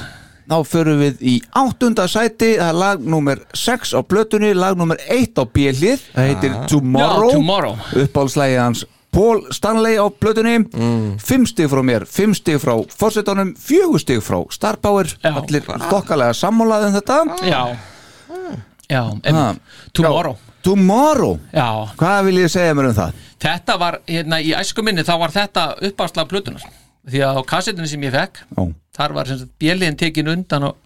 Þá 0.49 0.57
förum 0.69 0.99
við 1.01 1.21
í 1.25 1.35
áttunda 1.57 2.05
sæti 2.11 2.51
Það 2.59 2.67
er 2.69 2.77
lag 2.77 2.99
nummer 3.01 3.39
6 3.57 3.93
á 3.97 4.01
plötunni 4.05 4.51
Lag 4.53 4.77
nummer 4.77 4.97
1 5.09 5.39
á 5.41 5.43
B-hlið. 5.49 6.03
Það 6.13 6.27
heitir 6.29 6.53
Tomorrow, 6.69 7.31
Já, 7.31 7.37
Tomorrow. 7.39 7.79
Uppáhaldslægi 8.03 8.59
hans 8.61 8.85
Paul 9.15 9.45
Stanley 9.55 9.95
á 9.95 10.05
plötunni. 10.11 10.57
5 11.23 11.45
stig 11.47 11.69
frá 11.71 11.79
mér, 11.87 12.03
5 12.05 12.33
stig 12.35 12.57
frá 12.59 12.73
Fossetónum, 12.99 13.53
4 13.55 13.99
stig 14.03 14.19
frá 14.21 14.41
Star 14.51 14.75
Power. 14.83 15.07
Já. 15.23 15.31
Allir 15.39 15.63
þokkalega 15.63 16.33
sammálaði 16.35 16.89
um 16.91 16.97
þetta. 16.99 17.19
Já. 17.47 17.61
Já, 18.89 19.01
Ha. 19.01 19.13
einmitt, 19.23 19.61
Tomorrow. 19.93 20.35
Tomorrow, 20.65 21.39
Já, 21.53 21.87
hvað 21.97 22.23
vil 22.25 22.37
ég 22.43 22.49
segja 22.51 22.73
mér 22.75 22.89
um 22.91 22.93
það? 22.97 23.13
þetta 23.45 23.77
var, 23.79 23.99
hérna, 24.09 24.39
í 24.41 24.51
æsku 24.57 24.83
minni 24.83 25.01
þá 25.05 25.13
var 25.21 25.29
þetta 25.33 25.63
uppáðslega 25.81 26.27
plötunar 26.27 26.61
því 27.09 27.21
að 27.25 27.39
á 27.39 27.41
kassetinu 27.49 27.89
sem 27.89 28.05
ég 28.05 28.15
fekk 28.15 28.41
Ó. 28.57 28.63
þar 28.95 29.15
var 29.17 29.31
bjöliðin 29.61 29.99
tekin 29.99 30.31
undan 30.31 30.67
og, 30.69 30.79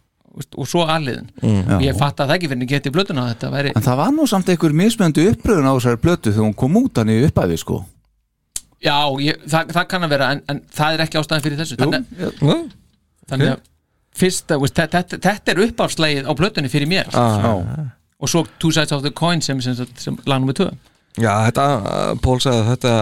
og 0.55 0.67
svo 0.69 0.85
aðliðin 0.89 1.29
og 1.75 1.85
ég 1.85 1.99
fatt 1.99 2.19
að 2.23 2.33
það 2.33 2.49
ekki 2.49 2.93
plötuna 2.95 3.27
að 3.27 3.31
þetta 3.33 3.51
væri 3.53 3.73
En 3.75 3.85
það 3.85 4.01
var 4.01 4.11
nú 4.15 4.27
samt 4.29 4.51
einhver 4.51 4.75
mismöndu 4.81 5.29
uppröðun 5.33 5.69
á 5.69 5.73
þessari 5.77 6.01
plötu 6.03 6.33
þegar 6.33 6.47
hún 6.49 6.57
kom 6.63 6.77
út 6.81 7.01
hann 7.01 7.13
í 7.13 7.21
upphæfi 7.27 7.59
sko. 7.61 7.79
Já, 8.79 8.95
ég, 9.19 9.39
það, 9.43 9.73
það 9.75 9.87
kann 9.91 10.05
að 10.07 10.13
vera 10.15 10.27
en, 10.35 10.43
en 10.47 10.61
það 10.71 10.93
er 10.95 11.01
ekki 11.03 11.19
ástæðan 11.19 11.43
fyrir 11.43 11.59
þessu. 11.59 11.77
Þannig, 11.81 12.05
Já, 12.15 12.53
þannig 13.27 13.49
að 13.51 13.63
fyrsta, 14.19 14.59
veist, 14.61 14.77
þetta, 14.77 15.01
þetta, 15.01 15.19
þetta 15.25 15.51
er 15.51 15.63
uppáðslegið 15.65 16.29
á 16.31 16.33
plötunni 16.39 16.71
fyrir 16.71 16.87
mér. 16.91 17.11
Já, 17.11 17.89
og 18.19 18.31
svo 18.31 18.45
Two 18.59 18.71
Sides 18.71 18.91
of 18.95 19.03
the 19.03 19.11
Coin 19.15 19.41
sem, 19.41 19.59
sem, 19.61 19.75
sem, 19.75 19.87
sem 19.97 20.17
lag 20.25 20.41
nummer 20.41 20.55
2 20.57 20.69
Já, 21.19 21.31
þetta, 21.49 21.65
Pól 22.23 22.37
sagði 22.43 22.61
að 22.63 22.69
þetta 22.73 22.93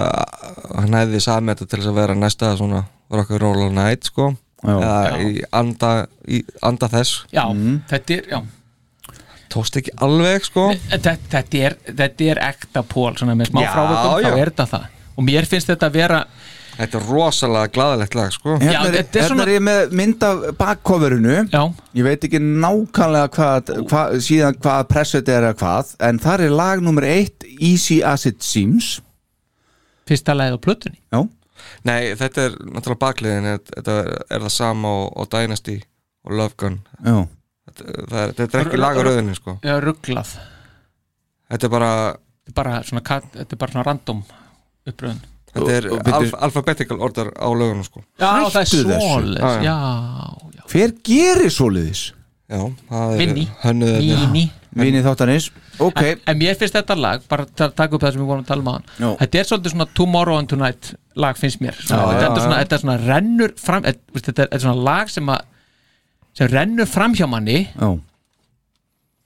hann 0.82 0.98
hefði 0.98 1.22
samið 1.26 1.54
þetta 1.54 1.70
til 1.74 1.82
að 1.84 1.98
vera 2.00 2.18
næsta 2.18 2.54
svona 2.58 2.84
rock'n'roll 3.14 3.64
all 3.68 3.74
night, 3.76 4.10
sko. 4.12 4.34
Já. 4.64 4.74
Eða 4.74 5.18
í 5.22 5.42
anda, 5.54 5.92
í 6.28 6.42
anda 6.66 6.90
þess. 6.92 7.24
Já, 7.32 7.46
þetta 7.92 8.16
er, 8.18 8.30
já. 8.34 8.40
Tókst 9.54 9.80
ekki 9.80 9.94
alveg, 10.04 10.48
sko. 10.50 10.68
Þetta, 10.92 11.16
þetta, 11.32 11.62
er, 11.70 11.78
þetta 11.88 12.30
er 12.34 12.42
ekta 12.50 12.84
pól 12.84 13.14
svona 13.16 13.38
með 13.38 13.54
smá 13.54 13.64
já. 13.64 13.72
þá 13.72 14.30
er 14.34 14.52
þetta 14.52 14.70
það. 14.74 14.88
Og 15.18 15.26
mér 15.26 15.48
finnst 15.50 15.72
þetta 15.72 15.90
að 15.90 16.00
vera 16.02 16.22
Þetta 16.78 17.00
er 17.00 17.06
rosalega 17.10 17.72
glaðilegt 17.74 18.16
lag, 18.18 18.34
sko. 18.36 18.58
Já, 18.62 18.68
Hérna 18.68 18.90
er, 18.92 18.98
þetta 19.00 19.18
er 19.18 19.24
hérna 19.24 19.30
svona- 19.32 19.46
er 19.48 19.50
ég 19.50 19.64
með 19.66 19.96
mynd 19.98 20.26
af 20.28 20.44
bakcoverinu 20.60 21.38
Já, 21.50 21.62
Ég 21.98 22.06
veit 22.06 22.28
ekki 22.28 22.42
nákvæmlega 22.44 23.32
hvað, 23.34 23.72
hvað 23.90 24.14
síðan 24.28 24.60
hvað 24.62 24.84
presset 24.92 25.32
er 25.34 25.48
eða 25.48 25.58
hvað 25.58 25.96
en 26.06 26.20
þar 26.22 26.44
er 26.46 26.54
lag 26.54 26.84
nummer 26.86 27.08
eitt 27.08 27.48
Easy 27.58 28.04
as 28.06 28.28
it 28.30 28.44
seems. 28.46 29.00
Fyrsta 30.06 30.36
lagið 30.38 30.54
á 30.54 30.60
plötunni. 30.62 31.00
Já, 31.10 31.24
Nei, 31.88 32.14
þetta 32.20 32.46
er 32.48 32.58
náttúrulega 32.60 33.02
bakliðin 33.06 33.48
Þetta 33.70 33.96
er, 34.04 34.12
er 34.36 34.46
það 34.46 34.54
sama 34.58 34.92
og, 35.02 35.08
og 35.18 35.30
Dynasty 35.34 35.78
og 36.28 36.36
Love 36.42 36.58
Gun. 36.60 36.80
Já, 37.06 37.18
Þetta, 37.68 37.86
það 38.08 38.20
er, 38.22 38.34
þetta 38.38 38.58
er 38.60 38.66
ekki 38.66 38.80
lagaröðinni, 38.80 39.36
sko. 39.38 39.58
Já, 39.64 39.74
rugglað 39.84 40.36
Þetta 41.52 41.68
er 41.68 41.74
bara, 41.74 41.92
Þetta 42.48 42.52
er 42.54 42.60
bara 42.62 42.78
svona, 42.88 43.04
þetta 43.36 43.48
er 43.58 43.60
bara 43.64 43.76
svona 43.76 43.88
random 43.88 44.22
uppröðun. 44.88 45.26
Þetta 45.58 45.74
er 45.74 45.88
Og- 45.92 46.12
alf, 46.14 46.34
alphabetical 46.48 47.02
order 47.02 47.32
á 47.34 47.48
lögunum, 47.50 47.84
sko. 47.88 48.04
Já, 48.20 48.28
það 48.28 48.62
er 48.62 48.68
Hættu 48.68 48.84
svoleiðis. 48.84 49.42
Já, 49.64 49.78
já. 50.58 50.64
Hver 50.72 50.94
gerir 51.08 51.52
svoleiðis? 51.52 52.04
Já, 52.48 52.62
það 52.90 53.14
er 53.14 53.18
Vinni. 53.20 53.46
Víni 53.64 54.46
Vinni 54.78 55.02
þáttanins, 55.04 55.50
ok. 55.80 56.02
En, 56.02 56.22
en 56.32 56.38
mér 56.40 56.58
finnst 56.60 56.76
þetta 56.78 56.96
lag, 57.00 57.24
bara 57.30 57.46
ta- 57.46 57.70
taka 57.72 57.96
upp 57.98 58.04
það 58.06 58.16
sem 58.16 58.22
við 58.24 58.30
vorum 58.32 58.44
að 58.46 58.50
tala 58.52 58.64
um 58.64 58.70
á 58.70 58.74
hann 58.78 59.18
Þetta 59.22 59.40
er 59.42 59.50
svolítið 59.52 59.74
svona 59.76 59.88
Tomorrow 60.00 60.40
and 60.42 60.50
Tonight 60.52 60.92
lag 61.18 61.38
finnst 61.40 61.62
mér. 61.64 61.78
Svona, 61.82 62.04
Já, 62.04 62.12
þetta, 62.14 62.28
já, 62.28 62.44
svona, 62.46 62.60
þetta 62.64 62.76
er 62.78 62.84
svona 62.84 62.98
rennur 63.06 63.54
fram 63.62 63.88
þetta, 63.88 64.48
er, 64.52 64.62
svona 64.64 64.86
lag 64.90 65.12
sem 65.14 65.34
að 65.34 65.42
sem 66.38 66.52
rennur 66.54 66.86
fram 66.90 67.16
hjá 67.18 67.26
manni 67.30 67.60
Já, 67.72 67.90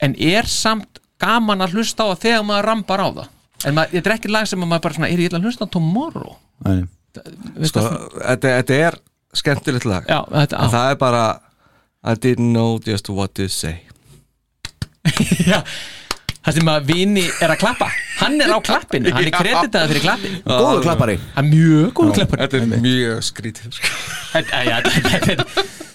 en 0.01 0.15
er 0.17 0.47
samt 0.49 1.01
gaman 1.21 1.61
að 1.61 1.75
hlusta 1.77 2.07
á 2.07 2.11
það 2.11 2.23
þegar 2.25 2.45
maður 2.47 2.67
rambar 2.71 3.03
á 3.05 3.07
það. 3.19 3.29
En 3.61 3.75
maður, 3.77 3.91
þetta 3.93 4.09
er 4.09 4.15
ekki 4.15 4.31
lag 4.33 4.47
sem 4.49 4.63
að 4.63 4.71
maður 4.71 4.83
bara 4.87 4.97
svona 4.97 5.09
er 5.13 5.21
ég 5.21 5.35
að 5.37 5.45
hlusta 5.45 5.67
á 5.67 5.73
Tomorrow. 5.75 6.35
Sko, 7.67 7.83
þetta, 8.17 8.77
er 8.79 8.97
skemmtilegt 9.37 9.85
lag. 9.85 10.07
Já, 10.09 10.19
þetta, 10.31 10.63
en 10.65 10.73
það 10.73 10.95
er 10.95 10.99
bara 11.03 11.23
I 12.01 12.15
didn't 12.17 12.49
know 12.55 12.79
just 12.81 13.09
what 13.13 13.35
to 13.37 13.45
say. 13.51 13.83
Já 15.51 15.61
það 16.41 16.55
sem 16.57 16.69
að 16.73 16.87
vini 16.89 17.23
er 17.41 17.53
að 17.53 17.59
klappa 17.61 17.87
hann 18.21 18.39
er 18.41 18.53
á 18.53 18.57
klappinu, 18.65 19.11
hann 19.13 19.27
er 19.27 19.35
kreditaði 19.35 19.91
fyrir 19.91 20.05
klappin 20.05 20.37
Góður 20.45 20.85
klappari 20.85 21.17
er 21.21 21.45
mjög 21.47 21.91
góð 21.97 22.13
klappar 22.17 22.41
Þetta 22.43 22.61
er 22.61 22.81
mjög 22.85 23.19
skrítið 23.27 23.75
sko. 23.77 23.91
þetta 24.31 24.63
þetta- 24.67 24.95
þetta 25.11 25.45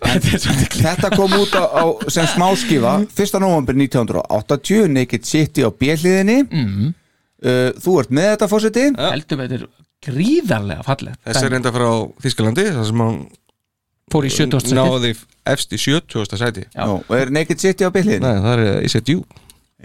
þetta 0.07 0.53
Þetta 0.77 1.11
kom 1.17 1.35
út 1.41 1.57
á, 1.59 1.65
á 1.67 1.85
sem 2.13 2.29
smáskifa 2.31 2.93
1. 3.09 3.41
november 3.43 3.75
1980 3.75 4.93
Naked 4.95 5.27
City 5.27 5.67
á 5.67 5.71
bjelliðinni 5.75 6.39
mm. 6.47 6.93
uh, 7.43 7.73
Þú 7.83 7.97
ert 8.03 8.15
með 8.15 8.31
þetta 8.35 8.51
fórseti 8.53 8.85
heldum 8.95 9.43
þetta 9.43 9.59
er 9.59 9.67
gríðarlega 10.07 10.87
fallegt 10.87 11.19
Þessi 11.27 11.49
er 11.49 11.57
reynda 11.57 11.75
frá 11.75 11.89
Þískalandi 12.23 12.69
þar 12.71 12.87
sem 12.93 13.03
hann 13.03 13.19
fór 14.15 14.29
í 14.29 14.31
70. 14.31 14.63
seti 14.63 14.79
náði 14.79 15.11
efst 15.51 15.75
í 15.75 15.81
70. 15.83 16.39
sæti 16.39 16.69
Já. 16.71 16.87
Og 16.87 17.11
er 17.19 17.35
Naked 17.35 17.59
City 17.59 17.83
á 17.83 17.91
bjelliðinni? 17.91 18.23
Nei, 18.23 18.45
það 18.47 18.63
er 18.63 18.87
Is 18.87 18.95
it 18.95 19.11
you? 19.11 19.25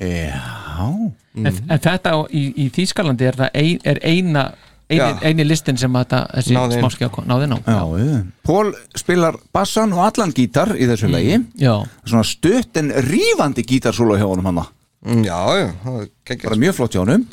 Já. 0.01 0.89
En, 1.37 1.47
en 1.47 1.79
þetta 1.79 2.11
á, 2.11 2.19
í, 2.33 2.41
í 2.59 2.67
Þýskalandi 2.73 3.27
er 3.29 3.37
það 3.39 3.57
ein, 3.61 3.79
er 3.87 3.99
eina 4.03 4.43
eini, 4.91 4.97
Já. 4.99 5.19
eini 5.29 5.45
listin 5.47 5.77
sem 5.79 5.93
að 5.95 6.03
þetta, 6.03 6.19
þessi 6.35 6.55
Náði 6.57 6.75
inn. 6.75 6.81
smáskja 6.83 7.09
náði 7.29 7.47
ná 7.51 7.57
Já, 7.63 7.77
já. 8.01 8.17
Pól 8.43 8.71
spilar 8.99 9.37
bassan 9.55 9.93
og 9.95 10.01
allan 10.09 10.33
gítar 10.35 10.73
í 10.75 10.87
þessu 10.89 11.11
lagi. 11.11 11.37
Já, 11.61 11.75
Svona 12.03 12.25
stutt 12.27 12.81
en 12.81 12.91
rífandi 13.07 13.63
gítarsóla 13.67 14.17
hjá 14.19 14.27
honum 14.27 14.49
hana. 14.51 14.65
Mm, 15.05 15.23
Já, 15.25 15.39
já, 15.61 15.67
það 15.85 16.01
er 16.01 16.09
geggjast 16.27 16.49
Bara 16.49 16.59
mjög 16.65 16.75
flott 16.81 16.97
hjá 16.97 17.03
honum. 17.05 17.27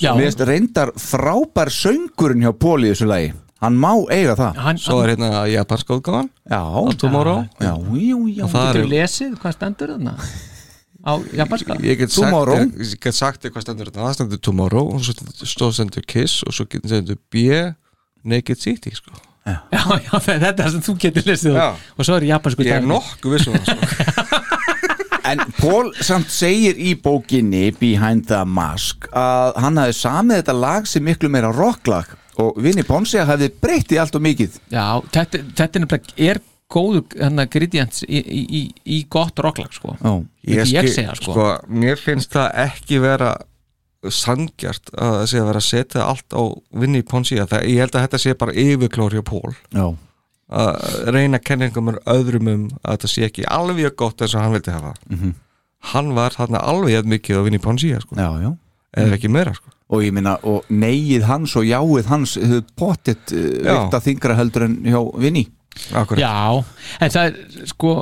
Já. 0.00 0.10
Mér 0.16 0.24
finnst 0.30 0.46
reyndar 0.48 0.94
frábær 0.98 1.70
söngurinn 1.70 2.42
hjá 2.46 2.54
Pól 2.56 2.80
í 2.86 2.94
þessu 2.94 3.10
lagi. 3.10 3.34
Hann 3.62 3.76
má 3.80 3.92
eiga 4.12 4.34
það. 4.36 4.56
Hann, 4.64 4.80
Svo 4.82 4.98
er 5.04 5.12
hérna 5.14 5.44
japanska 5.48 5.94
útgáfan 5.96 6.26
Já, 6.50 6.62
Tomorrow. 7.00 7.44
Já, 7.60 7.76
já, 7.76 8.16
já. 8.40 8.48
Það 8.50 8.66
getur 8.66 8.80
er 8.82 8.90
lesið 8.90 9.38
hvað 9.40 9.54
stendur 9.56 9.94
þarna 9.94 10.16
á 11.04 11.12
japanska 11.36 11.76
Ég 11.84 11.98
get 12.00 12.10
sagt, 12.10 12.24
Tomorrow. 12.24 12.64
ég 12.80 12.96
get 13.00 13.14
sagt 13.16 13.44
þér 13.44 13.54
hvað 13.54 13.66
stendur 13.66 13.90
þetta 13.90 14.02
Það 14.06 14.16
stendur 14.18 14.42
Tomorrow 14.48 14.90
og 14.96 15.04
svo 15.04 15.14
stóð 15.44 15.76
stendur 15.78 16.08
Kiss 16.08 16.42
og 16.48 16.56
svo 16.56 16.66
stendur 16.66 17.20
B 17.32 17.46
Naked 18.24 18.60
City 18.60 18.94
sko. 18.96 19.12
já, 19.44 19.58
já, 19.68 20.12
þetta 20.26 20.48
er 20.48 20.56
það 20.62 20.70
sem 20.72 20.84
þú 20.86 20.96
getur 21.02 21.28
lesið 21.28 21.60
og 21.60 22.02
svo 22.08 22.16
er 22.16 22.28
japansku 22.32 22.64
Ég 22.64 22.80
er 22.80 22.88
nokkuð 22.88 23.36
viss 23.36 23.48
um 23.50 23.58
það 23.60 23.74
sko. 23.74 24.40
En 25.24 25.40
Pól 25.56 25.86
samt 26.04 26.28
segir 26.28 26.76
í 26.76 26.90
bókinni 27.00 27.70
Behind 27.78 28.26
the 28.28 28.42
Mask 28.44 29.06
að 29.16 29.54
hann 29.64 29.80
hafi 29.80 29.94
samið 29.96 30.42
þetta 30.42 30.56
lag 30.58 30.88
sem 30.88 31.04
miklu 31.04 31.30
meira 31.32 31.48
rocklag 31.54 32.10
og 32.42 32.58
Vinni 32.60 32.84
Ponsi 32.84 33.22
hafi 33.24 33.48
breytt 33.62 33.94
í 33.94 34.00
allt 34.00 34.16
og 34.18 34.24
mikið 34.26 34.58
já, 34.74 34.84
þetta, 35.14 35.40
er, 35.64 36.00
er 36.28 36.40
góður 36.72 37.04
hérna 37.20 37.44
gradients 37.50 38.02
í, 38.08 38.18
í, 38.20 38.42
í, 38.60 38.62
í 38.96 39.00
gott 39.12 39.38
rocklag 39.44 39.72
sko 39.76 39.96
ég 40.48 40.64
skil- 40.66 40.88
segja, 40.94 41.14
sko. 41.18 41.34
Mér 41.68 41.96
finnst 42.00 42.32
það 42.32 42.50
ekki 42.64 42.98
vera 43.04 43.34
sangjart 44.08 44.90
að 45.00 45.14
það 45.18 45.28
sé 45.30 45.38
að 45.40 45.46
vera 45.48 45.60
að 45.62 45.68
setja 45.68 46.06
allt 46.08 46.34
á 46.36 46.42
vinni 46.80 47.00
í 47.00 47.06
Ponsi 47.08 47.38
það, 47.40 47.62
ég 47.70 47.78
held 47.84 47.94
að 47.96 48.02
þetta 48.06 48.20
sé 48.20 48.34
bara 48.40 48.52
yfirklóri 48.52 49.20
á 49.20 49.24
Pól 49.24 49.54
Já, 49.72 49.86
að 50.54 50.98
reyna 51.14 51.40
kenningum 51.40 51.94
öðrum 52.04 52.50
um 52.52 52.66
að 52.82 52.98
þetta 52.98 53.08
sé 53.14 53.24
ekki 53.28 53.46
alveg 53.48 53.94
gott 53.96 54.20
eins 54.20 54.34
og 54.36 54.44
hann 54.44 54.52
vildi 54.58 54.74
hafa 54.74 54.92
hann 55.94 56.12
var 56.16 56.36
þarna 56.36 56.60
alveg 56.64 57.08
mikið 57.08 57.38
að 57.40 57.46
vinna 57.48 57.60
í 57.60 57.64
Ponsi 57.64 57.94
sko. 58.00 58.16
já, 58.16 58.28
já 58.44 58.52
eða 58.94 59.16
ekki 59.16 59.28
meira 59.32 59.50
sko. 59.56 59.72
Og 59.94 60.04
ég 60.04 60.12
minna, 60.14 60.36
og 60.46 60.64
neyið 60.72 61.24
hans 61.28 61.52
og 61.58 61.64
jáið 61.66 62.06
hans 62.08 62.36
hefur 62.40 62.62
pottitt 62.78 63.32
uh, 63.34 63.40
Já. 63.64 63.74
veikta 63.74 64.00
þingra 64.04 64.36
heldur 64.38 64.64
en 64.68 64.76
hjá 64.86 65.00
Vinni 65.20 65.42
Akkurat. 65.92 66.20
Já, 66.20 66.64
en 67.00 67.10
það 67.14 67.24
er 67.30 67.70
sko 67.70 67.94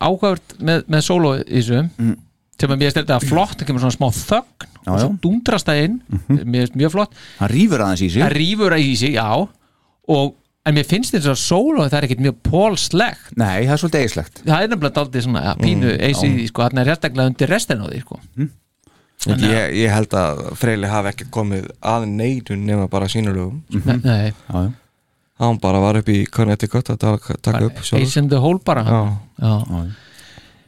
ákvæður 0.00 0.40
með, 0.70 0.84
með 0.94 1.04
solo 1.06 1.34
í 1.42 1.44
þessu 1.60 1.82
Mm. 1.98 2.16
sem 2.60 2.70
að 2.70 2.78
mér 2.80 2.86
finnst 2.88 2.98
þetta 3.02 3.20
flott, 3.28 3.58
það 3.60 3.66
kemur 3.68 3.82
svona 3.84 3.96
smá 3.98 4.08
þögn 4.16 4.66
Já, 4.86 4.92
og 4.92 4.98
svo 5.00 5.06
já. 5.08 5.12
Mhm. 5.12 5.20
dundrast 5.24 5.66
það 5.68 5.82
inn. 5.84 5.96
Mér 6.46 6.60
finnst 6.66 6.76
mjög 6.80 6.92
flott, 6.94 7.14
Hann 7.40 7.50
rýfur 7.52 7.82
aðeins 7.84 8.02
í 8.06 8.10
sig. 8.10 8.22
Það 8.22 8.34
rýfur 8.38 8.76
að 8.76 8.84
í 8.86 8.92
sig, 8.96 9.14
já. 9.18 9.28
Og, 10.08 10.34
en 10.66 10.74
mér 10.74 10.86
finnst 10.86 11.12
þetta 11.14 11.34
solo 11.36 11.84
það 11.86 11.98
er 11.98 12.06
ekkert 12.08 12.22
mjög 12.26 12.36
pólslegt. 12.46 13.32
Nei, 13.36 13.66
það 13.66 13.72
er 13.76 13.82
svolítið 13.82 14.00
eigislegt 14.06 14.40
það 14.46 14.62
er 14.62 14.68
nefnilega 14.72 14.96
daldið 15.00 15.26
svona 15.26 15.42
ja, 15.44 15.54
pínu 15.60 15.90
mm, 15.92 16.00
eisi, 16.08 16.30
sko, 16.48 16.62
hann 16.62 16.78
er 16.82 16.90
hérstaklega 16.92 17.30
undir 17.32 17.48
restin 17.52 17.82
á 17.82 17.86
því 17.90 18.00
sko. 18.06 18.20
ég, 19.26 19.76
ég 19.82 19.90
held 19.90 20.14
að 20.14 20.42
Freyli 20.60 20.86
hafi 20.90 21.10
ekki 21.12 21.26
komið 21.34 21.68
að 21.82 22.06
neitun 22.08 22.64
nema 22.66 22.88
bara 22.88 23.08
sínulögum. 23.10 23.62
Nei, 23.84 23.96
nei, 24.04 24.32
Já, 24.32 24.64
já 24.64 24.72
hann 25.40 25.58
bara 25.62 25.80
var 25.84 25.98
upp 26.00 26.08
í 26.12 26.22
Connecticut 26.32 26.90
að 26.94 26.98
taka, 27.02 27.60
upp. 27.66 27.80
Ace 27.98 28.16
in 28.20 28.28
the 28.32 28.38
Hole 28.42 28.60
bara 28.64 28.84
Já. 28.86 29.00
Já. 29.42 29.84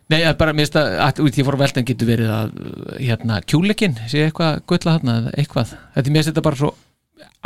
Nei, 0.08 0.22
bara, 0.40 0.54
mér 0.56 0.64
finnst 0.64 0.76
að, 0.80 0.94
að 1.04 1.18
út 1.26 1.36
í 1.36 1.44
fór 1.44 1.56
veltan 1.60 1.84
getur 1.84 2.08
verið 2.08 2.30
að 2.32 2.52
hérna, 2.96 3.42
kjúleikin, 3.44 3.96
sé 4.08 4.22
eitthvað 4.24 4.62
gulla 4.70 4.94
þarna, 4.96 5.16
eða 5.20 5.32
eitthvað, 5.42 5.72
þetta 5.96 6.08
er 6.08 6.14
mér 6.14 6.22
finnst 6.22 6.30
þetta 6.32 6.44
bara 6.46 6.60
svo 6.62 6.70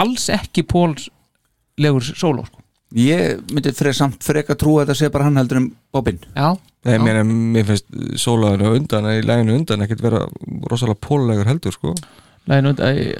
alls 0.04 0.26
ekki 0.30 0.62
pólslegur 0.70 2.06
sóló, 2.14 2.44
sko. 2.46 2.60
Ég 2.92 3.40
myndi 3.50 3.72
fyrir 3.74 3.96
samt 3.96 4.22
freka 4.22 4.54
trú 4.60 4.76
að 4.78 4.84
þetta 4.90 4.98
sé 5.00 5.08
bara 5.14 5.24
hann 5.30 5.40
heldur 5.40 5.62
um 5.62 5.70
Bobbin 5.96 6.18
Já, 6.36 6.50
Nei, 6.84 6.98
mér, 7.00 7.22
mér 7.24 7.64
finnst 7.70 7.86
sólaðinu 8.20 8.74
undan 8.76 9.06
í 9.14 9.22
læginu 9.24 9.54
undan 9.56 9.82
ekkert 9.86 10.02
vera 10.04 10.20
rosalega 10.68 11.00
pólulegur 11.06 11.48
heldur 11.48 11.72
sko 11.72 11.94
lægin 12.50 12.68
und, 12.72 12.82
Í- 12.84 13.06
í- 13.08 13.16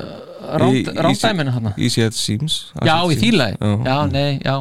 rándæminu 0.59 1.55
þarna. 1.57 1.73
Easy 1.79 2.05
as 2.07 2.19
seems 2.20 2.59
Já, 2.85 2.97
í 3.09 3.19
þýlaði, 3.20 3.57
Já. 3.87 3.97
nei, 4.12 4.39
já. 4.45 4.57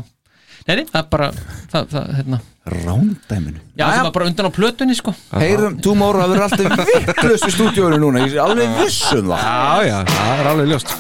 Nei, 0.68 0.76
nei, 0.78 0.86
það 0.86 1.00
er 1.02 1.08
bara, 1.10 1.32
það, 1.72 1.88
það, 1.92 2.10
hérna. 2.20 2.42
Rándæminu? 2.72 3.62
Já, 3.74 3.86
það 3.88 4.04
var 4.06 4.14
bara 4.20 4.28
undan 4.30 4.50
á 4.50 4.52
plötunni, 4.54 4.96
sko. 4.98 5.16
Heyrum, 5.34 5.80
Tomorrow, 5.82 6.22
það 6.22 6.36
verður 6.36 6.46
alltaf 6.46 6.94
vittlust 7.10 7.50
í 7.50 7.56
stúdíónu 7.56 7.98
núna. 8.04 8.22
Ég 8.28 8.38
alveg 8.44 8.78
viss 8.84 9.02
um 9.18 9.34
það. 9.34 9.42
Já, 9.42 9.90
já, 9.90 9.98
það 10.14 10.44
er 10.44 10.52
alveg 10.54 10.72
ljóst 10.76 10.96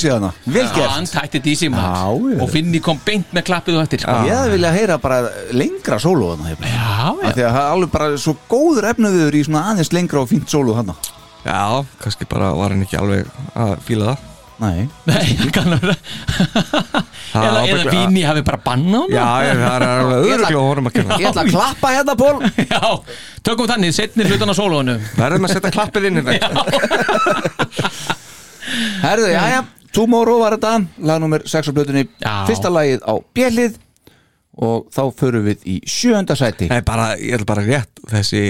sig 0.00 0.12
hana 0.14 0.30
Vel 0.46 0.64
Já, 0.64 0.86
hann 0.94 1.08
gert 1.10 1.32
tætti 1.34 1.54
sig 1.58 1.72
maður 1.74 2.42
og 2.44 2.52
Finni 2.52 2.80
kom 2.84 3.00
beint 3.06 3.34
með 3.36 3.46
klappið 3.50 3.78
og 3.78 3.84
eftir 3.86 4.02
sko. 4.04 4.16
Ég 4.28 4.34
hefði 4.38 4.54
vilja 4.56 4.72
heyra 4.76 4.98
bara 5.02 5.20
lengra 5.56 6.00
sólu 6.02 6.30
hana 6.32 6.54
Já, 6.54 6.58
já, 6.64 7.34
Því 7.34 7.44
að 7.44 7.52
það 7.52 7.60
er 7.60 7.70
alveg 7.74 7.92
bara 7.98 8.10
svo 8.24 8.36
góður 8.50 8.90
efnuður 8.94 9.38
í 9.38 9.44
svona 9.48 9.66
aðeins 9.74 9.92
lengra 9.96 10.22
og 10.24 10.30
fínt 10.32 10.48
sólu 10.52 10.74
hana 10.78 10.96
Já, 11.44 11.60
kannski 12.02 12.26
bara 12.28 12.50
var 12.56 12.74
hann 12.74 12.82
ekki 12.84 12.98
alveg 12.98 13.28
að 13.54 13.76
fíla 13.86 14.10
það. 14.12 14.26
Nei. 14.58 14.88
Nei, 15.06 15.36
kannar 15.54 15.84
eða, 15.86 17.60
eða 17.62 17.84
Finni 17.92 18.24
hafi 18.26 18.42
bara 18.42 18.58
bannað 18.64 19.04
hann 19.04 19.12
Já, 19.14 19.26
ég, 19.46 19.60
það 19.62 19.74
er 19.76 19.84
alveg 19.86 20.18
öðruglega 20.24 20.62
honum 20.64 20.88
að 20.90 20.96
kenna 20.96 21.18
Ég 21.22 21.28
ætla 21.30 21.44
að 21.44 21.52
klappa 21.54 21.92
hérna 21.94 22.16
Pól. 22.18 22.42
Já, 22.74 22.80
tökum 23.46 23.70
þannig, 23.70 23.94
setni 23.94 24.26
hlutan 24.26 24.50
á 24.50 24.54
sólónu 24.58 24.96
Verðum 25.14 25.46
að 25.46 25.54
setja 25.54 25.70
klappið 25.78 26.08
inn 26.10 26.18
í 26.20 26.26
þetta 26.26 26.48
Herðu, 29.04 29.30
já, 29.32 29.42
já, 29.54 29.60
Tomorrow 29.98 30.40
var 30.44 30.56
þetta 30.56 30.72
Lag 31.10 31.20
nummer 31.22 31.42
6 31.44 31.70
á 31.70 31.72
blötunni 31.74 32.06
Já. 32.22 32.34
Fyrsta 32.48 32.70
lagið 32.72 33.02
á 33.02 33.14
bjellið 33.34 33.78
Og 34.58 34.88
þá 34.94 35.02
förum 35.14 35.44
við 35.46 35.66
í 35.70 35.74
sjöunda 35.86 36.34
sæti. 36.38 36.66
Nei, 36.70 36.80
bara, 36.86 37.12
ég 37.14 37.36
ætla 37.36 37.46
bara 37.46 37.62
rétt 37.62 38.00
þessi 38.10 38.40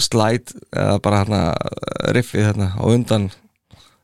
slæt 0.00 0.54
eða 0.72 0.94
bara 1.04 1.18
hérna 1.20 1.40
riffið 2.16 2.46
hérna 2.48 2.68
á 2.80 2.84
undan 2.88 3.26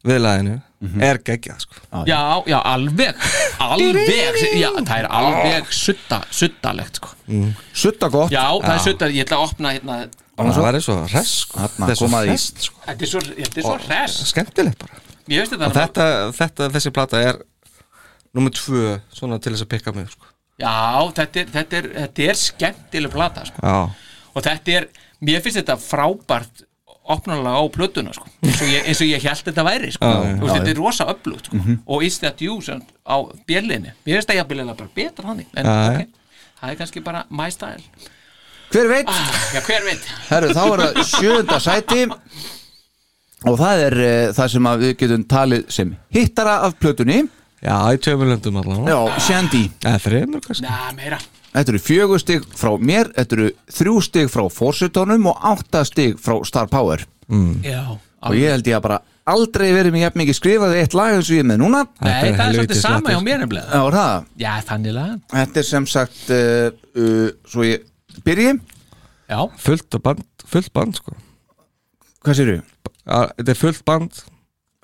viðlæðinu 0.06 0.58
er 1.04 1.20
geggjað 1.24 1.64
sko. 1.64 1.80
Já, 2.08 2.20
já, 2.48 2.58
alveg 2.60 3.16
Alveg, 3.60 4.38
já, 4.56 4.68
það 4.78 4.94
er 4.98 5.08
alveg 5.20 5.72
sutta, 5.74 6.22
suttalegt 6.32 7.00
sko. 7.00 7.10
Sutta 7.72 8.08
gott. 8.12 8.32
Já, 8.32 8.46
það 8.60 8.76
er 8.76 8.84
sutta, 8.86 9.10
ég 9.12 9.26
ætla 9.26 9.40
að 9.40 9.48
opna 9.48 9.74
hérna. 9.76 9.98
Það 10.40 10.64
væri 10.64 10.80
svo 10.84 10.96
hress 11.04 11.34
sko. 11.44 11.60
Þetta 11.66 11.92
er 11.92 12.00
svo 12.00 12.08
hress. 12.14 12.46
sko. 12.64 12.82
Þetta 12.86 13.06
er 13.06 13.12
svo, 13.12 13.24
þetta 13.28 13.60
er 13.60 13.66
svo 13.66 13.78
hress. 13.84 14.22
skemmtilegt 14.30 14.84
bara 14.84 15.09
þetta 15.30 15.70
þetta, 15.76 16.06
þetta, 16.36 16.68
þessi 16.76 16.92
plata 16.94 17.20
er 17.22 17.38
nummer 18.36 18.54
tvö 18.54 18.96
svona 19.14 19.38
til 19.42 19.54
þess 19.54 19.66
að 19.66 19.72
pikka 19.74 19.94
mig 19.96 20.10
sko. 20.12 20.26
Já, 20.60 20.74
þetta 21.16 21.40
er, 21.42 21.52
þetta 21.54 21.78
er, 21.80 21.86
þetta 22.00 22.26
er 22.30 22.40
skemmtileg 22.40 23.14
plata 23.14 23.46
sko. 23.48 23.62
Já, 23.64 23.78
og 24.34 24.44
þetta 24.46 24.76
er, 24.80 24.88
mér 25.24 25.40
finnst 25.44 25.60
þetta 25.62 25.78
frábært 25.80 26.66
opnalega 27.10 27.56
á 27.58 27.64
plötuna 27.74 28.12
sko. 28.14 28.28
eins, 28.44 28.60
og 28.60 28.68
ég, 28.70 28.84
eins 28.86 29.00
og 29.02 29.08
ég 29.08 29.24
held 29.24 29.42
þetta 29.48 29.64
væri 29.66 29.90
sko. 29.96 30.10
Þú 30.10 30.44
veist, 30.44 30.54
þetta 30.58 30.70
er 30.74 30.78
rosa 30.78 31.06
öflugt 31.10 31.48
sko. 31.50 31.62
og 31.86 32.04
Is 32.06 32.18
That 32.22 32.44
You 32.44 32.60
sem, 32.62 32.82
á 33.08 33.16
björlinni 33.48 33.94
mér 34.04 34.18
finnst 34.20 34.30
það 34.30 34.40
jafnilega 34.42 34.76
bara 34.78 34.94
betra 34.94 35.30
þannig 35.32 35.48
en 35.56 35.66
Já, 35.66 35.74
já. 35.74 35.90
ok, 35.90 36.40
það 36.60 36.74
er 36.74 36.80
kannski 36.82 37.02
bara 37.08 37.24
my 37.30 37.48
style 37.50 37.82
Hver 38.70 38.86
veit? 38.86 39.08
Já, 39.10 39.60
hver 39.66 39.82
veit? 39.88 40.04
Herru, 40.28 40.52
þá 40.54 40.60
er 40.62 40.82
það 40.84 41.00
sjönda 41.08 41.56
sæti 41.64 42.04
og 43.48 43.58
það 43.60 43.84
er 43.88 43.98
uh, 44.04 44.32
það 44.36 44.54
sem 44.54 44.70
að 44.70 44.86
við 44.86 44.96
getum 45.02 45.26
talið 45.30 45.68
sem 45.72 45.92
hittara 46.14 46.56
af 46.66 46.78
plötunni. 46.80 47.22
Já, 47.60 47.76
í 47.92 48.00
tveimur 48.00 48.30
löndum 48.30 48.56
allan 48.56 48.88
Já, 48.88 48.98
Shandy. 49.20 49.66
Eða 49.84 50.00
þreimur 50.06 50.42
kannski. 50.46 50.64
Na, 50.64 50.88
meira. 50.96 51.18
Þetta 51.50 51.72
eru 51.74 51.80
fjögur 51.82 52.20
stig 52.22 52.44
frá 52.56 52.70
mér, 52.78 53.10
þetta 53.16 53.36
eru 53.36 53.48
þrjú 53.74 53.94
stig 54.06 54.28
frá 54.30 54.44
fórsetónum 54.54 55.26
og 55.32 55.46
átta 55.50 55.82
stig 55.88 56.14
frá 56.22 56.38
Star 56.46 56.70
Power. 56.70 57.02
Já, 57.66 57.82
og 57.98 58.36
ég 58.38 58.54
held 58.54 58.70
ég 58.70 58.78
að 58.78 58.84
bara 58.86 59.00
aldrei 59.30 59.68
verið 59.74 59.94
mér 59.94 60.06
jafn 60.08 60.20
mikið 60.22 60.38
skrifað 60.38 60.76
eitt 60.78 60.94
lag 60.96 61.14
eins 61.16 61.28
og 61.30 61.36
ég 61.36 61.44
er 61.44 61.48
með 61.50 61.60
núna. 61.62 61.82
Nei, 62.00 62.10
það 62.10 62.28
er 62.30 62.38
helvítis 62.40 62.58
svolítið 62.60 62.82
sama 62.84 63.14
hjá 63.14 63.20
mér 63.26 63.42
nefnilega. 63.42 63.70
Já, 63.70 63.82
er 63.82 63.96
það? 63.98 64.28
Já, 64.44 64.52
þannig 64.70 64.96
lag. 64.96 65.16
Þetta 65.34 65.62
er 65.62 65.68
sem 65.70 65.88
sagt 65.90 66.32
uh, 66.34 66.70
uh, 66.94 67.26
svo 67.50 67.66
ég 67.66 67.86
byrji. 68.26 68.54
Já, 69.30 69.40
Fullt 69.62 69.98
og 69.98 70.04
band, 70.06 70.24
fullt 70.50 70.72
band 70.74 70.98
sko. 70.98 71.14
Hvað 72.24 72.40
sér 72.40 72.54
Já, 72.56 72.62
Þetta 73.10 73.54
er 73.54 73.58
fullt 73.66 73.84
band, 73.88 74.20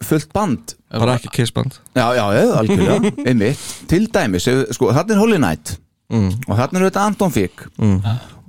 Fullt 0.05 0.29
band? 0.37 0.75
Bara 0.93 1.15
ekki 1.17 1.31
kissband. 1.39 1.79
Já, 1.97 2.11
já, 2.19 2.25
já, 2.37 2.43
algjörlega, 2.59 3.11
einmitt. 3.31 3.63
Til 3.89 4.05
dæmis, 4.13 4.45
sko, 4.77 4.91
þarna 4.93 5.15
er 5.15 5.21
Holy 5.23 5.39
Night. 5.41 5.77
Mm. 6.13 6.29
og 6.47 6.53
þarna 6.55 6.79
er 6.79 6.85
þetta 6.87 7.03
Anton 7.03 7.33
Fick 7.35 7.63
Mm. 7.83 7.97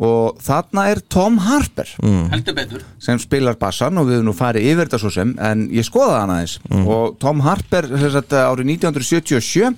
og 0.05 0.35
þarna 0.45 0.83
er 0.91 0.99
Tom 1.09 1.39
Harper. 1.41 1.89
Heldur 2.29 2.53
betur. 2.53 2.83
Sem 3.01 3.17
spilar 3.17 3.55
bassan 3.57 3.97
og 3.97 4.05
við 4.05 4.19
höfum 4.19 4.27
nú 4.29 4.33
farið 4.37 4.67
yfir 4.73 4.83
þetta 4.85 4.99
svo 5.01 5.09
sem 5.15 5.31
en 5.41 5.63
ég 5.73 5.87
skoðaði 5.87 6.19
hann 6.19 6.33
aðeins. 6.35 6.53
Og 6.83 7.15
Tom 7.23 7.41
Harper 7.47 7.87
sem 7.95 8.11
sagt, 8.13 8.35
árið 8.37 8.69
1977 8.75 9.73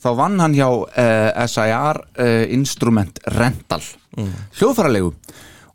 þá 0.00 0.08
vann 0.16 0.40
hann 0.40 0.56
hjá 0.56 0.64
uh, 0.70 1.44
SIR 1.44 2.00
uh, 2.00 2.46
Instrument 2.56 3.20
Rental. 3.36 3.82
Hljóðfæralegu 4.56 5.12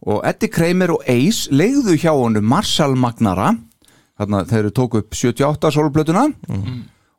og 0.06 0.22
Eddie 0.30 0.50
Kramer 0.54 0.92
og 0.94 1.06
Ace 1.10 1.50
leiðu 1.52 1.96
hjá 1.98 2.12
honum 2.14 2.46
Marshall 2.46 2.94
Magnara. 2.96 3.56
Þarna 4.20 4.44
þeir 4.48 4.60
eru 4.62 4.72
tóku 4.72 5.00
upp 5.02 5.16
78 5.18 5.72
sólblötuna 5.76 6.28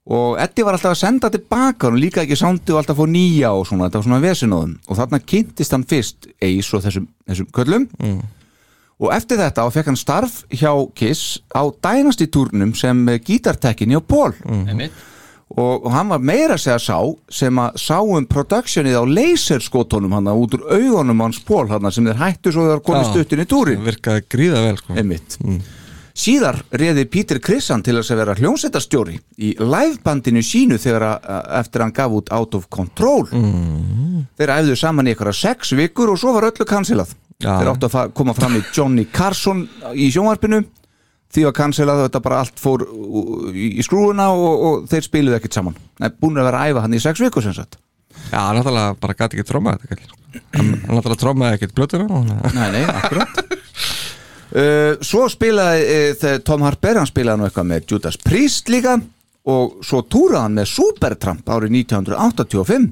og 0.07 0.39
Eddie 0.39 0.65
var 0.65 0.77
alltaf 0.79 0.95
að 0.95 1.01
senda 1.01 1.29
tilbaka 1.35 1.89
og 1.91 1.99
líka 1.99 2.23
ekki 2.23 2.37
sándi 2.39 2.71
og 2.73 2.79
alltaf 2.79 2.97
fór 2.97 3.11
nýja 3.11 3.51
og 3.53 3.67
svona, 3.67 3.89
þetta 3.89 3.99
var 3.99 4.05
svona 4.07 4.21
vesinóðum 4.23 4.77
og 4.87 4.97
þarna 4.97 5.19
kynntist 5.27 5.73
hann 5.75 5.85
fyrst 5.85 6.29
Ace 6.41 6.77
og 6.77 6.85
þessum, 6.87 7.09
þessum 7.27 7.49
köllum. 7.53 7.89
Og 8.97 9.11
eftir 9.13 9.37
þetta 9.37 9.67
fekk 9.75 9.91
hann 9.91 9.99
starf 10.01 10.39
hjá 10.49 10.71
Kiss 10.97 11.41
á 11.53 11.69
Dynasty 11.69 12.31
túrnum 12.33 12.73
sem 12.79 12.97
gítartekkinni 13.27 13.99
og 13.99 14.07
Paul. 14.09 14.33
Einmitt. 14.71 14.93
Og, 15.55 15.87
og 15.87 15.91
hann 15.95 16.11
var 16.11 16.23
meira 16.27 16.57
að 16.57 16.63
segja 16.65 16.79
sá 16.83 16.99
sem 17.31 17.59
að 17.63 17.79
sá 17.79 17.97
um 18.03 18.27
productionið 18.27 18.99
á 18.99 19.05
laserskotunum 19.07 20.17
hann 20.17 20.31
út 20.33 20.57
úr 20.59 20.65
augunum 20.75 21.23
hans 21.23 21.39
Paul 21.47 21.69
hann 21.71 21.87
sem 21.95 22.07
þeir 22.09 22.23
hættu 22.23 22.53
svo 22.55 22.67
þeir 22.67 22.83
komið 22.87 23.05
Já. 23.05 23.11
stuttin 23.13 23.43
í 23.45 23.49
túrin 23.51 23.85
Virkaði 23.87 24.25
gríða 24.33 24.63
vel 24.65 24.81
sko. 24.81 24.97
Einmitt. 24.99 25.37
Síðar 26.17 26.63
reði 26.73 27.05
Peter 27.13 27.39
Chrisan 27.45 27.83
til 27.85 27.99
að 28.01 28.11
vera 28.17 28.35
hljómsveitastjóri 28.39 29.19
í 29.45 29.53
livebandinu 29.61 30.41
sínu 30.43 30.79
þegar 30.81 31.05
að, 31.11 31.27
eftir 31.61 31.85
hann 31.85 31.93
gaf 31.95 32.15
út 32.17 32.33
Out 32.33 32.57
of 32.57 32.71
Control. 32.73 33.27
Þeir 34.41 34.55
æfðu 34.55 34.79
saman 34.81 35.07
í 35.07 35.13
eitthvað 35.13 35.37
sex 35.37 35.75
vikur 35.77 36.15
og 36.15 36.19
svo 36.21 36.33
var 36.39 36.49
öllu 36.49 36.67
kansilað 36.67 37.13
Já. 37.37 37.53
þeir 37.61 37.71
áttu 37.75 37.91
að 37.93 38.15
koma 38.17 38.35
fram 38.35 38.57
í 38.57 38.65
Johnny 38.73 39.05
Carson 39.13 39.67
í 39.93 40.09
sjónvarpinu 40.11 40.65
því 41.35 41.49
kansilað 41.57 42.03
og 42.03 42.07
þetta 42.09 42.23
bara 42.25 42.43
allt 42.45 42.61
fór 42.63 42.85
í 43.55 43.83
skrúuna 43.85 44.29
og, 44.35 44.69
og 44.69 44.87
þeir 44.91 45.09
spiluðu 45.09 45.39
ekkert 45.41 45.59
saman. 45.59 45.77
Nei, 46.01 46.11
búin 46.15 46.39
að 46.39 46.49
vera 46.51 46.63
að 46.63 46.73
æfa 46.73 46.85
hann 46.87 46.97
í 46.97 47.03
sex 47.03 47.23
vikur 47.25 47.45
sem 47.45 47.57
sagt. 47.57 47.79
Já, 48.31 48.39
hann 48.41 48.57
náttúrulega 48.59 48.95
bara 49.01 49.15
gæti 49.17 49.37
ekki 49.37 49.47
trómað 49.51 49.83
þetta 49.83 49.97
kall 50.01 50.15
Hann 50.57 50.71
náttúrulega 50.97 51.21
trómaði 51.21 51.59
ekkert 51.59 51.75
blötuna 51.77 52.21
Nei, 52.55 52.71
nei, 52.75 52.85
akkurat. 52.91 53.43
Uh, 54.57 54.95
Svo 55.05 55.25
spilaði 55.29 55.83
uh, 56.15 56.37
Tom 56.47 56.63
Harper, 56.65 57.01
hann 57.01 57.09
spilaði 57.11 57.41
nú 57.43 57.49
eitthvað 57.49 57.67
með 57.67 57.91
Judas 57.91 58.17
Priest 58.23 58.71
líka 58.71 58.95
og 59.51 59.83
svo 59.85 60.05
túraði 60.07 60.45
hann 60.45 60.55
með 60.57 60.69
Supertramp 60.71 61.51
árið 61.51 61.75
1985 61.83 62.87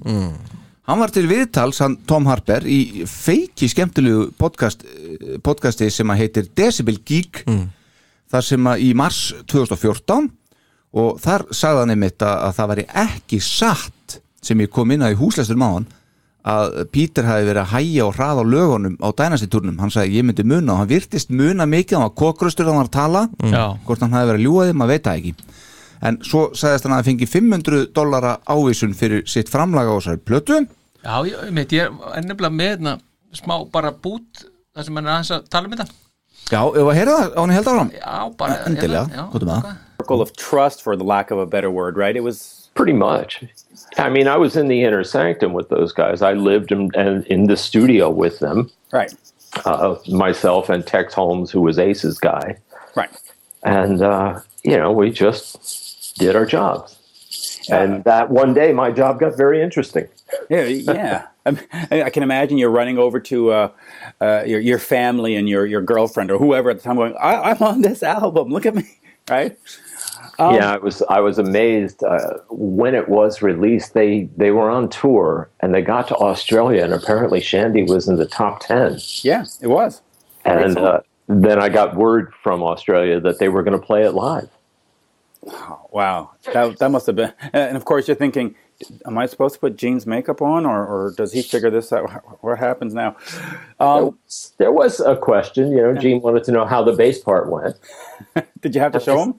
Hann 0.85 1.01
var 1.01 1.15
til 1.15 1.25
viðtals, 1.31 1.79
hann 1.81 1.95
Tom 2.11 2.27
Harper 2.29 2.67
í 2.69 3.07
feiki 3.09 3.71
skemmtilegu 3.71 4.27
podcast, 4.37 4.83
eh, 4.85 5.39
podcasti 5.47 5.89
sem 5.95 6.11
að 6.13 6.21
heitir 6.25 6.51
Decibel 6.59 6.99
Geek 7.07 7.45
þar 8.35 8.47
sem 8.51 8.71
að 8.71 8.83
í 8.83 8.93
mars 8.99 9.21
2014 9.51 10.31
og 10.95 11.19
þar 11.23 11.47
sagði 11.55 11.83
hann 11.83 11.95
einmitt 11.95 12.23
að, 12.23 12.39
að 12.49 12.57
það 12.59 12.73
væri 12.73 12.87
ekki 13.05 13.43
satt 13.43 14.19
sem 14.45 14.61
ég 14.63 14.73
kom 14.75 14.91
inn 14.95 15.05
að 15.07 15.15
í 15.15 15.21
húsleistur 15.21 15.59
máðan 15.59 15.87
að 16.45 16.75
Peter 16.93 17.25
hafi 17.25 17.47
verið 17.49 17.63
að 17.63 17.71
hæja 17.73 18.05
og 18.05 18.17
hraða 18.19 18.43
á 18.45 18.53
lögunum 18.53 18.97
á 19.01 19.09
dænastitúrnum, 19.17 19.79
hann 19.81 19.93
sagði 19.93 20.19
ég 20.19 20.27
myndi 20.29 20.45
muna 20.45 20.75
og 20.75 20.83
hann 20.83 20.91
virtist 20.91 21.33
muna 21.33 21.65
mikið, 21.65 21.97
hann 21.97 22.05
var 22.11 22.19
kokkröstur 22.21 22.69
hann 22.69 22.77
var 22.83 22.91
að 22.91 22.97
tala, 22.99 23.23
Já. 23.41 23.63
hvort 23.87 24.05
hann 24.05 24.13
hafi 24.13 24.29
verið 24.29 24.43
að 24.43 24.45
ljúga 24.45 24.67
því, 24.69 24.75
maður 24.77 24.93
veit 24.93 25.07
það 25.09 25.23
ekki. 25.23 25.33
En 26.05 26.19
svo 26.29 26.43
sagðist 26.53 26.85
hann 26.85 26.93
að 26.93 27.01
það 27.01 27.09
fengi 27.09 27.31
500 27.33 27.83
dollara 27.97 28.35
ávísun 28.45 28.93
fyrir 28.99 29.25
sitt 29.31 29.49
framlaga 29.49 29.97
á 29.97 29.97
þessari 29.97 30.21
plötu. 30.29 30.61
Já, 31.01 31.15
ég, 31.25 31.41
einmitt, 31.49 31.73
ég 31.73 31.89
er 31.89 32.29
nefnilega 32.29 32.59
með 32.59 32.73
hérna, 32.75 32.97
smá 33.33 33.57
bara 33.73 33.95
bút 33.97 34.45
þar 34.77 34.85
sem 34.85 35.01
hann 35.01 35.13
er 35.15 35.25
að 35.39 35.49
tala 35.49 35.71
um 35.71 35.79
þetta 35.79 36.04
Já, 36.51 36.61
ef 36.77 36.83
að 36.85 36.95
heyra 36.99 37.15
það, 37.19 37.31
á 37.35 37.41
hann 37.41 37.55
held 37.55 37.69
áfram 37.73 37.91
Já, 37.95 38.37
bara 38.37 38.59
Endilega, 38.69 39.07
já, 39.09 39.23
hvað 39.33 39.43
er 39.43 39.51
það? 39.53 39.71
circle 40.01 40.21
of 40.21 40.37
trust, 40.37 40.83
for 40.83 40.97
the 40.97 41.05
lack 41.05 41.31
of 41.31 41.39
a 41.39 41.47
better 41.47 41.71
word, 41.71 41.97
right? 41.97 42.17
It 42.17 42.23
was 42.23 42.61
Pretty 42.75 42.93
much. 42.93 43.45
I 43.99 44.11
mean, 44.11 44.27
I 44.27 44.37
was 44.37 44.57
in 44.57 44.67
the 44.67 44.83
inner 44.83 45.05
sanctum 45.05 45.53
with 45.53 45.69
those 45.69 45.93
guys. 45.93 46.23
I 46.23 46.33
lived 46.33 46.73
in, 46.73 46.91
in, 46.97 47.23
in 47.25 47.47
the 47.47 47.57
studio 47.57 48.11
with 48.11 48.41
them, 48.41 48.69
right, 48.91 49.15
uh, 49.65 49.95
myself 50.09 50.69
and 50.69 50.85
Tex 50.85 51.15
Holmes, 51.15 51.53
who 51.53 51.61
was 51.61 51.79
Ace's 51.79 52.19
guy. 52.19 52.57
right. 52.97 53.11
And, 53.63 54.03
uh, 54.03 54.41
you 54.65 54.77
know, 54.77 54.91
we 54.91 55.11
just 55.11 56.19
did 56.19 56.35
our 56.35 56.45
jobs. 56.45 56.99
And 57.71 58.05
that 58.05 58.31
one 58.31 58.53
day, 58.55 58.73
my 58.73 58.91
job 58.91 59.21
got 59.21 59.37
very 59.37 59.63
interesting. 59.63 60.09
Yeah, 60.51 60.65
yeah. 60.65 61.27
I'm- 61.47 61.59
I 61.91 62.05
I 62.05 62.11
can 62.11 62.23
imagine 62.23 62.59
you're 62.59 62.71
running 62.71 62.99
over 62.99 63.21
to 63.21 63.51
uh, 63.53 63.69
uh, 64.21 64.43
your 64.47 64.61
your 64.61 64.79
family 64.79 65.37
and 65.37 65.49
your 65.49 65.67
your 65.67 65.83
girlfriend 65.83 66.31
or 66.31 66.39
whoever 66.39 66.71
at 66.71 66.79
the 66.79 66.83
time, 66.83 66.97
going, 66.97 67.15
I, 67.21 67.51
"I'm 67.51 67.63
on 67.63 67.83
this 67.83 68.03
album. 68.03 68.49
Look 68.51 68.67
at 68.67 68.75
me!" 68.75 68.85
Right? 69.31 69.57
Um, 70.39 70.55
yeah, 70.55 70.75
I 70.75 70.77
was 70.77 71.03
I 71.09 71.21
was 71.21 71.39
amazed 71.39 72.05
uh, 72.05 72.35
when 72.51 72.95
it 72.95 73.09
was 73.09 73.41
released. 73.41 73.95
They 73.95 74.29
they 74.37 74.51
were 74.51 74.69
on 74.71 74.91
tour 74.91 75.49
and 75.61 75.75
they 75.75 75.81
got 75.81 76.09
to 76.09 76.17
Australia, 76.17 76.85
and 76.85 76.93
apparently 76.93 77.41
Shandy 77.41 77.85
was 77.85 78.07
in 78.07 78.17
the 78.17 78.27
top 78.27 78.61
ten. 78.61 78.99
Yeah, 79.23 79.45
it 79.63 79.69
was. 79.69 80.03
And 80.45 80.77
uh, 80.77 81.01
then 81.29 81.59
I 81.59 81.71
got 81.71 81.97
word 81.97 82.35
from 82.43 82.63
Australia 82.63 83.19
that 83.21 83.39
they 83.39 83.49
were 83.49 83.63
going 83.63 83.81
to 83.81 83.87
play 83.87 84.03
it 84.05 84.13
live. 84.13 84.51
Wow, 85.91 86.33
that 86.53 86.79
that 86.79 86.91
must 86.91 87.07
have 87.07 87.17
been. 87.17 87.33
And 87.53 87.77
of 87.77 87.85
course, 87.85 88.09
you're 88.09 88.15
thinking, 88.15 88.55
"Am 89.07 89.19
I 89.19 89.27
supposed 89.27 89.55
to 89.55 89.61
put 89.61 89.77
Gene's 89.77 90.07
makeup 90.07 90.43
on, 90.43 90.67
or, 90.67 90.87
or 90.87 91.15
does 91.17 91.33
he 91.33 91.43
figure 91.43 91.71
this 91.71 91.93
out? 91.93 92.11
What 92.43 92.59
happens 92.59 92.95
now?" 92.95 93.17
Um, 93.81 94.19
There 94.59 94.73
was 94.73 95.01
a 95.01 95.17
question, 95.17 95.73
you 95.73 95.83
know. 95.83 95.95
Gene 95.95 96.21
wanted 96.23 96.45
to 96.45 96.53
know 96.53 96.65
how 96.67 96.83
the 96.83 96.93
bass 96.93 97.19
part 97.21 97.51
went. 97.51 97.77
did 98.61 98.75
you 98.75 98.81
have 98.81 98.93
to 98.93 99.01
show 99.01 99.23
him? 99.23 99.35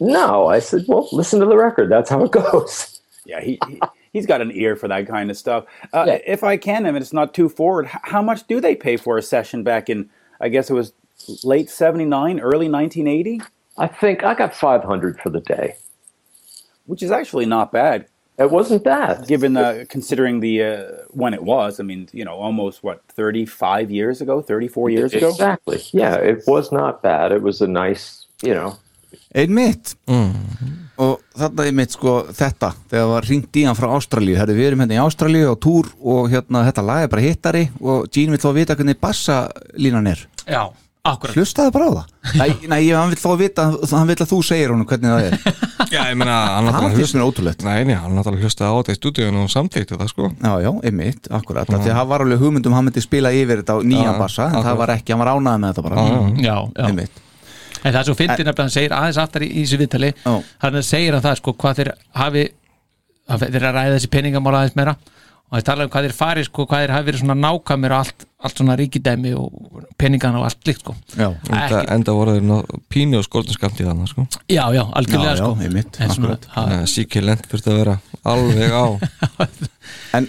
No, 0.00 0.46
I 0.48 0.58
said, 0.60 0.84
well, 0.88 1.08
listen 1.12 1.40
to 1.40 1.46
the 1.46 1.56
record. 1.56 1.90
That's 1.90 2.10
how 2.10 2.24
it 2.24 2.32
goes. 2.32 2.90
Yeah, 3.26 3.40
he, 3.40 3.58
he 3.68 3.80
he's 4.12 4.26
got 4.26 4.40
an 4.42 4.52
ear 4.52 4.76
for 4.76 4.86
that 4.88 5.06
kind 5.08 5.30
of 5.30 5.36
stuff. 5.38 5.64
Uh, 5.94 6.04
Yeah. 6.08 6.18
If 6.26 6.44
I 6.44 6.58
can, 6.58 6.86
if 6.86 6.94
it's 6.94 7.12
not 7.12 7.32
too 7.34 7.48
forward, 7.48 7.86
how 7.86 8.20
much 8.22 8.46
do 8.46 8.60
they 8.60 8.76
pay 8.76 8.98
for 8.98 9.16
a 9.18 9.22
session 9.22 9.62
back 9.62 9.88
in? 9.88 10.10
I 10.40 10.48
guess 10.50 10.68
it 10.70 10.74
was 10.74 10.92
late 11.42 11.70
'79, 11.70 12.38
early 12.40 12.68
1980, 12.68 13.40
I 13.78 13.86
think 13.86 14.24
I 14.24 14.34
got 14.34 14.54
500 14.54 15.20
for 15.20 15.30
the 15.30 15.40
day. 15.40 15.76
which 16.86 17.02
is 17.02 17.10
actually 17.10 17.46
not 17.46 17.72
bad 17.72 18.06
It 18.36 18.50
wasn't 18.50 18.82
bad. 18.82 19.28
given 19.28 19.56
uh, 19.56 19.84
considering 19.88 20.40
the 20.40 20.62
uh, 20.62 20.82
when 21.10 21.34
it 21.34 21.42
was. 21.44 21.78
I 21.78 21.84
mean, 21.84 22.08
you 22.12 22.24
know, 22.24 22.34
almost 22.34 22.82
what 22.82 23.00
35 23.14 23.90
years 23.90 24.20
ago, 24.20 24.42
34 24.42 24.90
years 24.90 25.14
ago. 25.14 25.28
Exactly. 25.28 25.80
Yeah, 25.92 26.16
it 26.16 26.42
was 26.46 26.72
not 26.72 27.02
bad. 27.02 27.30
It 27.30 27.42
was 27.42 27.60
a 27.60 27.68
nice, 27.68 28.26
you 28.42 28.54
know. 28.54 28.76
einmitt 29.34 29.94
og 30.98 31.20
þarna 31.34 31.64
einmitt 31.66 31.94
sko 31.94 32.14
þetta 32.34 32.70
þegar 32.90 33.08
var 33.10 33.26
ringt 33.28 33.58
í 33.58 33.64
hann 33.66 33.78
frá 33.78 33.88
Ástralíu 33.96 34.38
herri 34.38 34.54
við 34.54 34.68
erum 34.70 34.84
hérna 34.84 34.96
í 34.96 35.02
Ástralíu 35.02 35.50
á 35.50 35.56
túr 35.58 35.90
og 35.98 36.30
hérna 36.30 36.64
þetta 36.68 36.84
lag 36.86 37.04
er 37.04 37.10
bara 37.12 37.24
hittari 37.24 37.64
og 37.80 38.08
Gene 38.14 38.34
vill 38.34 38.42
þá 38.42 38.50
vita 38.54 38.76
hvernig 38.78 39.00
bassalínan 39.02 40.10
er 40.10 40.22
já, 40.46 40.62
Akkurat. 41.04 41.36
hlustaðu 41.36 41.72
bara 41.74 41.84
á 41.84 41.92
það. 41.92 42.06
Nei, 42.40 42.68
nei 42.72 42.78
ég- 42.86 42.96
hann 42.96 43.10
vil 43.12 43.18
að 43.20 43.40
vita, 43.42 43.64
hann 43.92 44.06
vil 44.08 44.16
að 44.16 44.30
þú 44.30 44.38
segir 44.48 44.70
honum 44.72 44.86
hvernig 44.88 45.10
það 45.12 45.26
er. 45.26 45.64
Já, 45.94 46.00
ég 46.08 46.16
meina, 46.16 46.36
hann 46.56 46.70
Það 46.72 46.96
finnst 46.96 47.14
mér 47.18 47.24
ótrúlegt. 47.28 47.64
Nei, 47.66 47.84
nei, 47.84 47.94
hann 47.94 48.14
náttúrulega 48.16 48.48
hlustaði 48.48 48.72
á 48.72 48.76
þetta 48.78 48.94
í 48.94 48.98
stúdíun 48.98 49.36
og 49.42 49.50
samþýtti 49.52 49.98
það, 50.00 50.08
sko. 50.14 50.30
Já, 50.40 50.52
já, 50.64 50.70
einmitt, 50.88 51.28
akkurat. 51.28 51.68
Því 51.68 51.92
að 51.92 51.98
það 52.00 52.08
var 52.14 52.24
alveg 52.24 52.40
hugmyndum 52.40 52.76
hann 52.78 52.88
myndi 52.88 53.04
spila 53.04 53.34
yfir 53.36 53.60
þetta 53.60 53.76
á 53.76 53.78
nýjan 53.84 54.08
Já, 54.14 54.18
bassa 54.18 54.48
en 54.48 54.64
það 54.64 54.80
var 54.80 54.94
ekki, 54.96 55.12
hann 55.12 55.22
var 55.22 55.32
ánægð 55.34 55.60
með 55.60 55.74
þetta 55.74 55.84
bara. 55.84 56.06
Já, 56.40 56.56
já. 56.56 56.88
Einmitt. 56.88 57.22
En 57.84 57.92
það 57.92 58.00
er 58.00 58.06
svo 58.08 58.16
fyndið 58.16 58.46
nefnilega 58.48 58.54
að 58.56 58.64
hann 58.64 58.74
segir 58.78 58.94
aðeins 58.96 59.20
aftar 59.20 59.44
í, 59.44 59.48
í 59.52 59.64
þessu 59.66 59.80
viðtali. 59.84 60.10
Já. 60.24 60.34
hann 60.64 60.82
segir 60.88 61.12
hann 61.18 61.24
það 61.28 61.40
sko 61.42 61.52
hvað 61.60 61.80
þeir 61.82 61.90
hafi 62.16 62.44
að 63.28 63.44
þeir 63.44 63.66
að 63.68 63.76
ræða 63.76 63.98
þessi 63.98 64.10
peningamál 64.16 64.56
aðeins 64.56 64.78
meira. 64.78 64.96
Og 65.52 65.58
þeir 65.58 65.66
tala 65.68 65.84
um 65.84 65.90
hvað 65.92 66.06
þeir 66.08 66.16
fari 66.16 66.44
sko 66.48 66.64
hvað 66.66 66.80
þeir 66.86 66.94
hafi 66.96 67.06
verið 67.10 67.20
svona 67.22 67.36
nákvæmir 67.44 67.92
og 67.94 68.00
allt, 68.00 68.24
allt 68.44 68.60
svona 68.60 68.76
ríkidæmi 68.78 69.32
og 69.38 69.84
peningana 70.00 70.38
og 70.42 70.46
allt 70.50 70.68
líkt 70.68 70.82
sko. 70.84 70.94
Já, 71.16 71.28
Enda, 71.48 71.60
Ekki- 71.80 71.92
enda 71.94 72.14
voru 72.16 72.34
þeir 72.36 72.78
pínu 72.92 73.18
og 73.20 73.24
skortinskamt 73.26 73.80
í 73.80 73.86
þannig, 73.88 74.10
sko. 74.12 74.26
Já, 74.52 74.64
já, 74.76 74.82
algjörlega 74.92 75.34
Já, 75.34 75.36
já, 75.40 76.14
sko. 76.14 76.36
ha, 76.56 76.66
Síkilent 76.86 77.46
þurfti 77.50 77.72
að 77.72 77.80
vera 77.82 77.96
alveg 78.24 78.72
á. 78.76 78.86
En 80.14 80.26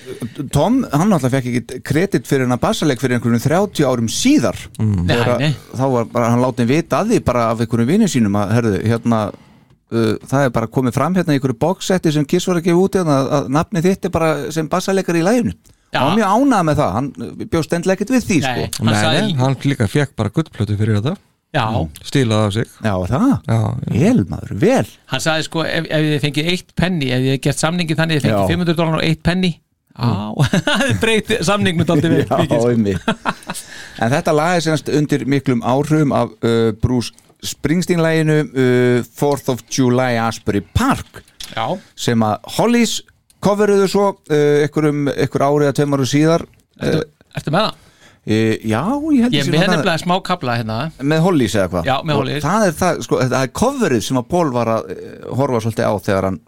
Tom, 0.51 0.81
hann 0.91 1.11
náttúrulega 1.11 1.31
fekk 1.37 1.47
ekki 1.51 1.79
kredit 1.85 2.25
fyrir 2.27 2.43
hennar 2.47 2.59
bassaleik 2.59 2.99
fyrir 3.01 3.19
einhvern 3.19 3.39
30 3.39 3.85
árum 3.87 4.07
síðar. 4.11 4.57
Nei, 4.79 5.05
Þegar 5.13 5.29
nei. 5.39 5.51
að- 5.53 5.77
Þá 5.79 5.85
var 5.93 6.07
bara, 6.11 6.29
hann 6.33 6.41
látið 6.43 6.71
vita 6.71 6.99
að 7.03 7.11
því 7.13 7.19
bara 7.27 7.43
af 7.51 7.61
einhverjum 7.63 7.87
vinni 7.93 8.09
sínum 8.11 8.35
að, 8.41 8.51
herðu, 8.57 8.79
hérna 8.89 9.19
uh, 9.29 10.15
það 10.25 10.47
er 10.47 10.49
bara 10.57 10.67
komið 10.67 10.97
fram 10.97 11.15
hérna 11.15 11.35
í 11.35 11.39
einhverju 11.39 11.59
boxsetti 11.61 12.11
sem 12.15 12.25
Kiss 12.25 12.47
var 12.49 12.59
að 12.59 12.67
gefa 12.67 12.81
út 12.87 12.97
hérna 12.99 13.19
að, 13.21 13.29
að 13.39 13.49
nafni 13.59 13.85
þitt 13.85 14.05
er 14.09 14.15
bara 14.17 14.31
sem 14.51 14.67
bassaleikar 14.73 15.21
í 15.21 15.23
læginu. 15.25 15.53
Hann 15.99 16.09
var 16.09 16.17
mjög 16.19 16.33
ánægð 16.35 16.65
með 16.69 16.79
það, 16.81 16.91
hann 16.95 17.07
bjóst 17.53 17.73
endlega 17.77 17.95
ekkert 17.99 18.13
við 18.15 18.25
því 18.29 18.37
Nei, 18.41 18.49
sko. 18.49 18.67
hann 18.83 18.91
Nei, 18.91 18.99
sagði 19.03 19.35
hann 19.41 19.57
líka 19.65 19.87
fekk 19.91 20.15
bara 20.19 20.33
gullplötu 20.35 20.77
fyrir 20.79 20.99
þetta. 20.99 21.15
Já, 21.55 21.65
Stílaði 22.03 22.45
af 22.49 22.53
sig. 22.57 22.71
Já, 22.83 22.93
það, 23.07 23.27
Já, 23.47 23.59
vel 23.95 24.23
maður, 24.27 24.55
vel. 24.59 24.87
Hann 25.13 25.21
sagði 25.23 25.45
sko 25.47 25.61
ef, 25.63 25.85
ef 25.87 26.07
þið 26.09 26.17
fengið 26.25 26.49
eitt 26.51 26.73
penni 26.75 27.11
ef 27.15 27.21
þið 27.23 27.37
gefið 27.45 27.61
samningi 27.61 27.95
þannig 28.01 28.19
þið 28.25 28.27
Já. 28.27 28.35
fengið 28.35 28.51
500 28.57 28.79
dólar 28.81 28.97
og 28.99 29.05
eitt 29.07 29.21
penni 29.23 29.51
á, 29.95 30.07
það 30.67 30.89
breyti 30.99 31.37
samning 31.47 31.77
með 31.79 31.87
dálítið 31.93 32.15
Já, 32.19 32.35
mikið 32.41 32.59
sko. 32.59 32.73
einmitt. 32.73 33.61
En 34.03 34.11
þetta 34.11 34.33
lag 34.35 34.57
er 34.57 34.65
semst 34.65 34.91
undir 34.91 35.23
miklum 35.31 35.63
áhrifum 35.63 36.11
af 36.11 36.33
uh, 36.43 36.73
Bruce 36.83 37.15
Springsteen-læginu 37.45 38.35
uh, 38.51 39.07
4th 39.15 39.53
of 39.55 39.63
July 39.71 40.17
Asbury 40.19 40.59
Park. 40.75 41.21
Já, 41.55 41.69
sem 41.95 42.19
að 42.25 42.51
Hollies 42.57 42.97
coveruðu 43.43 43.87
svo 43.91 44.05
uh, 44.15 44.63
ykkur, 44.67 44.87
um, 44.91 45.07
ykkur 45.25 45.41
árið 45.47 45.67
að 45.71 45.75
tveim 45.79 45.97
áru 45.97 46.05
síðar 46.09 46.45
ertu, 46.79 47.01
ertu 47.35 47.51
með 47.53 47.65
það? 47.65 47.81
uh, 48.25 48.53
Já, 48.65 48.81
ég 49.15 49.25
held 49.25 49.35
Ég 49.35 49.45
með 49.45 49.51
nú 49.51 49.59
það- 49.59 49.73
nefnilega 49.75 50.01
smá 50.05 50.15
kapla 50.23 50.55
hérna 50.59 50.77
með 51.01 51.19
Hollies 51.27 51.55
eða 51.55 51.69
hvað 51.73 51.89
Já, 51.91 51.95
með 52.03 52.13
Og 52.15 52.21
Hollies. 52.23 52.43
það 52.47 52.67
er 52.69 52.77
það, 52.79 53.01
sko, 53.07 53.19
það 53.25 53.37
er 53.41 53.51
coverið 53.61 54.01
sem 54.07 54.17
að 54.21 54.27
Paul 54.35 54.49
var 54.55 54.67
að 54.77 54.95
horfa 55.41 55.61
svolítið 55.65 55.85
á 55.85 55.93
þegar 56.07 56.29
hann 56.29 56.39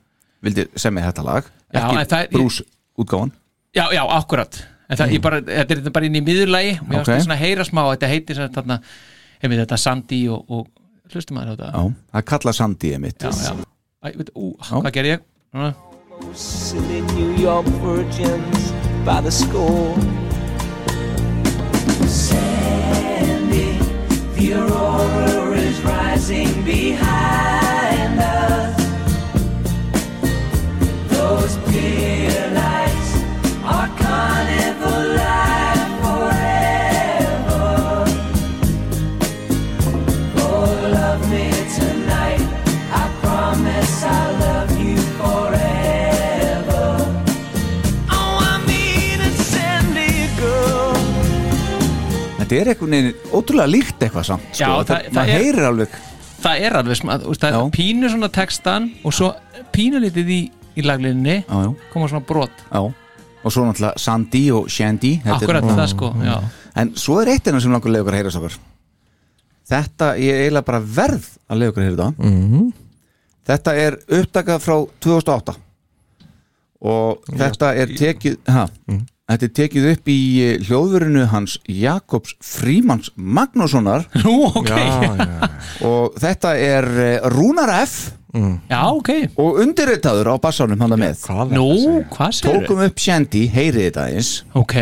vildi 0.47 0.67
semja 0.75 1.05
þetta 1.11 1.27
lag 1.27 1.51
Já, 1.73 1.85
ekki 2.01 2.23
Bruce 2.33 2.63
útgáfan 2.97 3.31
Já, 3.75 3.85
já, 3.93 4.01
akkurat 4.17 4.61
en 4.89 4.97
það, 4.97 5.11
ég 5.17 5.21
bara, 5.21 5.41
Þetta 5.43 5.75
er 5.75 5.89
bara 5.91 6.05
inn 6.07 6.15
í 6.15 6.23
miðurlægi 6.23 6.73
og 6.79 6.85
Ok. 6.87 6.89
okay. 7.01 7.13
varst 7.13 7.25
svona 7.27 7.35
að 7.37 7.43
heyra 7.43 7.65
smá 7.67 7.81
þetta 7.91 8.07
heitir 8.13 8.35
sem 8.39 8.53
þarna, 8.55 8.77
einmitt 9.43 9.59
þetta 9.65 9.77
Sandy 9.83 10.21
og, 10.31 10.45
og 10.47 11.11
hlustum 11.13 11.37
á 11.37 11.43
þetta 11.51 11.71
Já, 11.73 11.81
það 12.13 12.21
er 12.21 12.27
kallað 12.31 12.55
Sandy 12.61 12.93
mitt 13.03 13.19
já, 13.21 13.29
já. 13.29 13.53
Æ, 14.01 14.07
veit, 14.17 14.31
ú, 14.37 14.53
hvað 14.61 14.91
ger 14.95 15.11
ég? 15.11 15.27
Silly 16.33 17.01
New 17.01 17.33
York 17.33 17.65
virgins 17.65 18.71
by 19.05 19.21
the 19.21 19.31
score. 19.31 19.95
Sandy, 22.07 23.77
the 24.35 24.53
aurora 24.53 25.57
is 25.57 25.79
rising 25.81 26.63
behind 26.63 28.19
us. 28.19 28.77
Those 31.09 31.57
pier 31.69 32.51
lights 32.53 33.23
are 33.63 33.89
carnival 33.97 34.76
er 52.67 52.73
einhvern 52.75 52.93
veginn 52.95 53.33
ótrúlega 53.33 53.71
líkt 53.71 53.99
eitthvað 54.05 54.25
samt 54.29 54.45
sko. 54.51 54.61
Já, 54.63 54.69
það, 54.69 54.87
það- 54.87 55.09
það 55.17 55.23
er- 55.33 55.41
heyrir 55.41 55.67
alveg 55.71 55.97
Það 56.37 56.61
er 56.67 56.75
alveg 56.77 56.97
smá, 56.99 57.11
þú 57.17 57.31
veist, 57.31 57.41
það 57.41 57.53
Já. 57.55 57.59
er 57.65 57.71
pínu 57.73 58.09
svona 58.13 58.27
textan 58.29 58.83
og 59.03 59.13
svo 59.17 59.31
pínu 59.73 59.99
litið 60.03 60.27
í, 60.29 60.39
í 60.77 60.83
laglinni 60.85 61.37
já, 61.47 61.57
já, 61.65 61.71
koma 61.93 62.07
svona 62.11 62.25
brot. 62.29 62.51
Já. 62.71 62.81
og 63.43 63.51
svo 63.53 63.63
náttúrulega 63.65 63.97
Sandy 63.97 64.43
og 64.51 64.67
Shandy 64.69 65.15
þetta 65.23 65.29
er- 65.29 65.47
Akkurat 65.47 65.63
það 65.63 65.87
sko, 65.95 66.13
já. 66.23 66.37
En 66.75 66.91
svo 66.95 67.21
er 67.21 67.27
eitt 67.33 67.47
enn 67.47 67.59
sem 67.61 67.71
langur 67.71 67.89
leiður 67.91 68.13
að 68.13 68.19
heyra 68.21 68.29
sákar 68.35 68.57
þetta 69.69 70.11
ég 70.21 70.29
er 70.33 70.43
eiginlega 70.45 70.65
bara 70.65 70.79
verð 70.79 71.25
að 71.49 71.57
leiður 71.57 71.77
að 71.77 71.83
heyra 71.87 71.95
þetta. 71.95 72.13
Mhm. 72.19 72.73
þetta 73.47 73.73
er 73.75 73.97
upptakað 74.19 74.61
frá 74.61 74.77
2008 75.01 75.55
og 76.81 77.23
þetta 77.33 77.69
er 77.81 77.87
tekið 77.97 78.37
ha, 78.53 78.67
þetta 79.27 79.47
er 79.47 79.53
tekið 79.59 79.87
upp 79.91 80.11
í 80.11 80.19
eh, 80.43 80.53
hljóðverinu 80.67 81.25
hans 81.33 81.57
Jakobs 81.67 82.35
Frímans 82.43 83.11
Magnússonar. 83.15 84.07
Nú, 84.23 84.37
ok, 84.49 84.71
já, 84.71 85.11
já. 85.19 85.49
og 85.89 86.15
þetta 86.21 86.53
er 86.61 86.89
eh, 87.03 87.27
Rúnar 87.35 87.73
F. 87.81 87.97
Já, 88.37 88.81
ok. 88.91 89.09
Og 89.41 89.61
undirritaður 89.63 90.29
á 90.29 90.35
bassanum 90.41 90.81
hann 90.83 90.93
með. 90.99 91.21
Hvað 91.25 91.53
er 91.53 91.57
Nú, 91.57 91.69
að 91.73 92.01
hvað 92.13 92.33
segir 92.37 92.59
tókum 92.59 92.83
upp 92.85 93.01
Shandy, 93.01 93.45
heyrið 93.49 93.87
þetta 93.87 94.03
eins 94.13 94.31
Ok, 94.59 94.75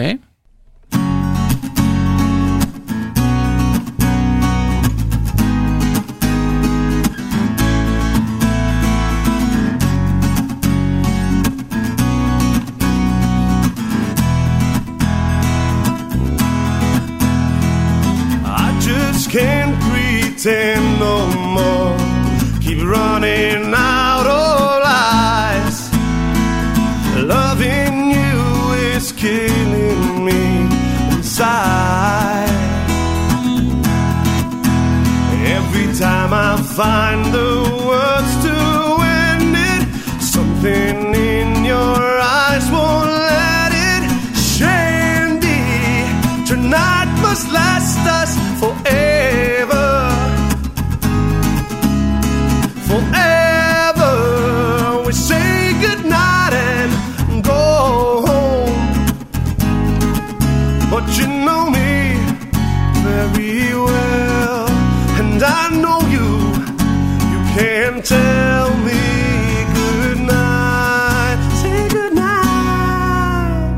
find 36.76 37.24
the 37.34 37.54
words 37.88 38.34
to 38.44 38.54
end 39.02 39.56
it, 39.56 40.22
something 40.22 41.16
tell 68.06 68.70
me 68.78 69.66
goodnight. 69.74 71.40
Say 71.62 71.90
goodnight. 71.90 73.74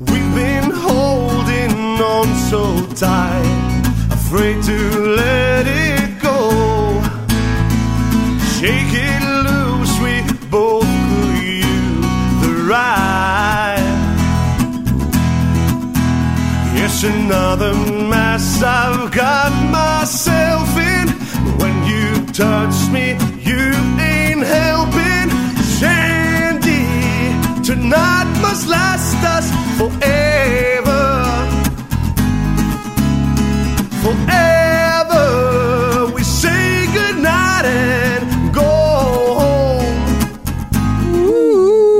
We've 0.00 0.34
been 0.34 0.70
holding 0.70 1.72
on 2.00 2.26
so 2.50 2.62
tight, 2.96 3.82
afraid 4.10 4.62
to 4.64 4.78
let 5.16 5.66
it 5.68 6.20
go. 6.20 7.00
Shake 8.58 8.94
it 9.10 9.22
loose, 9.46 9.94
we 10.00 10.14
both 10.50 10.90
could 11.08 11.38
use 11.38 12.42
the 12.42 12.52
ride. 12.68 13.78
Yes, 16.74 17.04
another 17.04 17.74
mess 18.08 18.60
I've 18.60 19.12
got 19.12 19.52
myself 19.70 20.76
in. 20.76 21.08
When 21.60 21.74
you 21.86 22.26
touch 22.32 22.90
me, 22.90 23.16
ain't 24.00 24.44
helping 24.58 25.28
Sandy. 25.78 26.84
Tonight 27.64 28.28
must 28.44 28.68
last 28.68 29.16
us 29.36 29.46
forever. 29.78 31.02
Forever 34.04 35.26
we 36.14 36.22
say 36.22 36.86
goodnight 36.96 37.64
and 37.64 38.54
go 38.54 38.70
home. 39.42 40.00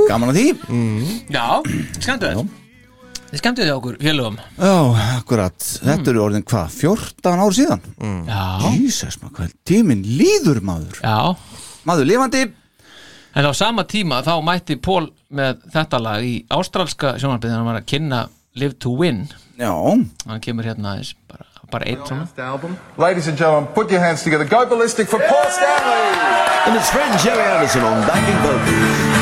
Gaman 0.09 0.29
að 0.29 0.35
því? 0.39 0.47
Mm. 0.67 1.03
Já, 1.29 1.61
skemmtilegt. 1.99 2.62
Þið 3.33 3.41
skemmtu 3.41 3.63
þið 3.65 3.71
okkur 3.73 3.95
félögum. 3.97 4.35
Já, 4.61 4.73
akkurat, 5.17 5.63
þetta 5.81 6.11
eru 6.11 6.19
orðin 6.21 6.43
hvað, 6.45 6.73
14 6.77 7.39
ár 7.41 7.55
síðan? 7.57 7.79
Já, 8.27 8.43
Jesus, 8.75 9.15
maður, 9.23 9.31
hvað 9.39 9.55
tíminn 9.65 10.03
líður 10.05 10.59
maður. 10.61 10.99
Já. 11.01 11.63
Maður 11.89 12.09
lifandi. 12.11 12.43
En 13.33 13.47
á 13.49 13.51
sama 13.57 13.87
tíma 13.89 14.19
þá 14.21 14.35
mætti 14.45 14.77
Pól 14.77 15.07
með 15.33 15.63
þetta 15.73 16.01
lag 16.05 16.21
í 16.21 16.35
ástralska 16.53 17.15
sjónarbyrði 17.17 17.57
hann 17.57 17.65
var 17.71 17.79
að 17.79 17.89
kynna 17.89 18.19
Live 18.53 18.77
to 18.85 18.93
Win. 19.01 19.23
Já, 19.57 19.73
hann 19.73 20.45
kemur 20.45 20.69
hérna 20.69 20.93
aðeins 20.93 21.15
bara, 21.25 21.49
bara 21.73 21.89
eitt 21.89 22.05
svona. 22.05 22.29
Ladies 23.01 23.31
and 23.33 23.41
gentlemen, 23.41 23.71
put 23.73 23.89
your 23.89 24.05
hands 24.05 24.21
together. 24.21 24.45
Go 24.45 24.61
ballistic 24.69 25.09
for 25.09 25.17
Paul 25.25 25.49
Stanley. 25.49 26.05
And 26.69 26.77
his 26.77 26.93
friend 26.93 27.17
Jerry 27.25 27.49
Anderson 27.49 27.81
on 27.81 28.05
backing 28.05 28.37
vocals. 28.45 29.12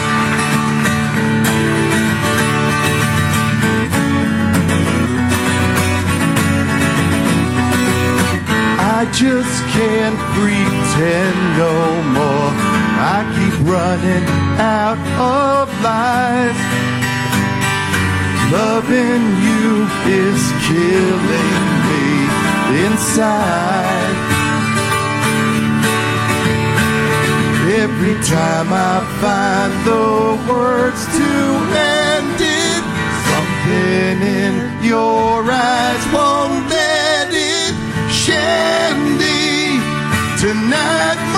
Just 9.14 9.64
can't 9.76 10.18
pretend 10.36 11.38
no 11.58 11.76
more. 12.16 12.52
I 13.04 13.20
keep 13.36 13.56
running 13.68 14.26
out 14.58 15.00
of 15.20 15.68
lies. 15.84 16.60
Loving 18.52 19.24
you 19.46 19.88
is 20.08 20.42
killing 20.68 21.68
me 21.88 22.86
inside. 22.86 24.18
Every 27.84 28.16
time 28.24 28.68
I 28.72 29.00
find 29.22 29.72
the 29.86 30.52
words 30.52 31.06
to 31.18 31.32
end 31.78 32.40
it, 32.40 32.84
something 33.30 34.18
in 34.28 34.84
your 34.84 35.44
eyes 35.50 36.14
won't. 36.14 36.71
Shandy, 38.32 39.76
tonight 40.40 41.31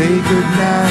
say 0.00 0.08
good 0.08 0.89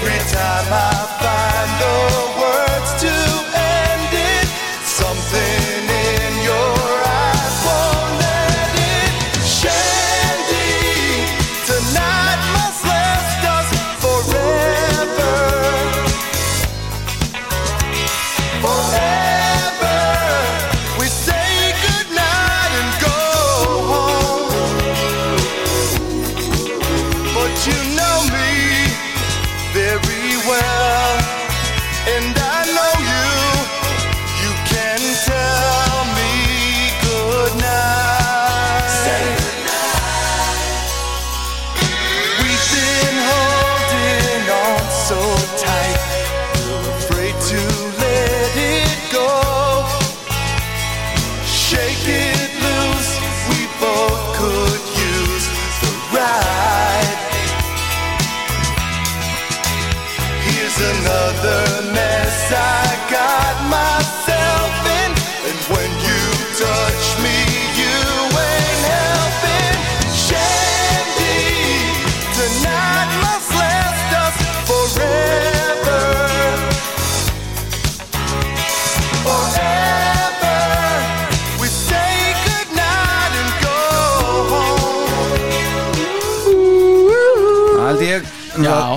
Every 0.00 0.16
time 0.30 0.72
I 0.72 1.17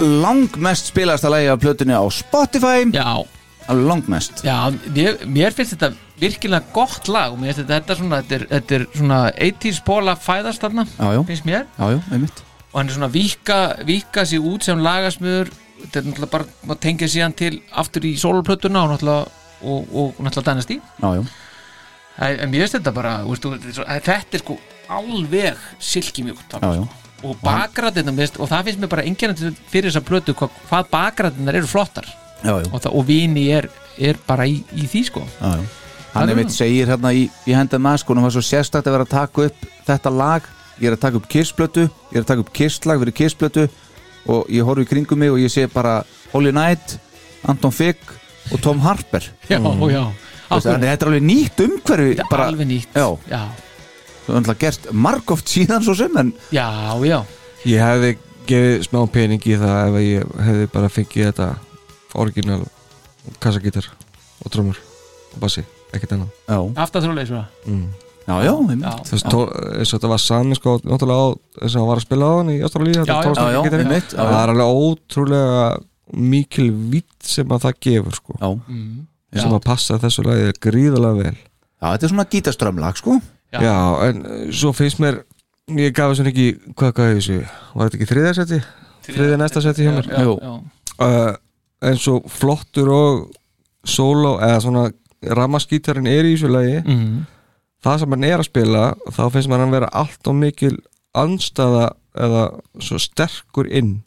langmest 0.01 0.91
spilast 0.91 1.25
að 1.27 1.35
lægi 1.35 1.49
af 1.53 1.59
plötunni 1.61 1.95
á 1.97 2.03
Spotify. 2.13 2.85
Já, 2.93 3.23
langmest. 3.71 4.43
Já 4.45 4.57
mér, 4.95 5.19
mér 5.25 5.55
finnst 5.55 5.75
þetta 5.77 5.91
virkilega 6.21 6.73
gott 6.75 7.09
lag 7.11 7.33
og 7.33 7.41
mér 7.41 7.53
finnst 7.53 7.63
þetta, 7.63 7.79
þetta, 7.79 7.93
er 7.93 7.99
svona, 8.01 8.21
þetta, 8.21 8.37
er, 8.37 8.45
þetta 8.51 8.77
er 8.77 8.85
svona 8.97 9.19
80s 9.49 9.81
ból 9.87 10.03
að 10.11 10.23
fæðast 10.25 10.63
þarna 10.65 10.87
Já, 10.91 11.07
já. 11.17 11.21
finnst 11.31 11.47
mér. 11.49 11.67
Já, 11.77 11.85
já, 11.95 11.99
einmitt. 12.11 12.43
Og 12.71 12.79
hann 12.79 12.89
er 12.91 12.97
svona 12.97 13.11
víka, 13.11 13.59
víka 13.87 14.25
sér 14.27 14.47
út 14.51 14.65
sem 14.67 14.81
lagasmur 14.81 15.51
þetta 15.81 16.01
er 16.01 16.09
náttúrulega 16.09 16.31
bara 16.35 16.49
maður 16.69 16.81
tengja 16.85 17.09
síðan 17.09 17.37
til 17.37 17.53
aftur 17.81 18.05
í 18.05 18.15
soloplötuna 18.21 18.83
og 18.85 18.93
náttúrulega 18.93 19.39
og, 19.61 19.93
og 19.93 20.21
náttúrulega 20.21 20.51
dænast 20.51 20.73
í. 20.75 20.79
Já, 21.01 21.09
já, 21.17 21.23
en 22.37 22.51
mér 22.53 22.65
finnst 22.65 22.77
þetta 22.79 22.93
bara 22.95 23.15
veist, 23.25 23.45
þú, 23.45 23.55
þetta 23.57 23.87
er 23.95 24.05
þetta 24.07 24.37
er 24.37 24.43
sko 24.45 24.57
alveg 24.91 25.61
silkimjúkt 25.79 26.57
já, 26.57 26.73
já. 26.81 26.83
Og 27.23 27.37
bakræðina 27.43 28.13
og 28.39 28.49
það 28.49 28.63
finnst 28.67 28.81
mér 28.81 28.91
bara 28.91 29.03
enginn 29.07 29.35
fyrir 29.71 29.89
þessa 29.91 30.03
plötu 30.05 30.33
hvað, 30.37 30.55
hvað 30.69 30.89
bakræðinar 30.93 31.59
eru 31.59 31.69
flottar. 31.69 32.07
Já, 32.41 32.55
og, 32.57 32.79
það, 32.81 32.95
og 32.97 33.05
vini 33.05 33.43
er, 33.53 33.67
er 34.01 34.17
bara 34.27 34.47
í, 34.49 34.63
í 34.73 34.87
því 34.89 35.03
sko. 35.11 35.23
Já. 35.41 35.51
Hann 36.11 36.29
er 36.29 36.35
mitt 36.35 36.51
segir 36.51 36.89
hérna 36.91 37.13
í, 37.15 37.27
í 37.47 37.53
hendað 37.55 37.83
maður 37.85 38.01
sko, 38.03 38.15
hann 38.17 38.25
var 38.27 38.33
svo 38.35 38.43
sérstakt 38.43 38.89
að 38.89 38.97
vera 38.97 39.05
að 39.07 39.13
taka 39.13 39.45
upp 39.47 39.67
þetta 39.87 40.11
lag, 40.11 40.49
ég 40.81 40.89
er 40.89 40.97
að 40.97 41.03
taka 41.05 41.21
upp 41.21 41.29
kissplötu 41.31 41.85
ég 41.85 42.17
er 42.17 42.25
að 42.25 42.29
taka 42.33 42.43
upp 42.43 42.51
kisslag 42.57 42.99
fyrir 43.03 43.15
kissplötu 43.21 43.67
og 44.31 44.49
ég 44.51 44.65
horfi 44.67 44.87
kringum 44.89 45.21
mig 45.21 45.31
og 45.31 45.39
ég 45.39 45.53
sé 45.53 45.67
bara 45.71 46.01
Holy 46.33 46.51
Night, 46.51 46.97
Anton 47.47 47.71
Figg 47.71 48.01
og 48.51 48.59
Tom 48.61 48.81
Harper. 48.83 49.23
Já, 49.49 49.59
Mm. 50.51 50.57
að 50.57 50.65
þetta 50.83 51.05
er 51.05 51.07
alveg 51.07 51.23
nýtt 51.23 51.61
umhverfi 51.63 52.15
er 52.19 52.25
bara, 52.29 52.45
alveg 52.51 52.67
nýtt. 52.67 52.95
Já, 53.31 53.39
það 54.25 54.33
er 54.33 54.39
alltaf 54.41 54.59
gerst 54.61 54.89
margóft 54.93 55.51
síðan 55.51 55.85
svo 55.85 55.95
sem 55.97 56.17
en 56.21 56.33
já, 56.53 56.67
já. 57.07 57.19
Ég 57.69 57.81
hefði 57.83 58.11
gefið 58.49 58.85
smá 58.87 59.01
pening 59.13 59.43
í 59.47 59.57
það 59.61 59.81
ef 59.89 59.97
ég 60.05 60.31
hefði 60.47 60.69
bara 60.73 60.91
fengið 60.91 61.27
þetta 61.29 61.49
orginal 62.21 62.61
kassagítar 63.41 63.89
og 64.41 64.53
drömmur 64.53 64.79
og 65.31 65.43
bassi, 65.43 65.63
ekkert 65.93 66.15
annað 66.17 66.31
Já, 66.49 66.57
aftaþróleis 66.85 67.29
svona 67.31 67.45
mm. 67.65 67.83
Já, 68.21 68.35
já, 68.45 68.51
einmitt. 68.53 69.09
Þú 69.09 69.39
eins 69.81 69.91
og 69.91 69.97
þetta 69.97 70.09
var 70.11 70.19
sami 70.21 70.55
sko 70.55 70.75
náttúrulega 70.85 71.23
á 71.25 71.29
þess 71.57 71.73
að 71.73 71.79
hann 71.79 71.87
var 71.89 71.99
að 71.99 72.03
spila 72.05 72.27
á 72.29 72.33
hann 72.37 72.51
í 72.53 72.57
Ástralíu 72.65 72.93
Já, 72.93 73.05
já. 73.09 73.31
Já, 73.33 73.45
já, 73.55 73.61
einmitt, 73.65 74.11
já, 74.13 74.17
já. 74.17 74.27
það 74.29 74.41
er 74.41 74.51
alveg 74.53 74.73
ótrúlega 74.85 75.63
mikil 76.11 76.67
vitt 76.91 77.25
sem 77.31 77.53
að 77.55 77.65
það 77.65 77.79
gefur 77.87 78.17
sko 78.19 78.35
Já, 78.37 78.49
sem 79.31 79.47
Já. 79.47 79.55
að 79.55 79.63
passa 79.65 79.97
þessu 80.01 80.25
lagi 80.27 80.53
gríðalega 80.61 81.17
vel 81.21 81.37
já 81.81 81.85
þetta 81.95 82.05
er 82.05 82.11
svona 82.13 82.27
gítaströmmlag 82.35 82.97
sko 82.99 83.17
Já. 83.51 83.59
Já, 83.61 83.77
en 84.09 84.21
uh, 84.25 84.51
svo 84.55 84.71
finnst 84.73 84.99
mér 85.03 85.21
ég 85.75 85.93
gaf 85.95 86.13
þessu 86.13 86.27
ekki, 86.31 86.45
hvað 86.75 86.93
gaf 86.97 87.09
ég 87.11 87.17
þessu 87.19 87.39
var 87.75 87.89
þetta 87.89 87.97
ekki 87.99 88.09
þriðja 88.13 88.33
seti? 88.39 88.59
þriðja 89.11 89.37
næsta 89.41 89.61
seti 89.65 89.85
hjá 89.87 89.91
mér 89.97 90.07
já, 90.11 90.21
Jú. 90.23 90.33
já. 90.41 90.53
uh, 91.03 91.35
en 91.89 91.97
svo 91.99 92.19
flottur 92.29 92.89
og 92.95 93.29
solo 93.83 94.37
eða 94.39 94.59
svona 94.63 94.85
ramaskítarinn 95.37 96.07
er 96.09 96.25
í 96.29 96.35
þessu 96.35 96.49
lagi 96.53 96.77
Mhm. 96.85 97.25
það 97.83 97.99
sem 97.99 98.09
hann 98.15 98.23
er 98.23 98.37
að 98.39 98.47
spila 98.49 98.83
þá 99.09 99.21
finnst 99.33 99.49
maður 99.49 99.63
hann 99.65 99.71
vera 99.75 99.89
allt 99.93 100.27
og 100.31 100.35
mikil 100.35 100.77
anstæða 101.17 101.89
eða 102.15 102.43
svo 102.79 102.99
sterkur 102.99 103.67
inn 103.71 104.01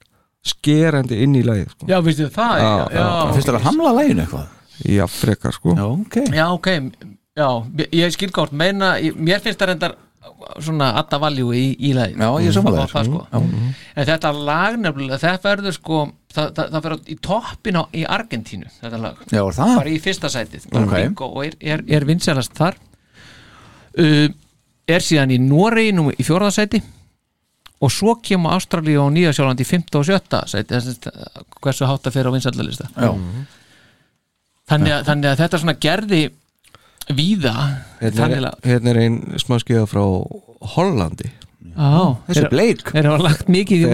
skerandi 0.44 1.22
inn 1.24 1.34
í 1.36 1.42
lagið 1.44 1.70
sko. 1.72 1.86
já, 1.88 2.00
veistu 2.04 2.26
það 2.32 2.58
Já, 2.60 2.68
já, 2.68 2.98
já, 3.00 3.32
Finnst 3.32 3.48
þér 3.48 3.58
að 3.58 3.66
hamla 3.68 3.92
læginu 3.96 4.24
eitthvað? 4.24 4.46
já, 4.84 5.04
frekar 5.08 5.52
sko 5.56 5.74
Já, 5.76 5.84
ok 5.88 6.16
Já, 6.34 6.46
ok, 6.52 6.68
já, 7.34 7.48
ég 7.92 8.12
skil 8.14 8.30
gátt 8.34 8.52
meina, 8.56 8.94
mér 9.16 9.40
finnst 9.42 9.58
það 9.60 9.72
reyndar 9.72 9.94
svona 10.64 10.92
atta 10.98 11.18
valjú 11.20 11.50
í, 11.54 11.64
í 11.84 11.90
lagi 11.96 12.14
Já, 12.16 12.28
ég 12.40 12.48
er 12.48 12.54
sammála 12.56 12.84
Og 12.86 12.92
það, 12.94 13.08
sko. 13.10 13.42
en 14.00 14.06
þetta 14.08 14.30
lag 14.46 14.78
nefnilega, 14.80 15.18
það 15.20 15.40
verður 15.44 15.74
sko 15.76 15.98
það, 16.32 16.46
það, 16.56 16.70
það 16.72 16.84
verður 16.86 17.10
í 17.12 17.16
toppin 17.28 17.78
á, 17.78 17.82
í 17.92 18.04
Argentínu 18.16 18.70
þetta 18.80 19.00
lag, 19.02 19.20
Já, 19.28 19.42
það? 19.58 19.74
bara 19.80 19.92
í 19.92 19.98
fyrsta 20.02 20.30
sætið 20.32 20.68
bara 20.72 20.86
Ok. 20.88 20.94
bingo, 21.02 21.28
og 21.34 21.44
er, 21.50 21.56
er, 21.60 21.84
er 21.98 22.06
vinsælast 22.08 22.56
þar 22.56 22.78
uh, 24.00 24.28
er 24.94 25.04
síðan 25.04 25.34
í 25.36 25.38
Noregi 25.44 25.92
nú 25.96 26.06
í 26.14 26.24
fjórðasæti 26.26 26.80
og 27.84 27.92
svo 27.92 28.14
kemur 28.24 28.54
Ástralíu 28.56 29.02
og 29.04 29.10
Nýja 29.12 29.34
Sjálfland 29.36 29.60
í 29.60 29.66
5. 29.68 29.90
og 30.00 30.06
7. 30.08 30.40
sæti 30.54 30.78
að 30.78 30.88
hversu 31.60 31.88
hátt 31.90 32.08
að 32.08 32.16
fyrir 32.16 32.30
á 32.32 32.34
vinsællalista 32.38 32.88
Já, 32.96 33.10
þannig, 34.72 34.94
að- 34.96 35.04
þannig 35.10 35.30
að 35.34 35.42
þetta 35.44 35.60
svona 35.60 35.76
gerði 35.84 36.22
víða 37.12 37.54
hérna 38.00 38.28
er, 38.38 38.46
hérna 38.64 38.92
er 38.94 39.00
ein 39.04 39.16
smá 39.42 39.58
skeiða 39.62 39.86
frá 39.90 40.04
Hollandi. 40.74 41.30
Á, 41.74 42.14
þessi 42.28 42.38
þeir, 42.44 42.48
bleik. 42.52 42.84
þeir 42.94 43.08
hafa 43.10 43.24
lagt 43.26 43.48
mikið 43.50 43.82
í 43.82 43.90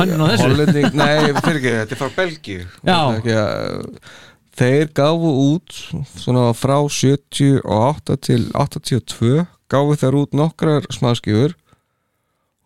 hönnun 0.00 0.24
á 0.24 0.26
þessu. 0.32 0.42
Hollending, 0.48 0.94
nei, 0.98 1.32
fyrir 1.38 1.58
ekki, 1.60 1.72
þetta 1.78 1.94
er 1.96 2.00
frá 2.00 2.10
Belgíu. 2.16 2.60
Já. 2.82 2.98
Þetta 2.98 3.14
er 3.14 3.18
ekki 3.22 3.36
að- 3.38 4.20
Þeir 4.52 4.88
gáfu 4.92 5.30
út 5.54 5.76
svona 6.20 6.42
frá 6.52 6.74
78 6.92 8.16
til 8.20 8.42
82 8.52 9.46
gáfu 9.72 9.94
þeir 9.96 10.18
út 10.20 10.34
nokkrar 10.36 10.84
smaðskjöfur 10.92 11.54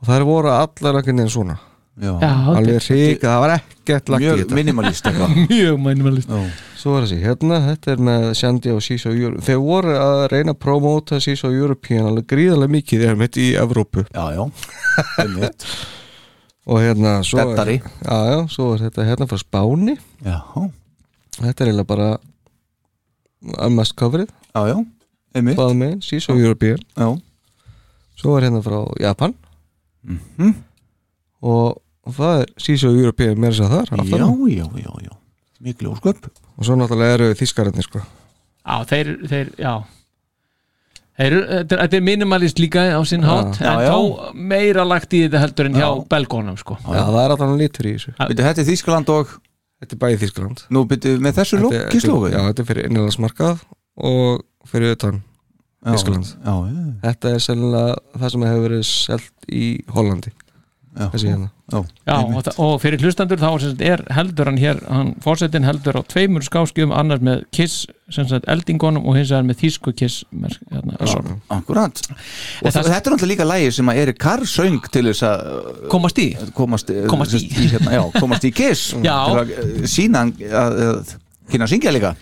og 0.00 0.08
þær 0.08 0.24
voru 0.26 0.50
allar 0.50 0.98
ekki 0.98 1.14
neðan 1.14 1.30
svona 1.36 1.58
Já, 1.96 2.12
alveg 2.52 2.82
hrík, 2.84 3.22
það 3.22 3.38
var 3.40 3.52
ekkert 3.54 4.10
lagt 4.12 4.24
í 4.26 4.28
þetta. 4.28 4.56
minimalist 4.58 5.06
mjög 5.48 5.78
mænumalist 5.80 6.28
Já, 6.28 6.40
Svo 6.76 6.92
var 6.92 7.06
þessi, 7.06 7.16
hérna, 7.22 7.60
þetta 7.70 7.92
er 7.94 8.02
með 8.08 8.24
Shandy 8.36 8.72
og 8.74 8.82
Siso 8.84 9.12
Europe 9.16 9.40
Þeir 9.46 9.60
voru 9.64 9.94
að 9.96 10.20
reyna 10.34 10.52
að 10.52 10.58
promóta 10.60 11.20
Siso 11.24 11.48
European 11.56 12.10
alveg 12.10 12.26
gríðarlega 12.34 12.74
mikið 12.74 13.00
þegar 13.06 13.16
mitt 13.22 13.38
í 13.40 13.46
Evrópu. 13.58 14.04
Já, 14.12 14.24
já. 14.36 14.42
Einmitt. 15.24 15.66
og 16.68 16.82
hérna 16.84 17.14
svo 17.24 17.46
er, 17.56 17.72
já, 17.80 18.18
já, 18.28 18.36
svo 18.52 18.68
er 18.74 18.84
þetta 18.84 19.06
hérna 19.08 19.28
frá 19.30 19.40
Spáni. 19.40 19.96
Já, 20.26 20.36
Þetta 21.40 21.64
er 21.64 21.70
eiginlega 21.70 21.88
bara 21.94 22.10
Unmasked 23.66 23.96
coverið, 24.00 24.30
já, 24.52 24.62
já. 24.74 24.76
Einmitt. 25.36 25.56
Báð 25.58 25.74
með 25.80 25.96
Siso 26.04 26.36
European 26.36 26.80
Já, 26.96 27.08
Svo 28.20 28.36
er 28.38 28.46
hérna 28.50 28.62
frá 28.64 28.78
Japan. 29.00 29.34
Mhm. 30.06 30.54
og 31.46 31.80
það 32.14 32.40
er 32.42 32.52
Siso 32.58 32.90
European 32.94 33.38
meira 33.40 33.54
sér 33.54 33.70
þar 33.72 33.86
já, 33.90 34.00
aftan 34.02 34.22
á. 34.22 34.30
já, 34.48 34.66
já, 34.84 34.92
já. 35.06 35.12
Miklu 35.60 35.90
ósköp. 35.96 36.26
Og 36.58 36.64
svo 36.64 36.76
náttúrulega 36.76 37.14
eru 37.18 37.30
þýskararnir 37.34 37.82
sko. 37.82 38.00
Já, 38.66 38.84
þeir, 38.86 39.28
þeir, 39.28 39.50
já. 39.58 39.74
Þetta 41.16 41.32
er- 41.32 41.64
þetta 41.80 41.96
er 41.96 42.00
minimalist 42.04 42.58
líka 42.60 42.82
á 42.92 43.00
sinn 43.08 43.22
Já. 43.22 43.28
hátt 43.30 43.56
Já, 43.58 43.72
en 43.72 43.80
já. 43.86 43.90
þó 43.90 44.34
meira 44.34 44.84
lagt 44.84 45.12
í 45.16 45.22
þetta 45.24 45.40
heldur 45.40 45.66
en 45.66 45.72
hjá 45.74 45.88
Já. 45.88 46.04
belgónum 46.12 46.58
sko. 46.60 46.76
Já, 46.84 47.02
það 47.08 47.24
er 47.24 47.30
alltaf 47.30 47.56
lítur 47.56 47.86
í 47.88 47.92
þessu. 47.96 48.12
Þetta 48.20 48.60
er 48.60 48.64
Þískaland 48.68 49.08
og 49.08 49.26
Þetta 49.80 49.92
er 49.92 49.98
bæði 49.98 50.18
Þýskaland. 50.24 50.60
Nú 50.72 50.84
byrju 50.88 51.18
með 51.20 51.32
þessu 51.36 51.72
er- 51.72 51.88
kíslógu 51.92 52.30
Já, 52.32 52.38
þetta 52.52 52.60
er 52.60 52.64
fyrir 52.64 52.86
innanlandsmarkað 52.88 53.58
og 53.96 54.42
fyrir 54.68 54.92
utan 54.96 55.22
Þýskaland. 55.84 56.36
Já, 56.44 56.54
já, 56.68 57.00
Þetta 57.02 57.28
er 57.34 57.38
sennilega 57.38 57.96
það 58.18 58.30
sem 58.30 58.40
hefur 58.42 58.68
verið 58.68 58.84
selt 58.84 59.32
í 59.52 59.84
Hollandi. 59.88 60.30
já 60.32 60.45
þessi 60.96 61.28
hérna. 61.30 61.50
Já, 61.66 61.80
Já, 62.06 62.14
og, 62.22 62.48
og 62.62 62.74
fyrir 62.80 63.02
hlustandur 63.02 63.40
þá 63.42 63.48
er 63.82 64.02
heldur 64.14 64.46
hann 64.48 64.58
hér, 64.60 64.78
hann 64.86 65.08
fórsetin 65.24 65.64
heldur 65.66 65.98
á 65.98 66.02
tveimur 66.06 66.44
skáskjum, 66.46 66.92
annars 66.94 67.24
með 67.26 67.42
Kiss 67.52 67.86
sem 68.14 68.28
sagt 68.30 68.46
eldingonum 68.48 69.02
og 69.10 69.16
hins 69.18 69.32
vegar 69.34 69.48
með 69.48 69.58
þýsku 69.64 69.94
Kiss 69.98 70.20
merk, 70.30 70.60
hérna. 70.70 70.94
Akkurat. 71.50 71.98
Og 72.06 72.68
það- 72.70 72.76
það, 72.76 72.90
þetta 72.92 73.10
er 73.10 73.16
náttúrulega 73.16 73.32
líka 73.34 73.48
lægi 73.50 73.72
sem 73.80 73.90
að 73.90 74.00
Erik 74.04 74.18
Carr 74.22 74.46
söng 74.46 74.78
til 74.94 75.04
þess 75.10 75.22
að 75.26 75.88
komast 75.90 76.18
í. 76.22 76.28
komast, 76.54 76.92
Komast 77.10 77.34
í. 77.34 77.42
hérna, 77.50 77.92
já, 77.98 78.04
komast 78.20 78.44
í 78.46 78.52
Kiss. 78.54 78.92
Já. 79.02 79.18
til 79.26 79.42
að 79.42 79.86
sína 79.90 80.18
hann 80.22 80.32
að, 80.38 80.80
að 80.86 81.16
kynna 81.50 81.66
að 81.66 81.74
syngja 81.74 81.92
líka. 81.98 82.14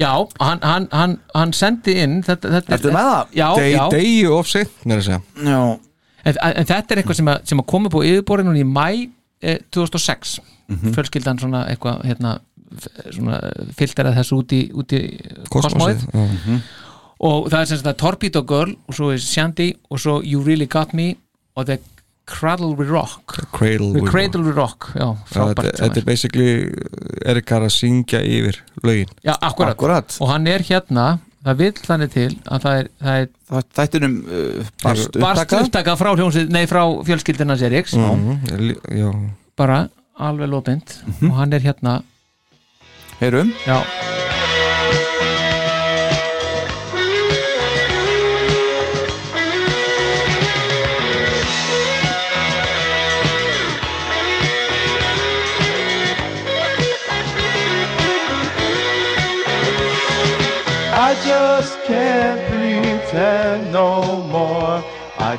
Já, 0.00 0.14
hann, 0.40 0.58
hann, 0.62 0.86
hann, 0.90 1.18
hann 1.34 1.52
sendi 1.52 1.92
inn 2.02 2.22
þetta, 2.26 2.48
þetta, 2.56 2.72
Ertu 2.78 2.90
með 2.94 3.04
það? 3.10 3.26
Já, 3.38 3.48
Degi, 3.58 3.74
já. 3.76 3.82
degi 3.92 4.22
of 4.34 4.48
seint, 4.50 4.70
mér 4.88 5.02
að 5.02 5.04
segja. 5.10 5.20
Já, 5.46 5.60
en, 6.24 6.38
en 6.38 6.68
þetta 6.68 6.94
er 6.94 7.02
eitthvað 7.02 7.18
sem 7.20 7.30
að, 7.32 7.42
sem 7.50 7.62
að 7.62 7.68
komi 7.74 7.92
på 7.92 8.04
yfirborðinu 8.08 8.62
í 8.62 8.64
mæ 8.68 8.86
eh, 9.42 9.58
2006 9.74 10.38
fjölskyldan 10.94 11.40
svona 11.42 11.66
eitthvað 11.68 12.04
hérna, 12.08 12.36
filterað 13.76 14.18
þessu 14.20 14.38
út 14.40 14.54
í, 14.56 14.60
út 14.72 14.94
í 14.96 15.02
kosmóið. 15.52 16.06
já. 16.08 16.58
og 17.28 17.48
það 17.52 17.58
er 17.60 17.68
sem 17.70 17.80
sagt 17.80 17.90
að 17.92 17.98
Torpedo 18.00 18.42
Girl 18.48 18.72
og 18.88 18.96
svo 18.96 19.10
er 19.12 19.20
Shandy 19.20 19.72
og 19.90 20.00
svo 20.00 20.20
You 20.24 20.40
Really 20.46 20.68
Got 20.70 20.94
Me 20.96 21.12
og 21.56 21.68
The 21.68 21.78
Cradle 22.32 22.72
We 22.78 22.86
Rock. 22.86 23.34
Cradle 23.52 23.90
The 23.92 24.02
We 24.06 24.08
Cradle 24.08 24.44
We 24.46 24.54
Rock 24.56 24.92
já, 24.94 25.02
Já, 25.02 25.08
frábært 25.28 25.80
þetta 25.80 26.00
er 26.00 26.06
basically 26.06 26.52
Erikar 27.28 27.66
að 27.66 27.74
syngja 27.74 28.22
yfir 28.24 28.62
lögin. 28.86 29.10
Já, 29.26 29.34
akkurat. 29.40 29.74
akkurat. 29.74 30.16
Og 30.22 30.30
hann 30.30 30.46
er 30.46 30.62
hérna 30.64 31.18
það 31.46 31.58
vill 31.62 31.72
þannig 31.82 32.12
til 32.14 32.28
að 32.46 32.64
það 32.66 32.78
er, 32.82 32.90
það 33.02 33.20
er 33.22 33.28
Það 33.52 33.66
Þættinum 33.78 34.14
uh, 34.22 34.70
barst 34.84 35.16
upptaka. 35.18 35.60
upptaka 35.66 35.96
frá 36.00 36.12
hljónsið, 36.16 36.52
nei 36.54 36.62
frá 36.70 36.82
fjölskyldina 37.08 37.56
Eriks. 37.68 37.96
Mm, 37.98 38.72
Já, 38.96 39.10
bara 39.58 39.82
alveg 40.16 40.48
lópind 40.52 40.96
og 41.28 41.36
hann 41.40 41.52
er 41.52 41.64
hérna. 41.64 41.98
Heyrum. 43.20 43.52
Já, 43.66 43.80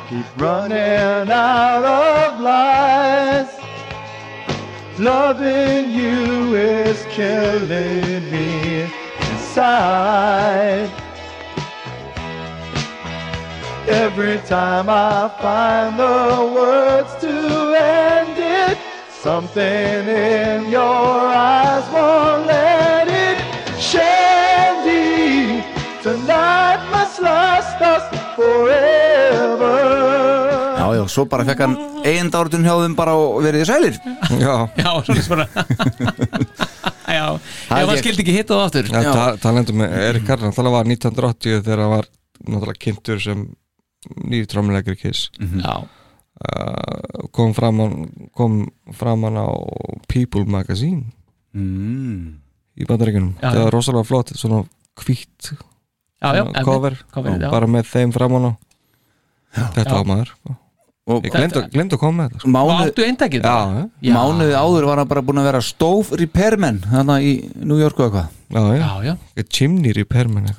keep 0.08 0.26
running 0.36 1.30
out 1.30 1.84
of 1.84 2.40
lies. 2.40 3.48
Loving 4.98 5.90
you 5.90 6.54
is 6.54 7.04
killing 7.10 8.30
me 8.30 8.82
inside. 9.32 10.90
Every 13.88 14.38
time 14.46 14.88
I 14.88 15.28
find 15.40 15.98
the 15.98 16.52
words 16.54 17.14
to 17.22 17.74
end 17.76 18.38
it, 18.38 18.78
something 19.10 19.64
in 19.64 20.70
your 20.70 20.82
eyes 20.84 21.84
won't 21.92 22.46
let 22.46 23.08
it. 23.08 23.38
Shandy, 23.80 25.62
tonight 26.02 26.88
must 26.92 27.20
last 27.20 27.80
us 27.80 28.36
forever. 28.36 28.93
Já, 31.04 31.10
svo 31.12 31.24
bara 31.28 31.44
fekk 31.44 31.62
hann 31.64 31.74
eigin 32.04 32.30
dártun 32.32 32.64
hjá 32.64 32.74
þeim 32.80 32.94
bara 32.96 33.14
og 33.18 33.40
verið 33.44 33.66
sælir. 33.68 33.96
Já. 34.40 34.54
Já, 34.78 34.90
svona 35.04 35.24
svona. 35.24 35.46
Já, 37.14 37.26
ef 37.36 37.88
hann 37.90 37.98
skildi 38.00 38.24
ekki 38.24 38.36
hitta 38.38 38.56
það 38.56 38.64
aftur. 38.64 38.88
Já, 38.94 39.10
ta 39.12 39.26
talendum 39.42 39.82
með 39.82 39.96
Erikar 40.08 40.46
það 40.46 40.70
var 40.72 40.88
1980 40.88 41.60
þegar 41.66 41.82
hann 41.84 41.92
var 41.92 42.08
náttúrulega 42.44 42.80
kynntur 42.86 43.20
sem 43.22 43.44
nýr 44.24 44.48
trómuleikri 44.50 44.96
Kiss. 45.00 45.28
Já, 45.38 45.74
uh, 45.84 47.28
kom 47.36 47.52
fram 47.56 47.84
hann 47.84 48.08
kom 48.36 48.62
fram 48.96 49.28
hann 49.28 49.38
á 49.40 49.48
People 50.08 50.46
Magazine. 50.48 51.12
Mm. 51.54 52.40
í 52.74 52.82
bandaríkunum 52.88 53.36
það 53.38 53.60
var 53.62 53.70
rosalega 53.70 54.08
flott, 54.08 54.32
svona 54.34 54.64
svona 54.98 56.64
cover, 56.66 56.96
cover 57.14 57.36
og 57.36 57.44
já. 57.44 57.50
bara 57.52 57.68
með 57.70 57.92
þeim 57.92 58.14
fram 58.16 58.34
hann 58.34 58.48
á 58.50 58.52
Þetta 59.54 59.86
Já. 59.86 59.94
var 59.94 60.06
maður 60.08 60.30
sko. 60.32 60.56
Og 61.04 61.20
Ég 61.26 61.34
glemd 61.34 61.52
að, 61.58 61.66
koma 62.00 62.22
með 62.22 62.30
þetta 62.30 62.40
sko. 62.40 62.50
mánuð, 62.54 62.78
Áttu 62.80 63.02
Já. 64.00 64.12
mánuði 64.16 64.54
áður 64.56 64.86
var 64.88 65.00
hann 65.02 65.08
bara 65.10 65.22
búin 65.26 65.40
að 65.42 65.48
vera 65.50 65.60
stóf 65.60 66.12
repairman 66.16 66.78
þannig 66.80 67.26
í 67.28 67.32
New 67.60 67.76
York 67.76 67.98
og 68.00 68.06
eitthvað. 68.06 68.30
Já, 68.54 68.62
já, 68.78 68.86
Já. 69.04 69.42
Chimney 69.52 69.92
repair 69.92 70.30
man 70.32 70.46
Já, 70.48 70.54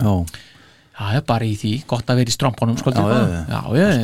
já, 1.00 1.14
já, 1.18 1.22
bara 1.26 1.46
í 1.50 1.56
því. 1.58 1.72
Gott 1.90 2.06
að 2.14 2.22
vera 2.22 2.30
í 2.30 2.36
sko 2.36 2.78
sko 2.78 2.94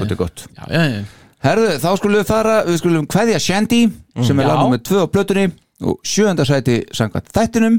þetta 0.02 0.16
er 0.16 0.20
gott. 0.24 0.48
Já, 0.58 0.64
já, 0.74 0.82
já. 0.96 1.04
Herðu, 1.46 1.70
þá 1.82 1.88
skulum 1.98 2.18
við 2.20 2.26
fara, 2.32 2.56
við 2.66 2.82
skulum 2.82 3.06
kveðja 3.10 3.38
Shandy 3.42 3.82
sem 4.26 4.40
er 4.42 4.46
Já. 4.46 4.50
lagnum 4.50 4.74
með 4.76 4.84
tvö 4.90 5.06
á 5.06 5.08
plötunni 5.14 5.46
og 5.82 6.02
sjöunda 6.06 6.46
sæti 6.46 6.80
samkvæmt 6.94 7.30
þættinum 7.38 7.78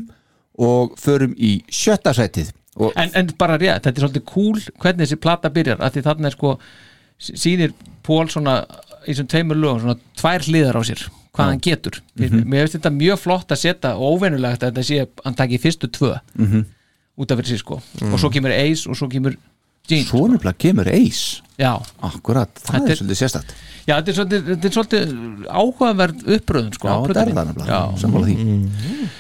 og 0.63 0.95
förum 1.03 1.35
í 1.35 1.53
sjötta 1.67 2.15
sætið. 2.15 2.55
Og 2.79 2.95
en, 2.97 3.11
en 3.19 3.29
bara 3.39 3.59
rétt, 3.59 3.83
þetta 3.85 3.99
er 3.99 4.07
svolítið 4.07 4.25
cool 4.31 4.59
hvernig 4.81 5.07
þessi 5.07 5.19
plata 5.21 5.51
byrjar, 5.51 5.83
af 5.83 5.93
því 5.95 6.03
þarna 6.07 6.31
er 6.31 6.35
sko 6.39 6.55
s- 7.23 7.33
sýnir 7.39 7.73
Pól 8.03 8.27
svona 8.29 8.65
í 9.07 9.13
þessum 9.15 9.29
tveimur 9.31 9.57
lögum, 9.63 9.81
svona 9.85 9.99
tvær 10.19 10.43
hliðar 10.49 10.75
á 10.79 10.83
sér 10.83 11.05
hvað 11.33 11.47
hann 11.49 11.61
getur, 11.65 12.01
Mhm. 12.19 12.43
mér 12.51 12.67
finnst 12.67 12.77
þetta 12.81 12.91
mjög 12.99 13.19
flott 13.23 13.49
að 13.55 13.61
setja 13.63 13.95
og 13.97 14.19
óvenjulegt 14.21 14.61
að 14.63 14.73
þetta 14.73 14.85
sé 14.85 15.07
hann 15.25 15.35
taki 15.39 15.59
fyrstu 15.59 15.89
tvö 15.89 16.19
Mhm. 16.37 16.65
út 17.19 17.31
af 17.31 17.39
fyrir 17.39 17.47
sig 17.49 17.59
sko, 17.63 17.81
og 18.03 18.19
svo 18.21 18.29
kemur 18.31 18.51
Ace 18.53 18.87
og 18.91 18.97
svo 18.97 19.09
kemur 19.09 19.37
Gene, 19.89 20.05
svo 20.07 20.29
nefnilega 20.29 20.55
kemur 20.59 20.87
Ace. 20.87 21.41
Já, 21.59 21.83
Akkurat, 22.03 22.55
það 22.55 22.75
Þetta 22.75 22.91
er 22.91 22.97
svolítið 22.97 23.19
sérstætt 23.19 23.51
já, 23.89 23.95
þetta 23.99 24.09
er 24.09 24.15
svolítið, 24.15 24.43
þetta 24.47 24.65
er 24.65 24.75
svolítið 24.77 25.47
áhugaverð 25.51 26.23
uppröðun 26.37 26.75
sko, 26.75 26.87
Já, 26.89 26.93
á 26.93 27.03
þetta 27.03 27.23
er 27.23 27.33
það 27.35 27.47
nefnilega, 27.49 27.99
sammála 27.99 28.27
því. 28.27 28.69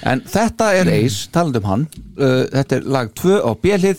En 0.05 0.21
þetta 0.21 0.69
er 0.75 0.89
Ace, 1.05 1.29
talandi 1.33 1.57
um 1.57 1.65
hann. 1.65 1.89
Uh, 2.17 2.47
Þetta 2.47 2.73
er 2.77 2.81
lag 2.83 3.13
2 3.15 3.41
á 3.43 3.51
bjölið 3.59 3.97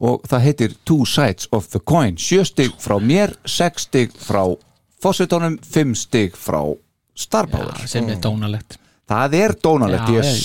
og 0.00 0.24
það 0.28 0.44
heitir 0.48 0.76
Two 0.88 1.06
Sides 1.08 1.48
of 1.52 1.68
the 1.74 1.80
Coin. 1.80 2.16
7 2.18 2.44
stig 2.48 2.76
frá 2.80 2.96
mér, 3.00 3.34
6 3.44 3.86
stig 3.88 4.14
frá 4.16 4.44
Fossetónum, 5.00 5.58
5 5.64 5.96
stig 5.96 6.36
frá 6.36 6.62
Já, 7.20 7.86
sem 7.90 8.08
er 8.08 8.20
dónalegt. 8.22 8.78
Það 9.10 9.34
er 9.34 9.52
dónalegt, 9.58 10.06
Já, 10.06 10.14
ég 10.14 10.20
er 10.22 10.36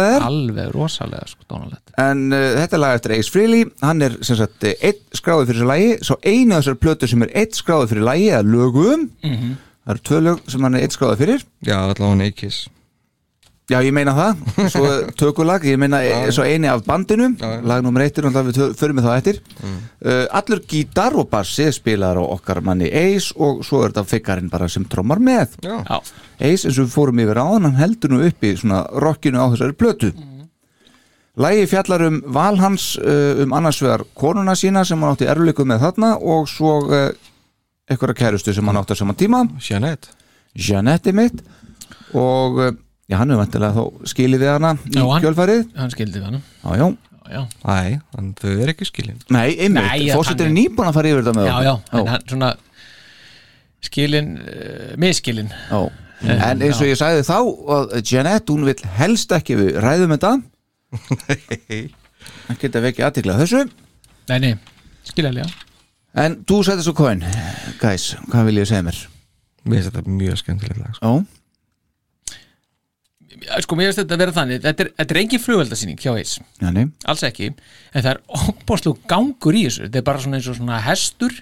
þér. 0.00 0.22
alveg 0.24 0.70
rosalega 0.72 1.26
sko, 1.28 1.44
dónalegt. 1.50 1.92
En 2.00 2.22
uh, 2.32 2.44
þetta 2.56 2.78
er 2.78 2.80
lag 2.82 2.94
eftir 2.96 3.14
Ace 3.18 3.30
Frehley. 3.30 3.66
Hann 3.84 4.02
er 4.02 4.16
sem 4.24 4.38
sagt 4.38 4.64
eh, 4.64 4.74
einn 4.80 5.02
skráði 5.14 5.50
fyrir 5.50 5.60
þessu 5.60 5.68
lagi 5.68 5.90
Svo 6.08 6.16
einu 6.24 6.56
af 6.56 6.64
þessar 6.64 6.78
plötu 6.80 7.10
sem 7.10 7.26
er 7.26 7.34
einn 7.42 7.54
skráði 7.54 7.90
fyrir 7.92 8.08
lagi 8.08 8.30
eða 8.32 8.48
lögum. 8.48 9.06
Mhm. 9.22 9.54
Það 9.84 9.92
eru 9.94 10.04
tvö 10.08 10.20
lög 10.24 10.46
sem 10.48 10.64
hann 10.64 10.78
er 10.78 10.86
einn 10.86 10.96
skráði 10.96 11.20
fyrir. 11.20 11.44
Já, 11.60 11.76
allavega 11.82 12.10
hann 12.14 12.24
Eikis 12.24 12.62
Já, 13.64 13.78
ég 13.80 13.94
meina 13.96 14.12
það, 14.12 14.40
svo 14.68 14.88
tökulag 15.20 15.62
ég 15.64 15.78
meina 15.80 16.02
e, 16.04 16.10
svo 16.36 16.44
eini 16.44 16.68
af 16.68 16.82
bandinu 16.84 17.30
lag 17.64 17.80
nummer 17.84 18.04
eittir 18.04 18.26
og 18.28 18.34
það 18.34 18.50
við 18.50 18.74
förum 18.76 18.98
við 19.00 19.06
þá 19.06 19.12
eftir. 19.14 19.38
Uh, 20.04 20.26
allur 20.36 20.60
gítar 20.68 21.16
og 21.16 21.30
bassi 21.32 21.70
spilaðar 21.72 22.20
á 22.20 22.24
okkar 22.34 22.60
manni 22.66 22.90
Ace 22.92 23.32
og 23.40 23.62
svo 23.64 23.80
er 23.86 23.94
þetta 23.94 24.04
fikkarinn 24.10 24.52
bara 24.52 24.68
sem 24.68 24.84
trommar 24.84 25.22
með. 25.24 25.56
Já, 25.64 25.78
Já, 25.80 25.96
Ace 26.44 26.68
eins 26.68 26.76
og 26.76 26.84
við 26.84 26.92
fórum 26.92 27.24
yfir 27.24 27.40
á 27.40 27.46
hann 27.54 27.70
heldur 27.80 28.12
nú 28.12 28.20
upp 28.28 28.44
í 28.44 28.52
svona 28.60 28.84
rockinu 29.00 29.40
á 29.40 29.48
þessari 29.54 29.78
plötu. 29.80 30.12
Lægi 31.40 31.64
fjallar 31.72 32.04
um 32.10 32.20
val 32.36 32.60
hans 32.60 32.92
uh, 33.00 33.40
um 33.42 33.56
annars 33.56 33.80
vegar 33.82 34.04
konuna 34.14 34.52
sína 34.60 34.84
sem 34.84 35.00
hann 35.00 35.16
átti 35.16 35.26
erfleikum 35.32 35.72
með 35.72 35.88
þarna 35.88 36.12
og 36.20 36.46
svo 36.52 36.76
uh, 36.92 37.08
einhverja 37.88 38.20
kærustu 38.20 38.52
sem 38.52 38.68
hann 38.68 38.84
átti 38.84 38.92
á 38.92 39.00
sama 39.00 39.16
tíma. 39.16 39.46
Jeanette. 39.56 40.12
Jeanette 40.52 41.16
mitt. 41.16 41.40
Og 42.14 42.60
uh, 42.60 42.74
já, 43.10 43.16
hann 43.20 43.30
er 43.34 43.40
vantilega 43.40 43.74
þá 43.76 44.10
skilið 44.14 44.44
við 44.44 44.52
hana 44.54 44.70
í 44.84 44.94
Já, 44.96 45.02
hann- 45.08 45.24
kjölfarið 45.24 45.64
hann 45.80 45.90
skildi 45.94 46.22
það 46.24 46.36
nú 46.36 46.40
já, 46.40 46.76
já. 46.80 46.86
já, 47.24 47.34
já. 47.34 47.42
Æ, 47.64 48.00
en 48.18 48.30
þau 48.40 48.52
er 48.64 48.72
ekki 48.74 48.88
skilin 48.88 49.18
Nei, 49.28 49.40
Nei, 49.40 49.56
einmitt, 49.66 50.06
fórsetir 50.14 50.46
er 50.46 50.50
hann 50.50 50.56
nýbúin 50.60 50.88
að 50.90 50.96
fara 50.98 51.12
yfir 51.12 51.22
þetta 51.24 51.36
með 51.38 51.48
já, 51.50 51.54
okkur. 51.54 51.68
já, 51.68 52.00
en 52.00 52.12
hann 52.14 52.24
svona 52.32 52.50
skilin, 53.84 54.32
uh, 54.40 54.94
miskilin 55.04 55.52
Já. 55.70 55.82
En 56.24 56.62
eins 56.64 56.78
og 56.80 56.88
ég 56.88 56.96
sagði 56.96 57.24
þá 57.26 57.36
að 57.76 57.90
Jeanette, 58.08 58.48
hún 58.54 58.62
vil 58.64 58.76
helst 58.96 59.32
ekki 59.36 59.58
við 59.60 59.74
ræðum 59.84 60.14
þetta 60.14 60.30
hann 62.48 62.60
geta 62.60 62.80
vekja 62.84 63.08
aðtikla 63.10 63.34
þessu 63.42 63.64
nei, 64.30 64.38
nei, 64.40 64.52
skiljaðlega 65.04 65.50
en 66.24 66.38
þú 66.48 66.60
sætti 66.64 66.86
svo 66.86 66.94
coin 66.96 67.20
guys, 67.82 68.14
hvað 68.30 68.48
vil 68.48 68.60
ég 68.62 68.68
segja 68.70 68.86
mér? 68.86 69.00
Mér 69.64 69.80
finnst 69.82 69.90
þetta 69.90 70.12
mjög 70.20 70.38
skemmtilegt 70.40 70.80
lag 70.80 70.96
sko. 70.96 71.10
Já, 71.10 71.43
sko, 73.64 73.76
mér 73.78 73.90
finnst 73.90 74.00
þetta 74.02 74.14
að 74.16 74.22
vera 74.24 74.32
þannig 74.36 74.62
þetta 74.64 74.84
er, 74.84 74.90
þetta 74.98 75.14
er 75.14 75.20
engin 75.22 75.42
flugveldasýning 75.44 75.98
hjá 76.00 76.12
eis 76.18 76.36
nei 76.60 76.84
alls 77.10 77.22
ekki, 77.26 77.50
en 77.94 78.02
það 78.04 78.10
er 78.14 78.20
opbáslu 78.50 78.94
gangur 79.10 79.54
í 79.58 79.64
þessu, 79.66 79.86
þetta 79.88 80.00
er 80.00 80.06
bara 80.10 80.22
svona 80.24 80.38
eins 80.40 80.48
og 80.52 80.56
svona 80.60 80.80
hestur 80.84 81.34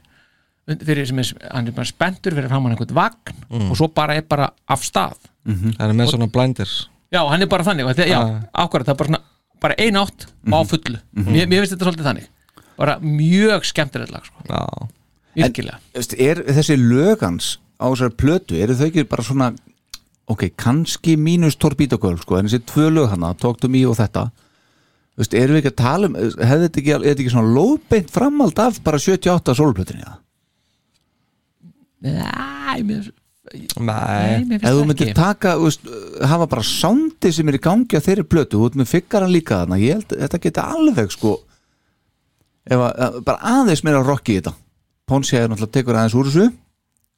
fyrir, 0.87 1.07
sem 1.11 1.19
er, 1.19 1.31
hann 1.53 1.67
er 1.69 1.75
bara 1.77 1.89
spenntur 1.89 2.37
fyrir 2.37 2.49
framann 2.53 2.75
einhvern 2.77 2.95
vagn 2.97 3.39
Mm. 3.53 3.71
og 3.71 3.77
svo 3.77 3.89
bara 3.93 4.15
er 4.17 4.23
bara 4.25 4.47
af 4.71 4.81
stað. 4.81 5.19
Það 5.45 5.83
er 5.85 5.93
með 5.93 6.07
svona 6.15 6.29
blinders. 6.33 6.87
Já, 7.13 7.21
hann 7.29 7.43
er 7.43 7.49
bara 7.51 7.65
þannig, 7.67 7.85
og 7.85 7.91
þetta, 7.93 8.07
já, 8.09 8.21
Ah. 8.23 8.65
ákvarð 8.65 8.87
það 8.87 8.95
er 8.95 8.99
bara 9.03 9.09
svona, 9.11 9.21
bara 9.61 9.75
ein 9.79 9.95
átt 10.01 10.27
og 10.47 10.55
á 10.57 10.61
fullu. 10.71 10.99
Mhm. 11.13 11.33
mér, 11.35 11.47
mér 11.51 11.61
finnst 11.61 11.75
þetta 11.75 11.85
svolítið 11.91 12.09
þannig. 12.09 12.29
Bara 12.79 12.95
mjög 13.01 13.65
skemmtilegt 13.69 14.11
lag, 14.11 14.25
sko, 14.25 14.41
Já, 14.49 14.89
virkilega. 15.37 15.79
Veist, 15.95 16.15
er 16.19 16.37
þessi 16.49 16.77
lögans 16.81 17.59
á 17.79 17.85
þessari 17.93 18.17
plötu, 18.17 18.57
eru 18.63 18.73
þau 18.75 18.87
ekki 18.89 19.05
bara 19.09 19.23
svona 19.23 19.53
ok, 20.31 20.47
kannski 20.57 21.17
mínus 21.19 21.57
Torpedo-Girl 21.61 22.21
sko, 22.23 22.39
en 22.39 22.47
þessi 22.49 22.63
tvö 22.69 22.91
lög 22.95 23.11
hana, 23.13 23.33
Talk 23.35 23.59
to 23.61 23.69
me 23.73 23.83
og 23.89 23.97
þetta. 23.99 24.29
Veist, 25.19 25.35
erum 25.37 25.59
við 25.59 25.65
ekki 25.65 25.73
að 25.75 25.81
tala 25.83 26.09
um 26.09 26.15
hefði 26.17 26.67
þetta 26.69 26.79
ekki, 26.81 26.93
er 26.95 27.03
þetta 27.05 27.21
ekki 27.25 27.33
svona 27.35 27.51
lóðbeint 27.57 28.13
framald 28.15 28.61
af 28.63 28.79
bara 28.87 29.01
78 29.03 29.55
sólplötunni 29.59 30.01
ja? 30.07 30.15
Nei, 32.03 32.79
mér, 32.89 33.11
Nei, 33.53 34.47
mér 34.49 34.63
ef 34.63 34.65
þú 34.65 34.79
finnst 34.79 34.89
myndir 34.89 35.03
það 35.03 35.11
ekki. 35.11 35.19
taka, 35.19 35.53
veist, 35.61 35.85
hafa 36.33 36.47
bara 36.55 36.65
soundi 36.65 37.33
sem 37.37 37.51
er 37.53 37.59
í 37.59 37.63
gangi 37.63 37.99
að 37.99 38.07
þeirri 38.09 38.25
plötu, 38.33 38.59
þú 38.63 38.71
ert 38.71 38.79
með 38.81 38.91
figgaran 38.95 39.35
líka 39.35 39.61
þarna, 39.61 39.79
ég 39.83 39.99
held 40.01 40.15
að 40.17 40.25
þetta 40.25 40.41
geti 40.47 40.65
alveg 40.65 41.13
sko 41.13 41.35
ef 42.73 42.79
að, 42.79 42.91
að, 43.07 43.21
bara 43.27 43.55
aðeins 43.59 43.85
meira 43.85 44.03
rocki 44.07 44.37
í 44.37 44.41
þetta. 44.41 44.55
Ponsi 45.11 45.37
hefur 45.37 45.53
náttúrulega 45.53 45.77
tekur 45.77 45.99
aðeins 45.99 46.17
úr 46.17 46.31
þessu 46.31 46.49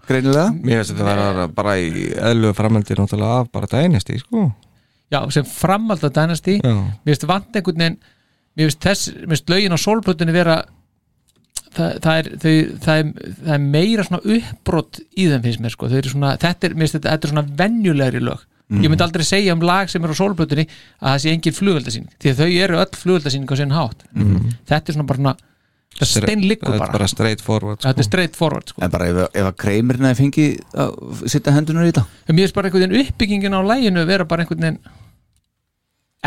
greinilega. 0.09 0.49
Mér 0.61 0.83
finnst 0.83 0.95
þetta 0.95 1.07
að 1.07 1.23
vera 1.23 1.47
bara 1.57 1.77
í 1.81 2.09
eðlugu 2.15 2.59
framhaldi 2.59 2.99
náttúrulega 2.99 3.41
af 3.41 3.51
bara 3.55 3.71
dænesti 3.73 4.19
sko. 4.23 4.49
já, 5.13 5.21
sem 5.31 5.47
framald 5.49 6.05
að 6.05 6.17
Dynasty. 6.19 6.59
Já, 6.59 6.75
mér 6.75 7.13
finnst 7.13 7.29
vant 7.31 7.59
einhvern 7.59 7.85
veginn 7.85 8.01
mér 8.55 8.71
finnst 8.71 8.87
þess, 8.87 9.13
mér 9.15 9.35
finnst 9.35 9.53
lögin 9.53 9.75
á 9.75 9.79
sólplötunni 9.81 10.35
vera 10.35 10.57
það, 11.75 12.01
það, 12.05 12.17
er, 12.17 12.29
þau, 12.43 12.57
það, 12.87 12.97
er, 12.97 13.31
það 13.39 13.55
er 13.57 13.65
meira 13.77 14.07
svona 14.09 14.35
uppbrott 14.37 15.01
í 15.05 15.29
þeim 15.31 15.47
finnst 15.47 15.63
mér 15.65 15.75
sko, 15.75 15.91
þau 15.91 16.01
eru 16.01 16.13
svona 16.13 16.35
þetta 16.43 16.69
er, 16.69 16.77
mér 16.77 16.87
finnst 16.87 16.99
þetta, 16.99 17.15
þetta 17.15 17.29
er 17.29 17.35
svona 17.35 17.47
venjulegri 17.63 18.23
lög. 18.25 18.45
Ég 18.75 18.89
myndi 18.89 19.05
aldrei 19.05 19.23
segja 19.29 19.53
um 19.55 19.61
lag 19.63 19.91
sem 19.93 20.03
er 20.03 20.13
á 20.15 20.17
sólplötunni 20.17 20.65
að 20.65 21.11
það 21.11 21.19
sé 21.23 21.33
engin 21.35 21.55
flugveldasýning 21.55 22.15
því 22.23 22.31
að 22.31 22.39
þau 22.41 22.63
eru 22.65 22.79
öll 22.81 22.97
flugveldasýning 22.97 23.53
á 23.53 23.57
sinn 23.61 23.75
hátt. 23.77 24.07
Þetta 24.71 24.89
er 24.89 24.97
svona 24.97 25.09
bara 25.11 25.21
svona 25.21 25.35
það 25.99 26.11
steinliggur 26.11 26.67
þetta 26.67 26.77
er 26.77 26.83
bara, 26.83 26.97
bara 26.97 27.09
straight 27.11 27.43
forward 27.45 27.79
sko. 27.79 27.89
þetta 27.89 28.03
er 28.03 28.09
straight 28.09 28.39
forward 28.39 28.71
sko. 28.73 28.83
En 28.85 28.93
bara 28.93 29.09
ef, 29.11 29.21
ef 29.31 29.49
að 29.51 29.57
kreimirna 29.63 30.11
er 30.11 30.19
fengið 30.19 30.79
að 30.85 31.27
sitta 31.31 31.55
hendunar 31.55 31.87
í 31.87 31.93
þetta 31.93 32.05
mér 32.33 32.45
finnst 32.45 32.57
bara 32.57 32.71
einhvern 32.71 32.95
veginn 32.95 33.11
uppbyggingin 33.13 33.57
á 33.57 33.61
læginu 33.63 34.07
vera 34.09 34.27
bara 34.29 34.45
einhvern 34.45 34.65
veginn 34.67 34.81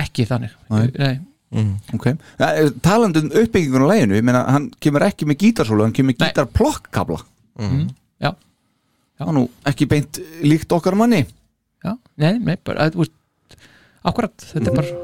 ekki 0.03 0.27
þannig 0.30 0.53
Nei. 0.72 0.85
Nei. 0.98 1.72
okay. 1.95 2.15
ja, 2.39 2.52
Talandi 2.85 3.26
um 3.26 3.31
uppbyggingun 3.44 3.88
á 3.88 3.91
læginu 3.91 4.19
ég 4.19 4.27
meina, 4.30 4.45
hann 4.56 4.69
kemur 4.84 5.07
ekki 5.07 5.27
með 5.30 5.41
gítarsólu 5.45 5.88
hann 5.88 5.95
kemur 5.95 6.14
með 6.14 6.22
Nei. 6.22 6.30
gítarplokkkabla 6.31 7.19
já, 8.23 8.31
það 9.18 9.27
er 9.27 9.38
nú 9.39 9.45
ekki 9.73 9.89
beint 9.89 10.22
líkt 10.45 10.77
okkar 10.77 10.95
manni 10.99 11.26
já, 11.84 11.91
nei, 12.15 12.38
nei, 12.39 12.56
bara 12.64 12.88
akkurat, 14.07 14.34
þetta 14.53 14.72
er 14.72 14.80
bara 14.80 15.03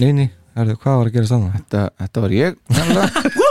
Nei, 0.00 0.12
nei, 0.14 0.28
hvað 0.54 1.00
var 1.00 1.08
að 1.08 1.16
gera 1.16 1.26
stanna? 1.28 1.48
Þetta, 1.58 1.80
þetta 1.98 2.22
var 2.24 2.34
ég 2.34 2.58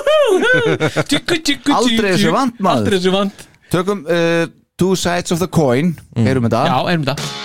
Aldrei 1.80 2.16
þessu 2.16 2.34
vant 2.36 2.58
maður. 2.60 2.86
Aldrei 2.86 3.00
þessu 3.00 3.14
vant. 3.16 3.46
Tökum 3.74 4.06
uh, 4.08 4.48
Two 4.80 4.96
Sides 4.96 5.36
of 5.36 5.44
the 5.44 5.52
Coin. 5.52 5.96
Heyrum 6.18 6.50
þetta. 6.50 6.66
Já, 6.70 6.80
erum 6.94 7.06
þetta. 7.06 7.18
I've 7.20 7.39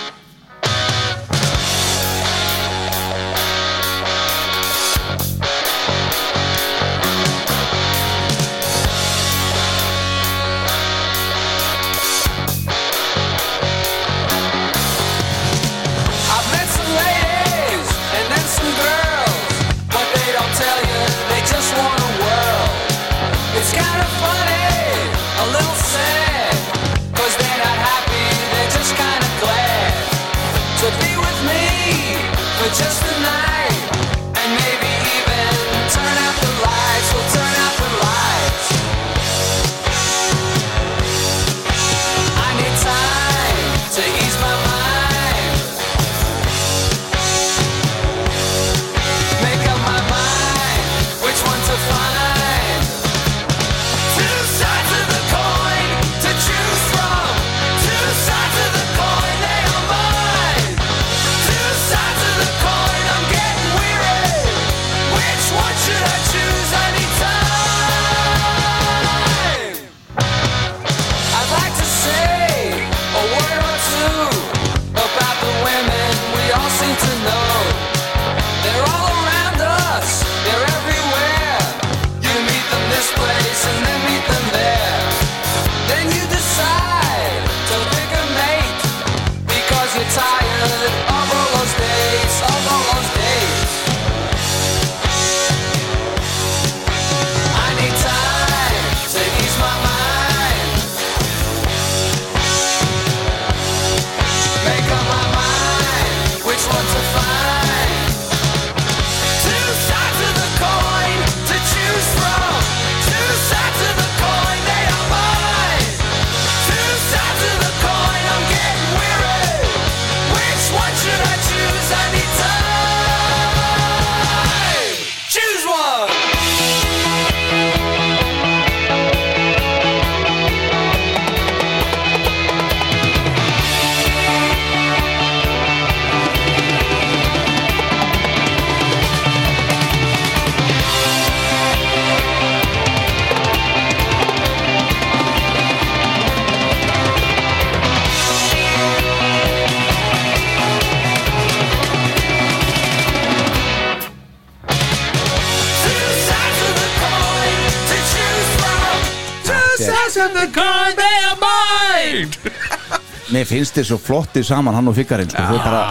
Mér 163.45 163.59
finnst 163.59 163.75
þér 163.77 163.85
svo 163.85 163.97
flottir 164.01 164.45
saman 164.45 164.73
hann 164.73 164.87
og 164.89 164.95
Fikarinn 164.97 165.29
sko. 165.29 165.43
Þau 165.45 165.57
bara 165.61 165.81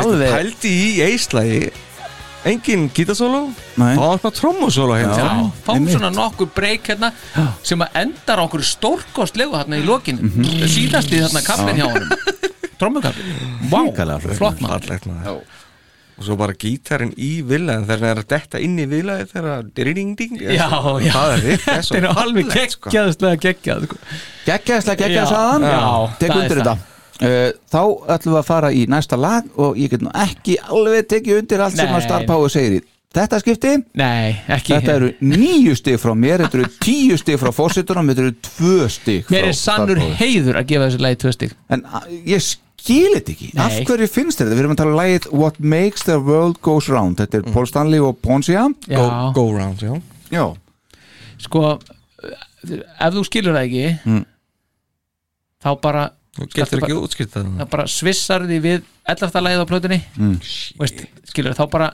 Alveg 0.00 0.30
Pældi 0.32 0.70
í 0.72 0.86
eislægi 1.04 1.58
Engin 2.48 2.86
gítasólu 2.96 3.42
Nei. 3.76 3.90
Fá 3.98 4.04
eitthvað 4.14 4.38
trommusólu 4.38 4.96
hérna. 4.96 5.18
Já, 5.18 5.50
fáum 5.66 5.74
einmitt. 5.74 5.96
svona 5.98 6.10
nokkur 6.14 6.48
breyk 6.56 6.88
hérna 6.88 7.10
sem 7.60 7.84
að 7.84 7.98
endar 8.00 8.40
á 8.40 8.44
okkur 8.46 8.64
stórkostlegu 8.64 9.52
hérna 9.58 9.82
í 9.82 9.84
lokinu 9.84 10.30
síðast 10.64 11.12
í 11.12 11.20
þarna 11.26 11.44
kappin 11.44 11.82
hjá 11.82 11.90
honum. 11.90 12.16
Trommukappin, 12.80 13.36
Hrikalega 13.68 14.16
wow, 14.16 14.36
flott. 14.40 14.64
maður. 14.64 14.86
Fallegt 14.86 15.10
maður 15.10 15.44
Og 16.16 16.24
svo 16.24 16.36
bara 16.40 16.54
gítarinn 16.56 17.12
í 17.20 17.30
villaðin 17.44 17.84
þegar 17.84 18.02
hann 18.06 18.10
er 18.16 18.20
að 18.22 18.28
detta 18.32 18.60
inn 18.64 18.78
í 18.80 18.86
villaði 18.88 19.26
þegar 19.34 19.66
ding 19.76 20.14
ding 20.16 20.36
Já, 20.56 20.68
já, 21.04 21.12
Það 21.12 21.32
er 21.36 21.62
það 21.66 21.80
svo 21.84 21.96
þetta 21.96 22.00
er 22.00 22.20
alveg 22.24 22.50
sko. 22.72 22.90
geggjaðslega 22.90 23.40
geggjað 23.46 23.86
sko. 23.90 23.98
Geggjaðslega 24.46 24.96
Já, 24.96 25.06
geggjað 25.06 25.32
saðan 25.34 25.66
já, 25.68 25.80
Tek 26.20 26.30
það 26.30 26.42
undir 26.42 26.62
það. 26.62 26.76
þetta 26.76 26.92
Uh, 27.16 27.46
þá 27.72 27.78
ætlum 28.12 28.34
við 28.34 28.38
að 28.42 28.44
fara 28.44 28.68
í 28.76 28.80
næsta 28.92 29.16
lag 29.16 29.46
og 29.56 29.78
ég 29.80 29.88
get 29.88 30.02
nú 30.04 30.10
ekki 30.20 30.58
alveg 30.68 31.06
tekið 31.08 31.38
undir 31.40 31.62
allt 31.64 31.78
sem 31.78 31.88
Nei. 31.88 31.94
að 31.96 32.02
Star 32.04 32.26
Power 32.28 32.52
segir 32.52 32.74
í 32.76 32.80
þetta 33.16 33.38
skipti 33.40 33.70
Nei, 33.96 34.34
ekki 34.52 34.74
þetta 34.74 34.96
eru 34.98 35.08
níu 35.24 35.72
stig 35.80 35.96
frá 36.02 36.12
mér 36.12 36.44
þetta 36.44 36.58
eru 36.60 36.68
tíu 36.84 37.16
stig 37.16 37.40
frá 37.40 37.48
fósittunum 37.56 38.12
þetta 38.12 38.26
eru 38.26 38.34
tvö 38.50 38.90
stig 38.92 39.32
Mér 39.32 39.46
frá 39.46 39.48
er 39.54 39.56
sannur 39.62 39.96
Star 39.96 40.02
Power. 40.04 40.18
heiður 40.20 40.60
að 40.60 40.68
gefa 40.74 40.90
þessu 40.90 41.02
lagi 41.06 41.18
tvö 41.24 41.32
stig 41.38 41.56
en 41.72 41.86
a, 41.88 42.02
ég 42.28 42.44
skil 42.86 43.12
þetta 43.16 43.32
ekki. 43.34 43.48
Nei. 43.56 43.62
af 43.66 43.76
hverju 43.90 44.06
finnst 44.14 44.38
þér 44.38 44.46
þetta, 44.46 44.56
við 44.56 44.62
erum 44.62 44.74
að 44.76 44.80
tala 44.80 44.92
um 44.94 44.98
lagið 45.00 45.26
What 45.34 45.58
Makes 45.60 46.06
the 46.06 46.16
World 46.22 46.60
Goes 46.62 46.86
Round. 46.92 47.18
Þetta 47.18 47.40
er 47.42 47.48
Paul 47.52 47.66
Stanley 47.66 47.98
og 48.06 48.20
Ponsia. 48.22 48.68
Já, 48.86 48.96
Go, 49.02 49.32
go 49.34 49.44
round, 49.56 49.82
já. 49.82 49.92
Já, 50.30 50.44
sko 51.42 51.64
ef 51.76 53.12
þú 53.14 53.22
skilur 53.28 53.54
það 53.54 53.66
ekki 53.66 53.84
Mm. 54.06 54.24
þá 55.62 55.70
bara 55.82 56.04
getur 56.54 56.78
ekki 56.78 56.80
bara- 56.80 57.02
útskipt 57.06 57.32
það. 57.34 57.50
það 57.60 57.70
bara 57.70 57.86
svissar 57.86 58.46
því 58.46 58.58
við 58.64 58.82
11. 59.08 59.40
lagið 59.46 59.62
á 59.62 59.66
plötunni. 59.70 60.00
Mm. 60.18 60.36
Veist, 60.80 61.04
skilur, 61.30 61.54
þá 61.54 61.64
bara 61.70 61.90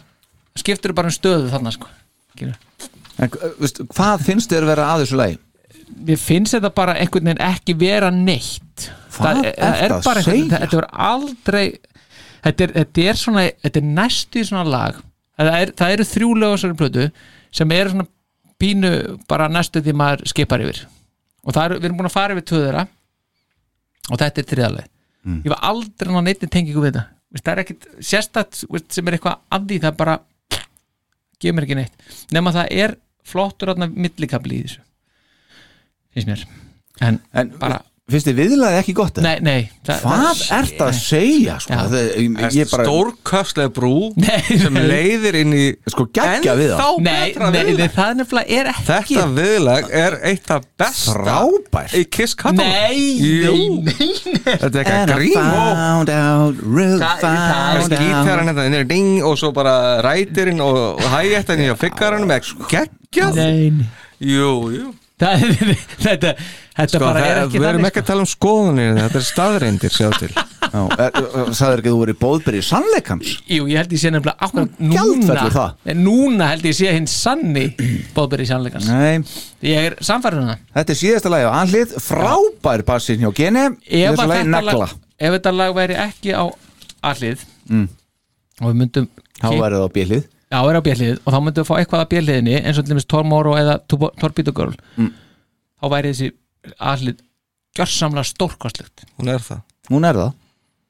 skiptur 0.56 0.92
bara 0.94 1.08
um 1.08 1.14
stöðu 1.14 1.50
þarna 1.52 1.72
sko. 1.72 1.88
Skilur. 2.36 2.56
en 3.18 3.28
uh, 3.28 3.48
veist, 3.60 3.78
hvað 3.92 4.22
finnst 4.24 4.50
þér 4.50 4.64
vera 4.66 4.86
að 4.94 5.04
þessu 5.04 5.16
lagi 5.20 5.38
Mér 6.06 6.18
finnst 6.18 6.54
þetta 6.56 6.70
bara 6.74 6.94
einhvern 6.98 7.28
veginn 7.30 7.42
ekki 7.46 7.74
vera 7.78 8.10
neitt. 8.10 8.88
Hvað 9.12 9.42
er, 9.44 9.52
ertu 9.52 9.84
er 9.84 9.92
að 9.98 10.04
bara 10.06 10.20
einhvern- 10.22 10.48
segja? 10.48 10.58
Þetta 10.64 10.78
er 10.80 10.88
aldrei 11.08 11.66
þetta 12.42 12.64
er, 12.66 12.72
þetta 12.80 13.04
er 13.12 13.20
svona 13.20 13.44
þetta 13.62 13.80
er 13.82 13.86
næstu 14.00 14.40
í 14.40 14.46
svona 14.48 14.64
lag. 14.68 14.98
Það, 15.38 15.52
er, 15.60 15.72
það 15.78 15.92
eru 15.96 16.04
þrjú 16.12 16.30
lög 16.38 16.52
á 16.52 16.54
þessari 16.56 16.78
plötu 16.80 17.06
sem 17.52 17.72
eru 17.76 17.90
svona 17.94 18.08
pínu 18.62 18.90
bara 19.28 19.48
næstu 19.50 19.82
því 19.82 19.94
maður 19.98 20.24
skipar 20.32 20.62
yfir. 20.64 20.84
Og 21.44 21.52
það 21.56 21.64
er, 21.64 21.76
við 21.78 21.84
erum 21.90 21.96
búin 22.00 22.10
að 22.10 22.16
fara 22.16 22.34
yfir 22.36 22.46
tvöðura 22.52 22.86
og 24.10 24.18
þetta 24.18 24.42
er 24.44 24.50
þriðaleg 24.54 24.88
Mm. 25.22 25.36
ég 25.44 25.52
var 25.52 25.60
aldrei 25.62 26.10
ná 26.10 26.18
neitt 26.26 26.40
tengingu 26.50 26.80
við 26.82 26.96
þetta. 26.96 27.02
Það 27.38 27.50
er 27.52 27.60
ekkit 27.62 27.84
sérstætt 28.02 28.64
veist, 28.74 28.88
sem 28.90 29.06
er 29.06 29.14
eitthvað 29.14 29.36
að 29.54 29.68
því 29.68 29.76
það 29.84 29.90
er 29.92 29.98
bara 30.00 30.14
gefur 31.38 31.54
mér 31.54 31.66
ekki 31.68 31.76
neitt. 31.78 31.92
Nema 32.34 32.50
það 32.56 32.72
er 32.82 32.94
flottur 33.30 33.70
þarna 33.70 33.86
millikabli 33.94 34.58
í 34.58 34.64
þessu 34.66 34.80
finnst 36.14 36.28
mér. 36.28 36.44
En, 37.02 37.16
en 37.32 37.48
bara, 37.58 37.78
finnst 38.12 38.26
þér 38.28 38.34
viðlaði 38.36 38.76
ekki 38.82 38.92
gott 38.98 39.16
nei, 39.24 39.38
nei 39.40 39.60
það, 39.86 40.02
hvað 40.04 40.40
ert 40.58 40.80
að 40.84 40.90
segja 40.98 41.54
sko? 41.62 41.72
Já. 41.72 41.78
það, 41.88 41.94
ég, 42.20 42.56
ég 42.58 42.68
bara, 42.72 42.84
Stórköfslega 42.84 43.70
brú 43.72 43.92
Nei, 44.20 44.58
sem 44.60 44.76
leiðir 44.76 45.38
inn 45.40 45.54
í 45.56 45.62
sko 45.88 46.04
geggja 46.12 46.52
við 46.58 46.74
það 46.76 46.98
nei, 47.00 47.12
betra 47.32 47.48
nei, 47.54 47.88
það 47.96 48.12
nefnilega 48.20 48.58
er 48.60 48.70
ekki 48.74 48.86
Þetta 48.90 49.26
viðlag 49.38 49.88
er 50.02 50.18
eitt 50.28 50.52
af 50.52 50.66
besta 50.82 51.14
frábært. 51.16 51.96
í 51.96 52.04
Kiss 52.18 52.36
katalóg 52.36 52.68
nei, 52.68 53.00
nei, 53.48 53.66
nei, 53.88 54.12
Þetta 54.44 54.68
er 54.68 54.80
eitthvað 54.84 55.14
really 55.16 56.98
Það- 57.02 57.20
það- 57.22 57.40
found 57.72 57.92
out. 57.92 58.02
Gítarinn 58.02 58.52
þetta 58.52 58.66
inn 58.68 58.78
er 58.82 58.88
ding 58.92 59.12
og 59.24 59.38
svo 59.40 59.52
bara 59.56 59.76
rætirinn 60.04 60.60
og 60.60 61.00
hægættan 61.16 61.64
í 61.64 61.70
að 61.72 61.80
fikkarann 61.86 62.28
með 62.28 62.52
geggjað? 62.68 63.40
Nei, 63.40 63.70
nei. 63.80 63.88
Jú, 64.22 64.50
jú. 64.70 64.90
Það, 64.92 65.01
þetta, 66.06 66.32
þetta 66.76 66.96
Sko, 66.96 67.02
bara 67.04 67.20
er 67.22 67.36
það- 67.36 67.44
ekki 67.46 67.60
við 67.62 67.68
erum 67.68 67.86
ekki 67.88 68.00
að 68.02 68.06
tala 68.10 68.24
um 68.24 68.28
skoðunir 68.30 68.96
þetta 68.98 69.20
er 69.20 69.26
staðreindir 69.28 69.94
sjá 69.94 70.08
til. 70.18 70.30
Já, 70.72 70.80
er- 70.96 71.18
ekki 71.20 71.90
að 71.90 71.90
þú 71.90 71.98
verið 72.00 72.18
bóðbyrði 72.22 72.62
sannleikans? 72.64 73.32
Jú, 73.50 73.66
ég 73.68 73.76
held 73.82 73.92
ég 73.92 74.00
sé 74.00 74.12
nefnilega 74.14 74.46
akkurat 74.46 74.78
núna 74.80 75.46
það. 75.52 75.74
En 75.92 76.00
Núna 76.06 76.46
held 76.54 76.64
ég 76.70 76.76
sé 76.78 76.92
hinn 76.96 77.08
sanni 77.12 77.64
Bóðberi 78.16 78.46
sannleikans. 78.48 78.88
Nei, 78.88 79.20
Ég 79.68 79.90
er 79.90 79.96
samfærið 80.02 80.42
hana 80.46 80.56
þetta 80.78 80.94
er 80.96 81.00
síðasta 81.02 81.32
lagi 81.34 81.46
á 81.46 81.52
anlið 81.60 81.92
frábær 82.02 82.82
bassin 82.88 83.20
hjá 83.22 83.28
Gene 83.36 83.66
í 83.84 84.00
ef, 84.06 84.16
þetta 84.16 84.40
negla 84.48 84.78
lag, 84.80 84.94
ef 85.22 85.36
þetta 85.36 85.52
lag 85.60 85.74
væri 85.76 85.98
ekki 86.08 86.32
á 86.34 86.44
allið 87.12 87.44
Mm. 87.70 87.84
og 88.58 88.72
við 88.72 88.78
myndum 88.80 89.04
þá 89.38 89.46
væri 89.54 89.76
það 89.78 89.84
á 89.86 89.90
bjölið 89.94 90.24
Já, 90.52 90.58
er 90.68 90.76
á 90.76 90.82
bjallið 90.84 91.18
og 91.24 91.32
þá 91.32 91.38
myndum 91.46 91.64
við 91.64 91.68
fá 91.70 91.74
eitthvað 91.80 92.02
að 92.04 92.10
bjalliðinni 92.12 92.56
eins 92.60 92.78
og 92.78 92.84
til 92.84 92.92
dæmis 92.92 93.08
Tormoro 93.08 93.54
eða 93.56 93.78
Girl. 94.52 94.74
Mm. 95.00 95.10
þá 95.80 95.86
væri 95.96 96.12
þessi 96.12 96.30
allið 96.78 97.18
gjörsamlega 97.78 98.28
stórkostlegt. 98.28 99.06
Hún 99.18 99.32
er 99.32 99.40
það. 99.40 99.62
Hún 99.90 100.04
er 100.04 100.14
það? 100.20 100.32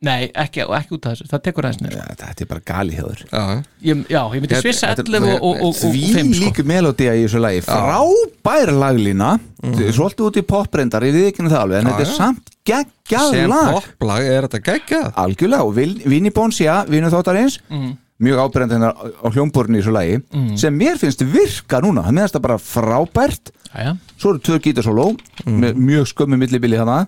Nei, 0.02 0.32
ekki, 0.34 0.64
og 0.66 0.72
ekki 0.74 0.96
út 0.96 1.04
af 1.06 1.12
þessu, 1.14 1.28
það 1.30 1.42
tekur 1.46 1.66
aðeins 1.68 1.82
nefn 1.84 1.94
Já, 1.94 2.06
þetta 2.18 2.42
er 2.42 2.48
bara 2.50 2.62
gali 2.66 2.96
þér. 2.98 3.20
Já, 3.30 3.42
ég, 3.86 4.00
Já, 4.10 4.18
ég 4.34 4.40
myndi 4.42 4.58
svissa 4.58 4.88
þetta- 4.90 5.04
11 5.06 5.28
og, 5.36 5.44
og, 5.46 5.52
og, 5.54 5.62
og 5.68 5.76
því 5.78 6.00
5 6.16 6.32
sko. 6.34 6.42
líku 6.42 6.64
melodía 6.66 7.12
í 7.14 7.22
þessu 7.22 7.38
lagi. 7.44 7.60
Frábær 7.68 8.72
laglína. 8.82 9.28
Svolítið 9.62 10.26
út 10.26 10.40
í 10.40 10.42
poprendar, 10.42 11.06
ég 11.06 11.14
við 11.14 11.28
ekki 11.30 11.46
það 11.46 11.60
alveg 11.60 11.78
en 11.78 11.86
Já, 11.86 11.92
þetta 11.92 12.02
er 12.02 12.10
já. 12.10 12.16
samt 12.18 12.50
geggjað 12.66 13.30
sem 13.30 13.48
lag. 13.54 13.70
popplag 13.78 14.26
er 14.26 14.48
þetta 14.48 14.62
geggjað? 14.72 15.06
Algjörlega 15.22 15.62
og 15.70 15.74
Vil- 15.78 16.02
Vinnie 16.04 16.34
Bonsia, 16.34 16.80
vinnu 16.90 17.06
þáttarins 17.14 17.60
Mhm. 17.70 17.94
Mjög 18.22 18.42
ábyrjandi 18.44 18.76
hennar 18.78 18.94
á 18.96 19.26
hljómborinu 19.32 19.78
í 19.78 19.82
þessu 19.82 19.94
lagi 19.94 20.20
sem 20.60 20.76
mér 20.76 21.00
finnst 21.00 21.24
virka 21.26 21.80
núna. 21.82 22.04
Það 22.06 22.16
meðast 22.18 22.36
það 22.38 22.44
bara 22.46 22.58
frábært. 22.62 23.52
Jæja. 23.72 23.94
svo 24.20 24.34
eru 24.34 24.42
tvö 24.44 24.58
gítarsóló 24.60 25.06
með 25.48 25.78
mjög 25.80 26.10
skömmu 26.12 26.36
millibili 26.40 26.76
hana 26.76 27.06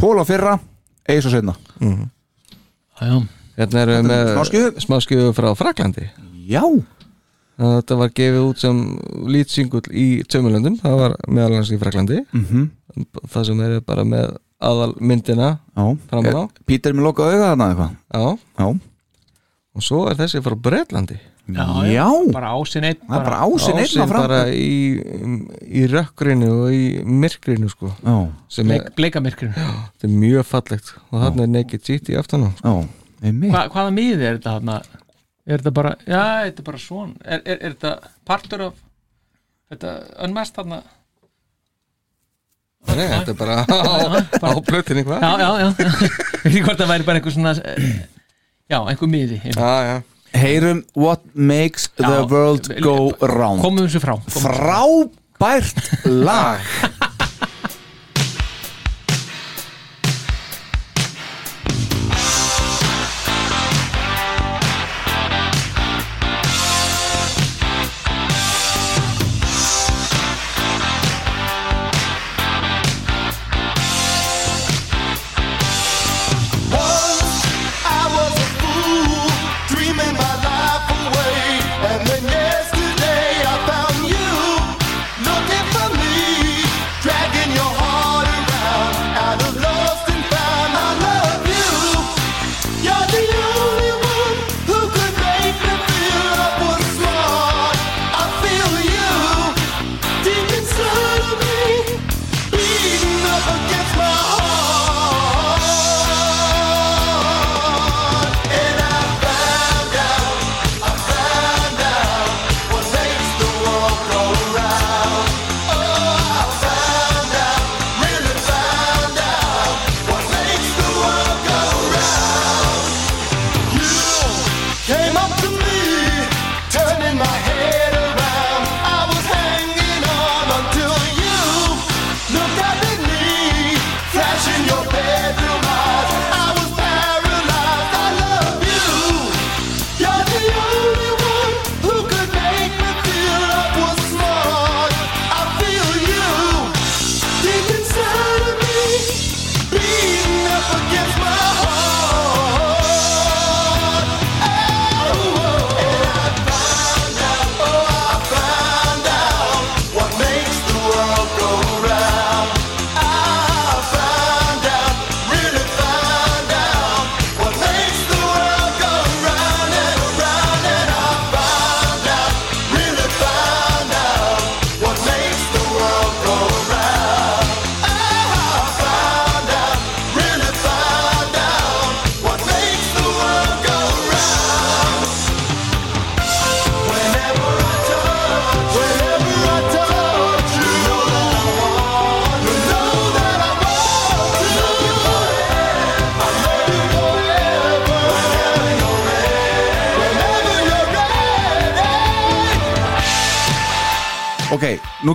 Pól 0.00 0.16
á 0.16 0.24
fyrra, 0.24 0.54
Eis 1.04 1.26
á 1.28 1.30
setna 1.30 1.52
Jæja. 1.80 3.20
hérna 3.58 3.82
erum 3.84 4.08
við 4.08 4.08
með 4.08 4.80
smáskjöfu 4.80 5.34
frá 5.36 5.50
Fraklandi 5.58 6.06
já, 6.48 6.64
þetta 7.60 7.98
var 8.00 8.12
gefið 8.16 8.46
út 8.48 8.62
sem 8.64 8.80
lítsingull 9.28 9.84
í 9.92 10.22
tjömulöndum 10.24 10.80
það 10.80 10.96
var 11.04 11.16
meðal 11.28 11.58
hans 11.60 11.72
í 11.74 11.80
Fraklandi 11.80 12.22
mm 12.32 12.70
það 13.30 13.44
sem 13.46 13.60
er 13.62 13.76
bara 13.86 14.02
með 14.02 14.32
aðal 14.60 14.94
myndina 14.98 15.50
já. 15.76 15.84
Framan 16.10 16.34
á. 16.34 16.42
Eh, 16.42 16.64
Pítur 16.66 16.96
með 16.96 17.06
loka 17.06 17.22
auga 17.28 17.52
þarna 17.52 17.68
eitthvað? 17.70 17.92
Já, 18.10 18.24
já, 18.58 18.89
og 19.76 19.84
svo 19.86 20.04
er 20.10 20.18
þessi 20.18 20.42
frá 20.44 20.56
Bretlandi. 20.68 21.18
Já, 21.50 21.66
já. 21.90 22.06
bara 22.30 22.52
ásinn 22.54 22.84
einn 22.86 22.98
það 23.00 23.16
er 23.16 23.24
bara 23.26 23.38
ásinn 23.42 23.78
einn 23.80 23.88
Ásinn 23.88 24.04
á 24.04 24.12
bara 24.12 24.40
í, 24.54 24.74
í 25.66 25.86
rökkrinu 25.90 26.50
og 26.66 26.74
í 26.76 26.84
myrkrinu 27.02 27.70
sko. 27.72 27.90
Já, 28.04 28.14
sem 28.52 28.70
Bleik, 28.70 28.92
Bleikamirkur 28.98 29.50
þetta 29.56 30.06
er 30.06 30.14
mjög 30.14 30.46
fallegt. 30.46 30.92
Og 31.10 31.24
þarna 31.24 31.46
er 31.46 31.52
Naked 31.56 31.86
City 31.88 32.18
aftan 32.20 32.46
á. 32.46 32.50
Hva, 32.62 33.64
Hvaða 33.72 33.90
miði 33.96 34.28
er 34.28 34.38
þetta 34.38 34.54
þarna? 34.60 34.78
Er 35.50 35.58
þetta 35.58 35.74
bara, 35.74 35.96
já, 36.06 36.22
þetta 36.46 36.62
er 36.62 36.68
bara 36.70 36.80
svona. 36.84 37.18
Er, 37.24 37.42
er, 37.42 37.58
er 37.58 37.74
þetta 37.74 38.14
partur 38.28 38.68
af 38.68 38.78
Þetta 39.70 39.90
önmest 40.26 40.56
þarna? 40.58 40.80
Nei, 42.90 43.04
þetta 43.06 43.34
er 43.34 43.36
bara 43.38 43.58
á, 43.70 44.48
á 44.50 44.50
plötinni 44.66 45.04
hvað 45.06 45.22
Já, 45.22 45.30
já, 45.38 45.50
já. 45.60 45.68
Ég 46.40 46.46
veit 46.46 46.48
ekki 46.50 46.62
hvort 46.64 46.80
það 46.80 46.90
væri 46.90 47.06
bara 47.06 47.20
einhver 47.20 47.34
svona 47.36 47.52
eh, 47.60 48.00
Já, 48.70 48.78
einhver 48.86 49.08
miði 49.10 49.40
já, 49.50 49.70
já. 49.88 49.96
heyrum 50.38 50.84
What 50.94 51.24
Makes 51.34 51.88
the 51.98 52.06
Já. 52.06 52.22
World 52.30 52.68
Go 52.84 53.10
Round 53.18 53.64
Komum 53.64 53.82
þessu 53.88 53.98
frá 54.04 54.14
frábært 54.30 55.80
lag 56.06 56.62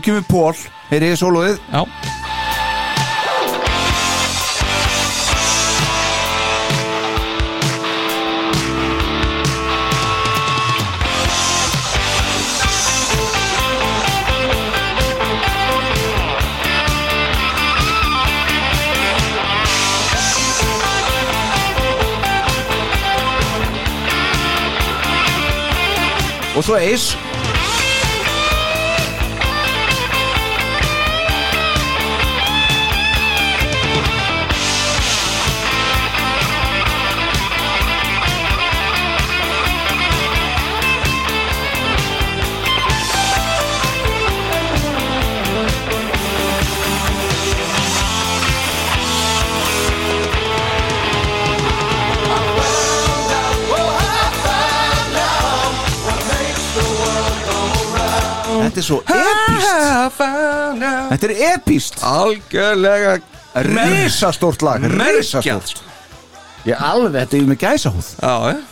kemur 0.05 0.25
Pól 0.29 0.53
Heyrið 0.91 1.15
þið 1.15 1.19
sólóið 1.23 1.57
Já. 1.73 1.81
Og 26.55 26.63
svo 26.63 26.77
Ace 26.79 27.34
Þetta 58.75 58.81
er 58.81 58.87
svo 58.89 58.97
epíst 59.07 60.21
Þetta 61.09 61.27
er 61.29 61.33
epíst 61.53 62.01
Algjörlega 62.03 63.17
Rísastórt 63.63 64.65
lag 64.67 64.83
Rísastórt 64.91 65.85
Ég 66.65 66.81
alveg, 66.81 67.13
þetta 67.21 67.37
er 67.37 67.43
með 67.45 67.59
gæsahúð. 67.61 68.07
Já, 68.17 68.33
já. 68.49 68.63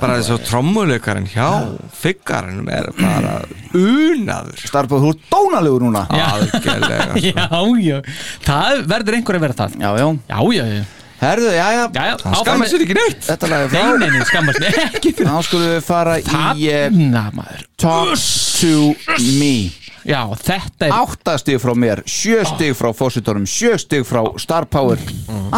Bara 0.00 0.14
þessu 0.16 0.38
trommuleikarinn 0.48 1.28
hjá 1.28 1.46
figgarinn 2.00 2.70
er 2.72 2.88
bara 2.96 3.34
unaður. 3.76 4.62
Starfbóð, 4.64 5.04
þú 5.04 5.10
ert 5.12 5.26
dónalegur 5.28 5.84
núna. 5.84 6.06
Algjörlega 6.08 7.10
sko. 7.12 7.20
Já, 7.28 7.46
já, 7.84 7.98
það 8.48 8.80
verður 8.94 9.18
einhver 9.20 9.38
að 9.38 9.44
vera 9.44 9.58
það. 9.60 9.76
Já, 9.84 9.90
já. 10.00 10.08
Já, 10.32 10.40
já, 10.56 10.64
já 10.78 10.97
Herðu, 11.18 11.50
já, 11.50 11.66
já. 11.74 11.82
Já, 11.94 12.02
já, 12.06 12.14
Það 12.22 12.36
skammar 12.42 12.70
sér 12.70 12.84
ekki 12.84 12.96
neitt. 12.98 13.20
Þetta 13.26 13.50
lag 13.50 13.64
er 13.64 13.72
Nei, 13.72 13.80
frá 13.82 13.98
nei, 13.98 14.08
nei, 14.14 14.26
skammast 14.28 14.60
mig 14.62 14.76
ekki 14.86 15.12
fyrir 15.18 15.30
Þá 15.30 15.38
skulum 15.48 15.72
við 15.72 15.80
fara 15.88 16.16
í 16.18 16.24
eh, 16.70 16.84
Þarna, 16.86 17.22
maður. 17.34 17.64
Talk 17.82 18.26
to 18.60 18.74
me. 19.38 19.52
Já, 20.08 20.20
þetta 20.40 20.86
er 20.88 20.94
Átta 20.94 21.34
stig 21.42 21.58
frá 21.60 21.72
mér, 21.76 22.04
sjö 22.08 22.44
stig 22.48 22.76
frá 22.78 22.92
fósitorum, 22.96 23.48
sjö 23.50 23.74
stig 23.82 24.06
frá 24.08 24.22
Star 24.40 24.68
Power. 24.70 25.02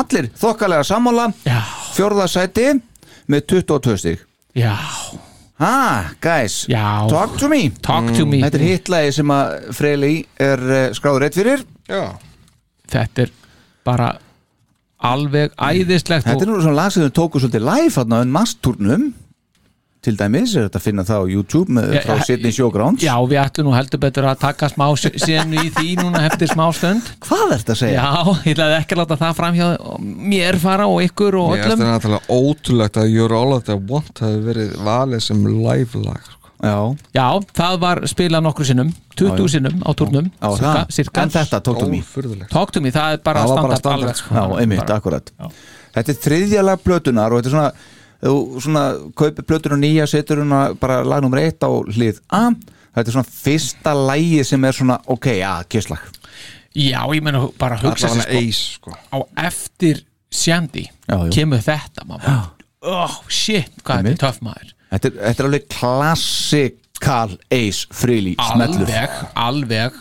Allir 0.01 0.31
þokkalega 0.41 0.87
sammála. 0.89 1.28
Já, 1.47 1.61
Fjórða 1.95 2.27
sæti 2.32 2.70
með 3.31 3.45
22 3.61 3.99
stig. 4.01 4.24
Já, 4.59 4.74
Ha, 5.61 6.16
guys 6.24 6.62
já. 6.73 7.05
Talk 7.12 7.37
to 7.37 7.49
me. 7.53 7.69
Talk 7.85 8.07
to 8.16 8.24
me. 8.24 8.39
Þetta 8.41 8.57
er 8.57 8.62
hitlagi 8.65 9.11
sem 9.12 9.32
að 9.35 9.51
Freyli 9.77 10.12
er 10.41 10.62
uh, 10.65 10.78
skráður 10.97 11.27
reitt 11.27 11.37
fyrir. 11.37 11.65
Já. 11.85 12.07
Þetta 12.89 13.27
er 13.27 13.32
bara 13.85 14.07
alveg 15.01 15.56
æðislegt 15.56 16.28
Þetta 16.28 16.47
er 16.47 16.52
nú 16.52 16.60
svona 16.60 16.78
lag 16.82 16.94
sem 16.94 17.06
við 17.06 17.16
tókum 17.16 17.43
svolítið 17.43 17.66
live 17.66 17.97
hann 17.97 18.16
á 18.16 18.18
enn 18.20 18.35
masstúrnum 18.35 19.10
til 20.01 20.14
dæmis 20.16 20.55
er 20.56 20.64
þetta 20.64 20.81
að 20.81 20.85
finna 20.86 21.02
það 21.05 21.20
á 21.20 21.24
YouTube 21.28 21.74
með, 21.77 21.90
frá 22.06 22.14
ja, 22.14 22.24
Sydney 22.24 22.55
Showgrounds 22.56 23.05
Já, 23.05 23.12
við 23.28 23.40
ætlum 23.43 23.68
nú 23.68 23.74
heldur 23.77 24.01
betur 24.01 24.28
að 24.31 24.39
taka 24.47 24.70
smá 24.72 24.86
senu 24.97 25.60
í 25.60 25.72
því 25.74 25.97
núna 26.01 26.22
eftir 26.31 26.48
smá 26.48 26.64
stund 26.77 27.10
Hvað 27.27 27.44
er 27.44 27.60
þetta 27.60 27.74
að 27.74 27.81
segja? 27.82 28.06
Já, 28.06 28.35
ég 28.47 28.55
ætlaði 28.55 28.78
ekki 28.78 28.97
að 28.97 29.02
láta 29.02 29.20
það 29.20 29.36
fram 29.43 29.59
hjá 29.60 29.66
mér 30.32 30.60
fara 30.62 30.89
og 30.89 31.05
ykkur 31.05 31.36
og 31.43 31.52
Mér 31.52 31.66
finnst 31.66 31.74
öllum 31.74 31.85
það 31.85 31.94
náttúrulega 31.98 32.40
ótrúlegt 32.40 33.01
að 33.02 33.12
You're 33.12 33.36
All 33.36 33.56
That 33.59 33.72
I 33.74 33.78
Want 33.93 34.24
hafi 34.24 34.44
verið 34.48 34.77
valið 34.89 35.27
sem 35.28 35.48
live 35.51 36.05
lag 36.06 36.24
sko. 36.24 36.40
Já, 36.61 36.77
Já, 37.16 37.27
það 37.57 37.77
var 37.81 38.03
spilað 38.11 38.45
nokkru 38.45 38.66
sinnum 38.69 38.91
20 39.16 39.49
sinnum 39.49 39.81
á 39.81 39.91
cirka. 40.93 41.23
En 41.24 41.32
þetta 41.32 41.61
tók 41.65 41.81
þú 41.81 41.87
mér 41.93 42.03
Ófurðulegt. 42.05 42.51
Talk 42.53 42.74
to 42.77 42.82
me, 42.85 42.93
það 42.93 43.16
er 43.16 43.23
bara 43.24 43.45
Það 43.47 43.55
var 43.55 43.62
bara 43.65 43.78
standard 43.81 44.03
alveg, 44.11 44.20
sko. 44.20 44.35
Já, 44.37 44.61
einmitt, 44.61 44.93
akkurat. 44.93 45.32
Þetta 45.95 46.12
er 46.12 46.20
þriðja 46.27 46.66
lag 46.66 46.85
plötunar 46.85 47.32
og 47.32 47.41
þetta 47.41 47.51
er 47.51 47.57
svona 47.57 47.73
þú 48.20 48.61
svona 48.61 48.85
kaupir 49.16 49.47
plötuna 49.49 49.78
nýja 49.81 50.07
setur 50.11 50.43
hana 50.45 50.61
bara 50.81 51.01
lag 51.07 51.24
nummer 51.24 51.41
eitt 51.43 51.65
á 51.65 51.70
hlið 51.70 52.20
A. 52.28 52.51
Þetta 52.91 53.07
er 53.07 53.16
svona 53.16 53.32
fyrsta 53.41 53.95
lagi 53.97 54.43
sem 54.45 54.65
er 54.66 54.77
svona 54.77 54.99
ok, 55.09 55.31
já, 55.41 55.53
kisslag 55.70 56.05
Já, 56.77 57.03
ég 57.11 57.23
meina 57.24 57.49
bara 57.59 57.78
hugsa 57.81 58.12
sér 58.12 58.53
sko, 58.55 58.93
sko. 58.93 58.99
á 59.11 59.19
eftir 59.49 60.05
Já, 61.11 61.16
já. 61.27 61.31
kemur 61.35 61.59
þetta 61.65 62.05
maður. 62.07 62.53
Oh 62.87 63.16
shit, 63.27 63.73
hvað 63.82 64.05
þetta 64.05 64.12
er 64.12 64.20
töff 64.23 64.39
maður 64.47 64.74
Þetta 64.91 65.09
er, 65.11 65.17
þetta 65.29 65.43
er 65.45 65.49
alveg 65.49 65.67
klassikal 65.71 67.35
Ace 67.55 67.87
Frehley 67.95 68.35
smellur. 68.39 68.87
Alveg, 68.87 69.19
alveg. 69.47 69.99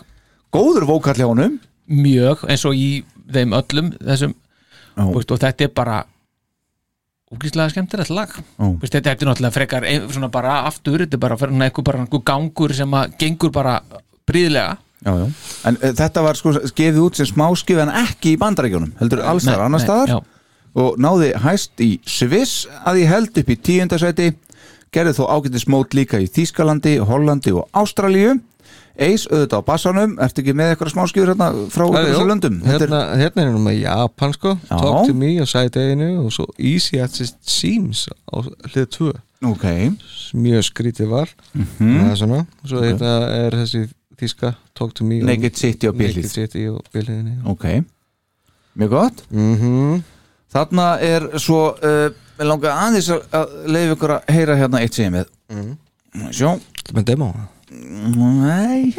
Góður 0.56 0.88
vókall 0.90 1.20
hjá 1.20 1.28
honum. 1.30 1.60
Mjög 1.90 2.45
eins 2.49 2.66
og 2.70 2.78
í 2.78 3.03
þeim 3.30 3.53
öllum 3.57 3.91
þessum, 4.02 4.34
Já. 4.98 5.03
veist, 5.14 5.32
og 5.36 5.41
þetta 5.41 5.68
er 5.68 5.74
bara 5.78 5.99
úkýrslega 7.30 7.70
skemmtilegt 7.74 8.10
lag. 8.14 8.34
Veist, 8.82 8.94
þetta, 8.95 9.14
er 9.14 9.30
náttúrulega 9.30 9.53
frekar 9.53 9.86
ein- 9.86 10.10
svona 10.10 10.32
bara 10.34 10.64
aftur, 10.66 11.03
þetta 11.06 11.18
er 11.20 11.22
bara 11.22 11.38
fyrir 11.38 11.61
eitthvað 11.68 11.84
bara 11.91 11.99
einhver 12.03 12.24
gangur 12.26 12.74
sem 12.74 12.90
að 12.98 13.14
gengur 13.22 13.52
bara 13.53 13.82
bríðlega 14.30 14.78
já, 15.06 15.14
já. 15.14 15.28
En 15.70 15.78
uh, 15.78 15.94
þetta 16.02 16.24
var 16.26 16.38
sko 16.40 16.53
gefið 16.76 16.99
út 17.06 17.16
sem 17.20 17.30
smáskif 17.30 17.80
en 17.82 17.91
ekki 18.02 18.34
í 18.36 18.40
bandarækjunum 18.41 18.94
heldur 18.99 19.22
alls 19.26 19.45
þar 19.48 19.66
annar 19.68 19.84
staðar. 19.84 20.10
já. 20.10 20.20
og 20.80 20.98
náði 21.02 21.32
hæst 21.41 21.82
í 21.82 21.99
Sviss 22.06 22.68
að 22.86 23.02
ég 23.03 23.10
held 23.14 23.38
upp 23.41 23.49
í 23.49 23.57
tíundasæti 23.57 24.28
gerði 24.95 25.16
þó 25.18 25.24
ágættis 25.36 25.68
mót 25.70 25.95
líka 25.98 26.20
í 26.22 26.28
Þýskalandi, 26.30 26.98
Hollandi 27.06 27.53
og 27.56 27.68
Ástralíu. 27.78 28.40
Eis 28.99 29.24
auðvitað 29.30 29.61
á 29.64 29.68
bassanum, 29.70 30.16
ertu 30.20 30.41
ekki 30.44 30.53
með 30.60 30.74
eitthvað 30.74 30.91
smáskifur 30.91 31.30
hérna 31.32 31.48
frá 31.72 31.86
þessu 31.94 32.26
löndum? 32.28 32.57
Hérna, 32.68 32.99
hérna 33.22 33.45
er 33.45 33.53
nú 33.53 33.61
með 33.64 33.78
Japan 33.86 34.36
sko. 34.36 34.57
Já. 34.66 34.74
Talk 34.76 35.07
to 35.07 35.16
me 35.16 35.30
á 35.40 35.45
sæteginu 35.48 36.10
og 36.26 36.34
svo 36.36 36.49
Easy 36.57 36.99
as 36.99 37.22
it 37.24 37.38
seems 37.48 38.10
á 38.28 38.44
hlið 38.44 38.90
2 38.98 39.07
er, 39.14 39.22
ok, 39.53 39.66
mjög 40.36 40.68
skrítið 40.68 41.14
var 41.14 41.32
það 41.56 42.03
er 42.10 42.20
svona, 42.20 42.44
svo 42.66 42.84
þetta 42.84 43.16
er 43.38 43.60
þessi 43.61 43.86
þíska 44.20 44.53
Talk 44.76 44.94
to 44.99 45.07
me 45.07 45.24
Naked 45.24 45.56
City 45.56 45.88
og 45.88 45.95
bíliðinni. 46.91 47.40
Ok. 47.48 47.70
Mjög 48.76 48.98
gott. 48.98 49.28
Mm 49.32 50.02
þarna 50.53 50.88
er 51.03 51.28
svo 51.41 51.61
uh, 51.76 52.10
við 52.40 52.48
langa 52.49 52.74
aðeins 52.86 53.10
að- 53.14 53.26
að 53.40 53.56
leiða 53.76 53.95
ykkur 53.98 54.14
að 54.16 54.34
heyra 54.36 54.56
hérna 54.60 54.82
eitt 54.86 54.94
sem 54.98 55.14
við 55.14 55.26
Mhm. 55.49 55.78
sjó. 56.32 56.56
Þetta 56.80 56.94
með 56.99 57.06
demo? 57.06 57.34
Nei. 57.70 58.94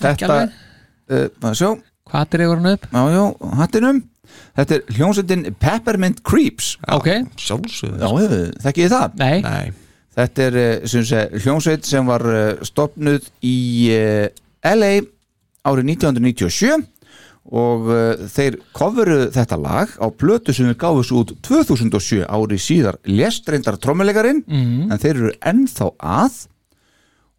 Þetta 0.00 0.26
alveg. 0.26 0.54
uh, 1.10 1.26
hvað 2.10 2.34
er 2.34 2.44
yfir 2.46 2.56
hann 2.60 2.72
upp? 2.72 2.86
já, 2.92 3.02
já, 3.14 3.24
hattinum. 3.60 4.00
Þetta 4.56 4.74
er 4.76 4.82
hljómsveitin 4.94 5.44
Peppermint 5.58 6.22
Creeps. 6.26 6.76
Ok, 6.88 7.08
Sjálfsögðu. 7.36 7.98
Já, 7.98 8.08
þekkið 8.64 8.84
þið 8.84 8.94
það? 8.94 9.14
nei, 9.18 9.40
Nei. 9.42 9.72
Þetta 10.16 10.42
er 10.42 10.86
sem 10.90 11.04
sé, 11.06 11.20
hljómsveit 11.44 11.84
sem 11.86 12.06
var 12.06 12.20
uh, 12.26 12.54
stopnuð 12.66 13.28
í 13.46 13.54
LA 14.66 15.00
árið 15.64 15.86
1997 15.94 16.86
og 17.50 17.86
uh, 17.88 18.26
þeir 18.30 18.58
coveruðu 18.76 19.30
þetta 19.34 19.56
lag 19.58 19.88
á 19.96 20.06
plötu 20.12 20.52
sem 20.54 20.68
við 20.68 20.76
gáfum 20.82 21.06
svo 21.08 21.22
út 21.24 21.32
2007 21.42 22.26
árið 22.28 22.60
síðar 22.62 22.98
lest 23.08 23.48
reyndar 23.48 23.78
trommuleikarin 23.80 24.42
Mhm. 24.46 24.90
en 24.92 24.98
þeir 24.98 25.14
eru 25.16 25.32
ennþá 25.40 25.90
að 25.98 26.46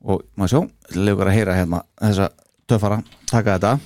og 0.04 0.24
maður 0.36 0.50
sjá, 0.50 0.62
legur 0.98 1.28
að 1.30 1.36
heyra 1.38 1.54
hérna 1.60 1.84
þessa 2.02 2.30
töffara, 2.68 3.04
taka 3.30 3.60
þetta 3.60 3.80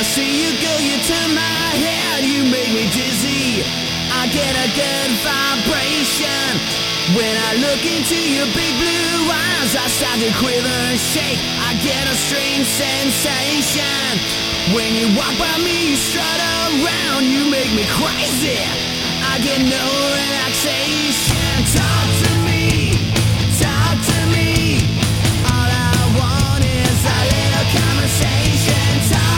I 0.00 0.02
see 0.02 0.32
you 0.32 0.56
go, 0.64 0.72
you 0.80 0.96
turn 1.04 1.36
my 1.36 1.60
head, 1.76 2.24
you 2.24 2.48
make 2.48 2.72
me 2.72 2.88
dizzy. 2.88 3.60
I 4.16 4.32
get 4.32 4.56
a 4.56 4.68
good 4.72 5.10
vibration. 5.20 6.56
When 7.12 7.28
I 7.28 7.60
look 7.60 7.84
into 7.84 8.16
your 8.16 8.48
big 8.56 8.72
blue 8.80 9.28
eyes, 9.28 9.76
I 9.76 9.84
start 9.92 10.16
to 10.24 10.32
quiver 10.40 10.72
and 10.88 10.96
shake. 10.96 11.36
I 11.68 11.76
get 11.84 12.00
a 12.08 12.16
strange 12.16 12.64
sensation. 12.64 14.08
When 14.72 14.88
you 14.96 15.12
walk 15.20 15.36
by 15.36 15.52
me, 15.60 15.92
you 15.92 15.96
strut 16.00 16.24
around, 16.24 17.28
you 17.28 17.52
make 17.52 17.68
me 17.76 17.84
crazy. 17.92 18.56
I 19.28 19.36
get 19.44 19.60
no 19.60 19.84
relaxation. 20.16 21.52
Talk 21.76 22.08
to 22.24 22.32
me, 22.48 22.96
talk 23.60 24.00
to 24.00 24.18
me. 24.32 24.80
All 25.44 25.68
I 25.68 25.92
want 26.16 26.64
is 26.64 27.00
a 27.04 27.20
little 27.36 27.68
conversation. 27.68 29.12
Talk 29.12 29.29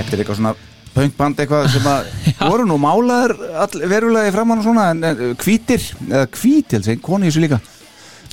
Þetta 0.00 0.16
er 0.16 0.22
eitthvað 0.24 0.40
svona 0.40 0.54
punkband 0.90 1.38
eitthvað 1.44 1.66
sem 1.70 1.84
að 1.86 2.06
voru 2.50 2.64
nú 2.66 2.76
málaður 2.82 3.36
all, 3.62 3.82
verulega 3.92 4.30
í 4.30 4.34
framann 4.34 4.58
og 4.62 4.66
svona 4.66 4.88
en, 4.94 5.04
en 5.06 5.20
hvítir, 5.38 5.84
eða 6.08 6.24
hvít 6.34 6.74
held 6.78 6.88
ég, 6.90 7.02
koni 7.04 7.28
í 7.28 7.30
þessu 7.30 7.44
líka. 7.44 7.60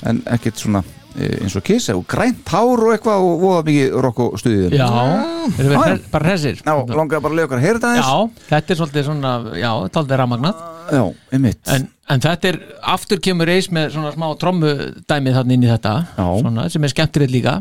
En 0.10 0.22
ekkert 0.34 0.62
svona 0.62 0.82
eh, 1.18 1.38
eins 1.44 1.56
og 1.58 1.64
kiss 1.66 1.90
og 1.94 2.04
grænt 2.10 2.50
hár 2.54 2.82
og 2.88 2.92
eitthvað 2.96 3.26
og 3.28 3.40
voða 3.42 3.62
mikið 3.68 3.96
rokk 4.06 4.20
og 4.28 4.36
stuðið 4.42 4.76
Já, 4.78 4.88
erum 4.88 5.56
við 5.58 5.76
hre- 5.82 6.00
bara 6.14 6.32
hressir? 6.32 6.60
Já, 6.62 6.74
langaði 6.98 7.22
bara 7.26 7.34
að 7.34 7.38
lega 7.40 7.50
okkar 7.50 7.62
að 7.62 7.66
heyra 7.68 7.82
aðeins. 7.92 8.10
Já, 8.10 8.48
þetta 8.52 8.74
er 8.76 8.82
svolítið 8.82 9.08
svona, 9.12 9.32
já, 9.58 9.72
taldið 9.98 10.22
rafmagnat 10.24 10.66
Já, 10.98 11.04
einmitt. 11.36 11.62
En, 11.74 11.88
en 12.10 12.22
þetta 12.24 12.50
er, 12.52 12.58
aftur 12.94 13.20
kemur 13.24 13.50
reis 13.50 13.68
með 13.74 13.92
svona 13.96 14.12
smá 14.16 14.28
trommudæmið 14.42 15.38
þarna 15.38 15.56
inn 15.58 15.66
í 15.66 15.72
þetta 15.72 15.94
svona, 16.16 16.68
sem 16.72 16.84
er 16.88 16.94
skemmtilegt 16.94 17.34
líka. 17.34 17.56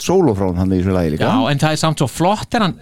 Sóló 0.00 0.34
frá 0.38 0.50
hann 0.56 0.72
í 0.72 0.80
þessu 0.80 0.94
lagi 0.96 1.14
líka. 1.16 1.28
Já, 1.28 1.50
en 1.52 1.62
það 1.62 1.74
er 1.76 1.82
samt 1.82 2.00
svo 2.02 2.08
flott 2.10 2.54
er 2.56 2.64
hann, 2.66 2.76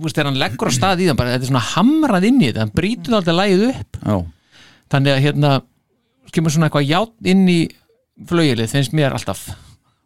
veist, 0.00 0.18
er 0.18 0.30
hann 0.30 0.40
leggur 0.40 0.70
á 0.70 0.72
stað 0.76 1.04
í 1.04 1.08
það 1.10 1.18
bara, 1.20 1.34
þetta 1.36 1.48
er 1.48 1.52
svona 1.52 1.64
hamrað 1.74 2.28
inn 2.30 2.40
í 2.40 2.48
þetta, 2.50 2.64
hann 2.64 2.74
brýtur 2.76 3.18
alltaf 3.18 3.36
lagið 3.36 3.66
upp. 3.72 4.00
Já. 4.06 4.16
þannig 4.94 5.12
að 5.16 5.22
hérna 5.26 5.50
kemur 6.32 6.52
svona 6.54 6.68
eitthvað 6.68 6.88
játn 6.90 7.30
inn 7.32 7.44
í 7.50 7.60
flögilið, 8.30 8.70
finnst 8.72 8.94
mér 8.96 9.16
alltaf. 9.16 9.44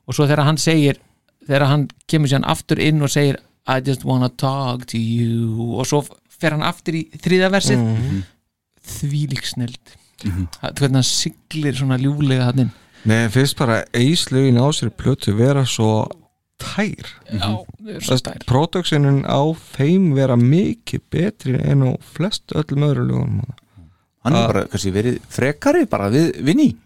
Og 0.08 0.16
svo 0.16 0.26
þegar 0.26 0.46
hann 0.48 0.58
segir 0.60 0.98
þegar 1.46 1.66
hann 1.70 1.86
kemur 2.10 2.30
sér 2.30 2.44
aftur 2.48 2.80
inn 2.82 3.02
og 3.02 3.12
segir 3.12 3.38
I 3.70 3.78
just 3.84 4.04
wanna 4.08 4.30
talk 4.40 4.86
to 4.90 4.98
you. 4.98 5.76
Og 5.78 5.86
svo 5.86 6.00
fer 6.40 6.56
hann 6.56 6.64
aftur 6.66 6.96
í 6.96 7.04
þriða 7.22 7.50
versið. 7.52 7.78
Mhm. 7.78 8.22
Þvílík 8.86 9.44
snild 9.46 9.78
Mhm. 10.24 10.48
það 10.60 10.74
hvernig 10.76 10.94
hann 11.00 11.02
siglir 11.08 11.72
svona 11.78 11.96
ljúlega 11.98 12.44
hann 12.50 12.58
inn. 12.58 12.70
Nei, 13.08 13.28
finnst 13.32 13.56
bara 13.56 13.84
eislögin 13.96 14.58
á 14.60 14.68
sér 14.76 14.90
plötu 14.92 15.32
vera 15.34 15.62
svo 15.64 16.06
tær. 16.60 17.08
Já, 17.32 17.38
þau 17.40 17.64
eru 17.88 18.00
svo 18.04 18.18
tær. 18.20 18.44
Productionin 18.44 19.22
á 19.24 19.40
þeim 19.72 20.12
vera 20.14 20.36
mikið 20.36 21.00
betri 21.10 21.54
en 21.64 21.80
á 21.88 21.96
flest 22.02 22.52
öllum 22.52 22.84
öðru 22.84 23.06
lögunum 23.08 23.40
Hann 24.22 24.34
er 24.36 24.46
bara, 24.52 24.66
kannski 24.68 24.92
verið 24.92 25.20
frekari 25.32 25.86
bara 25.88 26.10
við 26.10 26.36
vinni 26.44 26.76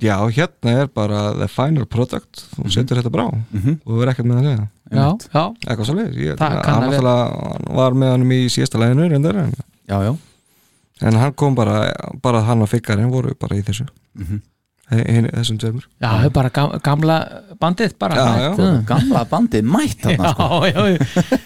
Já, 0.00 0.16
hérna 0.30 0.82
er 0.82 0.86
bara 0.86 1.34
the 1.34 1.48
final 1.48 1.84
product. 1.84 2.44
Þú 2.56 2.70
setur 2.72 2.96
þetta 3.02 3.10
brá 3.12 3.26
Mhm. 3.52 3.80
og 3.84 3.92
þú 3.92 3.98
verður 3.98 4.14
ekkert 4.14 4.26
með 4.26 4.38
að 4.38 4.44
segja. 4.48 4.68
Já, 4.90 5.18
já. 5.34 5.54
Eitthvað 5.66 5.84
svo 5.84 5.94
leið 5.94 6.36
Það 6.38 6.64
Hann 6.64 7.76
var 7.76 7.92
með 7.92 8.10
hann 8.12 8.22
í 8.32 8.46
síðasta 8.48 8.78
læginu 8.80 9.10
reyndar 9.10 9.36
en, 9.36 9.52
Já, 9.88 10.00
já 10.08 10.16
en 11.02 11.14
hann 11.14 11.32
kom 11.34 11.54
bara, 11.54 11.92
bara 12.22 12.40
hann 12.46 12.62
og 12.62 12.68
Fikkarinn 12.68 13.10
voru 13.12 13.34
bara 13.38 13.56
í 13.56 13.62
þessu. 13.66 13.86
Mhm. 14.18 14.40
He- 14.88 15.04
hin- 15.04 15.26
þessum 15.28 15.58
tveimur. 15.60 15.82
Já, 16.00 16.08
það 16.08 16.24
er 16.24 16.30
bara 16.32 16.48
gam- 16.48 16.78
gamla 16.80 17.16
bandið 17.60 17.90
bara. 18.00 18.14
Já, 18.16 18.24
mætt, 18.32 18.58
já. 18.58 18.84
Gamla 18.88 19.24
bandið 19.28 19.62
mætt 19.68 19.98
Já, 20.00 20.16
þarna 20.16 20.30
sko. 20.32 20.46
já, 20.64 20.84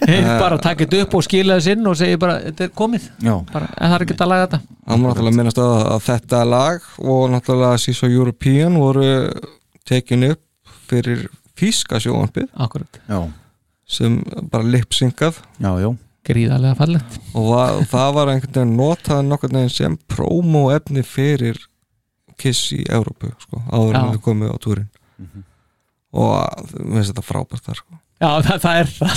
já. 0.06 0.38
Bara 0.38 0.58
takk 0.62 0.78
þetta 0.84 1.00
upp 1.02 1.14
og 1.18 1.24
skila 1.26 1.56
þess 1.58 1.72
inn 1.72 1.86
og 1.90 1.96
segja 1.98 2.18
bara, 2.22 2.36
þetta 2.44 2.64
er 2.64 2.68
komið. 2.68 3.08
Já. 3.18 3.34
bara, 3.52 3.66
en 3.76 3.90
það 3.90 3.96
er 3.98 4.04
ekki 4.06 4.14
að 4.22 4.28
laga 4.30 4.46
þetta. 4.46 4.60
Hann 4.86 5.02
var 5.02 5.10
náttúrulega 5.14 5.36
minnast 5.40 5.58
að, 5.58 5.74
að 5.96 6.06
þetta 6.06 6.44
lag 6.52 6.80
og 6.98 7.30
náttúrulega 7.34 7.80
Síso 7.82 8.06
European 8.12 8.78
voru 8.78 9.10
tekin 9.90 10.24
upp 10.30 10.40
fyrir 10.86 11.26
físka 11.58 11.98
sjóanbið 11.98 12.46
Akkurat. 12.56 13.00
Já, 13.10 13.24
sem 13.88 14.22
bara 14.50 14.62
lipsyngað 14.64 15.34
já, 15.58 15.72
já 15.82 15.90
Gríðarlega 16.26 16.78
fallegt 16.78 17.18
og 17.34 17.46
va- 17.50 17.82
það 17.90 18.10
var 18.18 18.32
einhvern 18.32 18.54
veginn 18.54 18.76
notað 18.78 19.22
nokkurn 19.26 19.58
veginn 19.58 19.74
sem 19.74 19.96
promo 20.10 20.68
efni 20.74 21.02
fyrir 21.06 21.58
Kiss 22.38 22.72
í 22.74 22.82
Evrópu 22.90 23.32
sko, 23.42 23.62
áður 23.70 23.98
en 23.98 24.12
þau 24.14 24.22
komið 24.24 24.54
á 24.54 24.56
túrin 24.62 24.88
og 26.12 26.32
mér 26.76 27.00
finnst 27.00 27.12
þetta 27.14 27.24
frábært 27.24 27.66
þar 27.66 27.78
sko. 27.80 27.98
Já, 28.22 28.28
það, 28.44 28.58
það 28.62 28.80
er 28.80 28.90
það 28.98 29.14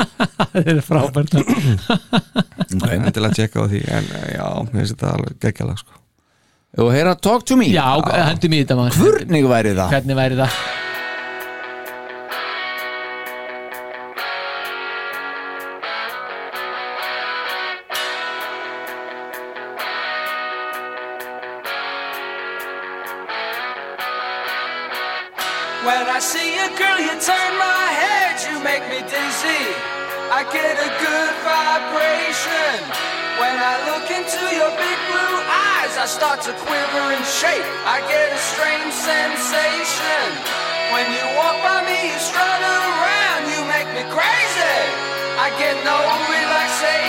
Það 0.50 0.68
er 0.72 0.80
frábært 0.84 1.36
okay. 1.40 2.96
endilega 2.96 3.36
tjekka 3.38 3.64
á 3.64 3.66
því 3.70 3.80
en 3.86 4.10
já, 4.34 4.46
mér 4.66 4.76
finnst 4.80 4.96
þetta 4.96 5.12
alveg 5.14 5.38
geggjalag 5.44 5.80
sko. 5.80 5.96
Og 6.80 6.92
heyra 6.94 7.16
Talk 7.18 7.46
to 7.48 7.56
me 7.58 7.70
Já, 7.70 7.86
hendum 8.28 8.54
í 8.54 8.60
þetta 8.62 8.76
maður 8.78 9.00
Hvernig 9.00 9.48
væri 9.50 9.74
það? 9.74 9.94
Hvernig 9.96 10.20
væri 10.20 10.38
það? 10.38 10.58
When 25.80 26.12
I 26.12 26.20
see 26.20 26.60
you, 26.60 26.68
girl, 26.76 27.00
you 27.00 27.16
turn 27.16 27.52
my 27.56 27.84
head, 27.88 28.36
you 28.44 28.60
make 28.60 28.84
me 28.92 29.00
dizzy. 29.00 29.64
I 30.28 30.44
get 30.52 30.76
a 30.76 30.90
good 31.00 31.32
vibration. 31.40 32.84
When 33.40 33.56
I 33.56 33.80
look 33.88 34.04
into 34.12 34.44
your 34.60 34.68
big 34.76 34.98
blue 35.08 35.36
eyes, 35.48 35.96
I 35.96 36.04
start 36.04 36.44
to 36.44 36.52
quiver 36.52 37.04
and 37.16 37.24
shake. 37.24 37.64
I 37.88 38.04
get 38.12 38.28
a 38.28 38.40
strange 38.52 38.92
sensation. 38.92 40.28
When 40.92 41.08
you 41.16 41.24
walk 41.40 41.56
by 41.64 41.80
me, 41.88 42.12
you 42.12 42.18
strut 42.28 42.60
around, 42.60 43.48
you 43.48 43.64
make 43.64 43.88
me 43.96 44.04
crazy. 44.12 44.76
I 45.40 45.48
get 45.56 45.80
no 45.80 45.96
relaxation. 46.28 46.99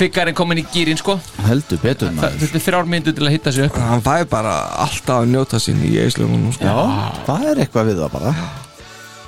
Fikkarinn 0.00 0.36
komin 0.36 0.60
í 0.62 0.66
gýrin 0.72 1.00
sko. 1.00 1.16
Heldur 1.46 1.80
betur 1.82 2.12
maður. 2.16 2.38
Þetta 2.42 2.60
er 2.60 2.64
þrjár 2.66 2.90
myndu 2.92 3.14
til 3.16 3.26
að 3.26 3.34
hitta 3.36 3.54
sig 3.56 3.68
upp. 3.68 3.80
Hann 3.90 4.04
fæ 4.04 4.14
bara 4.30 4.54
alltaf 4.86 5.22
að 5.22 5.32
njóta 5.32 5.60
sín 5.62 5.82
í 5.86 5.96
eislunum 6.04 6.48
sko. 6.56 6.68
Já, 6.68 7.10
það 7.28 7.50
er 7.52 7.64
eitthvað 7.64 7.90
við 7.90 8.02
það 8.04 8.14
bara. 8.18 8.34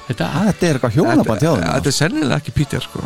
Þetta, 0.08 0.30
Þetta 0.48 0.68
er 0.68 0.78
eitthvað 0.78 0.94
hjónaband 0.96 1.42
hjá 1.44 1.50
þeim 1.52 1.66
Þetta 1.68 1.90
er 1.92 1.98
sennilega 1.98 2.40
ekki 2.40 2.56
Peter 2.56 2.86
sko. 2.88 3.04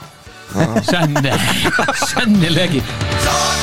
sennilega 0.93 1.99
Sennilega 2.07 2.69
ekki 2.69 3.62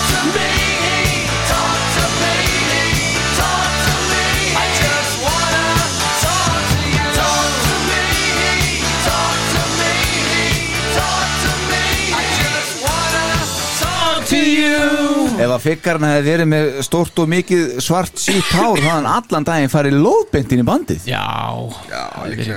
Ef 15.40 15.52
að 15.56 15.62
fikkarinn 15.64 16.08
hefði 16.10 16.26
verið 16.34 16.50
með 16.52 16.70
stórt 16.86 17.20
og 17.24 17.30
mikið 17.32 17.66
svart 17.84 18.20
sítt 18.20 18.50
hár 18.52 18.80
þá 18.80 18.90
hann 18.92 19.08
allan 19.08 19.46
daginn 19.48 19.72
farið 19.72 19.96
lóðbendin 20.04 20.64
í 20.64 20.66
bandið. 20.68 21.06
Já, 21.08 21.24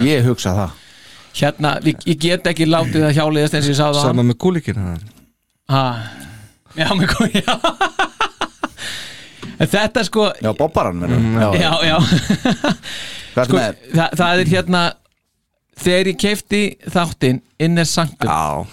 Ég 0.02 0.24
hugsa 0.26 0.54
það. 0.56 0.78
Hérna, 1.32 1.70
við, 1.80 2.02
ég 2.10 2.18
get 2.20 2.48
ekki 2.50 2.66
látið 2.68 3.06
að 3.08 3.14
hjáliðast 3.16 3.54
eins 3.56 3.64
og 3.64 3.72
ég 3.72 3.78
sagði 3.78 3.96
það 3.96 4.08
Sama 4.10 4.24
með 4.28 4.36
kúlikina 4.44 4.82
ha, 5.72 5.84
Já, 6.76 6.88
með 6.92 7.14
já. 7.40 7.54
En 9.56 9.70
Þetta 9.72 10.02
sko 10.04 10.26
Já, 10.44 10.50
bobbaran 10.58 11.00
Mm, 11.08 11.38
Já, 11.56 11.72
já. 11.88 11.96
Hvað 13.32 13.40
er 13.40 13.48
sko, 13.48 13.56
með? 13.56 13.80
það, 13.96 14.18
það 14.20 14.42
er 14.44 14.50
hérna 14.52 14.82
Þegar 15.82 16.10
ég 16.12 16.20
keifti 16.20 16.62
þáttinn 16.92 17.40
Inner 17.64 17.88
Sanctum 17.88 18.28
Já, 18.28 18.68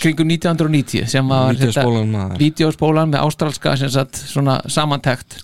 kringum 0.00 0.30
1990 0.32 1.06
sem 1.10 1.28
var. 1.28 1.54
Vídeóspólan 2.40 3.12
með 3.12 3.24
ástralska 3.26 3.76
sem 3.80 3.90
sagt, 3.92 4.16
svona 4.30 4.60
samantekt 4.70 5.40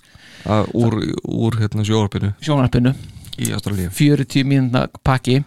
Að 0.47 0.69
Úr, 0.79 0.95
úr 1.27 1.57
hérna 1.59 1.83
sjónarpinu 1.83 2.93
Í 3.37 3.51
Ástralíu. 3.53 3.91
40 3.93 4.45
mínúna 4.47 4.87
pakki. 5.05 5.43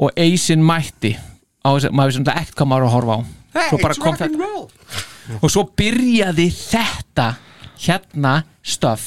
Og 0.00 0.14
Eisin 0.16 0.62
mætti 0.64 1.12
á 1.60 1.68
þess 1.74 1.90
að 1.90 1.96
maður 1.98 2.14
náttúrulega 2.20 2.40
ekkert 2.40 2.56
hvað 2.58 2.70
maður 2.70 2.84
var 2.84 2.88
að 2.88 2.94
horfa 2.94 3.14
á. 3.14 3.20
Svo 3.68 3.78
bara 3.82 3.98
kom 4.00 4.16
þetta. 4.18 5.38
og 5.40 5.52
svo 5.52 5.66
byrjaði 5.76 6.48
þetta 6.54 7.28
hérna 7.84 8.34
stöf. 8.64 9.04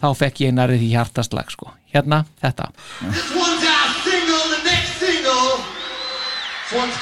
Þá 0.00 0.08
fekk 0.20 0.40
ég 0.46 0.56
nærið 0.56 0.88
í 0.88 0.92
hjartaslag 0.94 1.52
sko. 1.52 1.70
hérna 1.94 2.24
þetta 2.42 2.72
for 6.70 6.86
it's 6.86 6.96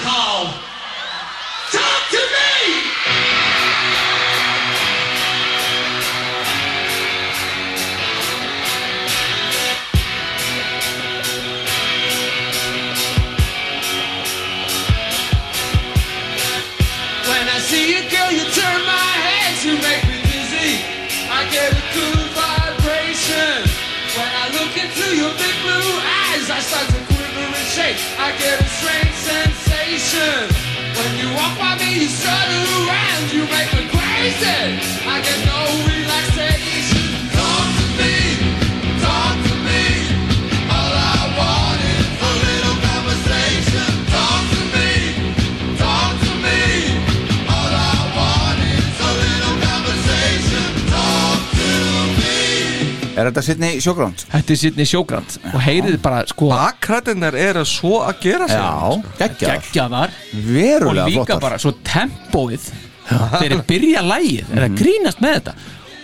Er 53.13 53.29
þetta 53.29 53.43
Sidney 53.45 53.81
Sjógránd? 53.85 54.23
þetta 54.33 54.55
er 54.55 54.59
Sidney 54.63 54.89
Sjógrand 54.89 55.35
og 55.53 55.59
heyrið 55.61 55.99
bara 56.05 56.23
sko 56.31 56.49
Bakrættinnar 56.53 57.35
eru 57.37 57.65
svo 57.69 57.99
að 58.07 58.23
gera 58.25 58.47
sig. 58.49 58.57
Já, 58.57 59.03
geggjar 59.21 59.59
geggjaðar. 59.67 60.15
Og 60.33 60.47
Verulega 60.49 61.05
líka 61.11 61.25
flottar. 61.27 61.43
bara 61.45 61.59
svo 61.61 61.75
tempóið. 61.85 62.71
Þegar 63.13 63.43
þeir 63.43 63.63
byrja 63.69 64.03
lægið 64.07 64.55
er 64.57 64.67
að 64.69 64.79
grínast 64.81 65.21
með 65.25 65.37
þetta. 65.41 65.55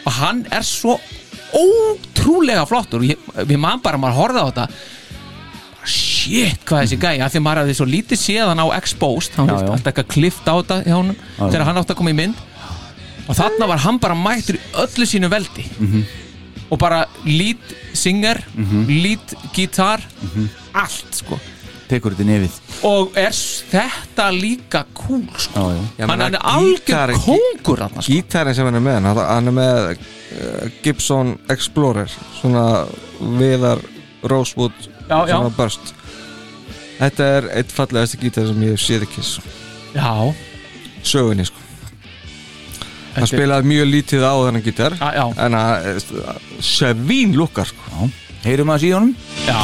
Og 0.05 0.13
hann 0.19 0.45
er 0.53 0.67
svo 0.69 0.99
ótrúlega 1.57 2.67
flottur. 2.69 3.01
Og 3.05 3.09
ég, 3.15 3.27
við 3.49 3.61
mann 3.63 3.81
bara 3.85 4.01
maður 4.01 4.19
horfði 4.21 4.45
á 4.45 4.49
þetta. 4.51 4.67
Bara, 4.69 5.89
shit 5.89 6.65
hvað 6.69 6.85
þessi 6.85 7.01
gæja 7.01 7.25
af 7.25 7.33
því 7.33 7.41
maður 7.47 7.63
hafði 7.63 7.79
svo 7.79 7.87
lítið 7.89 8.21
séðan 8.21 8.61
á 8.61 8.67
Exposed. 8.77 9.33
Hann 9.39 9.49
Já, 9.49 9.55
vildi 9.57 9.73
alltaf 9.73 9.93
eitthvað 9.95 10.13
klift 10.13 10.45
á 10.45 10.55
þetta 10.61 10.81
hjá 10.85 10.97
honum 10.99 11.19
þegar 11.39 11.65
hann 11.71 11.81
átti 11.81 11.95
að 11.95 12.01
koma 12.03 12.13
í 12.13 12.19
mynd. 12.19 12.43
Og 13.29 13.37
þarna 13.37 13.69
var 13.73 13.81
hann 13.85 13.99
bara 14.01 14.17
mættur 14.17 14.57
í 14.59 14.65
öllu 14.85 15.07
sínu 15.09 15.29
veldi 15.33 15.65
og 16.71 16.79
bara 16.81 17.05
lead 17.25 17.63
singer 17.97 18.41
lead 18.89 19.37
gítar 19.57 20.03
allt 20.77 21.15
sko. 21.23 21.39
Tekur 21.89 22.13
þetta 22.13 22.27
nefið. 22.29 22.57
Og 22.85 23.15
er 23.17 23.33
þetta 23.33 24.27
líka 24.37 24.83
cool 24.93 25.23
sko. 25.41 25.63
Já, 25.73 25.87
já. 25.97 26.07
Hann 26.11 26.25
er 26.27 26.37
algjör 26.45 27.15
kongur 27.25 27.81
sko. 27.89 28.03
Gítarinn 28.05 28.55
sem 28.59 28.69
hann 28.69 28.77
er 28.77 28.85
með 28.85 28.99
hann, 29.01 29.23
hann 29.25 29.49
er 29.49 29.57
með 29.57 29.79
uh, 29.95 30.67
Gibson 30.85 31.39
Explorer 31.49 32.13
svona 32.41 32.67
viðar 33.41 33.81
Rosewood 34.29 34.75
Já, 35.09 35.25
já. 35.31 35.39
svona 35.39 35.55
burst 35.57 35.95
Þetta 36.99 37.27
er 37.39 37.49
eitt 37.55 37.71
fallegasti 37.73 38.19
gítar 38.21 38.49
sem 38.51 38.63
ég 38.67 38.75
hef 38.75 38.83
séð 38.83 39.05
ekki 39.07 39.23
já, 39.95 40.35
sögunni 41.07 41.47
sko 41.47 41.58
Hann 43.15 43.25
er- 43.25 43.31
spilaði 43.33 43.71
mjög 43.73 43.89
lítið 43.93 44.23
á 44.25 44.33
þennan 44.45 44.65
gítar 44.67 44.93
já. 45.01 45.25
en 45.47 45.55
að 45.59 46.03
sevín 46.61 47.35
lukkar 47.39 47.67
sko. 47.67 48.11
Heyrum 48.45 48.71
að 48.71 48.85
síðanum 48.85 49.15
já 49.49 49.59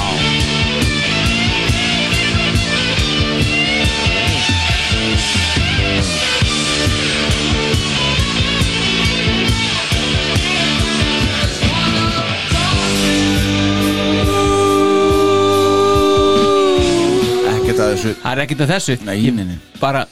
Ekkert 17.55 17.81
að 17.81 17.93
þessu 17.95 18.13
það 18.21 18.31
er 18.35 18.43
ekkert 18.45 18.63
að 18.65 18.73
þessu 18.75 18.97
Nei, 19.07 19.17
nei, 19.35 19.45
nei. 19.53 19.57
bara 19.81 20.05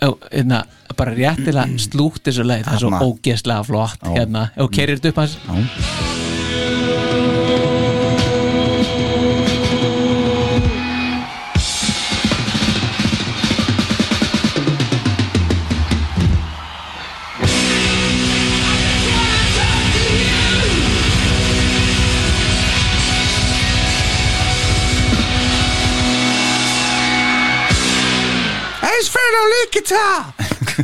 hérna, 0.00 0.62
bara 0.96 1.16
réttilega 1.16 1.80
slúkt 1.80 2.24
þessu 2.28 2.46
leið 2.46 2.64
það 2.68 2.78
er 2.78 2.84
svo 2.86 3.10
ógeðslega 3.10 3.66
flott 3.68 4.08
hérna, 4.14 4.48
þú 4.56 4.70
kerir 4.76 5.00
þetta 5.02 5.14
upp 5.14 5.22
hans 5.24 6.09
líkita 29.60 30.02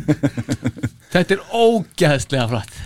þetta 1.15 1.37
er 1.37 1.43
ógeðslega 1.57 2.47
flott. 2.51 2.79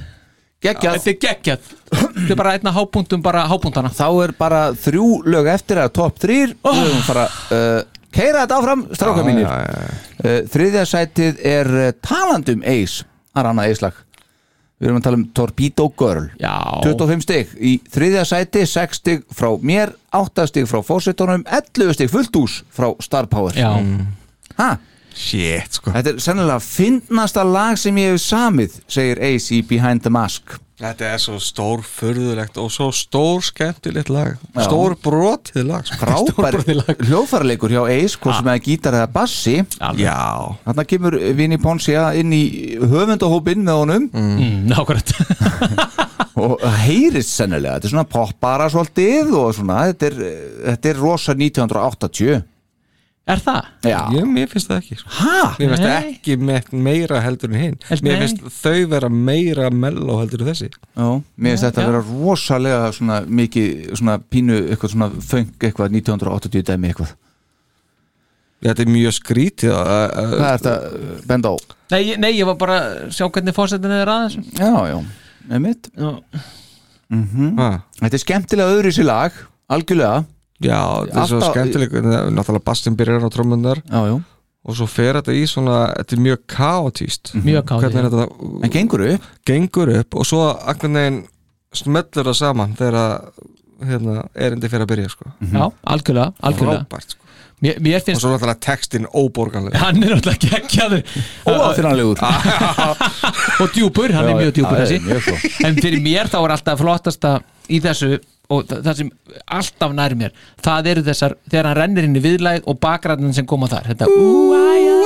Geggjað. 0.60 0.96
Þetta 0.98 1.10
er 1.10 1.20
geggjað. 1.24 1.70
Þetta 1.90 2.34
er 2.34 2.38
bara 2.38 2.50
einna 2.58 2.72
hápunktum 2.76 3.22
bara 3.24 3.46
hápunktana 3.48 3.88
Þá 3.96 4.04
er 4.26 4.32
bara 4.36 4.58
þrjú 4.76 5.06
lög 5.32 5.48
eftir 5.54 5.80
að 5.80 5.94
top 5.96 6.18
3 6.20 6.36
Oh. 6.60 6.74
Við 6.76 6.90
höfum 6.90 7.06
fara 7.06 7.24
uh, 7.56 7.80
Keira 8.12 8.42
þetta 8.44 8.58
áfram, 8.60 8.84
stráka 8.98 9.24
mínir. 9.24 9.46
já, 9.46 9.64
já, 9.64 9.96
uh, 10.20 10.38
Þriðja 10.52 10.84
sætið 10.90 11.40
er 11.46 11.70
uh, 11.70 11.88
talandum 12.04 12.64
Ace. 12.66 13.06
Það 13.30 13.40
er 13.44 13.48
annað 13.54 13.72
Ace-lag. 13.72 13.98
Við 14.80 14.88
erum 14.88 14.98
að 15.00 15.04
tala 15.06 15.18
um 15.20 15.24
Torpedo 15.36 15.86
Girl. 16.00 16.26
Já, 16.40 16.54
25 16.84 17.24
stig. 17.24 17.50
Í 17.56 17.72
þriðja 17.94 18.26
sæti 18.28 18.66
6 18.68 19.00
stig 19.00 19.24
frá 19.36 19.50
mér, 19.62 19.92
8 20.16 20.46
stig 20.50 20.68
frá 20.70 20.80
fósitónum 20.84 21.42
11 21.46 21.96
stig 21.98 22.10
fullt 22.12 22.36
hús 22.40 22.60
frá 22.74 22.90
Star 23.04 23.28
Power. 23.32 23.56
Já. 23.56 23.70
Shit, 25.16 25.78
sko. 25.80 25.92
Þetta 25.94 26.14
er 26.14 26.24
sennilega 26.24 26.62
fyndnasta 26.64 27.44
lag 27.46 27.78
sem 27.80 27.96
ég 28.00 28.14
hef 28.14 28.24
samið 28.24 28.80
segir 28.90 29.22
Ace 29.30 29.54
í 29.56 29.62
Behind 29.66 30.04
the 30.06 30.12
Mask. 30.12 30.56
Þetta 30.80 31.10
er 31.12 31.18
svo 31.20 31.34
stór 31.44 31.82
furðulegt 31.84 32.56
og 32.56 32.70
svo 32.72 32.86
stór 32.96 33.42
skemmtilegt 33.44 34.08
lag. 34.08 34.38
Já. 34.54 34.62
Stór 34.64 34.94
brotið 34.96 35.66
lag 35.68 35.84
sko. 35.84 35.98
frábær 36.00 36.56
hljóðfærleikur 37.04 37.74
hjá 37.74 37.82
Ace 37.92 38.16
hvort 38.16 38.38
sem 38.38 38.48
er 38.48 38.62
gítar 38.64 38.96
eða 38.96 39.10
bassi. 39.12 39.58
Já. 40.00 40.16
Þarna 40.64 40.86
kemur 40.88 41.18
Vinnie 41.36 41.60
Ponsia 41.60 42.06
inn 42.16 42.32
í 42.32 42.44
höfundahópinn 42.80 43.66
með 43.66 43.82
honum. 43.82 44.08
Mm, 44.08 44.70
Nákvæmt. 44.72 45.12
Og 46.40 46.54
það 46.62 46.78
heyrist 46.86 47.34
sennilega, 47.36 47.76
þetta 47.76 47.90
er 47.90 47.92
svona 47.92 48.08
poppara 48.08 48.70
svolítið 48.72 49.34
og 49.36 49.50
svona, 49.58 49.82
þetta 49.90 50.08
er, 50.08 50.18
þetta 50.70 50.90
er 50.94 51.00
rosa 51.02 51.34
1980 51.36 52.40
Er 53.30 53.40
það? 53.44 53.66
Já, 53.86 53.98
Ég, 54.16 54.24
mér 54.34 54.48
finnst 54.50 54.70
það 54.70 54.78
ekki 54.80 54.96
sko. 55.00 55.10
Hæ? 55.20 55.34
Mér 55.60 55.70
finnst 55.72 55.84
það 55.84 56.08
ekki 56.10 56.36
me 56.48 56.56
meira 56.88 57.20
heldur 57.24 57.52
en 57.52 57.58
hinn 57.60 57.76
Mér 58.06 58.20
finnst 58.24 58.44
þau 58.60 58.86
vera 58.90 59.10
meira 59.12 59.70
melló 59.70 60.18
heldur 60.22 60.42
en 60.44 60.50
þessi 60.50 60.68
Já, 60.70 61.08
mér 61.36 61.54
finnst 61.54 61.66
þetta 61.68 61.84
að 61.84 61.90
vera 61.92 62.02
rosalega 62.10 62.92
svona 62.96 63.20
mikið, 63.40 63.70
svona 64.00 64.18
pínu 64.32 64.60
eitthvað 64.72 64.94
svona 64.96 65.10
föng 65.30 65.50
eitthvað 65.60 65.94
1980 66.00 66.66
dæmi 66.72 66.90
eitthvað 66.92 67.16
Þetta 68.60 68.82
er 68.84 68.90
mjög 68.92 69.14
skrítið 69.16 69.70
að- 69.72 69.90
að- 70.20 70.32
Hvað 70.36 70.50
er 70.50 70.58
þetta, 70.60 70.74
benda 71.30 71.48
á? 71.48 71.54
Nei, 71.94 72.02
nei, 72.20 72.32
ég 72.36 72.44
var 72.50 72.58
bara 72.60 72.74
að 72.80 73.14
sjá 73.16 73.24
hvernig 73.32 73.54
fórsetin 73.56 73.94
er 73.96 74.10
að 74.12 74.26
þessu 74.26 74.42
Já, 74.60 74.74
já, 74.90 74.98
einmitt 75.50 75.88
Já. 75.96 76.10
Ha. 77.10 77.70
Þetta 78.02 78.14
er 78.14 78.22
skemmtilega 78.22 78.74
öðru 78.76 78.92
í 78.92 78.96
sér 78.98 79.08
lag, 79.08 79.32
algjörlega 79.72 80.24
Já, 80.60 80.80
þetta 81.06 81.22
er 81.24 81.30
svo 81.30 81.40
skemmtileg 81.48 81.94
Náttúrulega 82.36 82.64
Bastin 82.66 82.96
byrjar 82.98 83.24
á 83.24 83.30
trómundar 83.32 83.80
Já, 83.84 84.00
já. 84.10 84.16
Og 84.60 84.76
svo 84.76 84.86
fer 84.90 85.16
þetta 85.20 85.32
í 85.32 85.46
svona 85.48 85.78
Þetta 85.96 86.16
er 86.16 86.24
mjög 86.26 86.42
kaotíst 86.52 87.32
Mjög 87.40 87.64
kaotískt, 87.70 87.94
Hvernig 87.94 88.00
er 88.02 88.10
þetta 88.10 88.64
En 88.68 88.74
gengur 88.74 89.04
upp? 89.14 89.28
Gengur 89.48 89.94
upp 89.96 90.18
og 90.20 90.28
svo 90.28 90.42
akkur 90.68 90.92
neginn 90.92 91.22
smellur 91.76 92.26
það 92.26 92.36
saman 92.36 92.72
þegar 92.78 92.96
hérna, 93.86 94.24
erindi 94.34 94.68
fyrir 94.70 94.84
að 94.84 94.90
byrja 94.92 95.10
sko. 95.12 95.30
Já, 95.52 95.62
algjörlega, 95.94 96.32
algjörlega. 96.44 96.82
Frábært 96.84 97.14
sko. 97.14 97.28
Mér, 97.60 97.76
mér 97.84 97.98
Og 98.00 98.06
finnst 98.08 98.24
svo 98.24 98.30
náttúrulega 98.32 98.62
textin 98.64 99.06
óborganlega 99.12 99.80
Hann 99.84 100.02
er 100.02 100.14
náttúrulega 100.16 100.48
geggjaður. 100.48 101.02
Óafinnanlegur 101.44 102.22
Og 103.62 103.74
djúpur, 103.76 104.14
hann 104.16 104.28
Já, 104.28 104.32
er 104.32 104.38
mjög 104.42 104.54
djúpur 104.58 104.80
já, 104.80 105.00
mjög. 105.04 105.48
En 105.68 105.80
fyrir 105.80 106.02
mér 106.04 106.30
þá 106.32 106.38
er 106.40 106.54
alltaf 106.56 106.80
flottasta 106.80 107.34
í 107.70 107.80
þessu 107.84 108.14
og 108.50 108.64
þa- 108.66 108.80
það 108.86 108.96
sem 109.00 109.10
alltaf 109.58 109.92
nær 109.94 110.14
mér 110.18 110.32
það 110.64 110.88
eru 110.92 111.02
þessar, 111.06 111.34
þegar 111.50 111.68
hann 111.70 111.78
rennir 111.78 112.08
inn 112.08 112.16
í 112.18 112.22
viðlæð 112.24 112.66
og 112.70 112.80
bakræðin 112.82 113.34
sem 113.36 113.46
koma 113.46 113.68
þar 113.70 113.90
þetta 113.92 114.08
úæja 114.10 114.96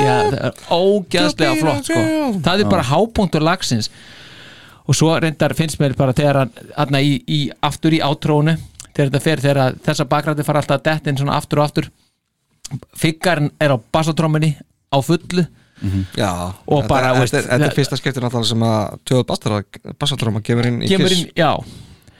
Já, 0.00 0.16
það 0.30 0.34
er 0.46 0.56
ógæðslega 0.76 1.54
flott 1.60 1.88
sko. 1.88 2.00
það 2.44 2.60
er 2.64 2.68
bara 2.70 2.82
hápunktur 2.90 3.42
lagsins. 3.42 3.88
Og 4.90 4.96
svo 4.98 5.12
reyndar 5.22 5.54
finnst 5.56 5.78
mér 5.80 5.94
bara 5.96 6.12
þegar 6.16 6.40
hann, 6.76 6.96
í, 7.00 7.16
í, 7.30 7.38
aftur 7.62 7.94
í 7.94 8.00
átrónu 8.02 8.56
þegar 8.90 9.08
þetta 9.10 9.20
fer, 9.24 9.42
þegar 9.44 9.76
þessar 9.86 10.08
bakræði 10.10 10.44
fara 10.46 10.60
alltaf 10.62 10.80
að 10.80 10.86
detta 10.90 11.10
inn 11.10 11.20
svona 11.20 11.36
aftur 11.38 11.62
og 11.62 11.68
aftur 11.68 11.88
figgarinn 12.98 13.50
er 13.60 13.74
á 13.74 13.76
bassatróminni 13.92 14.52
á 14.90 14.98
fullu. 15.02 15.46
Já, 16.18 16.30
Og 16.68 16.82
þetta, 16.82 16.88
bara, 16.90 17.12
þetta, 17.14 17.20
veist, 17.22 17.36
þetta, 17.48 17.68
er 17.70 17.76
fyrsta 17.78 17.96
skiptir 17.96 18.24
náttúrulega 18.26 18.50
sem 18.50 18.64
að 18.68 18.98
tjóð 19.08 19.22
bassatróma 19.96 20.42
kemur 20.44 20.68
inn 20.68 20.82
í 20.84 20.90
Kiss 20.90 21.00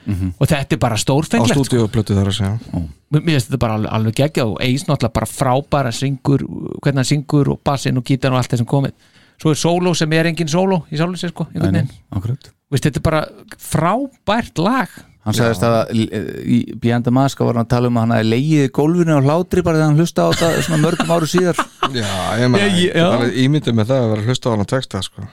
inn, 0.06 0.30
já 0.30 0.32
og 0.40 0.48
þetta 0.48 0.76
er 0.76 0.80
bara 0.80 0.96
á 0.96 1.00
stórfenglegt 1.00 1.58
sko. 1.58 1.66
stúdíuplötu 1.68 2.16
þar 2.16 2.30
að 2.30 2.36
segja. 2.38 2.82
Mér 3.10 3.24
finnst 3.26 3.50
þetta 3.50 3.60
bara 3.64 3.76
alveg, 3.78 3.92
alveg 3.98 4.16
geggja 4.20 4.46
og 4.46 4.56
Eis 4.64 4.86
náttúrulega 4.88 5.16
bara 5.18 5.28
frábæra 5.30 5.92
syngur 5.94 6.44
hvernig 6.80 7.02
hann 7.02 7.10
syngur 7.10 7.52
og 7.54 7.60
bassin 7.66 8.00
og 8.00 8.06
gítan 8.06 8.34
og 8.34 8.40
allt 8.40 8.54
það 8.54 8.62
sem 8.62 8.70
komið. 8.70 9.12
Svo 9.40 9.52
er 9.54 9.60
sóló 9.60 9.94
sem 9.96 10.12
er 10.12 10.30
engin 10.30 10.50
sóló 10.52 10.82
í 10.90 10.98
sjálfum 11.00 11.20
sér 11.20 11.32
sko, 11.32 11.46
þetta 11.50 12.90
er 13.00 13.04
bara 13.04 13.22
frábært 13.58 14.60
lag. 14.62 14.90
Hann 15.20 15.36
sagðist 15.36 15.64
að 15.66 15.90
í 15.92 16.58
Behind 16.80 17.04
the 17.04 17.12
Mask 17.12 17.42
var 17.44 17.58
hann 17.58 17.66
að 17.66 17.72
tala 17.74 17.90
um 17.90 17.98
að 17.98 18.06
hann 18.06 18.14
hefði 18.16 18.30
leiðið 18.30 18.62
í 18.64 18.70
gólfinu 18.78 19.16
og 19.18 19.26
hlátri 19.26 19.64
bara 19.66 19.76
þegar 19.76 19.90
hann 19.90 20.00
hlusta 20.00 20.24
á 20.24 20.28
þetta 20.32 20.62
svona 20.64 20.80
mörgum 20.86 21.12
áru 21.12 21.28
síðar. 21.28 21.60
Já, 21.98 22.08
ég 22.40 23.36
ímyndið 23.44 23.76
með 23.76 23.92
það 23.92 24.00
að 24.00 24.10
vera 24.14 24.24
að 24.24 24.30
hlusta 24.30 24.48
á 24.48 24.52
hann 24.54 24.64
að 24.64 24.70
texta 24.72 25.02
sko. 25.04 25.26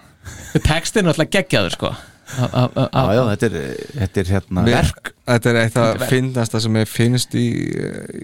textin 0.60 1.06
er 1.06 1.08
náttúrulega 1.08 1.36
geggjaður 1.38 1.78
sko 1.78 1.94
A- 2.28 2.50
a- 2.52 2.70
a- 2.76 2.90
Já, 2.92 3.02
a- 3.02 3.14
já, 3.16 3.22
þetta 3.32 3.46
er, 3.48 3.54
þetta 4.02 4.20
er 4.24 4.32
hérna 4.34 4.64
Mér- 4.68 4.76
verk. 4.78 5.14
Þetta 5.28 5.50
er 5.54 5.60
eitt 5.62 5.78
að 5.80 6.08
finnast 6.12 6.58
sem 6.62 6.76
ég 6.82 6.88
finnst 6.92 7.36
í, 7.40 7.46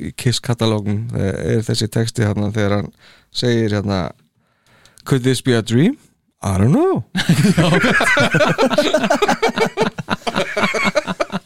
í 0.10 0.12
Kiss 0.20 0.40
katalógun 0.44 1.06
er 1.16 1.64
þessi 1.64 1.88
texti 1.92 2.24
hérna 2.28 2.52
þegar 2.52 2.72
hann 2.82 2.92
segir 3.32 3.72
hérna 3.78 4.02
Could 5.06 5.24
this 5.24 5.42
be 5.42 5.54
a 5.58 5.62
dream? 5.62 5.98
I 6.44 6.58
don't 6.58 6.72
know. 6.76 7.04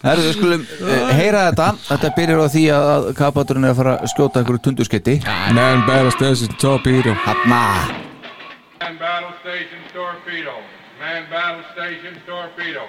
Herðu, 0.02 0.24
við 0.24 0.34
skulum 0.38 0.64
uh, 0.64 1.12
heyra 1.18 1.42
þetta. 1.50 1.68
Þetta 1.90 2.12
byrjar 2.18 2.42
á 2.42 2.48
því 2.54 2.64
að 2.74 2.88
að 2.94 3.08
kapaturinn 3.20 3.68
er 3.68 3.74
að 3.74 3.80
fara 3.82 3.94
að 4.02 4.12
skjóta 4.14 4.42
einhverju 4.42 4.64
tundursketti 4.68 5.16
Man 5.58 5.84
battle 5.88 6.14
station 6.16 6.54
torpedo. 6.62 7.14
Hanna 7.26 7.62
Man 8.82 8.98
battle 9.02 9.34
station 9.44 9.84
torpedo. 9.94 10.56
Man 11.08 11.30
battle 11.30 11.64
station 11.72 12.20
torpedo. 12.26 12.86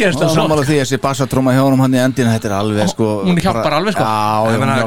Og 0.00 0.32
sammála 0.34 0.62
því 0.64 0.76
að 0.76 0.82
þessi 0.84 0.98
bassatróma 1.02 1.52
hjá 1.54 1.60
honum 1.66 1.80
hann 1.84 1.94
í 1.94 2.00
endina 2.00 2.32
þetta 2.36 2.48
er 2.50 2.54
alveg 2.58 2.88
sko 2.92 3.08
Hún 3.26 3.40
hjálpar 3.44 3.76
alveg, 3.78 3.94
sko. 3.94 4.04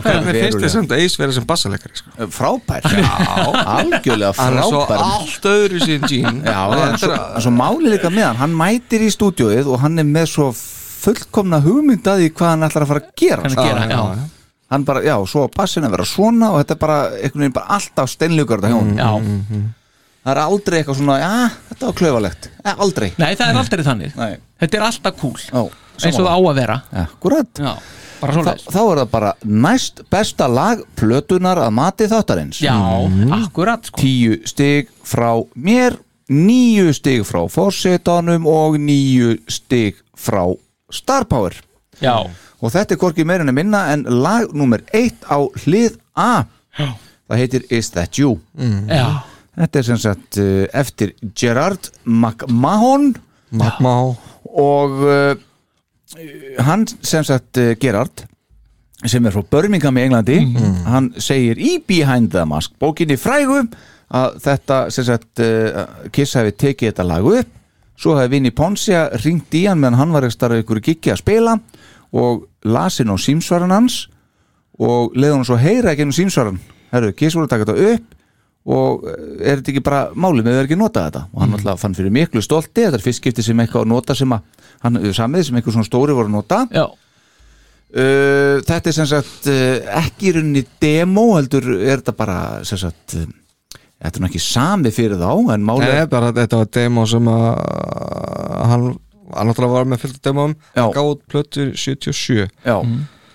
Hvernig 0.04 0.40
finnst 0.42 0.60
þið 0.64 0.72
samt 0.74 0.92
Ace 0.98 1.20
verið 1.22 1.34
sem 1.38 1.46
bassaleikari 1.50 2.00
sko? 2.00 2.28
frábær, 2.34 2.82
já, 2.84 3.14
algjörlega 3.78 4.34
Hann 4.40 4.58
er 4.58 4.68
svo 4.68 4.84
frábær. 4.86 5.04
allt 5.08 5.48
öðru 5.54 5.82
sín 5.84 6.08
Gene. 6.10 6.42
En 6.44 6.98
svo, 6.98 7.12
er- 7.14 7.36
en 7.36 7.42
svo 7.46 7.52
máli 7.54 7.94
líka 7.94 8.10
með 8.14 8.28
hann 8.32 8.42
hann 8.44 8.56
mætir 8.58 9.02
í 9.06 9.12
stúdíóið 9.14 9.68
og 9.74 9.80
hann 9.84 10.00
er 10.00 10.08
með 10.08 10.28
svo 10.34 10.50
fullkomna 11.04 11.60
hugmynd 11.64 12.06
að 12.08 12.24
því 12.24 12.32
hvað 12.34 12.50
hann 12.54 12.64
ætlar 12.70 12.84
að 12.86 12.92
fara 12.94 13.04
að 13.04 13.14
gera. 13.20 13.42
Hann 13.44 13.58
að 13.58 13.68
gera, 13.68 13.88
já. 13.92 14.28
hann 14.74 14.84
bara, 14.88 15.02
já, 15.06 15.16
svo 15.28 15.44
að 15.48 15.54
bassin 15.58 15.84
að 15.86 15.92
vera 15.98 16.06
svona 16.08 16.52
og 16.54 16.62
þetta 16.64 16.72
er 16.78 16.82
bara, 16.82 16.98
einhvern 17.20 17.44
veginn 17.44 17.54
bara 17.60 17.76
alltaf 17.78 18.10
steinlugur 18.10 18.62
þetta 18.62 18.72
hjá 18.72 18.80
Mm. 18.82 18.98
hann 18.98 19.74
Já, 20.24 20.30
það 20.30 20.32
er 20.32 20.40
aldrei 20.40 20.78
eitthvað 20.80 20.96
svona, 21.02 21.18
já, 21.20 21.52
þetta 21.74 21.90
var 21.90 21.98
klaufalegt. 22.00 22.48
Eh, 22.64 22.80
aldrei. 22.86 23.10
Nei 23.20 23.34
það 23.36 23.50
er 23.50 23.60
aldrei 23.64 23.84
þannig. 23.90 24.16
Nei. 24.20 24.32
Þetta 24.64 24.80
er 24.80 24.86
alltaf 24.88 25.20
cool 25.20 25.36
Já, 25.44 25.64
eins 26.08 26.18
og 26.18 26.24
það 26.24 26.32
á 26.34 26.40
að 26.40 26.56
vera. 26.62 26.78
Akkurat. 27.04 27.60
Já, 27.60 27.74
bara 28.22 28.34
Þa, 28.48 28.54
þá 28.72 28.80
er 28.84 29.02
það 29.02 29.10
bara 29.18 29.34
næst 29.66 30.02
besta 30.14 30.48
lag 30.48 30.86
plötunar 30.96 31.60
að 31.66 31.76
mati 31.76 32.08
þáttarins. 32.12 32.62
Já, 32.64 32.78
akkurat 33.42 33.90
sko. 33.92 34.00
Tíu 34.02 34.40
stig 34.48 34.90
frá 35.04 35.34
mér 35.56 36.00
níu 36.32 36.94
stig 36.96 37.26
frá 37.28 37.44
fórsetanum 37.52 38.48
og 38.48 38.78
níu 38.80 39.36
stig 39.52 40.00
frá 40.16 40.46
Star 40.94 41.26
Power. 41.28 41.54
Já, 42.02 42.16
og 42.64 42.72
þetta 42.72 42.96
er 42.96 43.00
hvorki 43.02 43.26
meira 43.28 43.44
en 43.44 43.52
að 43.52 43.58
minna 43.60 43.84
en 43.94 44.06
lag 44.08 44.54
nummer 44.56 44.82
eitt 44.96 45.20
á 45.28 45.38
hlið 45.66 45.98
A. 46.16 46.46
Já. 46.80 46.88
það 47.28 47.42
heitir 47.42 47.64
Is 47.74 47.90
That 47.94 48.18
You. 48.18 48.38
Já, 48.88 49.24
þetta 49.58 49.80
er 49.80 49.88
sem 49.88 50.02
sagt 50.02 50.40
uh, 50.42 50.66
eftir 50.74 51.14
Gerard 51.38 51.92
McMahon. 52.06 53.14
Magma 53.54 53.96
og 54.54 55.02
uh, 55.06 55.34
hann 56.66 56.86
sem 57.06 57.26
sagt 57.26 57.60
uh, 57.62 57.74
Gerard 57.82 58.26
sem 59.04 59.26
er 59.26 59.34
frá 59.36 59.44
Birmingham 59.52 59.98
í 60.00 60.06
Englandi 60.06 60.38
hann 60.88 61.10
segir 61.22 61.60
í 61.60 61.76
Behind 61.84 62.32
the 62.32 62.46
Mask 62.48 62.72
bókinni 62.80 63.18
frægu 63.20 63.66
að 64.14 64.40
þetta 64.46 64.80
sem 64.94 65.08
sagt 65.08 65.42
uh, 65.44 65.84
Kiss 66.14 66.38
hefði 66.38 66.56
tekið 66.64 66.92
þetta 66.92 67.06
lag 67.08 67.28
upp. 67.28 67.60
Svo 68.00 68.16
hefði 68.18 68.34
Vinnie 68.36 68.56
Poncia 68.56 69.06
ringt 69.22 69.54
í 69.54 69.66
hann 69.68 69.82
meðan 69.82 70.00
hann 70.00 70.14
var 70.16 70.26
ekki 70.26 70.38
starf 70.38 70.64
ykkur 70.64 70.82
giggi 70.84 71.14
að 71.14 71.22
spila 71.22 71.58
og 72.14 72.48
lasin 72.66 73.14
á 73.14 73.18
símsvaran 73.18 73.74
hans 73.74 74.04
og 74.82 75.14
leiði 75.18 75.36
hann 75.36 75.48
svo 75.48 75.58
heyra 75.62 75.94
ekki 75.94 76.06
ennum 76.06 76.18
símsvaran. 76.18 76.60
Herru, 76.94 77.14
Kiss 77.18 77.38
voru 77.38 77.48
að 77.48 77.54
taka 77.56 77.70
þetta 77.70 77.94
upp 77.94 78.20
og 78.64 79.06
eh, 79.10 79.52
er 79.52 79.60
þetta 79.60 79.74
ekki 79.74 79.84
bara 79.84 80.02
málið 80.16 80.48
með 80.48 80.58
að 80.58 80.66
ekki 80.68 80.80
nota 80.80 81.06
þetta? 81.08 81.24
Og 81.34 81.44
hann 81.44 81.56
alltaf 81.58 81.84
fann 81.84 81.96
fyrir 81.98 82.14
miklu 82.16 82.44
stolti 82.44 82.86
þetta 82.86 83.00
er 83.00 83.06
fyrst 83.06 83.22
skipti 83.24 83.46
sem 83.46 83.60
eitthvað 83.64 83.86
að 83.86 83.92
nota 83.92 84.16
sem 84.18 84.36
að 84.36 84.68
hann 84.86 85.00
hefur 85.02 85.18
samið 85.20 85.48
sem 85.48 85.60
eitthvað 85.60 85.78
svona 85.78 85.90
stóri 85.90 86.16
voru 86.16 86.32
að 86.32 86.38
nota. 86.38 86.62
Já. 86.72 86.86
Uh, 87.94 88.58
þetta 88.66 88.90
er 88.90 88.96
sem 88.96 89.06
sagt 89.06 89.48
uh, 89.52 89.98
ekki 90.00 90.32
í 90.32 90.36
rauninni 90.38 90.64
demo 90.82 91.28
heldur 91.36 91.68
er 91.76 92.00
þetta 92.00 92.16
bara 92.18 92.38
sem 92.66 92.80
sagt 92.82 93.14
þetta 93.14 94.18
er 94.18 94.24
nú 94.24 94.30
ekki 94.32 94.42
samið 94.42 94.96
fyrir 94.98 95.22
þá 95.22 95.54
en 95.54 95.68
málið 95.68 95.92
Nei, 95.94 96.08
bara 96.10 96.32
þetta 96.34 96.62
var 96.64 96.72
demo 96.74 97.04
sem 97.12 97.30
að 97.30 97.46
hann, 98.72 98.88
hann 99.30 99.52
náttúrulega 99.52 99.76
var 99.78 99.92
með 99.92 100.08
Já. 100.74 100.88
gáð 100.96 101.14
plötur 101.30 101.70
77 101.78 102.50
já, 102.66 102.76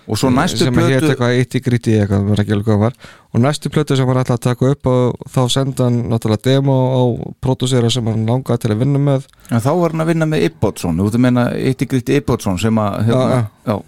og 0.09 0.19
svo 0.19 0.31
næstu 0.33 0.65
sem 0.65 0.75
að 0.75 0.89
hétt 0.89 1.03
plötu 1.03 1.13
eitthvað 1.13 1.35
eitt 1.39 1.55
í 1.59 1.61
gríti 1.65 1.95
eitthvað, 2.01 2.63
var 2.65 2.79
var. 2.83 2.97
Og 3.35 3.41
næstu 3.45 3.69
plötu 3.71 3.97
sem 3.97 4.09
hann 4.09 4.21
ætlaði 4.23 4.39
að 4.39 4.47
taka 4.49 4.71
upp 4.73 4.87
og 4.93 5.29
þá 5.35 5.41
senda 5.53 5.85
hann 5.85 5.99
náttúrulega 6.09 6.45
demo 6.49 6.77
á 6.97 7.03
pródúsera 7.45 7.91
sem 7.93 8.07
hann 8.09 8.27
langaði 8.27 8.65
til 8.65 8.73
að 8.73 8.83
vinna 8.83 8.99
með. 8.99 9.29
En 9.53 9.61
þá 9.61 9.71
var 9.81 9.91
hann 9.95 10.05
að 10.07 10.11
vinna 10.15 10.27
með 10.33 10.49
Ibbotsson 10.49 10.99
þú 10.99 11.09
veit 11.09 11.19
að 11.21 11.25
meina 11.29 11.47
Ittigritti 11.71 12.19
Ibbotsson 12.23 12.59
sem 12.59 12.83
að 12.83 13.01
hérna, 13.07 13.41
já, 13.69 13.79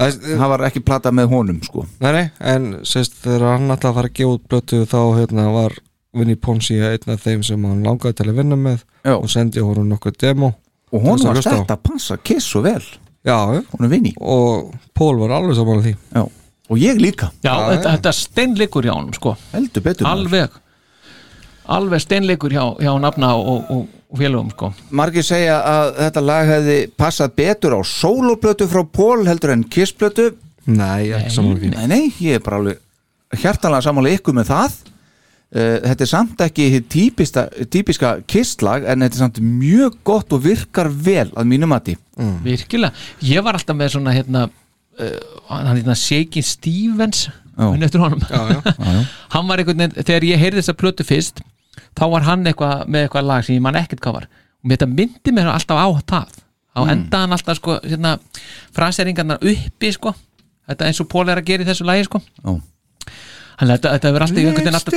Það- 0.00 0.20
það 0.38 0.48
var 0.48 0.62
ekki 0.68 0.80
plata 0.86 1.10
með 1.10 1.28
honum 1.32 1.62
sko. 1.66 1.82
Nei, 2.00 2.12
nei, 2.12 2.26
en 2.40 2.68
sérst 2.86 3.16
þegar 3.24 3.56
hann 3.58 3.70
að 3.74 3.82
fara 3.94 4.08
að 4.08 4.14
gefa 4.14 4.36
út 4.36 4.44
plötu 4.48 4.84
þá 4.86 5.00
hérna 5.18 5.52
var 5.52 5.74
Vinnie 6.14 6.36
Ponsi 6.36 6.78
einn 6.82 7.12
af 7.12 7.22
þeim 7.22 7.42
sem 7.46 7.64
hann 7.64 7.82
langaði 7.86 8.16
til 8.20 8.26
að 8.30 8.38
vinna 8.40 8.56
með 8.58 8.84
Já. 9.04 9.14
og 9.16 9.28
sendi 9.30 9.60
honum 9.62 9.88
nokkuð 9.90 10.16
demo 10.18 10.54
og 10.92 11.02
honum 11.04 11.18
Til 11.18 11.26
var 11.28 11.36
þess 11.42 11.70
að 11.70 11.82
passa 11.86 12.16
Kiss 12.22 12.48
svo 12.50 12.62
vel 12.66 12.82
Já, 13.26 13.36
honum 13.74 13.90
vinni 13.92 14.14
og 14.16 14.70
Pól 14.96 15.18
var 15.20 15.34
alveg 15.36 15.56
saman 15.58 15.82
því. 15.84 15.94
Já. 16.16 16.22
og 16.70 16.78
ég 16.80 17.00
líka. 17.02 17.30
Já, 17.44 17.50
Já, 17.52 17.70
þetta, 17.74 17.94
þetta 17.96 18.12
steinleikur 18.16 18.86
hjá 18.86 18.92
honum 18.94 19.14
sko. 19.16 19.34
Heldur 19.52 19.84
betur 19.84 20.06
maður. 20.06 20.20
Alveg. 20.20 20.60
Alveg 21.70 22.04
steinleikur 22.04 22.54
hjá, 22.54 22.62
hjá 22.80 22.92
nafna 23.02 23.32
og, 23.38 23.66
og, 23.70 23.88
og 24.10 24.18
félögum 24.20 24.52
sko. 24.54 24.70
Margir 24.96 25.26
segja 25.26 25.58
að 25.60 25.90
þetta 25.98 26.22
lag 26.24 26.48
hefði 26.54 26.78
passað 26.98 27.34
betur 27.42 27.76
á 27.76 27.80
soloplötu 27.86 28.68
frá 28.70 28.84
Pól 28.86 29.26
heldur 29.28 29.52
en 29.54 29.66
Kiss-plötu. 29.68 30.30
Nei, 30.70 31.10
ekki 31.16 31.34
saman 31.34 31.58
því. 31.60 31.74
Nei, 31.76 31.86
nei, 31.90 32.02
ég 32.22 32.38
er 32.38 32.44
bara 32.44 32.62
alveg 32.62 32.80
hjartanlega 33.40 33.84
sammála 33.86 34.14
ykkur 34.16 34.34
með 34.40 34.50
það 34.50 34.80
þetta 35.50 36.04
er 36.06 36.10
samt 36.10 36.40
ekki 36.44 36.66
típista, 36.92 37.48
típiska 37.74 38.20
Kiss-lag 38.30 38.84
en 38.86 39.02
þetta 39.02 39.16
er 39.18 39.22
samt 39.24 39.40
mjög 39.42 39.96
gott 40.06 40.32
og 40.36 40.44
virkar 40.44 40.86
vel 40.92 41.28
að 41.34 41.48
mínum 41.50 41.72
mati. 41.72 41.96
Virkilega, 42.44 42.92
ég 43.26 43.42
var 43.42 43.58
alltaf 43.58 43.74
með 43.76 43.94
svona 43.96 44.12
hérna 44.14 44.44
uh, 44.46 45.16
hann 45.50 45.72
hérna 45.80 45.96
Shakin 45.98 46.46
Stevens. 46.46 47.24
Muni 47.60 47.84
eftir 47.84 48.00
honum? 48.00 48.20
Já, 48.30 48.40
já. 48.54 49.00
hann 49.34 49.48
var 49.50 49.58
einhvern 49.60 49.82
veginn, 49.82 49.98
þegar 50.06 50.24
ég 50.30 50.38
heyrði 50.40 50.62
þessa 50.62 50.76
plötu 50.80 51.04
fyrst 51.04 51.42
þá 51.98 52.04
var 52.14 52.24
hann 52.24 52.46
eitthvað 52.46 52.86
með 52.88 53.04
eitthvað 53.08 53.26
lag 53.28 53.44
sem 53.44 53.56
ég 53.58 53.64
man 53.66 53.76
ekkert 53.76 54.00
hvað 54.04 54.14
var. 54.20 54.28
Og 54.64 54.70
þetta 54.72 54.86
myndi 54.88 55.32
mér 55.34 55.50
alltaf 55.52 55.76
á 55.82 55.88
það. 56.08 56.38
Þá 56.70 56.80
Mm. 56.80 56.90
endaði 56.94 57.20
hann 57.26 57.34
alltaf 57.34 57.56
sko 57.58 57.74
hérna, 57.82 58.12
fraseringarnar 58.76 59.42
uppi 59.42 59.90
sko. 59.92 60.12
Þetta 60.70 60.86
eins 60.86 61.00
og 61.02 61.08
Pól 61.10 61.28
er 61.28 61.40
að 61.40 61.48
gera 61.50 61.64
í 61.64 61.68
þessu 61.68 61.84
lagi 61.88 62.04
sko. 62.06 62.20
Já. 62.44 62.52
Hann 63.60 63.72
þetta, 63.74 63.94
þetta 63.96 64.12
verður 64.14 64.26
alltaf 64.26 64.40
einhvern 64.40 64.60
veginn 64.60 64.78
alltaf 64.80 64.94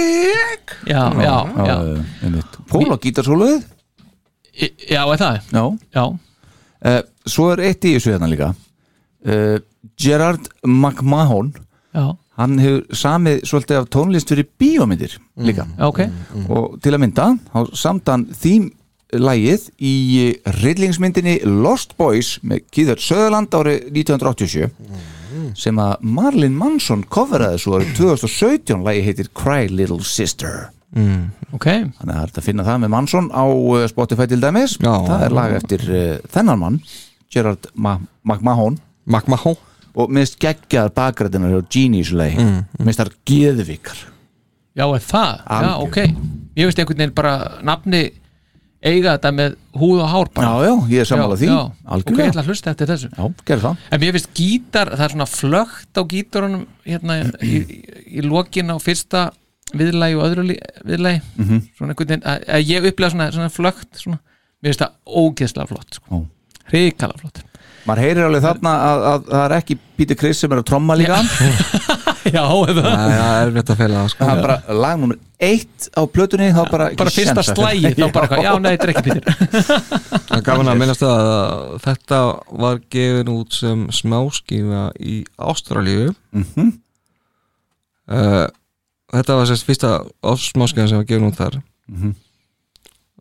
já, 0.88 1.02
já, 1.20 1.36
já, 1.54 1.64
já, 1.68 1.78
einmitt. 2.24 2.60
Pól 2.72 2.88
á 2.90 2.98
gítarsóluðið 3.04 3.66
já, 4.88 5.02
er 5.04 5.20
það? 5.24 5.42
Já. 5.52 5.66
já, 5.98 6.06
Uh, 6.84 7.00
svo 7.24 7.46
er 7.54 7.62
eitt 7.70 7.86
í 7.88 7.94
þessu 7.96 8.12
hérna 8.12 8.28
líka. 8.28 8.50
Uh, 9.24 9.62
Gerard 9.96 10.50
McMahon 10.68 11.54
já, 11.96 12.10
hann 12.36 12.58
hefur 12.60 12.98
samið 13.00 13.46
svolítið 13.48 13.78
af 13.80 13.88
tónlist 13.94 14.34
fyrir 14.34 14.50
bíómyndir 14.60 15.16
líka. 15.48 15.64
Já, 15.78 15.86
ok. 15.88 16.02
Og 16.52 16.76
til 16.84 16.92
að 16.92 17.04
mynda 17.06 17.30
þá 17.54 17.72
samtan 17.80 18.26
þým 18.36 18.68
lægið 19.14 19.70
í 19.80 19.94
rillingsmyndinni 20.60 21.38
Lost 21.48 21.96
Boys 21.96 22.36
með 22.44 22.66
Kíður 22.74 23.00
Söðurland 23.06 23.56
árið 23.56 23.88
1987 23.94 24.68
sem 25.58 25.82
að 25.82 26.06
Marlin 26.18 26.56
Manson 26.58 27.04
coveraði 27.10 27.62
svo 27.64 27.80
árið 27.80 27.94
2017 28.00 28.86
lægi 28.86 29.04
heitir 29.08 29.32
Cry 29.38 29.68
Little 29.72 30.04
Sister. 30.08 30.70
Ok, 31.54 31.66
þannig 31.66 32.14
að 32.14 32.14
það 32.14 32.24
er 32.24 32.38
að 32.38 32.48
finna 32.48 32.66
það 32.68 32.82
með 32.84 32.92
Manson 32.94 33.30
á 33.34 33.46
uh, 33.50 33.84
Spotify 33.90 34.30
til 34.30 34.42
dæmis. 34.42 34.78
Já. 34.78 34.94
það 35.08 35.26
er 35.26 35.36
lag 35.40 35.54
eftir 35.58 35.86
uh, 35.90 36.16
þennan 36.34 36.62
mann 36.62 36.82
Gerard 37.34 37.70
Ma 37.74 37.98
McMahon. 38.24 38.78
Hó 39.44 39.54
og 39.94 40.10
minnst 40.14 40.40
geggjaðar 40.42 40.94
bakgræðinar 40.96 41.52
hjá 41.54 41.60
í 41.78 41.86
þessu 42.00 42.18
lagi 42.18 42.40
mm. 42.42 42.60
minnst 42.82 43.02
þar 43.02 43.12
geðvikar. 43.30 44.00
Já, 44.74 44.88
er 44.88 45.04
það? 45.06 45.44
Já, 45.46 45.72
ok, 45.84 45.98
ég 46.58 46.70
veist 46.70 46.80
einhvern 46.82 47.04
veginn 47.04 47.18
bara 47.18 47.34
nafni 47.66 48.02
eiga 48.84 49.14
þetta 49.16 49.32
með 49.38 49.54
húð 49.80 50.02
og 50.04 50.10
hár 50.12 50.30
bara. 50.36 50.48
Já, 50.50 50.68
já, 50.68 50.74
ég 50.94 51.00
er 51.04 51.08
sammála 51.10 51.38
því. 51.40 51.48
já, 51.50 51.60
ok, 51.98 52.10
ég 52.18 52.26
ætla 52.32 52.42
að 52.44 52.50
hlusta 52.52 52.74
eftir 52.74 52.90
þessu. 52.92 53.10
Já, 53.16 53.76
En 53.92 54.02
mér 54.04 54.12
finnst 54.18 54.34
gítar, 54.36 54.92
það 54.98 55.06
er 55.08 55.14
svona 55.16 55.30
flögt 55.32 56.00
á 56.00 56.02
gítarunum 56.14 56.66
hérna 56.86 57.18
í, 57.40 57.54
í, 57.64 57.80
í 58.20 58.26
lokin 58.28 58.74
á 58.74 58.78
fyrsta 58.84 59.24
viðlægi 59.74 60.18
og 60.20 60.26
öðru 60.28 60.46
viðlægi 60.86 61.22
Mhm. 61.40 61.62
svona 61.78 61.94
einhvern 61.96 62.12
veginn, 62.12 62.28
að, 62.28 62.44
að 62.60 62.68
ég 62.70 62.86
upplega 62.92 63.12
svona, 63.16 63.32
svona 63.32 63.50
flögt 63.50 64.04
svona, 64.04 64.20
mér 64.62 64.70
finnst 64.74 64.84
það 64.84 64.94
ógeðslega 65.24 65.68
flott 65.72 65.98
sko. 65.98 66.26
Hrikala 66.70 67.18
flott. 67.20 67.42
Maður 67.88 68.00
heyrir 68.06 68.24
alveg 68.30 68.44
þarna 68.46 68.74
að, 68.80 69.02
að 69.14 69.26
það 69.32 69.42
er 69.50 69.56
ekki 69.58 69.76
Peter 69.98 70.16
Criss 70.16 70.40
sem 70.40 70.52
er 70.56 70.62
að 70.62 70.68
tromma 70.70 70.96
líka 70.96 71.18
Já, 72.24 72.44
eða? 72.70 72.84
Nei, 72.84 73.14
það 73.18 73.34
er 73.36 73.48
erfitt 73.50 73.70
að 73.74 73.80
feila 73.82 73.96
það 74.04 74.10
sko. 74.14 74.26
Það 74.28 74.38
er 74.38 74.42
bara 74.48 74.76
lag 74.84 75.00
nummer 75.02 75.18
eitt 75.44 75.88
á 75.92 76.02
plötunni 76.08 76.48
þá 76.56 76.62
bara 76.72 76.86
ekki 76.90 77.00
bara 77.02 77.12
fyrsta 77.12 77.34
séns 77.44 77.50
að- 77.52 77.58
slægi, 77.60 77.92
þá 77.98 78.06
bara 78.16 78.28
eitthvað, 78.28 78.44
já, 78.48 78.54
nei, 78.64 78.72
þetta 78.72 78.84
er 78.84 78.94
ekki 78.94 79.04
Pítur 79.08 79.24
Það 80.24 80.38
er 80.38 80.46
gaman 80.48 80.72
að 80.72 80.80
minnast 80.84 81.04
að 81.08 81.24
þetta 81.84 82.20
var 82.64 82.80
gefin 82.96 83.32
út 83.34 83.58
sem 83.60 83.84
smáskífa 83.92 84.84
í 85.04 85.18
Ástralíu. 85.38 86.14
Mhm. 86.32 86.72
uh, 88.10 88.48
Þetta 89.14 89.36
var 89.38 89.46
sérst 89.46 89.68
fyrsta 89.68 89.92
smáskífa 90.42 90.88
sem 90.90 90.98
var 90.98 91.06
gefin 91.10 91.28
út 91.28 91.38
þar. 91.38 91.60
Mhm. 91.92 92.16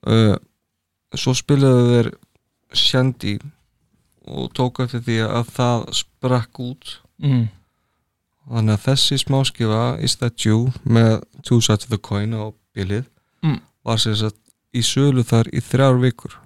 uh, 0.07 0.37
Svo 1.13 1.35
spilaðu 1.37 1.89
þeir 1.91 2.07
Shandy 2.73 3.35
og 4.33 4.47
tók 4.57 4.79
eftir 4.81 5.03
því 5.05 5.17
að 5.27 5.51
það 5.53 5.83
sprakk 5.99 6.61
út. 6.65 6.93
Mm. 7.21 7.43
Þannig 8.51 8.75
að 8.79 8.85
þessi 8.89 9.19
smáskifa 9.23 9.83
Is 10.03 10.17
That 10.21 10.45
You 10.47 10.73
með 10.85 11.23
Two 11.43 11.61
Sides 11.61 11.85
of 11.87 11.91
the 11.95 11.99
Coin 11.99 12.35
á 12.35 12.53
bilið 12.77 13.05
Mm. 13.43 13.59
var 13.85 13.97
sem 13.99 14.15
sagt 14.15 14.37
í 14.75 14.81
sölu 14.87 15.25
þar 15.27 15.49
í 15.53 15.59
þrjár 15.61 15.97
vikur. 16.01 16.37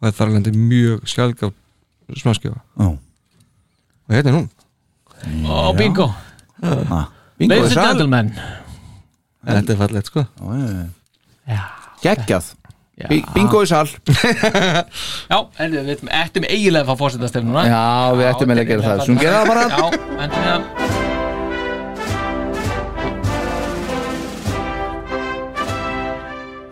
Og 0.00 0.08
það 0.12 0.20
er 0.26 0.32
lendi 0.32 0.52
mjög 0.56 1.02
sjálfgaf 1.06 1.52
smáskjöfa 2.16 2.60
Já. 2.78 2.86
og 2.88 4.08
hérna 4.16 4.30
er 4.30 4.36
hún. 4.38 4.48
Ó, 5.46 5.72
bingo. 5.76 6.08
Ah, 6.62 7.06
bingo. 7.38 7.54
er 7.54 7.68
gentlemen. 7.68 8.32
Þetta 9.44 9.72
er 9.72 9.76
fallegt 9.76 10.06
sko. 10.10 10.24
Geggjað 12.02 12.54
Bingo 13.34 13.62
í 13.64 13.68
sal. 13.70 13.88
Já, 15.32 15.38
en 15.58 15.72
við 15.74 15.90
ættum- 15.96 16.46
eiginlega 16.46 16.84
að 16.84 16.90
fá 16.92 16.94
fórsetastefnuna 17.02 17.64
Já, 17.66 17.82
við 18.20 18.28
ættum 18.30 18.52
eiginlega 18.52 18.62
að 18.62 18.72
gera 18.72 18.82
það. 19.02 19.22
Gera 19.22 19.40
það 19.40 19.52
bara. 19.52 19.64
Já, 19.72 19.84
endum 20.22 20.42
við 20.42 20.52
að 20.52 20.62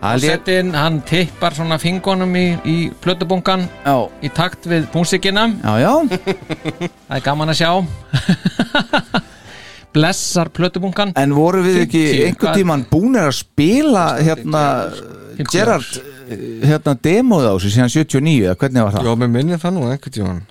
Held 0.01 0.23
ég- 0.25 0.31
Settin, 0.33 0.71
hann 0.73 1.01
tippar 1.05 1.53
svona 1.53 1.77
fingunum 1.77 2.31
í, 2.35 2.45
í 2.65 2.77
plötubunkan 3.03 3.67
Já. 3.85 4.09
í 4.25 4.31
takt 4.33 4.65
við 4.65 4.87
músikina 4.95 5.43
Já, 5.61 5.75
já. 5.77 5.93
Það 7.07 7.17
er 7.19 7.21
gaman 7.27 7.53
að 7.53 7.59
sjá. 7.59 7.69
Blessar 9.93 10.49
plötubunkan. 10.55 11.11
En 11.19 11.33
voru 11.35 11.61
við 11.65 11.81
ekki 11.83 12.01
50, 12.07 12.25
einhvern 12.25 12.47
hvað- 12.47 12.57
tíman 12.61 12.85
búnir 12.89 13.27
að 13.29 13.37
spila 13.43 14.05
hérna 14.23 14.63
Gerard 15.51 16.01
hérna 16.67 16.93
demóð 17.03 17.45
á 17.47 17.53
sig 17.61 17.71
síðan 17.75 17.91
79 17.93 18.45
eða 18.47 18.55
hvernig 18.61 18.83
var 18.85 18.93
það? 18.95 19.05
Já, 19.09 19.15
með 19.23 19.29
minni 19.35 19.57
það 19.61 19.73
nú 19.75 19.83
einhvern 19.89 20.15
tíman 20.17 20.41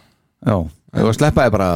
Já, 0.46 0.56
það 0.92 1.02
var 1.04 1.10
að 1.10 1.18
sleppa 1.18 1.44
þið 1.46 1.54
bara. 1.56 1.70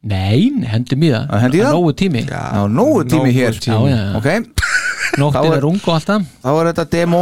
Nei, 0.00 0.40
hendum 0.72 1.02
í 1.04 1.10
það. 1.12 1.24
Að 1.30 1.40
hendi 1.44 1.58
í 1.58 1.60
það? 1.60 1.74
Nógu 1.76 1.92
tími. 2.00 2.22
Já, 2.30 2.42
nógu 2.72 3.02
tími 3.04 3.20
Nógu 3.20 3.34
hér. 3.36 3.58
tími. 3.60 3.76
Já, 3.76 3.90
já, 3.90 4.00
já. 4.00 4.16
Ok, 4.16 4.28
Nóttin 5.20 5.40
Þá 5.40 5.44
er- 5.50 5.56
er 5.58 5.64
ung 5.68 5.80
og 5.84 5.94
alltaf 5.94 6.22
þá 6.42 6.50
er 6.60 6.72
þetta 6.72 6.84
demo 6.90 7.20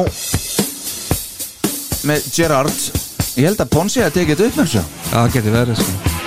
með 2.09 2.29
Gerard. 2.37 2.79
Ég 3.39 3.45
held 3.49 3.61
að 3.63 3.71
Ponsi 3.73 4.01
að 4.03 4.15
tekið 4.19 4.37
þetta 4.37 4.47
upp 4.49 4.57
með 4.59 4.65
þessu. 4.67 4.79
Já, 4.79 5.19
það 5.19 5.33
getur 5.37 5.53
verið 5.59 5.83
sko 5.83 6.18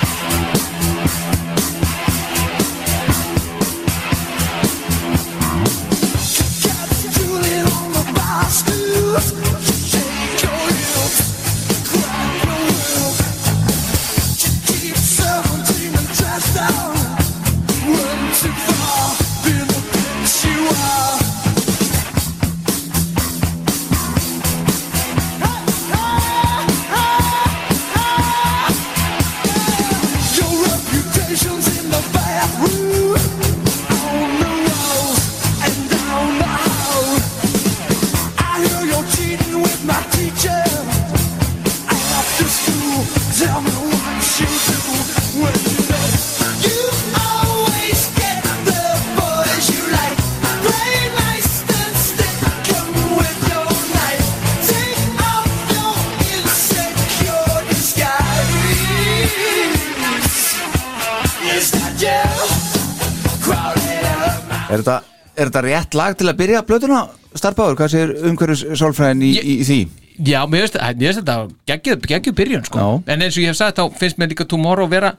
Er 64.81 64.85
þetta, 64.85 64.99
er 65.37 65.49
þetta 65.51 65.63
rétt 65.69 65.97
lag 66.01 66.17
til 66.19 66.27
að 66.31 66.39
byrja 66.41 66.61
blötuna 66.67 67.01
Starbáður? 67.37 67.77
Hvað 67.79 67.91
sér 67.93 68.09
umhverjus 68.27 68.65
sálfræðin 68.81 69.21
í, 69.23 69.31
í, 69.39 69.53
í 69.61 69.65
því? 69.67 69.79
Já, 70.27 70.41
mér 70.51 70.65
veist 70.65 70.75
þetta 70.75 71.35
geggjuð 71.71 72.35
byrjun 72.37 72.65
sko. 72.67 72.79
En 73.07 73.21
eins 73.23 73.37
og 73.37 73.43
ég 73.45 73.53
hef 73.53 73.59
sagt 73.61 73.79
þá 73.79 73.85
finnst 74.01 74.19
mér 74.19 74.33
líka 74.33 74.45
Tomorrow 74.51 74.89
vera 74.91 75.13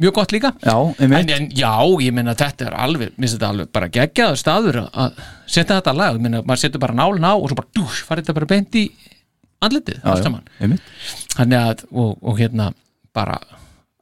mjög 0.00 0.14
gott 0.16 0.32
líka. 0.34 0.52
Já, 0.62 0.76
en, 1.02 1.12
en 1.34 1.48
já, 1.54 1.72
ég 2.02 2.14
meina 2.14 2.32
þetta 2.38 2.68
er 2.70 2.76
alveg 2.86 3.10
mér 3.16 3.26
finnst 3.26 3.36
þetta 3.36 3.50
alveg 3.52 3.72
bara 3.74 3.90
geggjaður 3.94 4.40
staður 4.40 4.78
að- 4.84 4.94
að 5.04 5.18
setja 5.56 5.76
þetta 5.80 5.94
lag, 5.98 6.14
ég 6.16 6.24
meina 6.24 6.40
maður 6.46 6.62
setur 6.64 6.82
bara 6.86 6.96
nálinn 6.98 7.26
á 7.26 7.34
og 7.34 7.46
svo 7.50 7.58
bara 7.60 7.70
dús, 7.78 8.00
farið 8.06 8.24
þetta 8.28 8.38
bara 8.38 8.50
beint 8.54 8.78
í 8.80 8.84
einmitt. 10.62 10.82
Þannig 11.34 11.60
að, 11.60 11.84
og, 11.92 12.16
og 12.22 12.38
hérna 12.42 12.70
bara, 13.14 13.38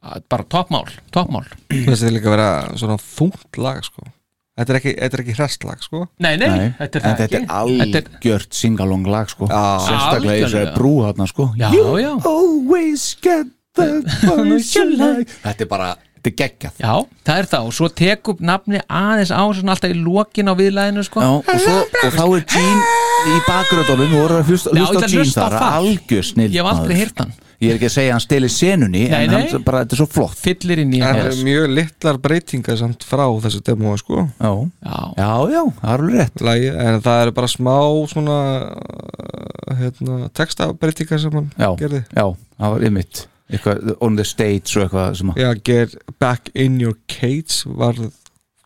að- 0.03 0.23
bara 0.29 0.43
toppmál 0.49 0.85
toppmál. 1.13 1.45
Þessi 1.73 2.09
er 2.09 2.15
líka 2.17 2.29
að 2.31 2.37
vera 2.37 2.49
svona 2.77 2.97
þungt 3.01 3.57
lag 3.61 3.81
sko 3.85 4.05
Þetta 4.53 4.69
er 4.73 4.77
ekki, 4.77 4.91
þetta 5.01 5.17
er 5.17 5.21
ekki 5.23 5.33
hrestlag 5.39 5.79
sko. 5.81 5.99
Nei, 6.21 6.35
nei, 6.37 6.47
Nei, 6.53 6.67
þetta 6.77 6.99
er 6.99 7.01
en 7.01 7.03
það 7.07 7.21
þetta 7.23 7.23
er 7.23 7.39
ekki. 7.39 7.47
Þetta 7.49 7.97
er, 7.97 8.03
algjört 8.13 8.53
singalong 8.59 9.07
lag 9.09 9.31
sko. 9.31 9.47
Já. 9.49 9.61
Sérstaklega 9.87 10.35
í 10.37 10.43
þessari 10.43 10.67
Algjörlega. 10.67 10.75
brú 10.77 10.91
þarna 11.07 11.27
sko. 11.31 11.47
Já, 11.57 11.67
You 11.73 11.85
já. 12.03 12.11
always 12.29 13.05
get 13.25 13.47
the 13.73 13.87
you 14.77 14.89
like 14.99 15.33
Þetta 15.41 15.65
er 15.65 15.69
bara, 15.71 15.87
þetta 16.21 16.29
er 16.29 16.35
geggjað. 16.43 16.77
Já, 16.85 16.93
það 17.25 17.41
er 17.41 17.49
það. 17.55 17.65
Og 17.71 17.73
svo 17.79 17.89
tek 18.03 18.29
upp 18.35 18.43
nafni 18.45 18.83
aðeins 18.85 19.33
á 19.33 19.41
svona 19.57 19.73
alltaf 19.73 19.89
í 19.89 19.97
lokin 20.05 20.51
á 20.51 20.53
viðlæðinu 20.61 21.07
sko. 21.09 21.25
Já, 21.25 21.31
og, 21.41 21.65
svo, 21.65 21.79
og 22.05 22.13
þá 22.19 22.23
er 22.37 22.45
Gene 22.53 22.99
í 23.33 23.41
bakgröðunum 23.47 24.13
og 24.13 24.21
voru 24.21 24.37
að 24.43 24.53
hlusta, 24.53 24.69
Já, 24.77 24.83
hlusta 24.83 24.85
á 24.85 24.85
ég 24.85 24.93
ætla 24.93 25.01
að 25.01 25.09
Gene 25.09 25.23
hlusta 25.25 25.41
á 25.41 25.49
þar 25.49 25.57
það. 25.57 25.75
algjör 25.81 26.25
snill 26.29 26.49
Ég 26.53 26.59
hef 26.61 26.71
aldrei 26.77 26.95
heyrt 27.01 27.23
hann 27.23 27.33
Ég 27.63 27.71
er 27.71 27.77
ekki 27.79 27.87
að 27.89 27.93
segja 27.95 28.09
að 28.11 28.15
hann 28.17 28.23
steli 28.25 28.49
senunni 28.51 29.03
Nei, 29.07 29.17
en 29.23 29.31
nei. 29.33 29.43
hann 29.53 29.63
bara, 29.65 29.81
þetta 29.85 29.95
er 29.95 30.01
svo 30.01 30.07
flott. 30.11 30.37
Fyllir 30.43 30.81
inn 30.83 30.93
í 30.93 31.01
Það 31.01 31.13
hann 31.19 31.29
er 31.31 31.41
mjög 31.47 31.67
litlar 31.77 32.19
breytingar 32.27 32.79
samt 32.81 33.05
frá 33.07 33.23
þessu 33.45 33.61
demói 33.69 33.97
sko. 34.01 34.25
Já, 34.41 34.51
Já, 34.83 34.97
já, 35.17 35.29
já, 35.53 35.61
það 35.79 35.93
er 35.93 36.03
alveg 36.05 36.17
rétt. 36.19 36.43
Lagi, 36.49 36.71
en 36.87 37.01
það 37.07 37.21
eru 37.25 37.35
bara 37.39 37.51
smá 37.53 37.75
svona 38.13 38.37
uh, 38.73 39.75
hérna, 39.79 40.17
textabreytingar 40.35 41.21
sem 41.23 41.37
hann 41.39 41.47
Já, 41.57 41.69
gerði. 41.79 42.03
já, 42.11 42.25
það 42.59 42.75
var 42.75 42.87
ymmit 42.89 43.23
eitthvað 43.53 43.91
on 44.01 44.15
the 44.17 44.25
stage 44.25 44.71
og 44.79 44.85
eitthvað 44.87 45.17
sem 45.19 45.31
að 45.33 45.41
Já, 45.43 45.49
get 45.67 45.95
back 46.23 46.49
in 46.55 46.79
your 46.81 46.95
cage 47.11 47.63
var 47.79 47.97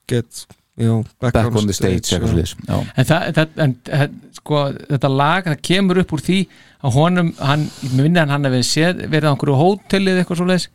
get 0.08 0.45
know, 0.85 1.03
back, 1.19 1.33
back 1.33 1.56
on 1.56 1.65
the 1.65 1.73
stage 1.73 2.06
sliðis 2.06 2.53
Já, 2.67 2.75
En, 2.77 3.06
það, 3.09 3.30
það, 3.33 3.61
en 3.65 4.17
sko, 4.38 4.64
þetta 4.91 5.09
lag 5.09 5.47
það 5.49 5.64
kemur 5.69 6.01
upp 6.03 6.14
úr 6.14 6.23
því 6.27 6.41
að 6.85 6.97
honum 6.99 7.31
hann, 7.39 7.64
ég 7.81 7.95
minni 7.97 8.22
að 8.22 8.35
hann 8.35 8.45
hefði 8.49 8.61
séð 8.69 9.01
verið 9.07 9.25
á 9.25 9.31
einhverju 9.33 9.57
hótelið 9.57 10.22
eitthvað 10.22 10.41
svoleiðis. 10.43 10.67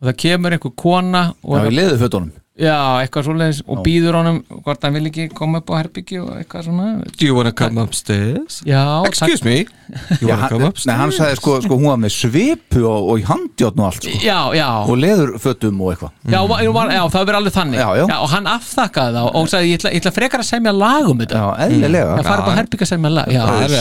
Og 0.00 0.08
það 0.08 0.16
kemur 0.24 0.56
einhver 0.56 0.74
kona 0.80 1.22
og 1.44 1.60
já 1.60 1.68
í 1.68 1.76
leðu 1.76 2.00
fötunum 2.00 2.32
já, 2.54 3.02
eitthvað 3.02 3.24
svoleiðis. 3.28 3.60
Og 3.66 3.80
býður 3.84 4.18
honum 4.20 4.38
hvort 4.64 4.84
hann 4.86 4.94
vil 4.94 5.08
ekki 5.10 5.26
koma 5.34 5.60
upp 5.62 5.72
á 5.74 5.74
herbyggi 5.80 6.20
og 6.22 6.30
eitthvað 6.38 6.66
svona. 6.68 6.86
Do 7.10 7.26
you 7.26 7.34
wanna 7.36 7.52
come 7.56 7.82
upstairs? 7.82 8.60
Já, 8.66 8.82
Excuse 9.08 9.44
me. 9.46 9.64
You 10.20 10.28
Já, 10.28 10.34
wanna 10.34 10.42
hann, 10.42 10.52
come 10.52 10.68
upstairs? 10.70 10.86
nei, 10.88 10.96
hann 11.00 11.12
sagði 11.14 11.38
sko, 11.40 11.56
sko 11.64 11.78
hún 11.80 11.90
var 11.90 11.98
með 12.04 12.14
svipu 12.14 12.84
og, 12.88 13.10
og 13.12 13.20
í 13.20 13.26
handjotn 13.28 13.82
og 13.82 13.88
allt 13.90 14.06
sko. 14.06 14.14
Já, 14.24 14.38
já, 14.56 14.68
og 14.86 15.00
leður 15.02 15.34
fötum 15.42 15.82
og 15.84 15.92
eitthvað. 15.94 16.14
Já, 16.34 16.40
var, 16.52 16.64
var, 16.78 16.94
já 16.94 17.02
það 17.16 17.26
verið 17.30 17.40
alveg 17.40 17.56
þannig. 17.58 17.80
Já, 17.82 17.88
já. 18.00 18.04
og 18.16 18.30
hann 18.34 18.50
afþakkaði 18.54 19.18
það 19.18 19.28
og 19.40 19.50
sagði 19.52 19.72
ég 19.72 19.80
ætla, 19.80 19.94
ég 19.94 20.04
ætla 20.04 20.14
frekar 20.20 20.44
að 20.44 20.50
semja 20.50 20.76
lag 20.78 21.10
um 21.10 21.24
þetta. 21.24 21.42
Já, 21.42 21.66
eðlilega. 21.66 22.16
Að 22.20 22.30
fara 22.30 22.44
upp 22.44 22.52
á 22.54 22.58
herbyggi 22.60 22.86
að 22.86 22.92
semja 22.94 23.14
lag 23.18 23.34
já, 23.34 23.42
er 23.44 23.74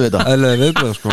við 0.00 0.18
eðlega 0.24 0.56
viðbröð 0.64 0.94
sko. 0.98 1.08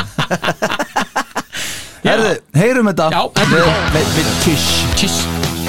Herðu, 2.03 2.33
heyrum 2.59 2.89
þetta. 2.91 3.11
Já, 3.15 3.21
með, 3.47 3.61
með, 3.95 5.62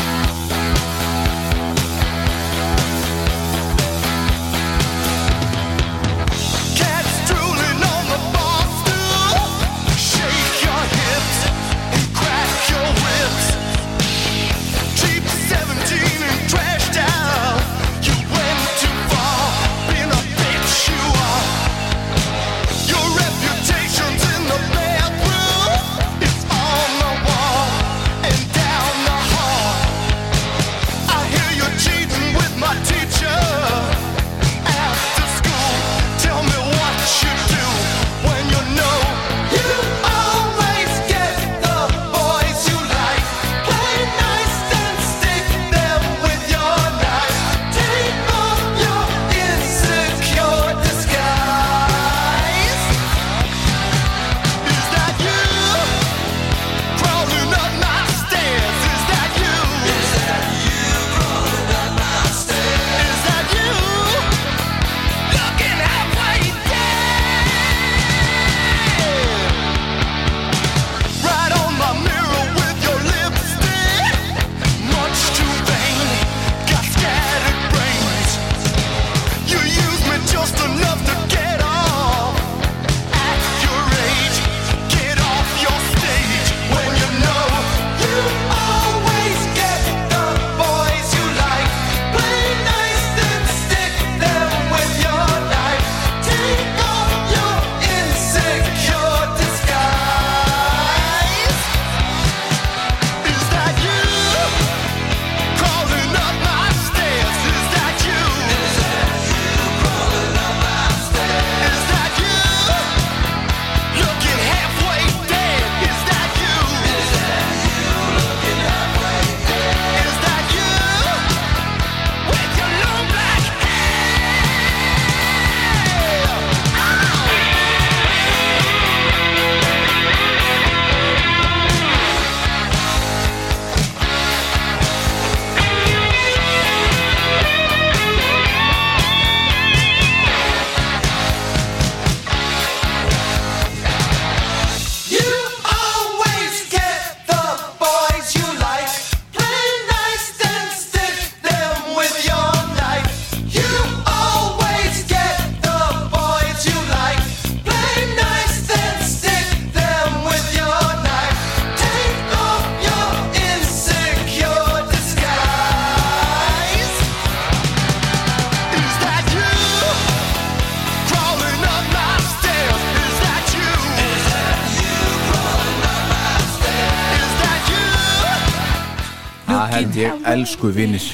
elsku 180.34 180.72
vinnir 180.74 181.06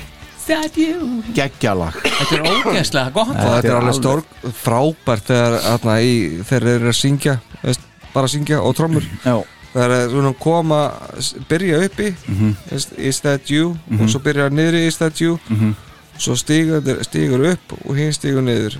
Geggjalag 1.36 1.94
Þetta 2.02 2.36
er 2.38 2.42
ógeðslega 2.48 3.12
gott 3.14 3.30
og 3.36 3.38
þetta 3.38 3.70
er 3.70 3.76
alveg 3.78 3.96
stór 3.98 4.22
frábært 4.62 5.28
þegar, 5.30 5.56
þarna, 5.66 5.94
í, 6.02 6.14
þeir 6.48 6.66
eru 6.74 6.90
að 6.90 6.96
syngja 6.98 7.34
veist, 7.62 7.84
bara 8.14 8.26
að 8.26 8.34
syngja 8.34 8.58
og 8.66 8.74
trommur 8.78 9.06
Já. 9.24 9.36
þegar 9.74 9.94
þeir 9.94 10.10
svona 10.16 10.32
koma 10.42 10.80
s- 11.22 11.34
byrja 11.50 11.82
uppi 11.86 12.08
Mhm. 12.26 12.56
is, 12.72 12.88
is 12.98 13.20
that 13.20 13.50
you 13.50 13.76
Mhm. 13.88 14.02
og 14.02 14.08
svo 14.10 14.20
byrja 14.24 14.48
niðri 14.50 14.86
is 14.88 14.96
that 14.98 15.20
you 15.20 15.38
Mhm. 15.48 15.74
svo 16.18 16.34
stígur, 16.36 16.82
stígur 17.04 17.46
upp 17.52 17.72
og 17.86 17.96
hinn 17.96 18.12
stígur 18.12 18.42
niður 18.42 18.76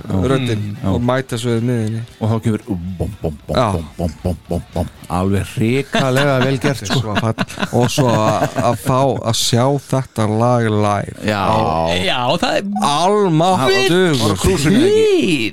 Já. 0.82 0.88
og 0.94 1.00
mæta 1.00 1.38
svo 1.38 1.54
við 1.56 1.62
miðinni 1.62 2.02
og 2.20 2.30
þá 2.30 2.42
kemur 2.42 2.60
bom, 3.50 3.56
bom, 3.58 3.70
bom, 3.74 3.84
bom, 3.98 4.10
bom, 4.22 4.22
bom, 4.22 4.36
bom, 4.48 4.62
bom. 4.74 4.88
alveg 5.10 5.46
hrikalega 5.56 6.36
vel 6.44 6.58
gert 6.62 6.84
sko. 6.86 7.14
Og 7.76 7.88
svo 7.90 8.08
að 8.14 8.76
fá 8.84 8.98
að 9.30 9.36
sjá 9.40 9.64
þetta 9.90 10.26
lag 10.30 10.68
live 10.70 11.26
Já. 11.26 11.40
Já, 12.06 12.18
það 12.42 12.56
er 12.60 12.68
á? 12.78 13.66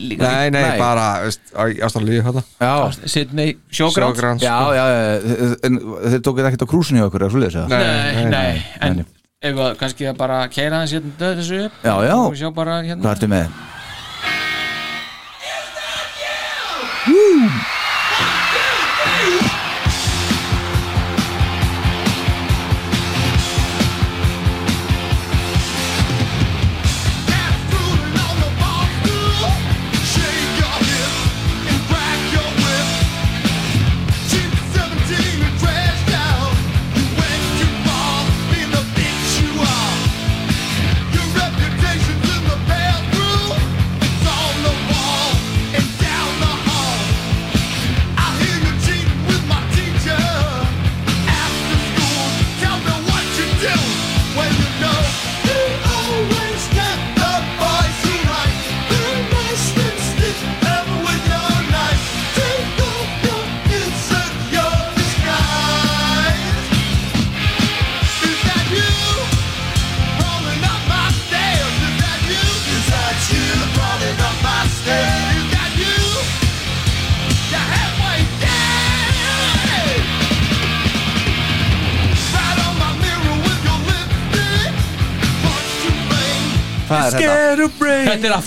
Líka 0.07 0.29
nei, 0.29 0.49
nei, 0.53 0.65
bara 0.79 1.07
á- 1.25 1.77
ástæðanlega 1.87 2.25
þetta 2.29 2.43
Já, 2.61 2.73
Sydney 3.15 3.55
Showgrounds 3.71 4.19
Showgrounds, 4.21 4.43
já, 4.45 4.57
já, 4.77 4.85
já, 4.93 5.51
en 5.67 5.79
þeir 6.13 6.21
tókuð 6.27 6.49
ekkert 6.51 6.65
á 6.65 6.71
krúsinu 6.73 7.01
hjá 7.01 7.07
okkur, 7.09 7.25
Nei, 7.71 7.79
Nei, 7.81 8.13
nei, 8.13 8.29
nei, 8.31 8.65
en 8.81 8.99
nei. 9.01 9.07
ef 9.41 9.57
við 9.57 9.73
kannski 9.81 10.09
að 10.11 10.19
bara 10.21 10.43
keira 10.53 10.83
hans 10.83 10.93
hérna 10.93 11.33
þessu 11.41 11.63
upp? 11.67 11.81
Já, 11.85 11.95
já. 12.07 12.15
og 12.21 12.37
sjá 12.37 12.49
bara 12.53 12.79
hérna. 12.85 13.01
Hvað 13.05 13.17
ertu 13.17 13.31
með? 13.33 13.57
When 17.07 17.76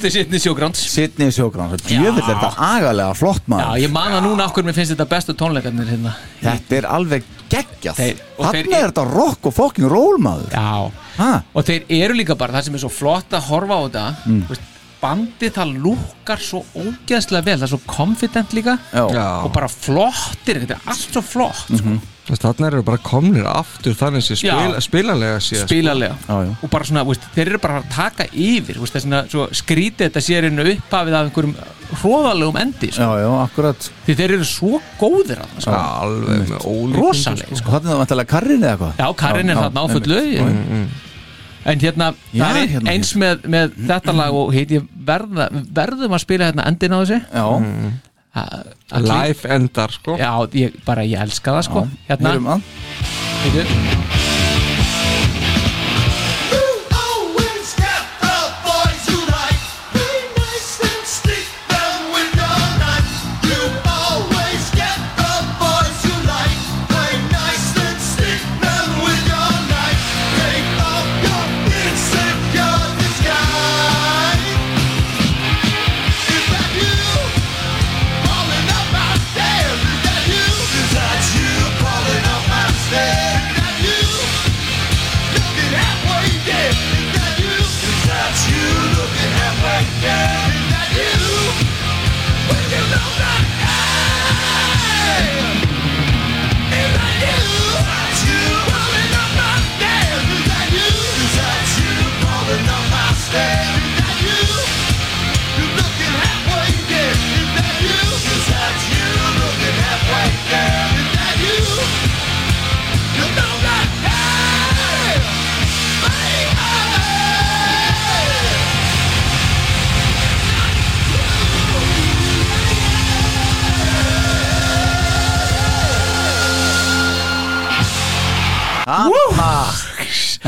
Þetta 0.00 0.08
er 0.08 0.14
aftur 0.14 0.14
Sydney 0.16 0.40
Showgrounds 0.40 0.80
Sydney 0.94 1.32
Sjógrán, 1.34 1.72
djöfitt 1.76 2.24
er 2.24 2.38
þetta 2.40 2.50
agalega 2.56 3.14
flott 3.18 3.42
Já, 3.44 3.52
maður 3.52 3.82
ég 3.82 3.90
man 3.92 4.12
það 4.14 4.22
núna 4.24 4.46
okkur 4.48 4.64
mér 4.64 4.76
finnst 4.78 4.94
þetta 4.94 5.06
bestu 5.10 5.34
tónleikarnir 5.36 5.90
hérna 5.92 6.12
Þetta 6.40 6.76
er 6.78 6.86
alveg 6.88 7.26
þeir- 7.50 8.22
Þannig 8.38 8.72
er 8.78 8.86
þetta 8.92 9.04
rock 9.10 9.46
og 9.50 9.54
fucking 9.58 9.88
roll 9.92 10.16
maður 10.24 10.54
Já, 10.56 10.90
Ha? 11.20 11.30
og 11.52 11.64
þeir 11.68 11.84
eru 11.90 12.14
líka 12.16 12.34
bara 12.38 12.52
það 12.56 12.64
sem 12.64 12.74
er 12.78 12.82
svo 12.86 12.88
flott 12.96 13.28
að 13.36 13.48
horfa 13.50 13.76
á 13.76 13.80
þetta 13.90 14.06
Mm. 14.24 14.56
bandið 15.02 15.52
það 15.58 15.74
lúkar 15.84 16.38
svo 16.40 16.62
ógeðslega 16.76 17.44
vel, 17.44 17.58
það 17.58 17.62
er 17.62 17.72
svo 17.74 17.80
confident 17.86 18.52
líka 18.56 18.78
Já. 18.92 19.04
Já. 19.12 19.44
og 19.44 19.52
bara 19.52 19.68
flottir, 19.68 20.60
þetta 20.64 20.76
er 20.76 20.80
allt 20.86 21.12
svo 21.12 21.22
flott 21.22 21.66
sko. 21.76 21.98
Þannig 22.30 22.66
eru 22.70 22.84
bara 22.86 23.00
komnir 23.02 23.46
aftur 23.50 23.96
þannig 23.98 24.24
sem 24.26 24.38
spila, 24.38 24.80
spilalega 24.84 25.40
síðan 25.42 25.66
spilalega. 25.66 26.16
Já, 26.28 26.36
já. 26.46 26.52
og 26.62 26.72
bara 26.72 26.86
svona, 26.86 27.04
veist, 27.08 27.26
þeir 27.34 27.46
eru 27.48 27.60
bara 27.62 27.80
að 27.80 27.90
taka 27.94 28.26
yfir 28.30 28.80
veist, 28.80 28.96
þess 28.96 29.10
að 29.10 29.34
svo 29.34 29.46
skrítið 29.60 30.06
þetta 30.06 30.22
sér 30.24 30.48
einu 30.48 30.66
upphafið 30.74 31.18
af 31.18 31.28
einhverjum 31.28 31.54
hróðalegum 32.00 32.58
endi 32.60 32.90
sko. 32.94 33.02
Já, 33.02 33.24
já, 33.24 33.30
akkurat. 33.44 33.90
Því 34.06 34.16
þeir 34.20 34.34
eru 34.36 34.48
svo 34.48 34.80
góðir 35.00 35.42
að 35.42 35.54
Já, 35.66 35.78
alveg 36.06 36.42
með 36.46 36.66
ólíkum 36.70 36.98
rosaleg 37.02 37.54
sko. 37.54 37.66
Og 37.66 37.74
þannig 37.74 37.86
er 37.88 37.92
það 37.92 38.02
vantilega 38.04 38.32
karrin 38.34 38.60
eða 38.64 38.74
eitthvað? 38.74 39.00
Já, 39.00 39.08
Karin 39.24 39.50
er 39.50 39.56
Já, 39.56 39.62
þarna 39.64 39.80
á 39.80 39.86
já, 39.86 39.94
fullu 39.96 40.20
einmitt. 40.20 40.98
En 41.70 41.80
hérna, 41.82 42.06
Já, 42.32 42.40
það 42.40 42.58
er 42.58 42.70
hérna, 42.74 42.92
eins 42.94 43.10
með, 43.20 43.42
með 43.52 43.74
þetta 43.90 44.14
lag 44.16 44.36
og 44.38 44.54
heit 44.54 44.70
ég 44.72 44.86
verða, 45.10 45.50
verðum 45.76 46.14
að 46.16 46.22
spila 46.22 46.48
hérna 46.48 46.64
endin 46.70 46.94
á 46.96 46.98
þessu. 47.02 47.18
Já, 47.20 47.44
Að- 48.34 49.06
Live 49.10 49.48
endar 49.54 49.90
sko. 49.90 50.16
Já, 50.18 50.30
ég, 50.54 50.76
bara 50.86 51.02
ég 51.02 51.18
elska 51.20 51.56
það 51.58 51.64
sko 51.66 51.86
Hérna, 52.08 52.34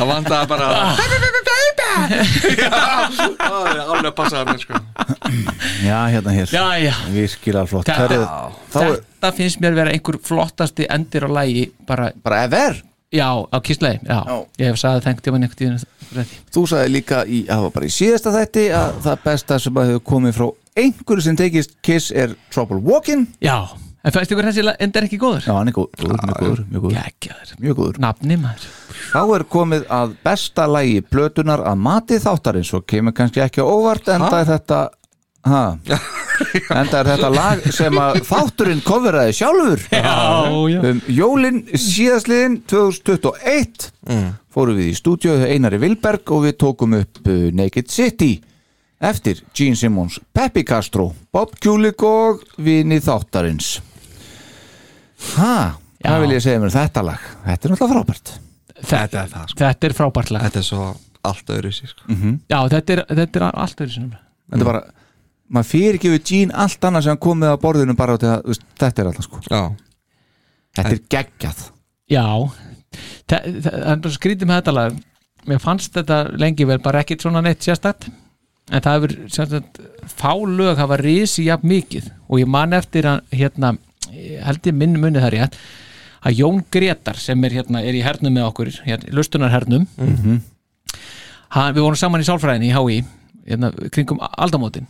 Það 0.03 0.11
vandaði 0.11 0.47
bara 0.51 0.69
Já, 1.93 2.71
það 3.39 3.67
er 3.71 3.81
alveg 3.83 4.07
að 4.09 4.15
passa 4.17 4.41
mér 4.49 4.61
sko. 4.63 4.79
Já, 5.85 5.99
hérna 6.13 6.33
hér. 6.35 6.49
Já, 6.53 6.65
já. 6.83 6.95
Virkilega 7.15 7.69
flott. 7.71 7.87
Þa- 7.87 8.09
Þá 8.73 8.79
er 8.87 8.97
Þetta 9.23 9.31
finnst 9.37 9.61
mér 9.63 9.77
vera 9.77 9.93
einhver 9.95 10.17
flottasti 10.27 10.87
endir 10.91 11.23
á 11.23 11.31
lægi 11.31 11.67
bara, 11.87 12.09
bara 12.25 12.41
ever? 12.49 12.81
Já, 13.13 13.29
á. 13.53 13.59
Já. 14.03 14.19
Ég 14.59 14.73
hef 14.73 14.81
sagði 14.81 15.05
þengt 15.05 15.29
ég 15.29 15.33
var 15.37 15.43
neitt 15.45 15.61
í 15.63 15.69
þetta 15.69 16.25
Þú 16.57 16.65
sagði 16.73 16.91
líka 16.97 17.21
í, 17.29 17.43
að 17.47 17.53
það 17.55 17.63
var 17.69 17.75
bara 17.77 17.87
í 17.87 17.93
síðasta 17.95 18.33
þætti 18.35 18.65
að 18.81 18.99
það 19.07 19.23
besta 19.29 19.59
sem 19.63 19.79
að 19.79 19.93
hefur 19.93 20.05
komið 20.11 20.35
frá 20.41 20.47
einhverju 20.83 21.23
sem 21.29 21.37
tekist 21.39 21.77
Kiss 21.85 22.11
er 22.11 22.35
Trouble 22.51 22.81
Walking. 22.83 23.27
Já, 23.45 23.69
en 24.03 24.15
fæst 24.15 24.33
ykkur 24.35 24.49
þessi 24.49 24.65
endir 24.83 25.07
ekki 25.07 25.19
góður? 25.23 25.45
Já, 25.47 25.53
hann 25.59 25.71
er 25.71 25.77
góður, 25.77 26.09
mjög 26.27 26.41
góður, 26.43 26.63
mjög 26.73 26.83
góður, 26.87 26.97
Gekkjaður 26.99 27.53
mjög 27.63 27.77
góður. 27.83 28.01
Nafni 28.07 28.39
maður. 28.43 28.73
Þá 29.13 29.21
er 29.37 29.45
komið 29.57 29.85
að 29.99 30.17
besta 30.27 30.67
lægi 30.71 31.03
plötunar 31.13 31.63
að 31.69 31.79
mati 31.87 32.19
þáttarins 32.23 32.73
og 32.79 32.87
kemur 32.91 33.15
kannski 33.17 33.45
ekki 33.45 33.63
óvart 33.63 34.09
enda 34.15 34.41
er 34.43 34.51
þetta 34.53 34.81
ha, 35.47 35.63
enda 36.81 37.01
er 37.03 37.09
þetta 37.13 37.31
lag 37.35 37.65
sem 37.75 37.97
að 37.99 38.21
þátturinn 38.29 38.83
koferaði 38.87 39.35
sjálfur. 39.41 39.83
Já, 39.91 40.15
já. 40.71 40.79
Um 40.91 41.01
jólin 41.11 41.63
síðastliðin 41.75 42.61
2021 42.71 43.91
Mm. 44.03 44.33
fórum 44.51 44.75
við 44.75 44.89
í 44.91 44.95
stúdíu 44.99 45.37
Einari 45.47 45.79
Vilberg 45.79 46.27
og 46.35 46.41
við 46.43 46.57
tókum 46.59 46.97
upp 46.99 47.21
uh, 47.31 47.53
Naked 47.55 47.87
City. 47.87 48.33
Eftir 49.03 49.39
Gene 49.55 49.79
Simmons, 49.79 50.17
Peppi 50.35 50.65
Castro 50.67 51.13
Bob 51.35 51.55
Kulik 51.63 52.03
og 52.07 52.43
Vini 52.59 52.99
Þáttarins 53.03 53.77
Ha, 55.37 55.55
hvað 56.03 56.25
vil 56.25 56.33
ég 56.35 56.43
segja 56.45 56.63
mér? 56.63 56.73
Um 56.73 56.77
þetta 56.77 57.05
lag? 57.07 57.29
Þetta 57.47 57.69
er 57.69 57.75
náttúrulega 57.75 57.95
frábært. 57.95 58.35
Þetta 58.83 59.23
er 59.23 59.31
það 59.33 59.47
sko. 59.53 59.61
Þetta 59.63 59.89
er 59.89 59.97
frábært 59.99 60.33
lag. 60.35 60.47
Þetta 60.49 60.61
er 60.63 60.67
svo 60.67 60.89
allt 61.31 61.55
öðru 61.55 61.73
sér 61.77 61.93
sko. 61.93 62.09
Já, 62.51 62.59
þetta 62.75 62.97
er, 62.97 63.05
þetta 63.23 63.41
er 63.41 63.47
allt 63.53 63.85
öðru 63.85 63.95
sinum 63.95 64.13
Þetta 64.53 64.59
er 64.59 64.69
bara, 64.69 64.83
maður 65.53 65.69
fyrir 65.71 65.99
ekki 65.99 66.11
við 66.13 66.25
Gene 66.29 66.59
allt 66.65 66.85
annað 66.89 67.07
sem 67.07 67.21
komið 67.23 67.55
á 67.55 67.63
borðinu 67.63 67.95
bara 67.97 68.19
að, 68.19 68.43
veist, 68.51 68.67
þetta 68.81 69.03
er 69.03 69.11
alltaf 69.13 69.29
sko. 69.29 69.43
Já, 69.49 69.63
Þetta 70.73 70.93
er 70.95 71.01
geggjað. 71.13 71.63
Já, 72.13 72.27
það, 73.29 73.49
er 73.93 74.15
skrítið 74.17 74.49
með 74.49 74.61
þetta 74.61 74.75
lag. 74.77 74.99
Mér 75.49 75.63
fannst 75.63 75.97
þetta 75.97 76.19
lengi 76.39 76.67
vel 76.69 76.79
bara 76.83 77.03
ekkit 77.03 77.25
svona 77.25 77.43
neitt 77.45 77.65
sérstætt 77.65 78.07
en 78.71 78.83
það 78.85 78.95
hefur 78.97 79.15
sérstætt 79.35 79.81
fá 80.13 80.31
lög 80.47 80.79
hafa 80.79 80.99
risi 81.01 81.49
jafn 81.49 81.69
mikið. 81.69 82.09
Og 82.31 82.41
ég 82.43 82.51
man 82.51 82.77
eftir 82.77 83.09
að 83.11 83.25
hérna, 83.35 83.75
held 84.47 84.69
ég 84.71 84.75
minn 84.79 84.99
munni 85.01 85.23
þar 85.23 85.35
rétt 85.37 85.57
að 86.23 86.37
Jón 86.39 86.61
Gretar 86.71 87.19
sem 87.19 87.45
er 87.45 87.51
hérna 87.59 87.81
er 87.83 87.97
í 87.99 88.03
hernum 88.05 88.35
með 88.37 88.49
okkur, 88.51 88.71
hérna, 88.87 89.11
lustunarhernum 89.17 89.87
Mhm. 89.99 90.37
hann, 91.57 91.75
við 91.75 91.83
vorum 91.83 91.99
saman 91.99 92.23
í 92.23 92.29
sálfræðinni 92.29 92.71
í 92.71 92.77
HÍ 92.77 93.01
hérna, 93.49 93.73
kringum 93.91 94.21
aldamótin. 94.39 94.87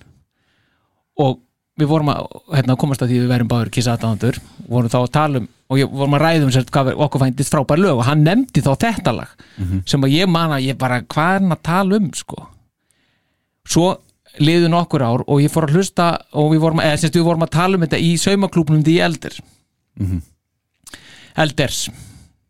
Og 1.18 1.38
við 1.80 1.88
vorum 1.88 2.10
að 2.12 2.26
hérna, 2.52 2.76
komast 2.76 3.00
að 3.02 3.08
því 3.12 3.18
við 3.22 3.28
verum 3.32 3.48
báður 3.48 3.70
kissa 3.72 3.94
aðdándur 3.96 4.38
vorum 4.68 4.90
þá 4.92 4.98
að 5.00 5.10
tala 5.12 5.40
um 5.40 5.48
og 5.72 5.78
ég 5.80 5.88
vorum 5.88 6.14
að 6.18 6.20
ræða 6.20 6.44
um 6.44 6.50
sér 6.52 6.66
hvað 6.68 6.90
okkur 7.00 7.20
fændist 7.22 7.54
frábær 7.54 7.80
lög 7.80 7.96
og 7.96 8.04
hann 8.04 8.24
nefndi 8.26 8.60
þá 8.60 8.72
þetta 8.76 9.14
lag 9.16 9.30
sem 9.88 10.02
að 10.04 10.12
ég 10.12 10.28
man 10.28 10.50
að 10.52 10.66
ég 10.68 10.76
bara 10.76 10.98
hvað 11.00 11.30
er 11.36 11.40
hann 11.40 11.54
að 11.56 11.62
tala 11.64 11.96
um 11.96 12.10
sko? 12.12 12.42
Svo 13.64 13.86
liðu 14.40 14.68
nokkur 14.72 15.02
ár 15.04 15.24
og 15.26 15.42
ég 15.42 15.52
fór 15.52 15.66
að 15.68 15.76
hlusta 15.76 16.06
og 16.32 16.52
við 16.54 16.62
vorum, 16.64 16.80
eða 16.80 17.00
semst 17.02 17.16
við 17.18 17.26
vorum 17.26 17.44
að 17.44 17.50
tala 17.58 17.76
um 17.76 17.82
þetta 17.84 17.98
í 18.00 18.12
saumaklúbnum 18.20 18.84
því 18.86 18.94
eldir 19.04 19.36
elders. 21.42 21.86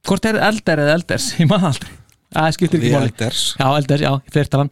Hvort 0.06 0.24
er 0.26 0.38
elder 0.42 0.82
eða 0.82 0.94
elders, 0.98 1.28
ég 1.38 1.48
það 1.50 1.66
aldrei. 1.72 1.92
Það 2.32 2.52
skiptir 2.56 2.80
ekki 2.80 2.92
máli. 2.94 3.08
Elders. 3.10 3.40
já, 3.60 3.66
elders, 3.76 4.02
já, 4.06 4.12
fyrtalan 4.32 4.70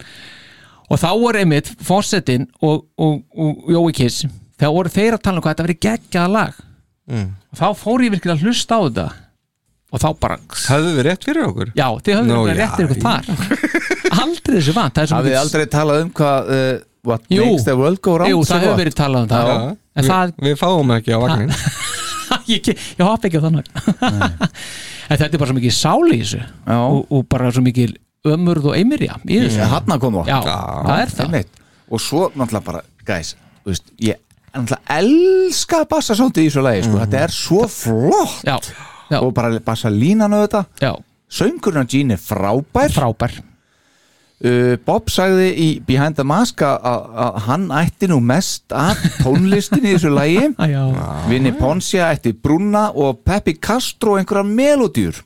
og 0.91 0.99
þá 0.99 1.09
voru 1.21 1.39
einmitt 1.39 1.69
fórsetin 1.87 2.47
og, 2.65 2.87
og, 2.99 3.19
og 3.37 3.69
Jói 3.71 3.93
Kiss 3.95 4.25
þegar 4.59 4.73
voru 4.75 4.91
þeir 4.91 5.15
að 5.15 5.21
tala 5.27 5.37
um 5.39 5.45
hvað 5.45 5.53
þetta 5.53 5.65
verið 5.67 5.81
geggjað 5.85 6.33
lag. 6.33 6.57
Mm. 7.11 7.27
og 7.51 7.59
þá 7.59 7.67
fór 7.79 8.03
ég 8.05 8.11
virkilega 8.15 8.37
að 8.39 8.43
hlusta 8.47 8.77
á 8.77 8.81
þetta. 8.87 9.05
Og 9.91 9.99
þá 9.99 10.07
bara 10.23 10.37
Höfðu 10.55 10.91
við 10.97 11.05
rétt 11.09 11.25
fyrir 11.27 11.47
okkur? 11.49 11.71
já, 11.75 11.87
þið 12.07 12.19
no, 12.27 12.41
já, 12.47 12.53
rétt 12.59 12.75
fyrir 12.79 12.91
ykkur 12.91 13.01
þar. 13.05 13.23
aldrei 14.21 14.57
þessu 14.57 14.75
vant 14.77 14.99
þið 15.01 15.15
mikill- 15.29 15.39
aldrei 15.41 15.65
talað 15.73 16.03
um 16.05 16.11
hvað 16.19 16.51
uh, 16.57 16.69
What 17.03 17.25
Jú. 17.33 17.45
makes 17.45 17.63
the 17.65 17.73
world 17.77 17.97
go 18.05 18.17
round 18.21 18.29
Jú, 18.29 18.43
það 18.45 18.65
hefur 18.65 18.77
verið 18.77 18.95
talað 18.99 19.23
um 19.23 19.29
það. 19.31 19.47
Já, 19.49 19.55
en 19.71 20.03
við, 20.03 20.11
það, 20.11 20.33
við 20.45 20.57
fáum 20.59 20.93
ekki 20.95 21.15
á 21.15 21.19
vagnin 21.23 21.53
ég, 22.51 22.69
ég 22.69 23.01
hopp 23.07 23.25
ekki 23.25 23.41
á 23.41 23.45
þannig 23.47 23.71
en 25.11 25.17
þetta 25.17 25.31
er 25.31 25.41
bara 25.41 25.49
svo 25.49 25.57
mikið 25.57 25.73
sál 25.75 26.05
í 26.13 26.19
þessu. 26.21 26.41
Og, 26.77 26.99
og 27.11 27.25
bara 27.31 27.49
svo 27.51 27.63
mikið 27.65 27.95
ömurð 28.31 28.69
og 28.71 28.77
eimirja 28.77 29.17
í 29.25 29.41
þessu. 29.41 29.59
Já, 29.59 29.67
hann 29.73 29.95
að 29.97 30.03
koma 30.05 30.23
já, 30.29 30.37
það 30.45 30.93
er 30.95 31.13
það. 31.15 31.25
Einmitt. 31.25 31.61
og 31.91 32.03
svo 32.05 32.27
náttúrulega 32.35 32.67
bara, 32.69 32.83
guys 33.09 33.33
veist, 33.67 33.91
ég 33.99 34.21
náttúrulega 34.53 35.01
elska 35.01 35.83
bassasóndið 35.91 36.45
í 36.45 36.51
þessu 36.51 36.65
lagi, 36.69 36.85
sko, 36.85 37.01
þetta 37.01 37.23
er 37.25 37.35
svo 37.35 37.65
flott. 37.71 38.45
Já, 38.45 38.57
já, 39.09 39.17
og 39.23 39.33
bara 39.35 39.57
bassalínan 39.65 40.37
á 40.37 40.45
þetta. 40.45 40.65
Söngurinn 41.31 41.83
á 41.83 41.85
Gene 41.89 42.15
er 42.15 42.21
frábær. 42.21 42.93
Frábær 42.93 43.41
Bob 44.85 45.09
sagði 45.13 45.49
í 45.53 45.65
Behind 45.85 46.15
the 46.17 46.23
Mask 46.25 46.63
að- 46.65 46.81
að 46.89 47.01
að 47.25 47.35
hann 47.45 47.65
ætti 47.77 48.07
nú 48.09 48.17
mest 48.25 48.73
af 48.73 48.97
tónlistinni 49.21 49.91
í 49.91 49.97
þessu 49.99 50.09
lagi. 50.15 50.47
Já, 50.73 50.81
Vinni 51.29 51.51
Poncia 51.59 52.07
ætti 52.15 52.33
Bruna 52.33 52.87
og 52.95 53.19
Peppi 53.25 53.53
Castro 53.61 54.15
einhverja 54.17 54.43
melodýr 54.47 55.19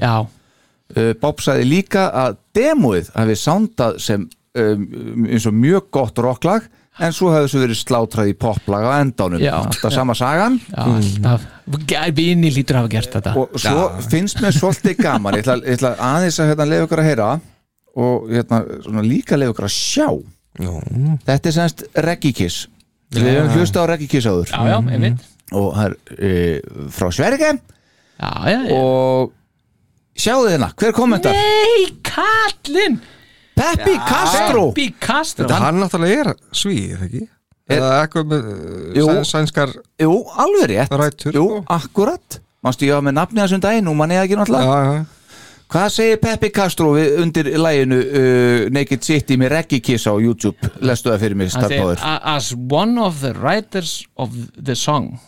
já, 0.00 0.26
uh, 0.26 1.12
Bob 1.22 1.40
sagði 1.40 1.64
líka 1.70 2.08
að 2.12 2.36
demóið 2.58 3.08
hafi 3.14 3.36
sándað 3.40 3.98
sem 4.04 4.28
um, 4.58 4.84
eins 5.30 5.46
og 5.48 5.54
mjög 5.54 5.88
gott 5.94 6.18
rocklag 6.18 6.66
en 6.98 7.12
svo 7.14 7.30
hefði 7.30 7.46
þessu 7.46 7.60
verið 7.62 7.78
slátrað 7.78 8.30
í 8.32 8.34
poplag 8.34 8.82
á 8.84 8.92
endanum, 9.00 9.38
Já. 9.38 9.52
alltaf 9.62 9.92
sama 9.94 10.16
sagan. 10.18 10.56
Já 10.74 10.82
alltaf. 10.82 11.44
Vini 12.18 12.50
lítur 12.50 12.74
að 12.74 12.82
hafa 12.82 12.90
gert 12.96 13.12
þetta. 13.14 13.34
Og 13.38 13.54
svo 13.54 13.84
finnst 14.10 14.40
mér 14.42 14.56
svolítið 14.56 14.98
gaman. 15.04 15.36
Ég 15.38 15.44
ætla, 15.46 15.56
ég 15.62 15.76
ætla 15.78 15.92
aðeins 15.94 16.40
að 16.42 16.50
hérna, 16.50 16.66
lefa 16.72 16.88
ykkur 16.88 17.02
að 17.04 17.08
heyra 17.12 17.28
og 17.98 18.28
hérna, 18.32 18.60
svona, 18.84 19.02
líka 19.06 19.38
lefa 19.38 19.54
ykkur 19.54 19.66
að 19.68 19.74
sjá. 19.74 20.08
Nú, 20.58 20.74
þetta 21.26 21.50
er 21.50 21.54
semst 21.54 21.84
Reggie 22.06 22.34
Kiss 22.34 22.66
við 23.14 23.28
hefum 23.30 23.54
hlusta 23.56 23.82
á 23.82 23.88
Reggie 23.88 24.10
Kiss 24.10 24.26
áður. 24.28 24.50
Já, 24.52 24.60
já, 24.68 24.78
einmitt. 24.94 25.26
Og 25.56 25.68
það 25.76 25.84
er 25.88 25.94
uh, 26.28 26.88
frá 26.92 27.08
Sverige. 27.14 27.52
Já, 28.18 28.32
já, 28.52 28.58
já. 28.68 28.74
Og 28.76 30.18
sjáðu 30.18 30.50
hérna, 30.52 30.72
hver 30.76 30.92
kommentar? 30.96 31.38
Nei, 31.38 31.86
kallinn! 32.04 32.98
Peppi 33.58 33.94
Castro. 34.06 34.68
Peppi 34.70 34.88
Castro. 35.02 35.46
Þetta 35.48 35.60
hann 35.64 35.80
náttúrulega 35.82 36.26
er 36.26 36.34
svíð, 36.54 37.00
ekki? 37.08 37.22
Eða 37.68 37.88
eitthvað 38.04 38.28
með 38.30 38.44
Jú. 38.96 39.06
sæ- 39.08 39.30
sænskar 39.32 39.72
Jú, 40.00 40.12
alveg 40.40 40.68
rétt. 40.70 40.92
Rætur, 40.94 41.34
Jú, 41.36 41.46
akkurat. 41.68 42.38
Manstu 42.64 42.86
ég 42.86 42.94
hafa 42.96 43.06
með 43.08 43.16
nafni 43.18 43.42
þessum 43.42 43.62
daginn, 43.62 43.84
nú 43.86 43.94
mann 43.98 44.10
ég 44.14 44.20
það 44.22 44.28
ekki 44.28 44.36
Já, 44.36 44.40
náttúrulega 44.42 44.78
já, 44.86 45.04
Hvað 45.68 45.88
segir 45.92 46.20
Peppi 46.22 46.48
Castro 46.54 46.94
við, 46.96 47.18
undir 47.20 47.48
læginu 47.60 47.98
uh, 48.00 48.68
Naked 48.72 49.02
City 49.04 49.36
með 49.36 49.50
Reggie 49.52 49.82
Kiss 49.84 50.06
á 50.08 50.16
YouTube? 50.16 50.70
Lestu 50.80 51.10
það 51.12 51.24
fyrir 51.26 51.36
segir, 51.42 51.52
starfbáður 51.52 52.04
"A- 52.08 52.36
As 52.36 52.54
one 52.56 52.96
of 53.04 53.20
the 53.20 53.34
writers 53.36 53.98
of 54.16 54.32
the 54.56 54.74
song 54.78 55.18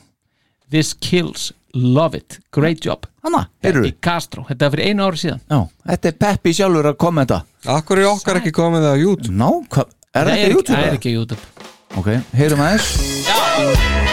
This 0.71 0.95
kills, 0.95 1.51
love 1.75 2.15
it, 2.17 2.39
great 2.55 2.79
job. 2.87 3.05
Hanna, 3.25 3.49
heyrðu. 3.61 3.89
Peppi 3.91 3.97
Castro, 4.07 4.45
þetta 4.49 4.69
er 4.69 4.71
fyrir 4.77 4.87
einu 4.93 5.03
ári 5.09 5.19
síðan. 5.19 5.41
Já, 5.51 5.59
þetta 5.91 6.13
er 6.13 6.17
Peppi 6.25 6.53
sjálfur 6.55 6.89
að 6.93 6.97
kommenta. 7.03 7.41
Akkur 7.75 7.99
er 7.99 8.07
okkar 8.13 8.39
ekki 8.39 8.53
komið 8.55 8.87
það 8.87 8.95
á 8.95 8.99
YouTube? 9.03 9.35
Ná, 9.35 9.49
hva, 9.67 9.85
er 10.15 10.23
það 10.23 10.31
Nei, 10.31 10.39
ekki 10.45 10.55
YouTube? 10.55 10.77
Það 10.79 10.87
er 10.87 11.01
ekki 11.01 11.17
YouTube. 11.19 11.67
Ok, 11.99 12.13
heyrum 12.39 12.63
aðeins. 12.69 12.89
I 13.27 14.10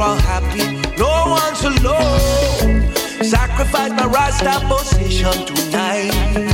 all 0.00 0.16
happy, 0.16 0.64
no 0.98 1.24
one's 1.28 1.62
alone. 1.64 2.92
Sacrifice 3.22 3.90
my 3.90 4.06
Rasta 4.06 4.60
position 4.66 5.46
tonight. 5.46 6.49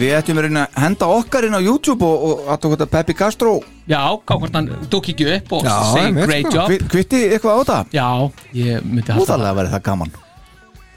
Við 0.00 0.14
ættum 0.18 0.40
að 0.40 0.46
reyna 0.48 0.62
að 0.66 0.80
henda 0.84 1.08
okkar 1.18 1.46
inn 1.48 1.56
á 1.56 1.60
YouTube 1.62 2.06
og, 2.06 2.24
og 2.30 2.48
að 2.54 2.58
tók 2.64 2.74
þetta 2.76 2.88
Peppi 2.94 3.14
Castro. 3.18 3.52
Já, 3.90 4.00
gá 4.26 4.34
hvort 4.38 4.56
hann 4.58 4.70
dúk 4.92 5.10
ekki 5.12 5.26
upp 5.36 5.54
og 5.58 5.68
segi 5.68 6.24
great 6.24 6.46
sko. 6.48 6.56
job. 6.56 6.66
Kvi- 6.72 6.88
Kvitti 6.94 7.20
eitthvað 7.34 7.60
á 7.60 7.62
það? 7.70 7.94
Já, 7.96 8.08
ég 8.60 8.84
myndi 8.88 9.12
halda 9.14 9.24
Úðarlega 9.26 9.58
verið 9.60 9.74
það 9.76 9.84
gaman. 9.90 10.12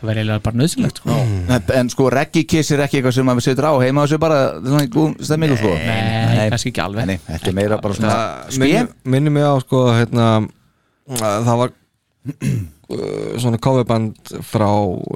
Það 0.03 0.09
verði 0.09 0.21
eiginlega 0.23 0.43
bara 0.43 0.59
nöðsynlegt 0.59 0.97
sko. 0.99 1.17
En, 1.55 1.67
en 1.79 1.89
sko 1.93 2.07
Reggie 2.11 2.43
Kiss 2.51 2.73
er 2.75 2.81
ekki 2.83 2.99
eitthvað 2.99 3.15
sem 3.15 3.27
maður 3.29 3.45
setur 3.45 3.67
á 3.71 3.73
heima 3.79 4.03
þessu 4.03 4.19
bara 4.19 4.39
góð 4.91 5.13
stemmingu 5.23 5.55
sko. 5.61 5.71
Nei, 5.79 6.49
kannski 6.51 6.73
ekki 6.73 6.83
alveg. 6.83 7.07
Nei, 7.07 7.19
þetta 7.29 7.51
er 7.53 7.55
meira 7.61 7.77
bara 7.79 7.95
svona 7.95 8.17
Það 8.51 8.91
minni, 9.15 9.31
mig 9.37 9.47
á 9.47 9.53
sko 9.63 9.85
hérna 9.95 10.27
að 11.07 11.47
það 11.47 11.61
var 11.63 11.71
uh, 12.93 13.39
svona 13.39 13.59
coverband 13.63 14.33
frá 14.47 14.69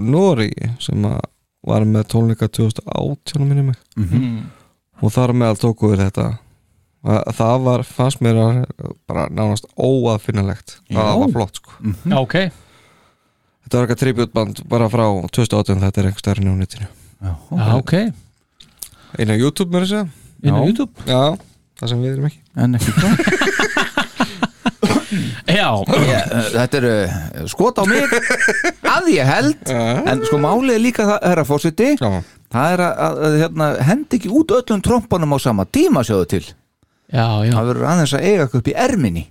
Nóri 0.04 0.52
sem 0.84 1.04
að 1.08 1.20
var 1.68 1.86
með 1.88 2.06
tónleika 2.14 2.48
2018 2.50 3.44
minni 3.48 3.64
mig. 3.72 3.80
Mm. 4.00 4.46
og 5.04 5.12
þar 5.14 5.34
meðal 5.38 5.58
tóku 5.62 5.92
við 5.94 6.06
þetta. 6.08 6.28
Að 7.08 7.34
það 7.38 7.58
var, 7.68 7.84
fannst 7.88 8.24
mér 8.26 8.40
að, 8.42 8.56
bara 9.08 9.28
nánast 9.32 9.68
óaðfinnalegt 9.80 10.80
Já. 10.90 10.98
það 10.98 11.20
var 11.22 11.34
flott 11.36 11.60
sko. 11.62 11.76
Já, 12.04 12.16
ok. 12.20 12.38
Þetta 13.68 13.78
var 13.78 13.86
eitthvað 13.86 14.02
tributband 14.02 14.64
bara 14.72 14.88
frá 14.92 15.06
2018 15.36 15.84
þetta 15.86 16.02
er 16.02 16.10
einhver 16.10 16.24
stærri 16.24 16.48
á 16.48 16.56
netinu. 16.58 16.88
Já, 17.22 17.36
ok. 17.78 17.94
Einu 19.18 19.36
á 19.36 19.38
YouTube 19.38 19.72
mér 19.76 19.86
að 19.86 19.94
segja. 19.94 20.08
Inn 20.44 20.58
á 20.58 20.60
Já. 20.60 20.68
YouTube? 20.72 21.08
Já, 21.08 21.22
það 21.80 21.94
sem 21.94 22.04
við 22.04 22.12
erum 22.16 22.28
ekki. 22.32 22.42
En 22.58 22.80
ekki 22.80 22.92
Já, 25.48 25.70
Ég, 26.08 26.28
uh, 26.32 26.50
Þetta 26.56 26.80
er 26.82 26.88
uh, 26.90 27.46
skot 27.52 27.80
á 27.80 27.84
mig 27.90 28.04
að 28.96 29.10
ég 29.14 29.30
held. 29.30 29.72
En 29.74 30.24
sko 30.28 30.40
málið 30.44 30.76
er 30.78 30.84
líka 30.84 31.08
það, 31.10 31.20
herra 31.32 31.46
fórseti 31.48 31.90
já, 31.98 32.12
það 32.54 32.76
er 32.76 32.84
að, 32.86 32.94
að, 33.08 33.18
að 33.30 33.38
hérna, 33.44 33.70
hendi 33.90 34.20
ekki 34.20 34.32
út 34.40 34.54
öllum 34.60 34.84
trompunum 34.86 35.36
á 35.36 35.38
sama 35.44 35.66
tíma 35.70 36.04
sjáðu 36.08 36.30
til. 36.36 36.44
Já, 37.08 37.28
já, 37.48 37.52
það 37.56 37.68
verður 37.72 37.90
aðeins 37.94 38.16
að 38.18 38.26
eiga 38.32 38.48
upp 38.60 38.68
í 38.68 38.78
erminni. 38.88 39.26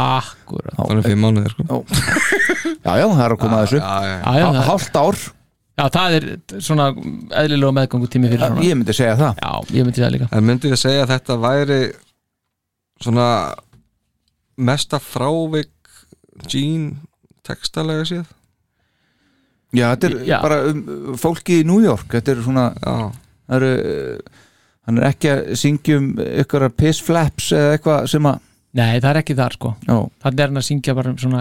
Akkurat. 0.00 0.74
Það 0.76 0.96
er 1.00 1.04
fimm 1.08 1.22
mánuðir 1.24 1.52
sko. 1.54 1.82
Já, 2.80 2.92
já, 3.00 3.04
það 3.10 3.22
er 3.26 3.34
að 3.34 3.38
koma 3.42 3.60
að 3.60 3.66
þessu. 3.70 3.80
Hálft 4.66 4.98
ár, 5.00 5.18
já, 5.80 5.84
það 5.96 6.16
er 6.18 6.26
svona 6.62 6.86
eðlilega 7.40 7.74
meðgangu 7.78 8.10
tími 8.12 8.30
fyrir 8.30 8.44
svona. 8.44 8.64
ég 8.66 8.78
myndi 8.78 8.94
segja 8.96 9.16
það. 9.18 9.40
Já, 9.42 9.74
ég 9.78 9.88
myndi 9.88 10.04
það 10.04 10.14
líka. 10.16 10.28
En 10.38 10.46
myndi 10.46 10.70
ég 10.72 10.80
segja 10.80 11.02
að 11.06 11.12
þetta 11.16 11.38
væri 11.42 11.80
svona 13.02 13.26
mesta 14.56 14.98
frávik 14.98 15.70
Gene 16.48 16.94
textalega 17.46 18.04
séð? 18.08 18.28
Já, 19.76 19.90
þetta 19.94 20.08
er 20.10 20.14
Já. 20.26 20.38
bara 20.42 20.60
um, 20.70 20.80
fólki 21.20 21.60
í 21.60 21.66
New 21.68 21.82
York 21.84 22.08
Þetta 22.16 22.32
er 22.32 22.40
svona 22.42 22.64
eru, 23.54 23.68
uh, 23.70 24.40
hann 24.88 24.98
er 24.98 25.08
ekki 25.12 25.30
að 25.30 25.52
syngja 25.60 25.98
um 26.00 26.08
ykkur 26.18 26.64
piss 26.74 27.02
flaps 27.06 27.52
eða 27.54 27.76
eitthvað 27.76 28.08
sem 28.14 28.26
að 28.32 28.40
Nei, 28.70 29.00
það 29.02 29.08
er 29.10 29.18
ekki 29.18 29.34
þar 29.34 29.54
sko. 29.56 29.70
Já, 29.82 29.94
Þannig 30.22 30.40
er 30.44 30.50
hann 30.52 30.60
að 30.60 30.66
syngja 30.68 30.92
bara 30.94 31.10
um 31.10 31.16
svona 31.18 31.40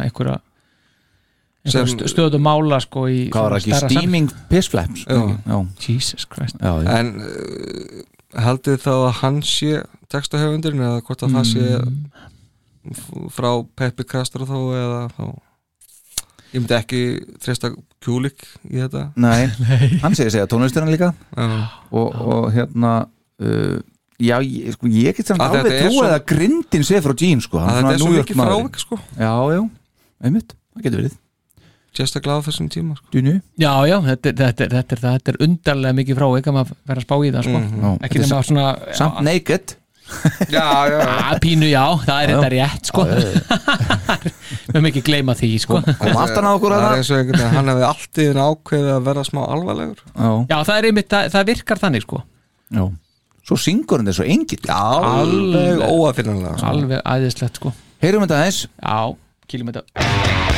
Sem- 1.69 1.85
sem, 1.91 1.99
stöðu 2.09 2.39
mála 2.41 2.79
sko 2.81 3.03
í 3.11 3.27
hvað 3.29 3.43
var 3.45 3.55
ekki? 3.59 3.73
steaming 3.83 4.29
piss 4.49 4.69
flaps? 4.71 5.03
Já. 5.05 5.19
já, 5.45 5.53
sam- 5.53 5.67
Jesus 5.83 6.25
Christ. 6.25 6.55
Já, 6.57 6.71
já. 6.81 6.89
en 6.97 7.11
uh, 7.21 8.41
haldið 8.41 8.79
þá 8.85 8.91
að 8.95 9.11
hann 9.21 9.41
sé 9.45 9.83
textahöfundurinn 10.09 10.81
eða 10.87 11.01
hvort 11.05 11.25
að 11.27 11.35
það 11.37 11.45
sé 11.51 11.65
f- 11.77 11.91
frá 13.35 13.51
Peppi 13.77 14.05
Castro 14.09 14.47
þá 14.49 14.57
eða 14.79 14.99
þá? 15.17 15.23
Ég 16.49 16.63
myndi 16.63 16.73
ekki 16.79 16.99
treysta 17.43 17.69
kjúlik 18.01 18.41
í 18.65 18.79
þetta. 18.81 19.03
Nei, 19.21 19.45
hann 20.03 20.15
segir 20.17 20.33
segja 20.33 20.47
tónlisturinn 20.49 20.89
líka. 20.89 21.11
Já, 21.37 21.47
og, 21.93 22.15
og 22.25 22.47
hérna 22.55 22.93
uh, 23.05 23.77
já, 24.17 24.39
ég, 24.41 24.71
sko, 24.73 24.89
ég 24.89 25.17
get 25.19 25.29
samt 25.29 25.43
alveg 25.45 25.83
svo- 25.91 26.07
að 26.07 26.23
grindin 26.31 26.85
sé 26.87 27.01
frá 27.05 27.13
Gene 27.19 27.45
sko, 27.45 27.61
hann 27.61 27.69
að 27.69 27.77
er 27.77 27.85
þetta 27.85 27.97
er 27.99 28.01
svo 28.05 28.13
mikið 28.15 28.41
frávik 28.41 28.79
sko. 28.81 28.97
Já, 29.19 29.33
já, 29.53 29.61
einmitt, 30.25 30.55
það 30.73 30.87
getur 30.87 31.03
verið. 31.03 31.17
Sérstaklega 31.99 32.37
á 32.41 32.45
þessum 32.45 32.67
tíma 32.73 32.95
sko. 32.97 33.21
Já, 33.59 33.71
já, 33.89 33.95
þetta, 34.09 34.29
er- 34.31 34.35
þetta, 34.41 34.65
er- 34.65 34.73
þetta, 34.79 34.95
er- 34.97 35.03
þetta 35.05 35.31
er 35.35 35.39
undarlega 35.45 35.97
mikið 35.99 36.17
frá 36.19 36.27
ekki 36.39 36.51
að 36.51 36.57
maður 36.57 36.75
vera 36.89 37.01
að 37.01 37.05
spá 37.05 37.15
í 37.19 37.31
það 37.35 37.47
sko. 37.47 37.61
Nema 38.25 38.41
svona 38.49 38.65
samt 38.97 39.21
naked 39.25 39.73
já, 40.49 40.63
já, 40.91 40.99
að, 41.03 41.39
pínu, 41.45 41.67
já, 41.69 41.83
það 42.05 42.21
er 42.23 42.33
þetta 42.33 42.51
rétt 42.55 42.91
sko. 42.91 43.05
við 43.09 44.73
höfum 44.73 44.89
ekki 44.91 45.03
gleyma 45.09 45.35
því 45.39 45.51
sko. 45.65 45.81
kom 46.01 46.21
aftan 46.23 46.47
á 46.47 46.51
okkur 46.53 46.75
það 46.75 46.85
að 46.85 46.89
er 46.89 47.01
eins 47.03 47.11
og 47.11 47.21
einhvern 47.21 47.41
veginn 47.41 47.57
hann 47.57 47.71
hefði 47.73 47.87
allt 47.89 48.09
í 48.09 48.25
þinn 48.29 48.41
ákveðið 48.45 48.91
að 48.95 49.05
verða 49.09 49.27
smá 49.29 49.41
alvarlegur 49.45 50.03
já, 50.05 50.31
Já, 50.49 50.57
það 50.57 50.75
er 50.75 50.89
einmitt, 50.91 51.11
það, 51.13 51.31
það 51.35 51.47
virkar 51.53 51.83
þannig 51.85 52.07
sko. 52.07 52.23
já 52.75 52.83
svo 53.49 53.57
syngur 53.57 54.01
hann 54.01 54.11
þessu 54.11 54.27
engill 54.29 54.69
alveg 54.75 55.81
óafinnanlega 55.89 56.59
sko. 56.59 56.69
alveg 56.73 57.01
æðislegt 57.15 57.61
sko. 57.61 57.73
heyrum 58.03 58.27
þetta 58.27 58.43
aðeins 58.43 58.61
Já, 58.69 58.99
kýlum 59.49 59.73
þetta 59.73 60.48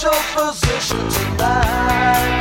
social 0.00 0.22
position 0.34 0.96
tonight. 1.10 2.39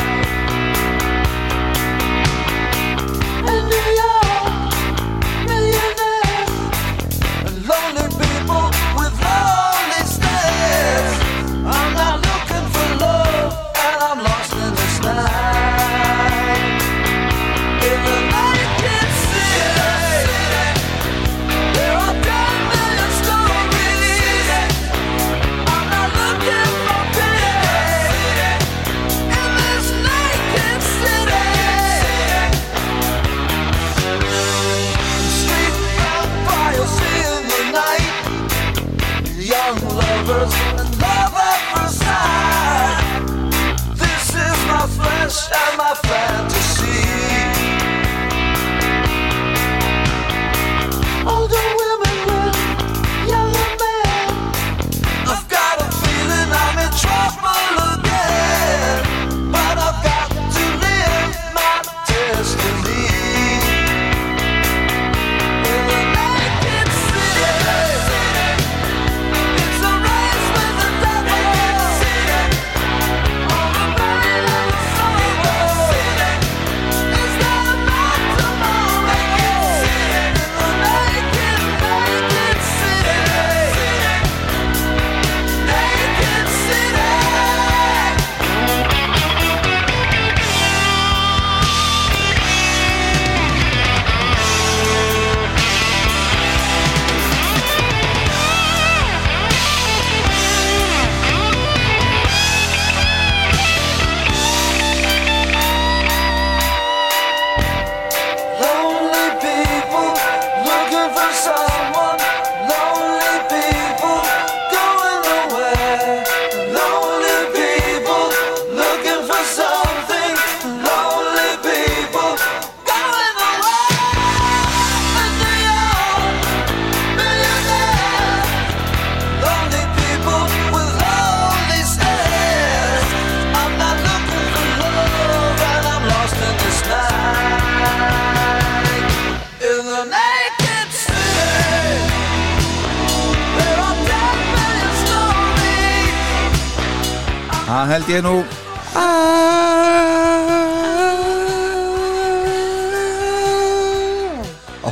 Held 148.09 148.17
ég 148.17 148.23
nú 148.25 148.43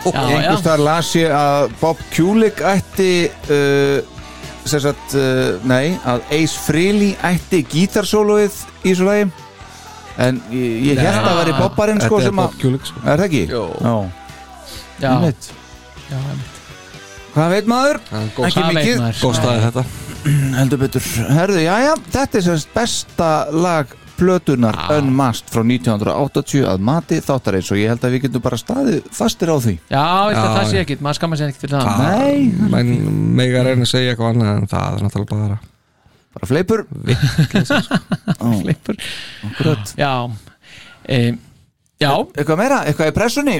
Já, 0.07 0.13
já. 0.13 0.37
Einhvers 0.37 0.61
þar 0.63 0.81
las 0.85 1.09
ég 1.17 1.31
að 1.33 1.71
Bob 1.81 1.99
Kulik 2.13 2.61
ætti 2.63 3.27
uh, 3.51 3.97
sem 4.67 4.79
sagt, 4.83 5.15
uh, 5.17 5.57
nei 5.67 5.97
að 6.07 6.21
Ace 6.37 6.61
Frehley 6.63 7.15
ætti 7.27 7.63
gítarsóluið 7.67 8.61
í 8.87 8.93
svo 8.95 9.09
lagi 9.09 9.27
en 10.21 10.39
ég, 10.53 10.93
ég 10.93 11.01
held 11.01 11.27
að 11.27 11.41
veri 11.41 11.57
Bobbarinn 11.57 12.01
sko 12.03 12.21
Þetta 12.21 12.29
er 12.29 12.29
sem 12.29 12.43
að 12.45 12.87
sko 12.91 13.03
Er 13.03 13.11
það 13.11 13.25
ekki? 13.27 13.43
Jó. 13.51 13.63
Já, 13.81 13.95
Já, 15.01 15.11
já. 16.13 16.37
Hvað 17.35 17.55
veit 17.57 17.71
maður? 17.73 18.03
Ekki 18.47 18.67
mikið 18.69 19.01
maður? 19.01 19.23
Góð 19.25 19.39
staði 19.41 19.65
þetta 19.67 19.89
Heldur 20.59 20.81
betur. 20.81 21.07
Herðu, 21.37 21.61
já, 21.63 21.73
já, 21.85 21.93
þetta 22.17 22.39
er 22.39 22.45
semst 22.49 22.75
besta 22.75 23.29
lag 23.53 23.95
plötunar 24.17 24.73
Unmasked 24.95 25.51
frá 25.53 25.61
1980 25.61 26.65
að 26.65 26.83
mati 26.89 27.19
þáttar 27.21 27.59
eins 27.59 27.69
og 27.69 27.77
ég 27.77 27.91
held 27.91 28.05
að 28.07 28.15
við 28.15 28.23
getum 28.25 28.43
bara 28.47 28.57
staðið 28.57 29.09
fastir 29.13 29.51
á 29.53 29.57
því. 29.61 29.75
Já, 29.93 30.01
að 30.01 30.33
Já, 30.33 30.41
það 30.57 30.69
sé 30.71 30.81
ekkit, 30.81 31.03
maður 31.05 31.19
skammar 31.19 31.41
sér 31.41 31.51
ekkit 31.53 31.65
fyrir 31.67 31.75
það. 31.77 32.05
Nei. 32.17 32.69
Menn 32.73 32.93
mega 33.37 33.65
reyna 33.67 33.85
að 33.85 33.91
segja 33.93 34.15
eitthvað 34.15 34.31
annað 34.33 34.53
en 34.55 34.71
það 34.73 34.87
er 34.97 35.05
náttúrulega 35.05 35.35
bara 35.37 35.59
Bara 36.37 36.47
fleipur. 36.51 36.83
Flippur 38.61 38.97
Akkurat. 39.47 39.93
Já 39.97 40.11
um, 40.27 41.37
Já, 41.97 42.11
Eitthvað 42.37 42.59
meira? 42.59 42.83
Eitthvað 42.85 43.09
í 43.09 43.13
pressunni? 43.15 43.55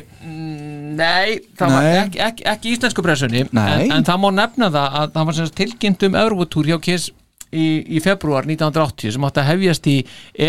Nei, 0.98 1.38
það 1.58 1.74
var 1.74 1.85
Nei. 1.85 1.98
ekki, 2.01 2.19
ekki, 2.27 2.45
ekki 2.53 2.74
íslensku 2.76 3.03
pressunni 3.06 3.43
Nei. 3.56 3.67
en, 3.88 3.93
en 3.98 4.08
það 4.08 4.22
má 4.24 4.27
nefna 4.40 4.69
það 4.74 4.98
að 5.01 5.14
það 5.16 5.30
var 5.30 5.38
sem 5.38 5.50
sagt 5.50 5.59
tilkynnt 5.61 6.06
um 6.08 6.17
Eurotúr 6.24 6.69
hjá 6.72 6.77
Kiss 6.88 7.09
í, 7.51 7.66
í 7.98 8.01
februar 8.03 8.48
1980 8.50 9.16
sem 9.16 9.27
átti 9.27 9.43
að 9.43 9.50
hefjast 9.51 9.90
í 9.92 9.98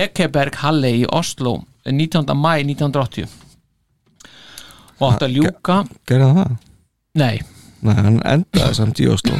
Ekeberg 0.01 0.59
Halle 0.63 0.95
í 1.01 1.05
Oslo 1.21 1.59
19. 1.89 2.35
mæ 2.39 2.53
1980 2.65 3.29
og 4.99 5.07
átti 5.13 5.29
að 5.29 5.37
ljúka 5.39 5.81
Gerði 6.09 6.33
það? 6.41 6.57
Nei, 7.19 7.35
Nei, 7.87 7.95
hann 7.95 8.17
endaði 8.27 8.75
samt 8.75 8.99
í 8.99 9.07
Oslo. 9.11 9.37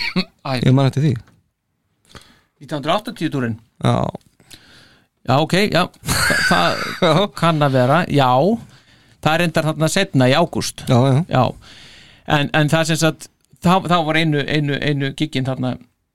Ég 0.64 0.72
man 0.72 0.88
eftir 0.88 1.04
því 1.04 1.14
1980 2.64 3.32
túrin 3.32 3.58
Já, 3.84 4.08
Já, 5.24 5.38
ok, 5.40 5.54
já, 5.72 5.86
það, 6.50 6.80
það 7.00 7.20
kann 7.38 7.64
að 7.64 7.76
vera, 7.78 7.98
já 8.12 8.28
það 9.24 9.34
er 9.38 9.44
endar 9.48 9.68
þarna 9.70 9.88
setna 9.92 10.28
í 10.30 10.34
ágúst. 10.36 10.84
Já, 10.88 10.98
já. 11.08 11.20
Já, 11.32 11.44
en, 12.38 12.50
en 12.54 12.68
það 12.72 12.90
sem 12.90 13.00
sagt 13.02 13.28
þá, 13.64 13.72
þá 13.88 13.96
var 14.06 14.18
einu, 14.20 14.42
einu, 14.44 14.76
einu 14.80 15.12
giggin 15.16 15.46
þarna, 15.48 15.74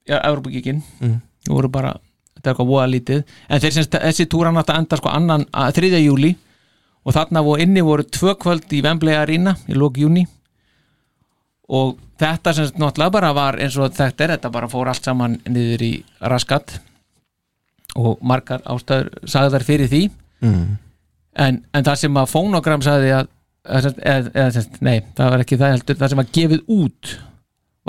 já, 0.09 0.19
Evropagigin 0.23 0.83
Mm. 1.01 1.17
það 1.47 1.55
voru 1.57 1.69
bara, 1.73 1.93
þetta 2.37 2.49
er 2.49 2.53
eitthvað 2.53 2.69
voða 2.73 2.87
lítið. 2.93 3.23
En 3.49 3.61
þeir 3.63 3.73
sem 3.75 3.85
sagt, 3.87 3.99
þessi 4.03 4.27
túra 4.29 4.51
nátt 4.53 4.69
að 4.69 4.81
enda 4.83 4.97
sko 5.01 5.09
annan, 5.09 5.45
að, 5.53 5.73
3. 5.81 5.99
júli 6.03 6.35
og 7.05 7.15
þarna 7.15 7.41
voru 7.45 7.63
inni 7.63 7.81
voru 7.85 8.03
tvö 8.03 8.35
kvöld 8.37 8.73
í 8.75 8.81
Wembley 8.85 9.15
Arena 9.15 9.55
í 9.67 9.73
lók 9.77 9.97
júni 9.97 10.25
og 11.69 11.97
þetta 12.19 12.53
sem 12.57 12.69
náttúrulega 12.81 13.13
bara 13.13 13.29
var 13.37 13.57
eins 13.61 13.77
og 13.79 13.93
þetta 13.95 14.25
er, 14.25 14.31
þetta 14.35 14.51
bara 14.53 14.69
fór 14.71 14.89
allt 14.91 15.05
saman 15.05 15.37
niður 15.47 15.83
í 15.85 15.91
raskat. 16.21 16.79
Og 17.99 18.19
margar 18.25 18.61
ástæður 18.69 19.09
sagðar 19.29 19.63
fyrir 19.65 19.89
því. 19.89 20.01
Mm. 20.45 20.77
En, 21.35 21.63
en 21.73 21.83
það 21.83 21.95
sem 22.03 22.17
að 22.17 22.29
Phonogram 22.33 22.81
sagði 22.81 23.11
að, 23.19 23.27
að, 23.65 23.85
að, 24.03 24.29
að, 24.35 24.59
að 24.61 24.77
nei, 24.81 24.99
það 25.17 25.29
var 25.35 25.39
ekki 25.45 25.57
það 25.61 25.71
heldur 25.75 25.95
það 26.03 26.09
sem 26.09 26.17
var 26.23 26.31
gefið 26.39 26.61
út 26.67 27.17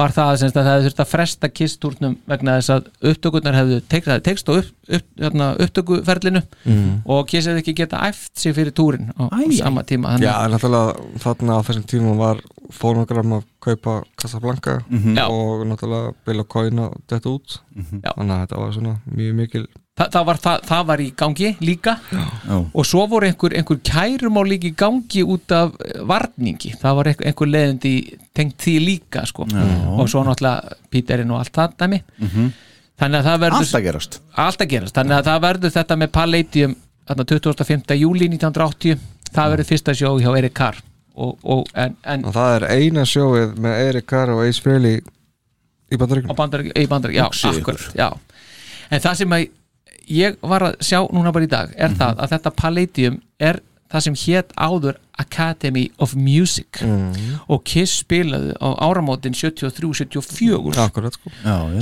var 0.01 0.13
það 0.15 0.29
að 0.31 0.53
það 0.55 0.69
hefði 0.71 0.85
þurft 0.87 1.01
að 1.03 1.09
fresta 1.11 1.49
kistúrnum 1.53 2.13
vegna 2.31 2.53
þess 2.57 2.71
að 2.73 2.87
upptökurnar 3.11 3.57
hefðu 3.59 3.81
tekst, 3.91 4.49
á 4.49 4.53
upp, 4.55 4.69
upp, 4.97 5.09
hérna, 5.21 5.49
upptökuferlinu 5.61 6.41
Mm. 6.65 7.03
og 7.05 7.27
kiss 7.29 7.49
hefði 7.51 7.61
ekki 7.65 7.75
geta 7.83 7.99
æft 8.07 8.39
sig 8.39 8.55
fyrir 8.57 8.73
túrin 8.73 9.11
á, 9.19 9.29
á 9.29 9.37
sama 9.59 9.83
tíma 9.85 10.15
Já, 10.23 10.47
náttúrulega 10.49 10.95
þarna 11.21 11.59
á 11.59 11.61
þessum 11.67 11.85
tíma 11.91 12.15
var 12.17 12.41
fónogram 12.73 13.33
að 13.41 13.45
kaupa 13.61 13.99
Casablanca 14.17 14.79
Mhm. 14.89 15.17
Já. 15.19 15.27
og 15.29 15.67
náttúrulega 15.67 16.15
Bill 16.25 16.41
O'Coin 16.45 16.81
að 16.87 16.97
þetta 17.11 17.35
út 17.35 17.59
Já. 17.77 18.13
þannig 18.17 18.35
að 18.37 18.41
þetta 18.47 18.61
var 18.63 18.73
svona 18.73 18.97
mjög 19.11 19.35
mikil 19.35 19.67
Þa, 20.01 20.07
það, 20.15 20.23
var, 20.31 20.39
það, 20.41 20.63
það 20.71 20.85
var 20.89 21.01
í 21.05 21.07
gangi 21.21 21.49
líka. 21.61 21.93
Já. 22.09 22.57
og 22.57 22.87
svo 22.89 23.03
voru 23.11 23.29
einhver, 23.29 23.55
einhver 23.59 23.81
kærumál 23.85 24.47
líka 24.49 24.71
í 24.71 24.73
gangi 24.81 25.25
út 25.29 25.53
af 25.53 25.75
eh, 25.85 26.01
varningi, 26.09 26.73
það 26.81 26.97
var 26.97 27.11
einhver, 27.11 27.29
einhver 27.29 27.51
leiðindi 27.53 27.95
tengt 28.37 28.57
því 28.65 28.77
líka 28.87 29.27
sko. 29.29 29.45
og 29.45 30.09
svo 30.09 30.25
náttúrulega 30.25 30.79
Píterinn 30.89 31.35
og 31.35 31.43
allt 31.43 31.53
það 31.59 31.77
dæmi 31.85 32.01
þannig 33.01 33.19
að 33.19 33.29
það 33.29 33.39
verður 33.45 33.59
Allt 33.61 33.77
að 33.77 33.87
gerast. 33.91 34.21
Allt 34.47 34.65
að 34.65 34.73
gerast, 34.73 34.97
þannig 34.97 35.19
að 35.19 35.29
það 35.29 35.45
verður 35.47 35.77
þetta 35.77 36.01
með 36.01 36.13
Palladium 36.17 36.77
þarna 37.11 37.29
25. 37.29 37.97
júli 38.01 38.33
1980 38.33 39.07
það 39.31 39.55
verður 39.55 39.71
fyrsta 39.75 39.97
sjó 39.97 40.17
hjá 40.21 40.31
Erik 40.33 40.57
Carr. 40.57 40.81
Og, 41.21 41.37
og, 41.45 41.69
en, 41.77 41.97
en 42.09 42.25
og 42.25 42.33
það 42.33 42.57
er 42.57 42.69
eina 42.79 43.05
sjóið 43.05 43.57
með 43.61 43.81
Erik 43.91 44.07
Carr 44.09 44.33
og 44.33 44.45
Ace 44.47 44.63
Frehley 44.65 45.01
í 45.91 45.99
á 45.99 46.01
bandaríkjum 46.01 46.37
bandar, 46.39 46.65
í 46.71 46.87
bandar, 46.89 47.13
já, 47.15 47.25
akkurat 47.27 47.97
já. 47.99 48.09
en 48.95 49.03
það 49.03 49.19
sem 49.21 49.35
að 49.35 49.49
ég 50.09 50.39
var 50.41 50.65
að 50.71 50.79
sjá 50.85 51.03
núna 51.13 51.33
bara 51.35 51.47
í 51.47 51.51
dag 51.51 51.75
er 51.77 51.93
það 51.99 52.23
að 52.23 52.33
þetta 52.37 52.55
Palladium 52.57 53.21
er 53.41 53.61
það 53.91 54.05
sem 54.07 54.19
hétt 54.23 54.53
áður 54.55 54.99
Academy 55.21 55.85
of 55.99 56.15
Music. 56.17 56.81
Og 57.51 57.63
Kiss 57.67 58.01
spilaði 58.05 58.55
á 58.57 58.69
áramótin 58.87 59.35
73-74 59.37 60.79
Akkurat 60.81 61.17
sko. 61.17 61.33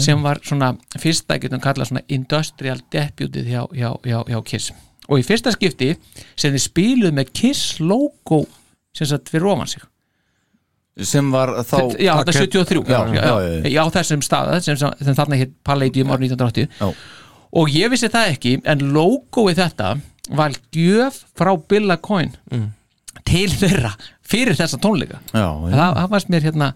Sem 0.03 0.25
var 0.25 0.41
svona 0.43 0.73
fyrsta, 0.99 1.39
getum 1.43 1.63
kallað 1.63 1.93
svona 1.93 2.05
industrial 2.09 2.81
debutið 2.93 3.53
hjá, 3.53 3.63
hjá, 3.77 3.91
hjá, 4.07 4.19
hjá 4.33 4.41
Kiss. 4.49 4.73
Og 5.09 5.23
í 5.23 5.27
fyrsta 5.27 5.53
skipti 5.55 5.95
sem 6.37 6.53
þið 6.53 6.65
spiluðu 6.65 7.15
með 7.21 7.31
Kiss 7.37 7.79
logo 7.81 8.43
sem 8.97 9.09
sagt 9.09 9.31
fyrir 9.33 9.53
ofan 9.53 9.71
sig. 9.71 9.85
Sem 11.07 11.29
var 11.31 11.53
þá 11.63 11.95
já, 11.95 12.11
þetta 12.19 12.33
er 12.33 12.37
73 12.43 12.81
já, 12.83 12.97
já, 12.99 13.03
já, 13.15 13.23
já, 13.23 13.51
já. 13.63 13.71
já, 13.71 13.83
þessum 13.95 14.23
stað 14.27 14.49
sem, 14.67 14.79
sem 14.81 15.15
þarna 15.15 15.39
hétt 15.39 15.53
Palladium 15.63 16.11
árið 16.11 16.33
1980 16.35 16.73
Já. 16.81 16.89
Og 17.57 17.73
ég 17.73 17.91
vissi 17.93 18.11
það 18.13 18.33
ekki 18.35 18.55
en 18.69 18.87
logoið 18.95 19.63
þetta 19.63 19.93
var 20.37 20.57
gjöf 20.75 21.23
frá 21.39 21.55
Billa 21.69 21.97
Coin 21.97 22.35
til 23.29 23.49
þeirra 23.53 23.95
fyrir 24.29 24.57
þessa 24.59 24.81
tónleika. 24.81 25.23
Já, 25.33 25.49
það, 25.49 25.95
það 25.97 26.11
varst 26.13 26.33
mér 26.33 26.47
hérna 26.49 26.73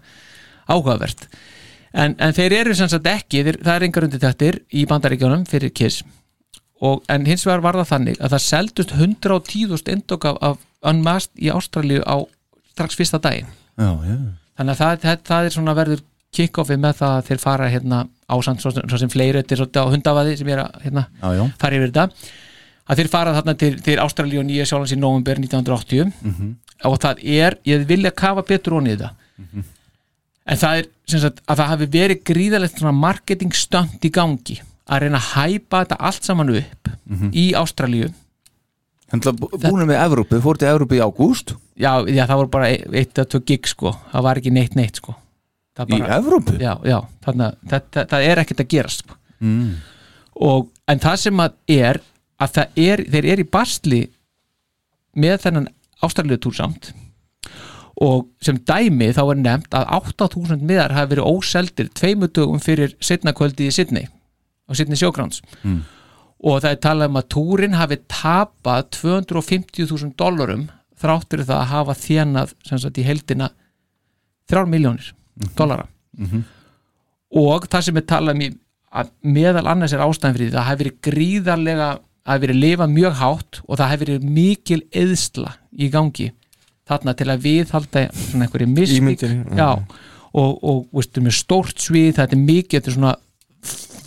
áhugavert. 0.69 1.27
En, 1.93 2.15
en 2.17 2.33
þeir 2.33 2.55
eru 2.63 2.75
sem 2.77 2.89
sagt 2.89 3.07
ekki 3.09 3.43
þeir, 3.45 3.59
það 3.61 3.75
er 3.75 3.87
engar 3.87 4.07
undir 4.07 4.23
þettir 4.23 4.59
í 4.73 4.85
bandaríkjónum 4.89 5.45
fyrir 5.49 5.73
Kiss. 5.77 6.01
Og, 6.83 7.03
en 7.11 7.27
hins 7.29 7.45
vegar 7.45 7.61
var 7.63 7.77
það 7.79 7.91
þannig 7.91 8.17
að 8.19 8.33
það 8.33 8.45
seldust 8.47 8.95
110.000 8.97 9.93
endok 9.93 10.25
af, 10.27 10.39
af 10.41 10.89
Unmasked 10.89 11.37
í 11.39 11.51
Ástralíu 11.53 12.01
á 12.03 12.25
strax 12.73 12.97
fyrsta 12.99 13.21
daginn. 13.23 13.51
Já, 13.77 13.91
já. 14.03 14.17
Þannig 14.57 14.73
að 14.73 14.81
það, 14.81 14.97
það, 15.03 15.21
það 15.29 15.45
er 15.45 15.55
svona 15.55 15.77
verður 15.77 16.01
kick-offið 16.33 16.79
með 16.83 16.97
það 16.99 17.13
að 17.17 17.27
þeir 17.29 17.41
fara 17.43 17.67
hérna 17.71 17.99
ásand 18.33 18.61
svo, 18.63 18.71
svo 18.73 18.99
sem 19.01 19.11
fleiri 19.11 19.41
þetta 19.41 19.53
er 19.55 19.61
svolítið 19.61 19.83
á 19.85 19.93
hundavaði 19.93 20.35
sem 20.39 20.49
ég 20.49 20.57
er 20.57 20.63
að 20.63 20.81
hérna, 20.87 21.03
fara 21.61 21.77
yfir 21.77 21.91
þetta. 21.93 22.05
Að 22.83 22.99
þeir 22.99 23.09
fara 23.13 23.33
þarna 23.37 23.53
til, 23.61 23.71
til 23.85 23.95
Ástralíu 24.03 24.41
og 24.41 24.47
Nýja 24.49 24.65
Sjálfans 24.67 24.91
í 24.95 24.99
november 24.99 25.39
1980 25.39 26.11
og 26.89 26.97
það 26.99 27.21
er, 27.23 27.57
ég 27.69 27.85
vilja 27.87 28.11
kafa 28.11 28.43
betur 28.49 28.75
onni 28.79 28.91
í 28.95 28.97
þetta. 28.97 29.13
En 30.43 30.59
það 30.59 30.81
er 30.81 30.89
sem 31.07 31.21
sagt 31.23 31.39
að 31.47 31.61
það 31.61 31.71
hafi 31.71 31.87
verið 31.93 32.23
gríðalegt 32.27 32.81
svona 32.81 32.97
marketing 32.97 33.55
stönd 33.55 34.03
í 34.03 34.11
gangi 34.11 34.57
að 34.91 35.05
reyna 35.05 35.21
að 35.21 35.29
hæpa 35.37 35.85
þetta 35.85 35.99
allt 36.09 36.27
saman 36.27 36.51
upp 36.57 36.91
í 37.31 37.53
Ástralíu. 37.55 38.11
Þannig 39.13 39.29
að 39.29 39.41
búinu 39.69 39.85
með 39.85 39.99
Evrópu, 40.01 40.39
fór 40.41 40.57
til 40.57 40.71
Evrópu 40.71 40.97
í 40.97 41.03
ágúst? 41.03 41.53
Já, 41.77 42.01
já, 42.09 42.25
það 42.25 42.39
voru 42.41 42.49
bara 42.49 42.71
e- 42.73 42.87
eitt 42.97 43.19
að 43.21 43.29
tvö 43.29 43.43
gig 43.45 43.67
sko, 43.69 43.93
það 44.11 44.25
var 44.25 44.41
ekki 44.41 44.51
neitt 44.53 44.75
neitt 44.75 44.97
sko 44.99 45.13
Það 45.73 45.93
Í 45.97 46.01
Evrópu? 46.17 46.55
já, 46.61 46.73
já, 46.85 46.99
þannig 47.25 47.45
að 47.47 47.55
þetta, 47.71 48.03
það 48.11 48.25
er 48.29 48.41
ekkert 48.43 48.59
að 48.63 48.71
gerast 48.75 49.03
sko. 49.05 49.15
mm. 49.41 49.69
og, 50.49 50.67
en 50.87 50.99
það 51.01 51.15
sem 51.23 51.39
að 51.45 51.55
er 51.77 51.99
að 52.43 52.51
það 52.57 52.83
er, 52.83 53.03
þeir 53.13 53.29
eru 53.33 53.45
í 53.45 53.49
basli 53.53 54.01
með 55.23 55.39
þennan 55.45 55.67
ástæðlega 56.03 56.53
samt 56.57 56.91
og 58.03 58.27
sem 58.41 58.57
dæmi 58.65 59.11
þá 59.13 59.21
er 59.23 59.41
nefnt 59.41 59.75
að 59.77 59.89
8000 59.97 60.63
miðar 60.65 60.93
hafi 60.97 61.13
verið 61.13 61.27
óseldir 61.29 61.89
tveimu 61.93 62.29
dögum 62.33 62.61
fyrir 62.61 62.95
setna 63.03 63.33
kvöldi 63.37 63.67
í 63.69 63.73
Sydney 63.73 64.07
á 64.69 64.71
Sydney 64.73 64.97
Showgrounds 64.99 65.41
Mm. 65.63 65.83
og 66.43 66.61
það 66.63 66.71
er 66.73 66.79
talað 66.83 67.09
um 67.11 67.19
að 67.21 67.27
túrin 67.35 67.77
hafi 67.77 67.97
tapað 68.11 68.87
250.000 68.97 70.15
dollarum 70.19 70.65
þráttur 70.99 71.45
það 71.45 71.59
að 71.61 71.71
hafa 71.73 71.95
sagt 72.65 72.97
í 72.97 73.05
heldina 73.05 73.51
3 74.51 74.65
miljónir 74.67 75.13
dollara 75.57 75.87
Mhm. 76.17 76.43
og 77.33 77.65
það 77.67 77.81
sem 77.87 77.97
er 77.97 78.01
talað 78.01 78.35
um 78.35 78.41
í 78.45 78.49
að 78.93 79.09
meðal 79.25 79.65
annars 79.71 79.93
er 79.93 80.03
ástæðan 80.05 80.35
fyrir 80.37 80.51
því 80.51 80.53
það 80.59 80.67
hefur 80.69 80.83
verið 80.83 80.97
gríðarlega 81.07 81.87
hefur 82.27 82.43
verið 82.45 82.59
lifað 82.61 82.91
mjög 82.93 83.13
hátt 83.21 83.61
og 83.67 83.77
það 83.79 83.89
hefur 83.93 84.05
verið 84.05 84.27
mikil 84.37 84.81
eðsla 84.93 85.53
í 85.73 85.89
gangi 85.89 86.27
þarna 86.87 87.15
til 87.17 87.27
að 87.33 87.41
viðhalda 87.47 88.03
svona 88.13 88.45
einhverju 88.45 88.67
mystík 88.69 89.23
og, 90.33 90.63
og 90.63 90.87
veistu, 90.93 91.21
með 91.21 91.35
stórt 91.37 91.77
svið 91.81 92.13
þetta 92.17 92.33
er 92.37 92.41
mikið, 92.45 92.79
þetta 92.79 92.89
er 92.91 92.95
svona 92.97 93.15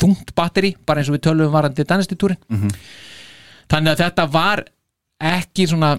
þungt 0.00 0.32
batteri 0.36 0.72
bara 0.86 1.00
eins 1.00 1.08
og 1.10 1.16
við 1.16 1.24
tölum 1.26 1.50
varandi 1.54 1.84
danistitúrin 1.84 2.38
Mhm. 2.48 2.70
þannig 3.68 3.92
að 3.96 4.02
þetta 4.04 4.30
var 4.30 4.64
ekki 5.20 5.66
svona 5.66 5.98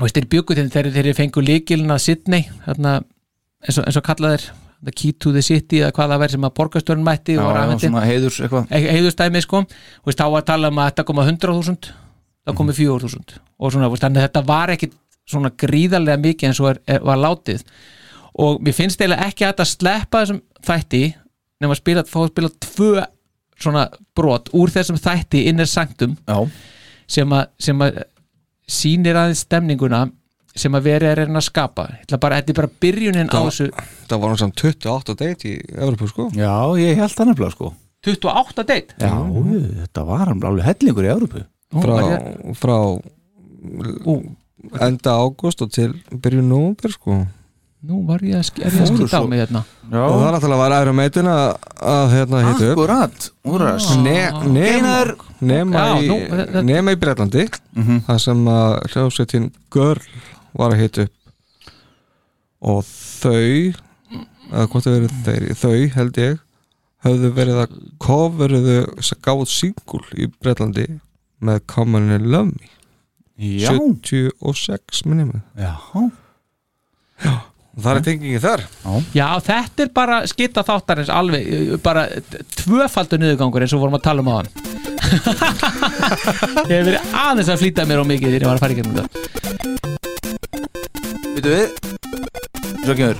veist, 0.00 0.14
þeir 0.16 0.28
byggu 0.32 0.54
þegar 0.56 0.92
þeir, 0.92 1.14
fengu 1.14 1.42
líkilina 1.44 1.98
Sydney 2.00 2.48
þarna, 2.64 3.02
eins, 3.66 3.78
og, 3.78 3.86
og 3.88 4.04
kallaðir 4.06 4.50
the 4.80 4.92
key 4.92 5.12
to 5.12 5.32
the 5.34 5.42
city 5.44 5.82
eða 5.82 5.92
hvað 5.96 6.14
það 6.14 6.22
verið 6.22 6.36
sem 6.36 6.46
að 6.48 6.54
borgarstjórn 6.56 7.04
mætti 7.04 7.36
Já, 7.36 7.42
og 7.44 7.98
heiðurs 8.00 8.40
heiðurstæmi 8.70 9.42
sko. 9.44 9.64
Veist, 10.06 10.20
þá 10.20 10.26
var 10.32 10.42
að 10.42 10.48
tala 10.52 10.70
um 10.72 10.80
að 10.80 10.90
þetta 10.90 11.06
koma 11.10 11.26
100.000 11.28 11.90
þá 12.40 12.54
komi 12.56 12.76
4.000 12.76 13.40
og 13.60 13.74
svona, 13.74 13.90
þannig 14.00 14.24
þetta 14.24 14.44
var 14.48 14.72
ekki 14.74 14.90
svona 15.28 15.52
gríðarlega 15.60 16.22
mikið 16.22 16.48
eins 16.48 16.60
og 16.62 16.70
er, 16.72 16.80
er, 16.88 17.02
var 17.06 17.20
látið. 17.20 17.64
Og 18.40 18.60
mér 18.64 18.76
finnst 18.76 19.02
eiginlega 19.02 19.28
ekki 19.28 19.44
að 19.44 19.52
þetta 19.52 19.68
sleppa 19.68 20.22
þessum 20.22 20.40
þætti 20.64 21.02
nema 21.60 21.76
að 21.76 21.80
spila, 21.82 22.04
fá 22.08 22.18
að 22.22 22.30
spila 22.32 22.52
tvö 22.64 23.04
svona 23.60 23.84
brot 24.16 24.48
úr 24.56 24.72
þessum 24.72 24.98
þætti 25.00 25.44
innir 25.50 25.68
sanctum 25.68 26.16
Já. 26.24 26.38
sem 27.10 27.36
að, 27.36 28.00
sýnir 28.70 29.18
aðeins 29.18 29.44
stemninguna 29.44 30.06
sem 30.56 30.74
að 30.74 30.82
verið 30.88 31.10
er 31.12 31.20
að 31.28 31.44
skapa. 31.46 31.86
Ég 31.94 32.06
ætla 32.08 32.18
bara, 32.20 32.40
þetta 32.40 32.50
er 32.54 32.58
bara 32.60 32.72
byrjunin 32.84 33.30
á 33.30 33.38
þessu. 33.46 33.68
Það 34.10 34.20
var 34.24 34.34
náttúrulega 34.34 34.60
28 34.64 35.14
date 35.20 35.48
í 35.48 35.54
Evropu 35.76 36.08
sko. 36.10 36.28
Já, 36.34 36.54
ég 36.82 36.96
held 36.98 37.14
það 37.16 37.30
nefnilega 37.30 37.54
sko. 37.54 37.72
28 38.06 38.64
date? 38.66 38.94
Já, 38.98 39.14
þetta 39.84 40.04
var 40.08 40.32
alveg 40.34 40.64
hellingur 40.70 41.04
í 41.04 41.12
Európu 41.14 41.44
frá, 41.70 41.96
frá 42.58 42.76
enda 44.84 45.12
ágúst 45.20 45.62
og 45.64 45.70
til 45.72 45.92
byrjun 46.10 46.48
nóvumber 46.50 46.92
sko. 46.94 47.20
Nú 47.80 48.02
var 48.04 48.20
ég 48.20 48.36
að, 48.36 48.42
sk- 48.50 48.58
ég 48.60 48.74
að 48.76 48.90
skita 48.90 49.20
á 49.20 49.24
mig 49.24 49.40
hérna? 49.40 49.62
Og 49.88 50.16
það 50.20 50.26
er 50.26 50.34
náttúrulega 50.34 50.60
var 50.60 50.74
æra 50.76 50.92
meitin 50.92 51.28
að, 51.32 51.46
að 51.92 52.10
hérna 52.12 52.40
hita 52.44 52.66
upp. 52.66 52.72
Akkurat, 52.74 53.28
úrras 53.48 53.86
ne, 54.04 54.16
nema, 54.52 54.96
nema, 55.40 55.84
Já, 55.86 55.94
í, 56.04 56.10
nú, 56.10 56.18
þetta- 56.28 56.64
nema 56.68 56.92
í 56.92 56.98
Bretlandi 57.00 57.46
það 58.08 58.18
sem 58.26 58.42
að 58.52 58.76
hljóðsettin 58.92 59.48
Girl 59.72 60.02
var 60.56 60.74
að 60.74 60.82
hita 60.84 61.06
upp. 61.06 61.16
Og 62.60 62.82
þau 62.84 63.74
eða 64.50 64.66
hvort 64.70 64.86
þau 64.86 64.94
verið 64.96 65.18
þeir 65.26 65.46
þau 65.60 65.76
held 65.96 66.20
ég 66.20 66.40
höfðu 67.06 67.30
verið 67.36 67.60
að 67.62 67.76
coveruðu 68.02 68.78
gáð 69.24 69.44
singul 69.48 70.02
í 70.20 70.26
Bretlandi 70.40 70.86
með 71.40 71.62
Common 71.70 72.10
in 72.12 72.26
Love 72.32 72.52
Me 72.52 72.76
Já. 73.40 73.70
76 73.72 75.06
minnum 75.08 75.38
Já 75.56 75.78
og 77.80 77.84
það 77.84 77.96
er 77.96 78.02
tengingi 78.04 78.40
þar. 78.42 78.62
Já, 79.14 79.26
þetta 79.46 79.84
er 79.84 79.90
bara 79.94 80.16
skitta 80.28 80.64
þáttarins 80.66 81.12
alveg, 81.14 81.46
uh, 81.46 81.76
bara 81.80 82.02
tvöfaldur 82.58 83.20
niðurgangur 83.22 83.64
eins 83.64 83.74
og 83.76 83.84
vorum 83.84 83.96
að 83.96 84.04
tala 84.08 84.24
um 84.24 84.28
á 84.28 84.34
hann 84.40 84.50
Ég 86.66 86.74
hef 86.76 86.88
verið 86.90 87.14
aðeins 87.22 87.52
að 87.54 87.62
flýta 87.62 87.86
mér 87.88 88.02
á 88.02 88.10
mikið 88.10 88.34
þegar 88.34 88.42
ég 88.44 88.50
var 88.50 88.58
að 88.58 88.64
fara 88.66 88.74
í 88.74 88.80
gegnum 88.80 88.98
þetta 89.00 90.09
Vitu 91.36 91.48
við. 91.48 91.68
Svo 92.84 92.94
kemur 92.98 93.16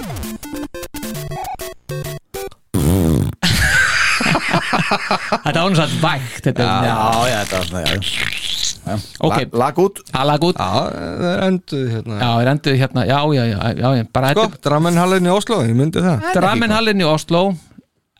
Þetta 4.30 5.62
nú 5.64 5.76
satt 5.78 5.94
vægt 6.02 6.44
þetta, 6.46 6.66
Já, 6.86 6.96
já, 7.30 7.36
þetta 7.44 7.58
var 7.60 7.66
svona, 7.68 7.82
já. 7.86 8.96
Ok. 9.20 9.34
Lag- 9.36 9.56
Lag 9.60 9.78
út. 9.78 10.00
Já, 10.10 10.20
lag 10.26 10.44
út. 10.48 10.56
Já, 10.58 10.68
það 10.90 11.26
er 11.30 11.42
enduð 11.46 11.88
hérna. 11.94 12.18
Já, 12.20 12.30
er 12.44 12.50
endur 12.54 12.78
hérna, 12.80 13.04
já, 13.06 13.18
já, 13.36 13.44
já, 13.50 13.58
já, 13.80 13.88
já 14.00 14.04
bara 14.12 14.30
Sko, 14.34 14.46
Dramenhallin 14.64 15.26
í 15.28 15.32
Oslo, 15.34 15.58
ég 15.66 15.74
myndi 15.78 16.00
það. 16.02 16.16
Þetta 16.24 16.32
er 16.32 16.40
Dramenhallin 16.40 17.00
í 17.04 17.06
Oslo 17.10 17.42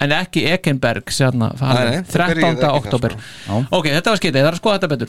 en 0.01 0.15
ekki 0.17 0.45
Ekenberg 0.49 1.11
sérna, 1.13 1.51
Nei, 1.61 1.73
nei, 1.91 2.05
það 2.09 2.31
byrjaði 2.31 2.45
13. 2.45 2.45
ekki 2.51 2.61
þar, 2.61 2.77
oktober 2.79 3.17
sko. 3.17 3.59
Ok, 3.79 3.89
þetta 3.97 4.11
var 4.15 4.21
skitið, 4.21 4.39
ég 4.41 4.47
þarf 4.47 4.57
að 4.57 4.63
skoða 4.63 4.79
þetta 4.79 4.93
betur. 4.95 5.09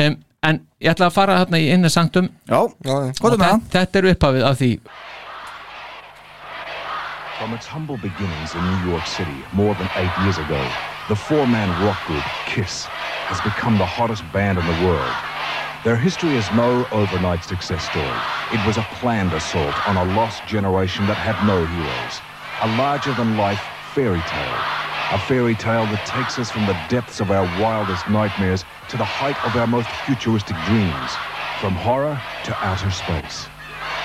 Um, 0.00 0.18
En 0.40 0.56
ég 0.80 0.88
ætla 0.94 1.10
að 1.10 1.16
fara 1.18 1.36
hérna 1.42 1.58
í 1.60 1.68
innan 1.68 1.92
sanctum 1.92 2.30
Já, 2.48 2.62
og 2.64 3.10
þetta, 3.20 3.50
þetta 3.74 4.00
er 4.00 4.06
upphafið 4.14 4.46
af 4.48 4.56
því 4.60 4.70
From 7.40 7.54
its 7.56 7.68
humble 7.68 7.96
beginnings 7.96 8.54
in 8.54 8.64
New 8.68 8.90
York 8.92 9.06
City 9.06 9.44
more 9.52 9.74
than 9.74 9.88
eight 9.96 10.12
years 10.24 10.38
ago, 10.38 10.60
the 11.08 11.16
four-man 11.16 11.72
rock 11.84 12.00
group 12.06 12.24
KISS 12.44 12.86
has 13.28 13.40
become 13.40 13.78
the 13.78 13.86
hottest 13.86 14.24
band 14.32 14.58
in 14.58 14.66
the 14.66 14.78
world. 14.84 15.14
Their 15.84 15.96
history 15.96 16.36
is 16.36 16.52
no 16.52 16.86
overnight 16.92 17.42
success 17.44 17.82
story. 17.84 18.20
It 18.52 18.60
was 18.66 18.76
a 18.76 18.84
planned 19.00 19.32
assault 19.32 19.76
on 19.88 19.96
a 19.96 20.04
lost 20.16 20.44
generation 20.46 21.06
that 21.06 21.16
had 21.16 21.36
no 21.46 21.64
heroes. 21.64 22.20
A 22.60 22.68
larger-than-life 22.76 23.64
fairy 23.94 24.20
tale. 24.28 24.89
A 25.12 25.18
fairy 25.18 25.56
tale 25.56 25.86
that 25.86 26.06
takes 26.06 26.38
us 26.38 26.52
from 26.52 26.66
the 26.66 26.78
depths 26.88 27.18
of 27.18 27.32
our 27.32 27.42
wildest 27.60 28.08
nightmares 28.08 28.62
to 28.90 28.96
the 28.96 29.02
height 29.02 29.34
of 29.44 29.56
our 29.56 29.66
most 29.66 29.90
futuristic 30.06 30.54
dreams. 30.70 31.10
From 31.58 31.74
horror 31.74 32.14
to 32.44 32.54
outer 32.62 32.92
space. 32.94 33.50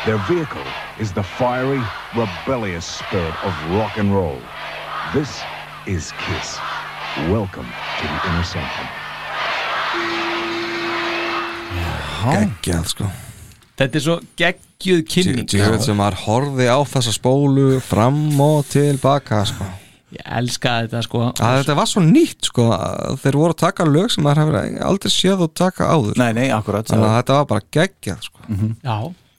Their 0.10 0.18
vehicle 0.26 0.66
is 1.00 1.14
the 1.14 1.22
fiery, 1.22 1.78
rebellious 2.18 2.88
spirit 2.88 3.38
of 3.46 3.54
rock 3.78 4.02
and 4.02 4.16
roll. 4.16 4.42
This 5.14 5.30
is 5.86 6.12
Kiss. 6.26 6.58
Welcome 7.30 7.70
to 7.70 8.06
the 8.10 8.20
Inner 8.26 8.44
Sanctum. 8.44 8.90
Geggjað 12.26 12.86
sko 12.90 13.14
Þetta 13.78 14.00
er 14.00 14.02
svo 14.02 14.20
geggjuð 14.42 15.02
kynning 15.06 15.46
Ég 15.54 15.70
veit 15.70 15.86
sem 15.86 15.94
maður 16.02 16.18
horfi 16.26 16.66
á 16.66 16.82
þessa 16.82 17.14
spólu 17.14 17.76
fram 17.86 18.24
og 18.42 18.66
tilbaka 18.74 19.46
sko 19.46 19.85
Ég 20.16 20.24
elska 20.40 20.78
þetta 20.86 21.02
sko. 21.04 21.22
Að 21.34 21.60
þetta 21.62 21.76
var 21.80 21.90
svo 21.92 22.04
nýtt 22.06 22.50
sko 22.50 22.70
þeir 23.22 23.38
voru 23.42 23.56
að 23.56 23.62
taka 23.66 23.88
lög 23.90 24.14
sem 24.14 24.26
maður 24.26 24.42
hefur 24.46 24.88
aldrei 24.88 25.12
séð 25.12 25.46
og 25.48 25.54
taka 25.58 25.90
áður. 25.92 26.18
Nei, 26.22 26.32
nei, 26.38 26.48
akkurat 26.56 26.88
þannig 26.88 27.10
að 27.10 27.18
þetta 27.20 27.38
var 27.40 27.48
bara 27.52 27.68
geggjað 27.78 28.28
sko. 28.30 28.40
Já, 28.86 28.98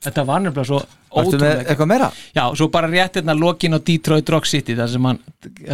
þetta 0.08 0.26
var 0.28 0.44
nefnilega 0.44 0.68
svo 0.68 0.82
með 1.16 1.62
eitthvað 1.64 1.88
meira? 1.88 2.10
Já, 2.36 2.42
svo 2.58 2.68
bara 2.72 2.90
rétt 2.92 3.16
hérna 3.16 3.36
lokin 3.38 3.76
á 3.76 3.80
Detroit 3.80 4.34
Rock 4.34 4.50
City 4.50 4.76
þar 4.76 4.92
sem, 4.92 5.08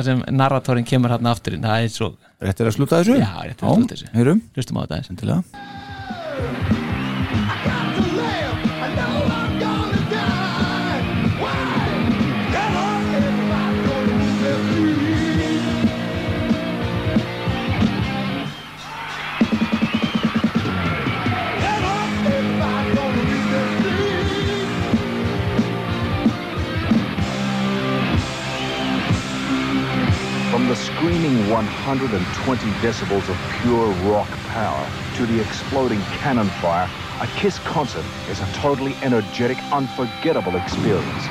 sem 0.06 0.22
narratorinn 0.30 0.86
kemur 0.86 1.16
hérna 1.16 1.34
aftur 1.34 1.58
það 1.58 1.88
er 1.88 1.90
svo 1.96 2.12
Rétt 2.42 2.58
er 2.58 2.70
að 2.70 2.74
sluta 2.74 3.02
þessu? 3.02 3.18
Já, 3.22 3.34
rétt 3.46 3.60
er 3.62 3.68
að 3.70 3.76
sluta 3.82 3.94
þessu. 3.98 4.38
Hlustum 4.56 4.78
á 4.78 4.82
þetta 4.82 4.96
eins 4.98 6.81
the 30.72 30.76
screaming 30.76 31.50
120 31.50 32.66
decibels 32.80 33.28
of 33.28 33.36
pure 33.60 33.88
rock 34.10 34.28
power 34.56 34.86
to 35.16 35.26
the 35.26 35.38
exploding 35.38 36.00
cannon 36.22 36.48
fire, 36.62 36.88
a 37.20 37.26
Kiss 37.36 37.58
concert 37.58 38.04
is 38.30 38.40
a 38.40 38.46
totally 38.54 38.94
energetic, 39.02 39.58
unforgettable 39.70 40.56
experience. 40.56 41.24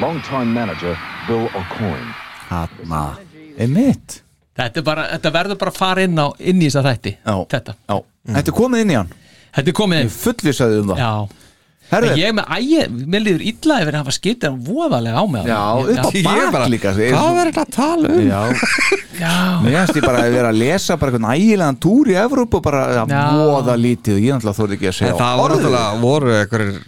Longtime 0.00 0.54
manager 0.54 0.96
Bill 1.26 1.50
O'Coin. 1.58 2.06
Hanna. 2.48 3.18
Einmitt. 3.58 4.22
Þetta, 4.54 4.78
er 4.78 4.86
bara, 4.86 5.08
þetta 5.16 5.32
verður 5.34 5.58
bara 5.64 5.72
að 5.74 5.80
fara 5.82 6.04
inn, 6.06 6.14
á, 6.22 6.30
inn 6.38 6.62
í 6.62 6.68
þess 6.68 6.78
að 6.78 6.86
þætti 6.92 7.14
Já. 7.16 7.34
Þetta. 7.56 7.74
Já, 7.90 7.96
þetta 8.36 8.52
er 8.52 8.58
komið 8.60 8.84
inn 8.84 8.94
í 8.94 8.98
hann. 9.00 9.10
Þetta 9.56 9.72
er 9.72 9.78
komið 9.80 10.04
inn. 10.04 10.12
Ég 10.12 10.16
fullvissaði 10.20 10.78
um 10.84 10.94
það. 10.94 11.02
Já 11.02 11.45
Herðu. 11.86 12.08
En 12.10 12.18
Ég 12.18 12.32
með 12.34 12.48
ægi, 12.56 12.78
mér 13.06 13.22
líður 13.22 13.42
illa 13.46 13.76
yfir 13.82 13.94
að 13.94 14.00
hafa 14.02 14.14
skiptið 14.16 14.48
hann 14.50 14.62
voðalega 14.66 15.20
á 15.22 15.24
mig 15.30 15.44
Já, 15.46 15.60
upp 15.78 16.00
á 16.02 16.10
Ég- 16.10 16.24
bak 16.26 16.64
líka 16.72 16.92
Hvað 16.96 17.38
er 17.42 17.50
þetta 17.52 17.62
að 17.62 17.70
tala 17.76 18.08
um? 18.10 18.24
Já, 18.26 18.40
Já, 19.22 19.34
mér 19.62 19.76
finnst 19.78 20.00
ég 20.00 20.06
bara 20.08 20.24
að 20.26 20.34
vera 20.34 20.50
að 20.50 20.58
lesa 20.64 20.96
bara 20.98 21.12
einhvern 21.14 21.30
ægilegan 21.36 21.78
túr 21.86 22.10
í 22.10 22.16
Evrópu 22.24 22.58
og 22.58 22.64
bara 22.66 22.82
að 23.04 23.14
voða 23.38 23.76
lítið 23.78 24.18
og 24.18 24.26
ég 24.26 24.34
náttúrulega 24.34 24.58
þóði 24.58 24.76
ekki 24.80 24.90
að 24.90 24.96
segja 24.98 25.12
En 25.14 25.20
það 25.22 25.40
voru 25.42 25.56
náttúrulega 25.60 26.02
voru 26.02 26.34
einhverjir 26.40 26.82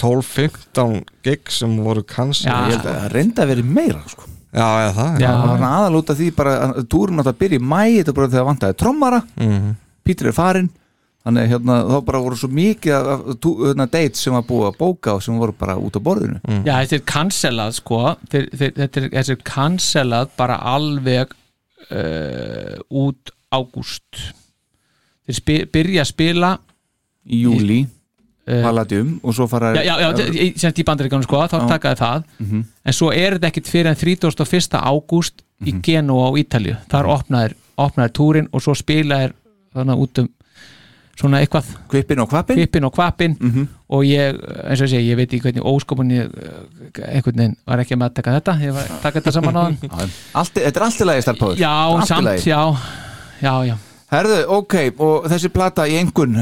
12-15 0.00 0.96
gig 1.24 1.52
sem 1.52 1.76
voru 1.84 2.02
kannski 2.08 2.48
Já. 2.48 2.56
Ég 2.64 2.74
held 2.74 2.86
að 2.90 2.96
það 2.96 3.12
reynda 3.14 3.44
að 3.44 3.50
vera 3.52 3.66
meira 3.76 4.00
sko. 4.10 4.26
Já, 4.50 4.66
eða 4.66 4.92
það 4.96 5.20
Já. 5.22 5.28
Það 5.30 5.50
var 5.52 5.64
aðalúta 5.70 6.16
því 6.18 6.28
bara 6.40 6.54
að 6.66 6.88
túrin 6.90 7.22
átt 7.22 7.30
að 7.30 7.38
byrja 7.44 7.60
í 7.60 7.68
mæ 7.70 7.82
þetta 8.00 8.10
er 8.10 8.16
bara 8.18 8.30
þegar 8.32 8.48
vantaði 8.50 8.78
trommara 8.82 9.20
Mhm. 9.38 9.70
Pítur 10.10 10.30
er 10.32 10.34
farinn 10.34 10.70
þannig 11.24 11.42
að 11.44 11.50
hérna, 11.52 11.74
þá 11.90 11.96
bara 12.06 12.20
voru 12.24 12.36
svo 12.40 12.48
mikið 12.56 12.94
af, 12.96 13.08
af 13.12 13.36
tú, 13.44 13.50
hérna, 13.66 13.86
dates 13.92 14.22
sem 14.24 14.32
var 14.32 14.44
búið 14.48 14.68
að 14.70 14.78
bóka 14.80 15.14
og 15.18 15.22
sem 15.26 15.36
voru 15.38 15.52
bara 15.60 15.74
út 15.76 15.98
á 15.98 16.00
borðinu. 16.00 16.40
Já, 16.64 16.72
þetta 16.80 16.96
er 16.96 17.04
cancelað 17.12 17.74
sko. 17.76 17.98
Þeir, 18.32 18.46
þeir, 18.56 18.72
þetta 18.78 19.00
er, 19.02 19.08
þetta 19.18 19.34
er 19.36 19.42
cancelað 19.50 20.30
bara 20.40 20.56
alveg 20.74 21.34
uh, 21.90 22.76
út 23.04 23.32
ágúst. 23.52 24.20
Þeir 25.26 25.38
spi, 25.40 25.56
byrja 25.72 26.04
að 26.04 26.10
spila 26.10 26.50
í 27.30 27.42
júli 27.44 27.80
uh, 27.84 28.62
Palladium 28.64 29.12
og 29.22 29.34
svo 29.36 29.46
fara 29.50 29.74
já, 29.76 29.82
já, 30.00 30.08
já, 30.16 30.26
í- 30.32 30.54
semst 30.58 30.80
í 30.80 30.86
bandaríkanum 30.88 31.26
sko, 31.26 31.42
þá 31.52 31.58
takaði 31.70 32.00
það. 32.00 32.24
Mhm. 32.40 32.64
en 32.88 32.96
svo 32.96 33.12
er 33.14 33.36
þetta 33.36 33.50
ekkit 33.52 33.68
fyrir 33.70 33.90
en 33.92 34.00
31. 34.00 34.80
ágúst 34.80 35.44
í 35.60 35.74
Mhm. 35.74 35.82
Genua 35.84 36.30
á 36.32 36.38
Ítalju 36.40 36.76
þar 36.88 37.10
opnaðir, 37.12 37.54
opnaðir 37.76 38.12
túrin 38.16 38.48
og 38.56 38.62
svo 38.64 38.72
spilaðir 38.74 39.34
þannig 39.76 40.00
út 40.06 40.18
um 40.24 40.28
svona 41.20 41.40
eitthvað. 41.44 41.68
Kvippin 41.92 42.22
og 42.24 42.28
kvappin 42.32 42.56
Kvippin 42.58 42.86
og 42.88 42.92
kvappin 42.96 43.36
Mhm. 43.40 43.66
og 43.90 44.02
ég, 44.08 44.38
eins 44.64 44.80
og 44.80 44.86
ég 44.86 44.90
segi, 44.94 45.10
ég 45.12 45.16
veit 45.20 45.28
ekki 45.32 45.42
hvernig 45.46 45.62
óskopun 45.66 46.10
ég, 46.14 46.32
eh, 46.32 47.14
einhvern 47.14 47.36
veginn 47.36 47.56
var 47.66 47.78
ekki 47.84 47.96
með 48.00 48.10
að 48.10 48.14
taka 48.20 48.34
þetta. 48.40 48.54
Ég 48.64 48.72
var 48.74 48.82
að 48.88 49.00
taka 49.02 49.20
þetta 49.20 49.32
saman 49.32 49.56
á 49.56 49.62
hann. 49.64 49.78
Þetta 50.50 50.76
er 50.76 50.82
allt 50.86 51.00
í 51.00 51.04
lagi 51.06 51.22
starfpáður 51.26 51.58
já, 51.60 52.06
samt, 52.06 52.44
já, 52.46 52.60
já, 53.42 53.54
já. 53.68 53.76
Herðu, 54.10 54.38
ok, 54.48 54.74
og 54.98 55.28
þessi 55.30 55.48
plata 55.54 55.84
í 55.86 55.94
engun 56.00 56.34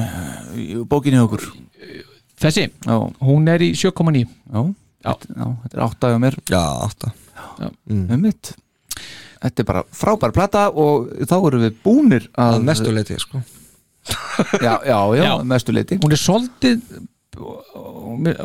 í 0.57 0.85
bókinni 0.89 1.19
okkur? 1.21 1.43
Þessi, 2.41 2.71
já. 2.87 2.97
hún 3.21 3.49
er 3.51 3.61
í 3.67 3.73
7,9 3.75 4.25
já, 4.25 4.63
já. 5.05 5.13
já, 5.37 5.47
þetta 5.65 5.75
er 5.77 5.85
átta 5.85 6.13
hjá 6.13 6.19
mér. 6.23 6.39
Já, 6.49 6.63
átta. 6.87 7.13
Mm. 7.89 8.07
um 8.11 8.21
mitt 8.23 8.55
Þetta 9.39 9.63
er 9.63 9.67
bara 9.69 9.83
frábær 9.95 10.33
plata 10.35 10.65
og 10.71 11.11
þá 11.27 11.35
erum 11.47 11.63
við 11.63 11.75
búnir 11.85 12.25
að 12.35 12.57
Að 12.57 12.65
mestu 12.67 12.91
leiti, 12.95 13.19
sko 13.23 13.39
Já, 14.63 14.75
já, 14.87 14.99
já, 15.19 15.23
Já. 15.25 15.33
mestu 15.45 15.73
leiti 15.75 15.99
hún 16.03 16.13
er 16.15 16.21
svolítið 16.23 16.81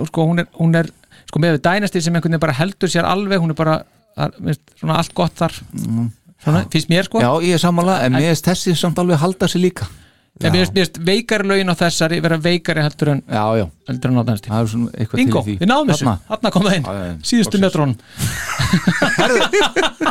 sko, 0.07 0.25
hún 0.29 0.39
er, 0.43 0.47
hún 0.59 0.75
er 0.77 0.89
sko, 1.29 1.39
með 1.41 1.57
dænasti 1.65 2.01
sem 2.01 2.13
einhvern 2.13 2.31
veginn 2.35 2.43
bara 2.45 2.53
heldur 2.59 2.89
sér 2.91 3.05
alveg 3.09 3.41
hún 3.41 3.53
er 3.53 3.57
bara, 3.57 3.79
svona 4.77 4.99
allt 5.01 5.13
gott 5.17 5.33
þar. 5.39 5.53
Svona, 6.43 6.65
finnst 6.69 6.89
mér 6.91 7.07
sko. 7.07 7.21
Já, 7.23 7.31
ég 7.41 7.55
er 7.55 7.61
sammála, 7.63 8.01
en 8.05 8.13
mér 8.17 8.27
finnst 8.33 8.45
þessi 8.51 8.75
samt 8.77 8.99
alveg 9.01 9.17
halda 9.21 9.47
sig 9.49 9.61
líka. 9.63 9.87
En 10.43 10.51
mér 10.53 10.65
finnst- 10.69 10.97
veikari 11.05 11.45
lögin 11.47 11.69
á 11.71 11.75
þessari 11.77 12.17
vera 12.21 12.37
veikari 12.41 12.81
heldur 12.83 13.09
en 13.13 13.21
Já, 13.29 13.43
já. 13.61 13.65
heldur 13.87 14.09
en 14.11 14.17
á 14.17 14.23
dænasti 14.27 14.49
Það 14.49 14.61
er 14.61 14.69
svona 14.73 14.89
eitthvað 14.97 15.17
Bingo, 15.21 15.41
til 15.41 15.45
því. 15.53 15.57
við 15.61 15.67
náðum 15.71 15.89
þessu, 15.93 16.05
þarna. 16.29 16.51
Kom 16.51 16.63
það 16.67 16.75
inn. 16.77 16.83
Já, 16.83 16.93
já, 16.93 17.05
já. 17.05 17.15
síðustu 17.31 17.57
Loksins. 17.61 17.65
metrón 17.65 17.91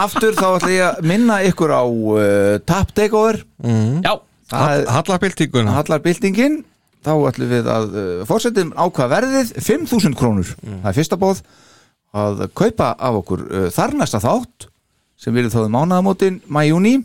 Aftur 0.02 0.32
þá 0.38 0.46
ætla 0.56 0.70
ég 0.72 0.84
að 0.88 1.08
minna 1.10 1.38
ykkur 1.46 1.70
á 1.74 1.82
uh, 1.84 2.58
Tap 2.66 2.92
Takeover. 2.96 3.42
Mm. 3.62 4.02
Já 4.06 4.14
Hallarbyltinguna. 4.52 5.78
Hallarbyltingin 5.78 6.62
Þá 7.02 7.14
ætlum 7.26 7.50
við 7.50 7.70
að 7.70 7.94
uh, 7.96 8.10
fórsetum 8.28 8.70
ákvað 8.78 9.14
verðið 9.16 9.48
5.000 9.58 10.18
krónur. 10.18 10.52
Það 10.62 10.90
er 10.90 10.98
fyrsta 10.98 11.18
bóð 11.18 11.40
að 12.12 12.44
kaupa 12.54 12.92
af 12.94 13.18
okkur 13.22 13.42
uh, 13.48 13.64
þar 13.74 13.96
næsta 13.98 14.20
þátt 14.22 14.68
sem 15.18 15.34
við 15.34 15.50
þáðum 15.54 15.74
mánaðamótin 15.74 16.38
mæjúni 16.52 17.00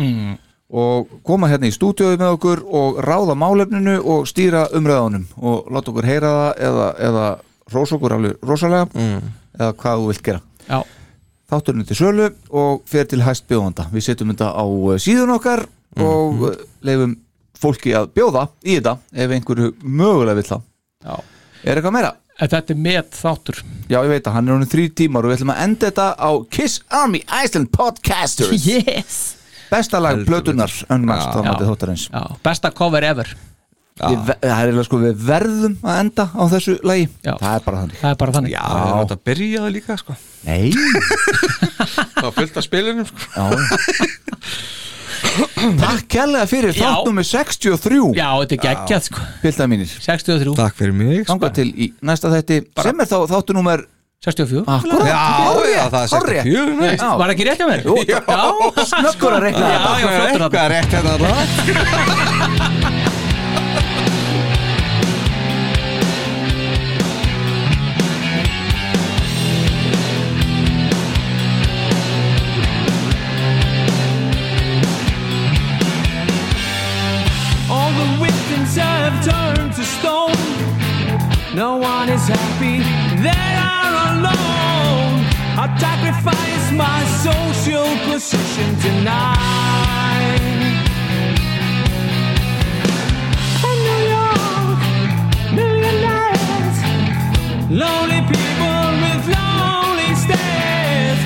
mm. 0.00 0.36
og 0.68 1.08
koma 1.24 1.48
hérna 1.48 1.70
í 1.70 1.72
stúdíóið 1.72 2.20
með 2.20 2.34
okkur 2.36 2.62
og 2.66 3.00
ráða 3.04 3.38
málefninu 3.40 3.96
og 4.02 4.28
stýra 4.28 4.66
umræðanum 4.76 5.24
og 5.40 5.72
láta 5.72 5.92
okkur 5.94 6.08
heyra 6.08 6.34
það 6.34 6.62
eða, 6.68 6.90
eða 7.08 7.26
rósa 7.72 7.96
okkur 7.96 8.16
alveg 8.18 8.44
rosalega. 8.50 8.90
Mm. 8.92 9.32
eða 9.58 9.72
hvað 9.80 10.02
þú 10.02 10.12
vilt 10.12 10.24
gera. 10.28 10.44
Já. 10.68 10.78
þátturinn 11.48 11.88
til 11.88 11.96
sölu 11.96 12.28
og 12.52 12.84
fer 12.84 13.08
til 13.08 13.24
hæst 13.24 13.48
bjóðanda 13.48 13.88
við 13.94 14.10
setjum 14.10 14.34
þetta 14.34 14.52
á 14.52 14.64
uh, 14.68 15.00
síðun 15.00 15.36
okkar 15.38 15.64
og 16.04 16.46
uh, 16.48 16.54
leifum 16.86 17.16
fólki 17.58 17.94
að 17.96 18.12
bjóða 18.14 18.46
í 18.62 18.78
þetta 18.78 18.94
ef 19.12 19.34
einhverju 19.34 19.72
mögulega 19.82 20.38
vill 20.38 20.48
það. 20.52 20.64
Já. 21.04 21.16
er 21.64 21.80
eitthvað 21.80 21.96
meira? 21.96 22.12
En 22.38 22.50
þetta 22.52 22.74
er 22.74 22.78
með 22.78 23.08
þáttur. 23.18 23.64
Já, 23.90 23.98
ég 23.98 24.12
veit 24.12 24.28
að 24.30 24.36
hann 24.36 24.46
er 24.48 24.54
honum 24.54 24.70
þrý 24.70 24.84
tímar 25.00 25.26
og 25.26 25.32
við 25.32 25.40
ætlum 25.40 25.50
að 25.56 25.64
enda 25.64 25.88
þetta 25.88 26.06
á 26.14 26.30
Kiss 26.54 26.78
Army 26.94 27.24
Iceland 27.26 27.72
Podcasters. 27.74 28.68
Yes. 28.68 29.18
Besta 29.68 29.98
lag 30.00 30.22
blötunar 30.24 30.72
besta 32.46 32.70
cover 32.72 33.04
ever. 33.04 33.34
Við, 33.98 34.28
það 34.38 34.60
er 34.70 34.84
sko 34.86 35.00
við 35.02 35.22
verðum 35.26 35.74
að 35.82 36.00
enda 36.04 36.28
á 36.30 36.42
þessu 36.52 36.76
lagi. 36.86 37.08
Já. 37.26 37.32
það 37.40 37.56
er 37.56 37.64
bara 37.64 37.80
þannig. 37.82 37.98
Það 37.98 38.12
er 38.12 38.18
bara 38.22 38.34
þannig. 38.36 38.52
Já, 38.54 38.62
erum 38.86 39.00
þetta 39.02 39.16
að 39.18 39.24
byrja 39.26 39.64
það 39.64 39.74
líka, 39.74 39.96
sko. 39.98 40.18
Nei. 40.46 40.70
Það 42.18 42.28
af 42.60 42.64
spilunum, 42.66 43.08
sko. 43.10 43.18
Já 43.34 43.46
Takk 45.78 46.04
kærlega 46.12 46.46
fyrir 46.50 46.74
þátt 46.76 47.06
nummer 47.08 47.26
63 47.26 48.00
Já, 48.16 48.28
þetta 48.42 48.56
er 48.56 48.62
geggjað 48.64 49.06
sko. 49.08 49.24
Piltað 49.42 49.70
mínir 49.72 49.88
63 49.92 50.56
Takk 50.58 50.74
fyrir 50.78 50.94
mig, 50.96 51.22
sko. 51.22 51.30
Þangað 51.32 51.54
til 51.58 51.68
í 51.74 51.90
næsta 52.10 52.32
þætti 52.34 52.60
sem 52.84 53.04
er 53.04 53.10
þá 53.10 53.18
þáttu 53.34 53.56
nummer 53.58 53.84
64 54.24 54.64
Akkurat. 54.66 55.06
Já, 55.06 55.22
já, 55.70 55.82
það 55.94 56.00
er 56.02 56.08
64 56.14 56.76
nei. 56.78 56.92
Já. 56.96 57.08
Var 57.22 57.34
ekki 57.34 57.48
rétt 57.48 57.60
hjá 57.62 57.68
mér? 57.70 57.80
Jú, 57.86 57.94
Já, 58.08 58.18
snöggur 58.92 59.38
að 59.38 59.42
reikna 59.46 59.66
Já, 59.66 59.78
já, 59.78 60.08
flottur 60.36 60.78
Eitthvað 60.78 61.10
þarna. 61.14 62.94
No 81.58 81.76
one 81.76 82.08
is 82.08 82.28
happy, 82.28 82.78
they 83.26 83.48
are 83.74 83.90
alone. 84.14 85.26
I 85.58 85.66
sacrifice 85.76 86.66
my 86.70 87.00
social 87.26 87.88
position 88.06 88.68
tonight. 88.78 90.38
In 93.68 93.76
New 93.88 94.02
York, 94.16 94.80
millionaires, 95.58 96.78
lonely 97.82 98.20
people 98.30 98.82
with 99.02 99.22
lonely 99.34 100.10
stares. 100.14 101.20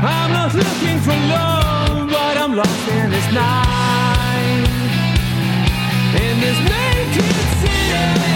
I'm 0.00 0.30
not 0.32 0.54
looking 0.54 0.98
for 1.04 1.16
love, 1.36 2.08
but 2.08 2.34
I'm 2.38 2.56
lost 2.56 2.88
in 2.88 3.10
this 3.10 3.28
night 3.34 4.64
in 6.24 6.40
this 6.40 6.58
naked 6.72 7.34
city. 7.60 8.33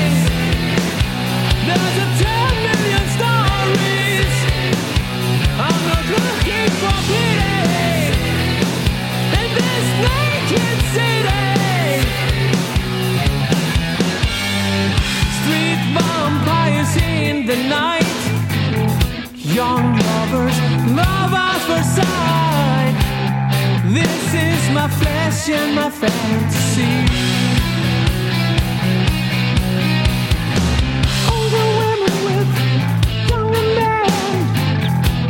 My 24.79 24.89
flesh 24.89 25.49
and 25.49 25.75
my 25.75 25.91
fantasy. 25.91 27.08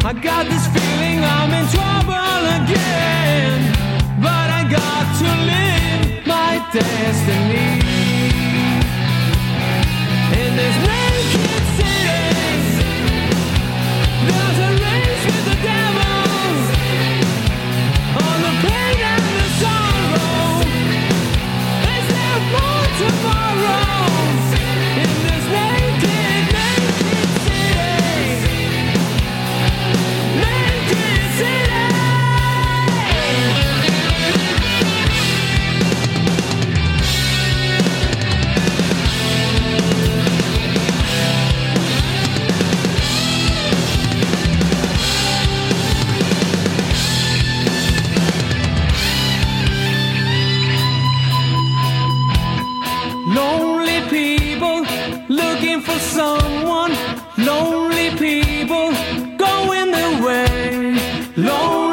I 0.08 0.14
got 0.14 0.46
this 0.46 0.66
feeling 0.68 1.22
I'm 1.22 1.52
in 1.52 1.68
trouble 1.68 2.42
again. 2.64 3.60
But 4.22 4.48
I 4.48 4.62
got 4.64 5.04
to 5.20 5.28
live 5.52 6.26
my 6.26 6.66
destiny. 6.72 7.68
In 10.32 10.56
this 10.56 10.76
naked 10.86 10.97
Long 61.38 61.87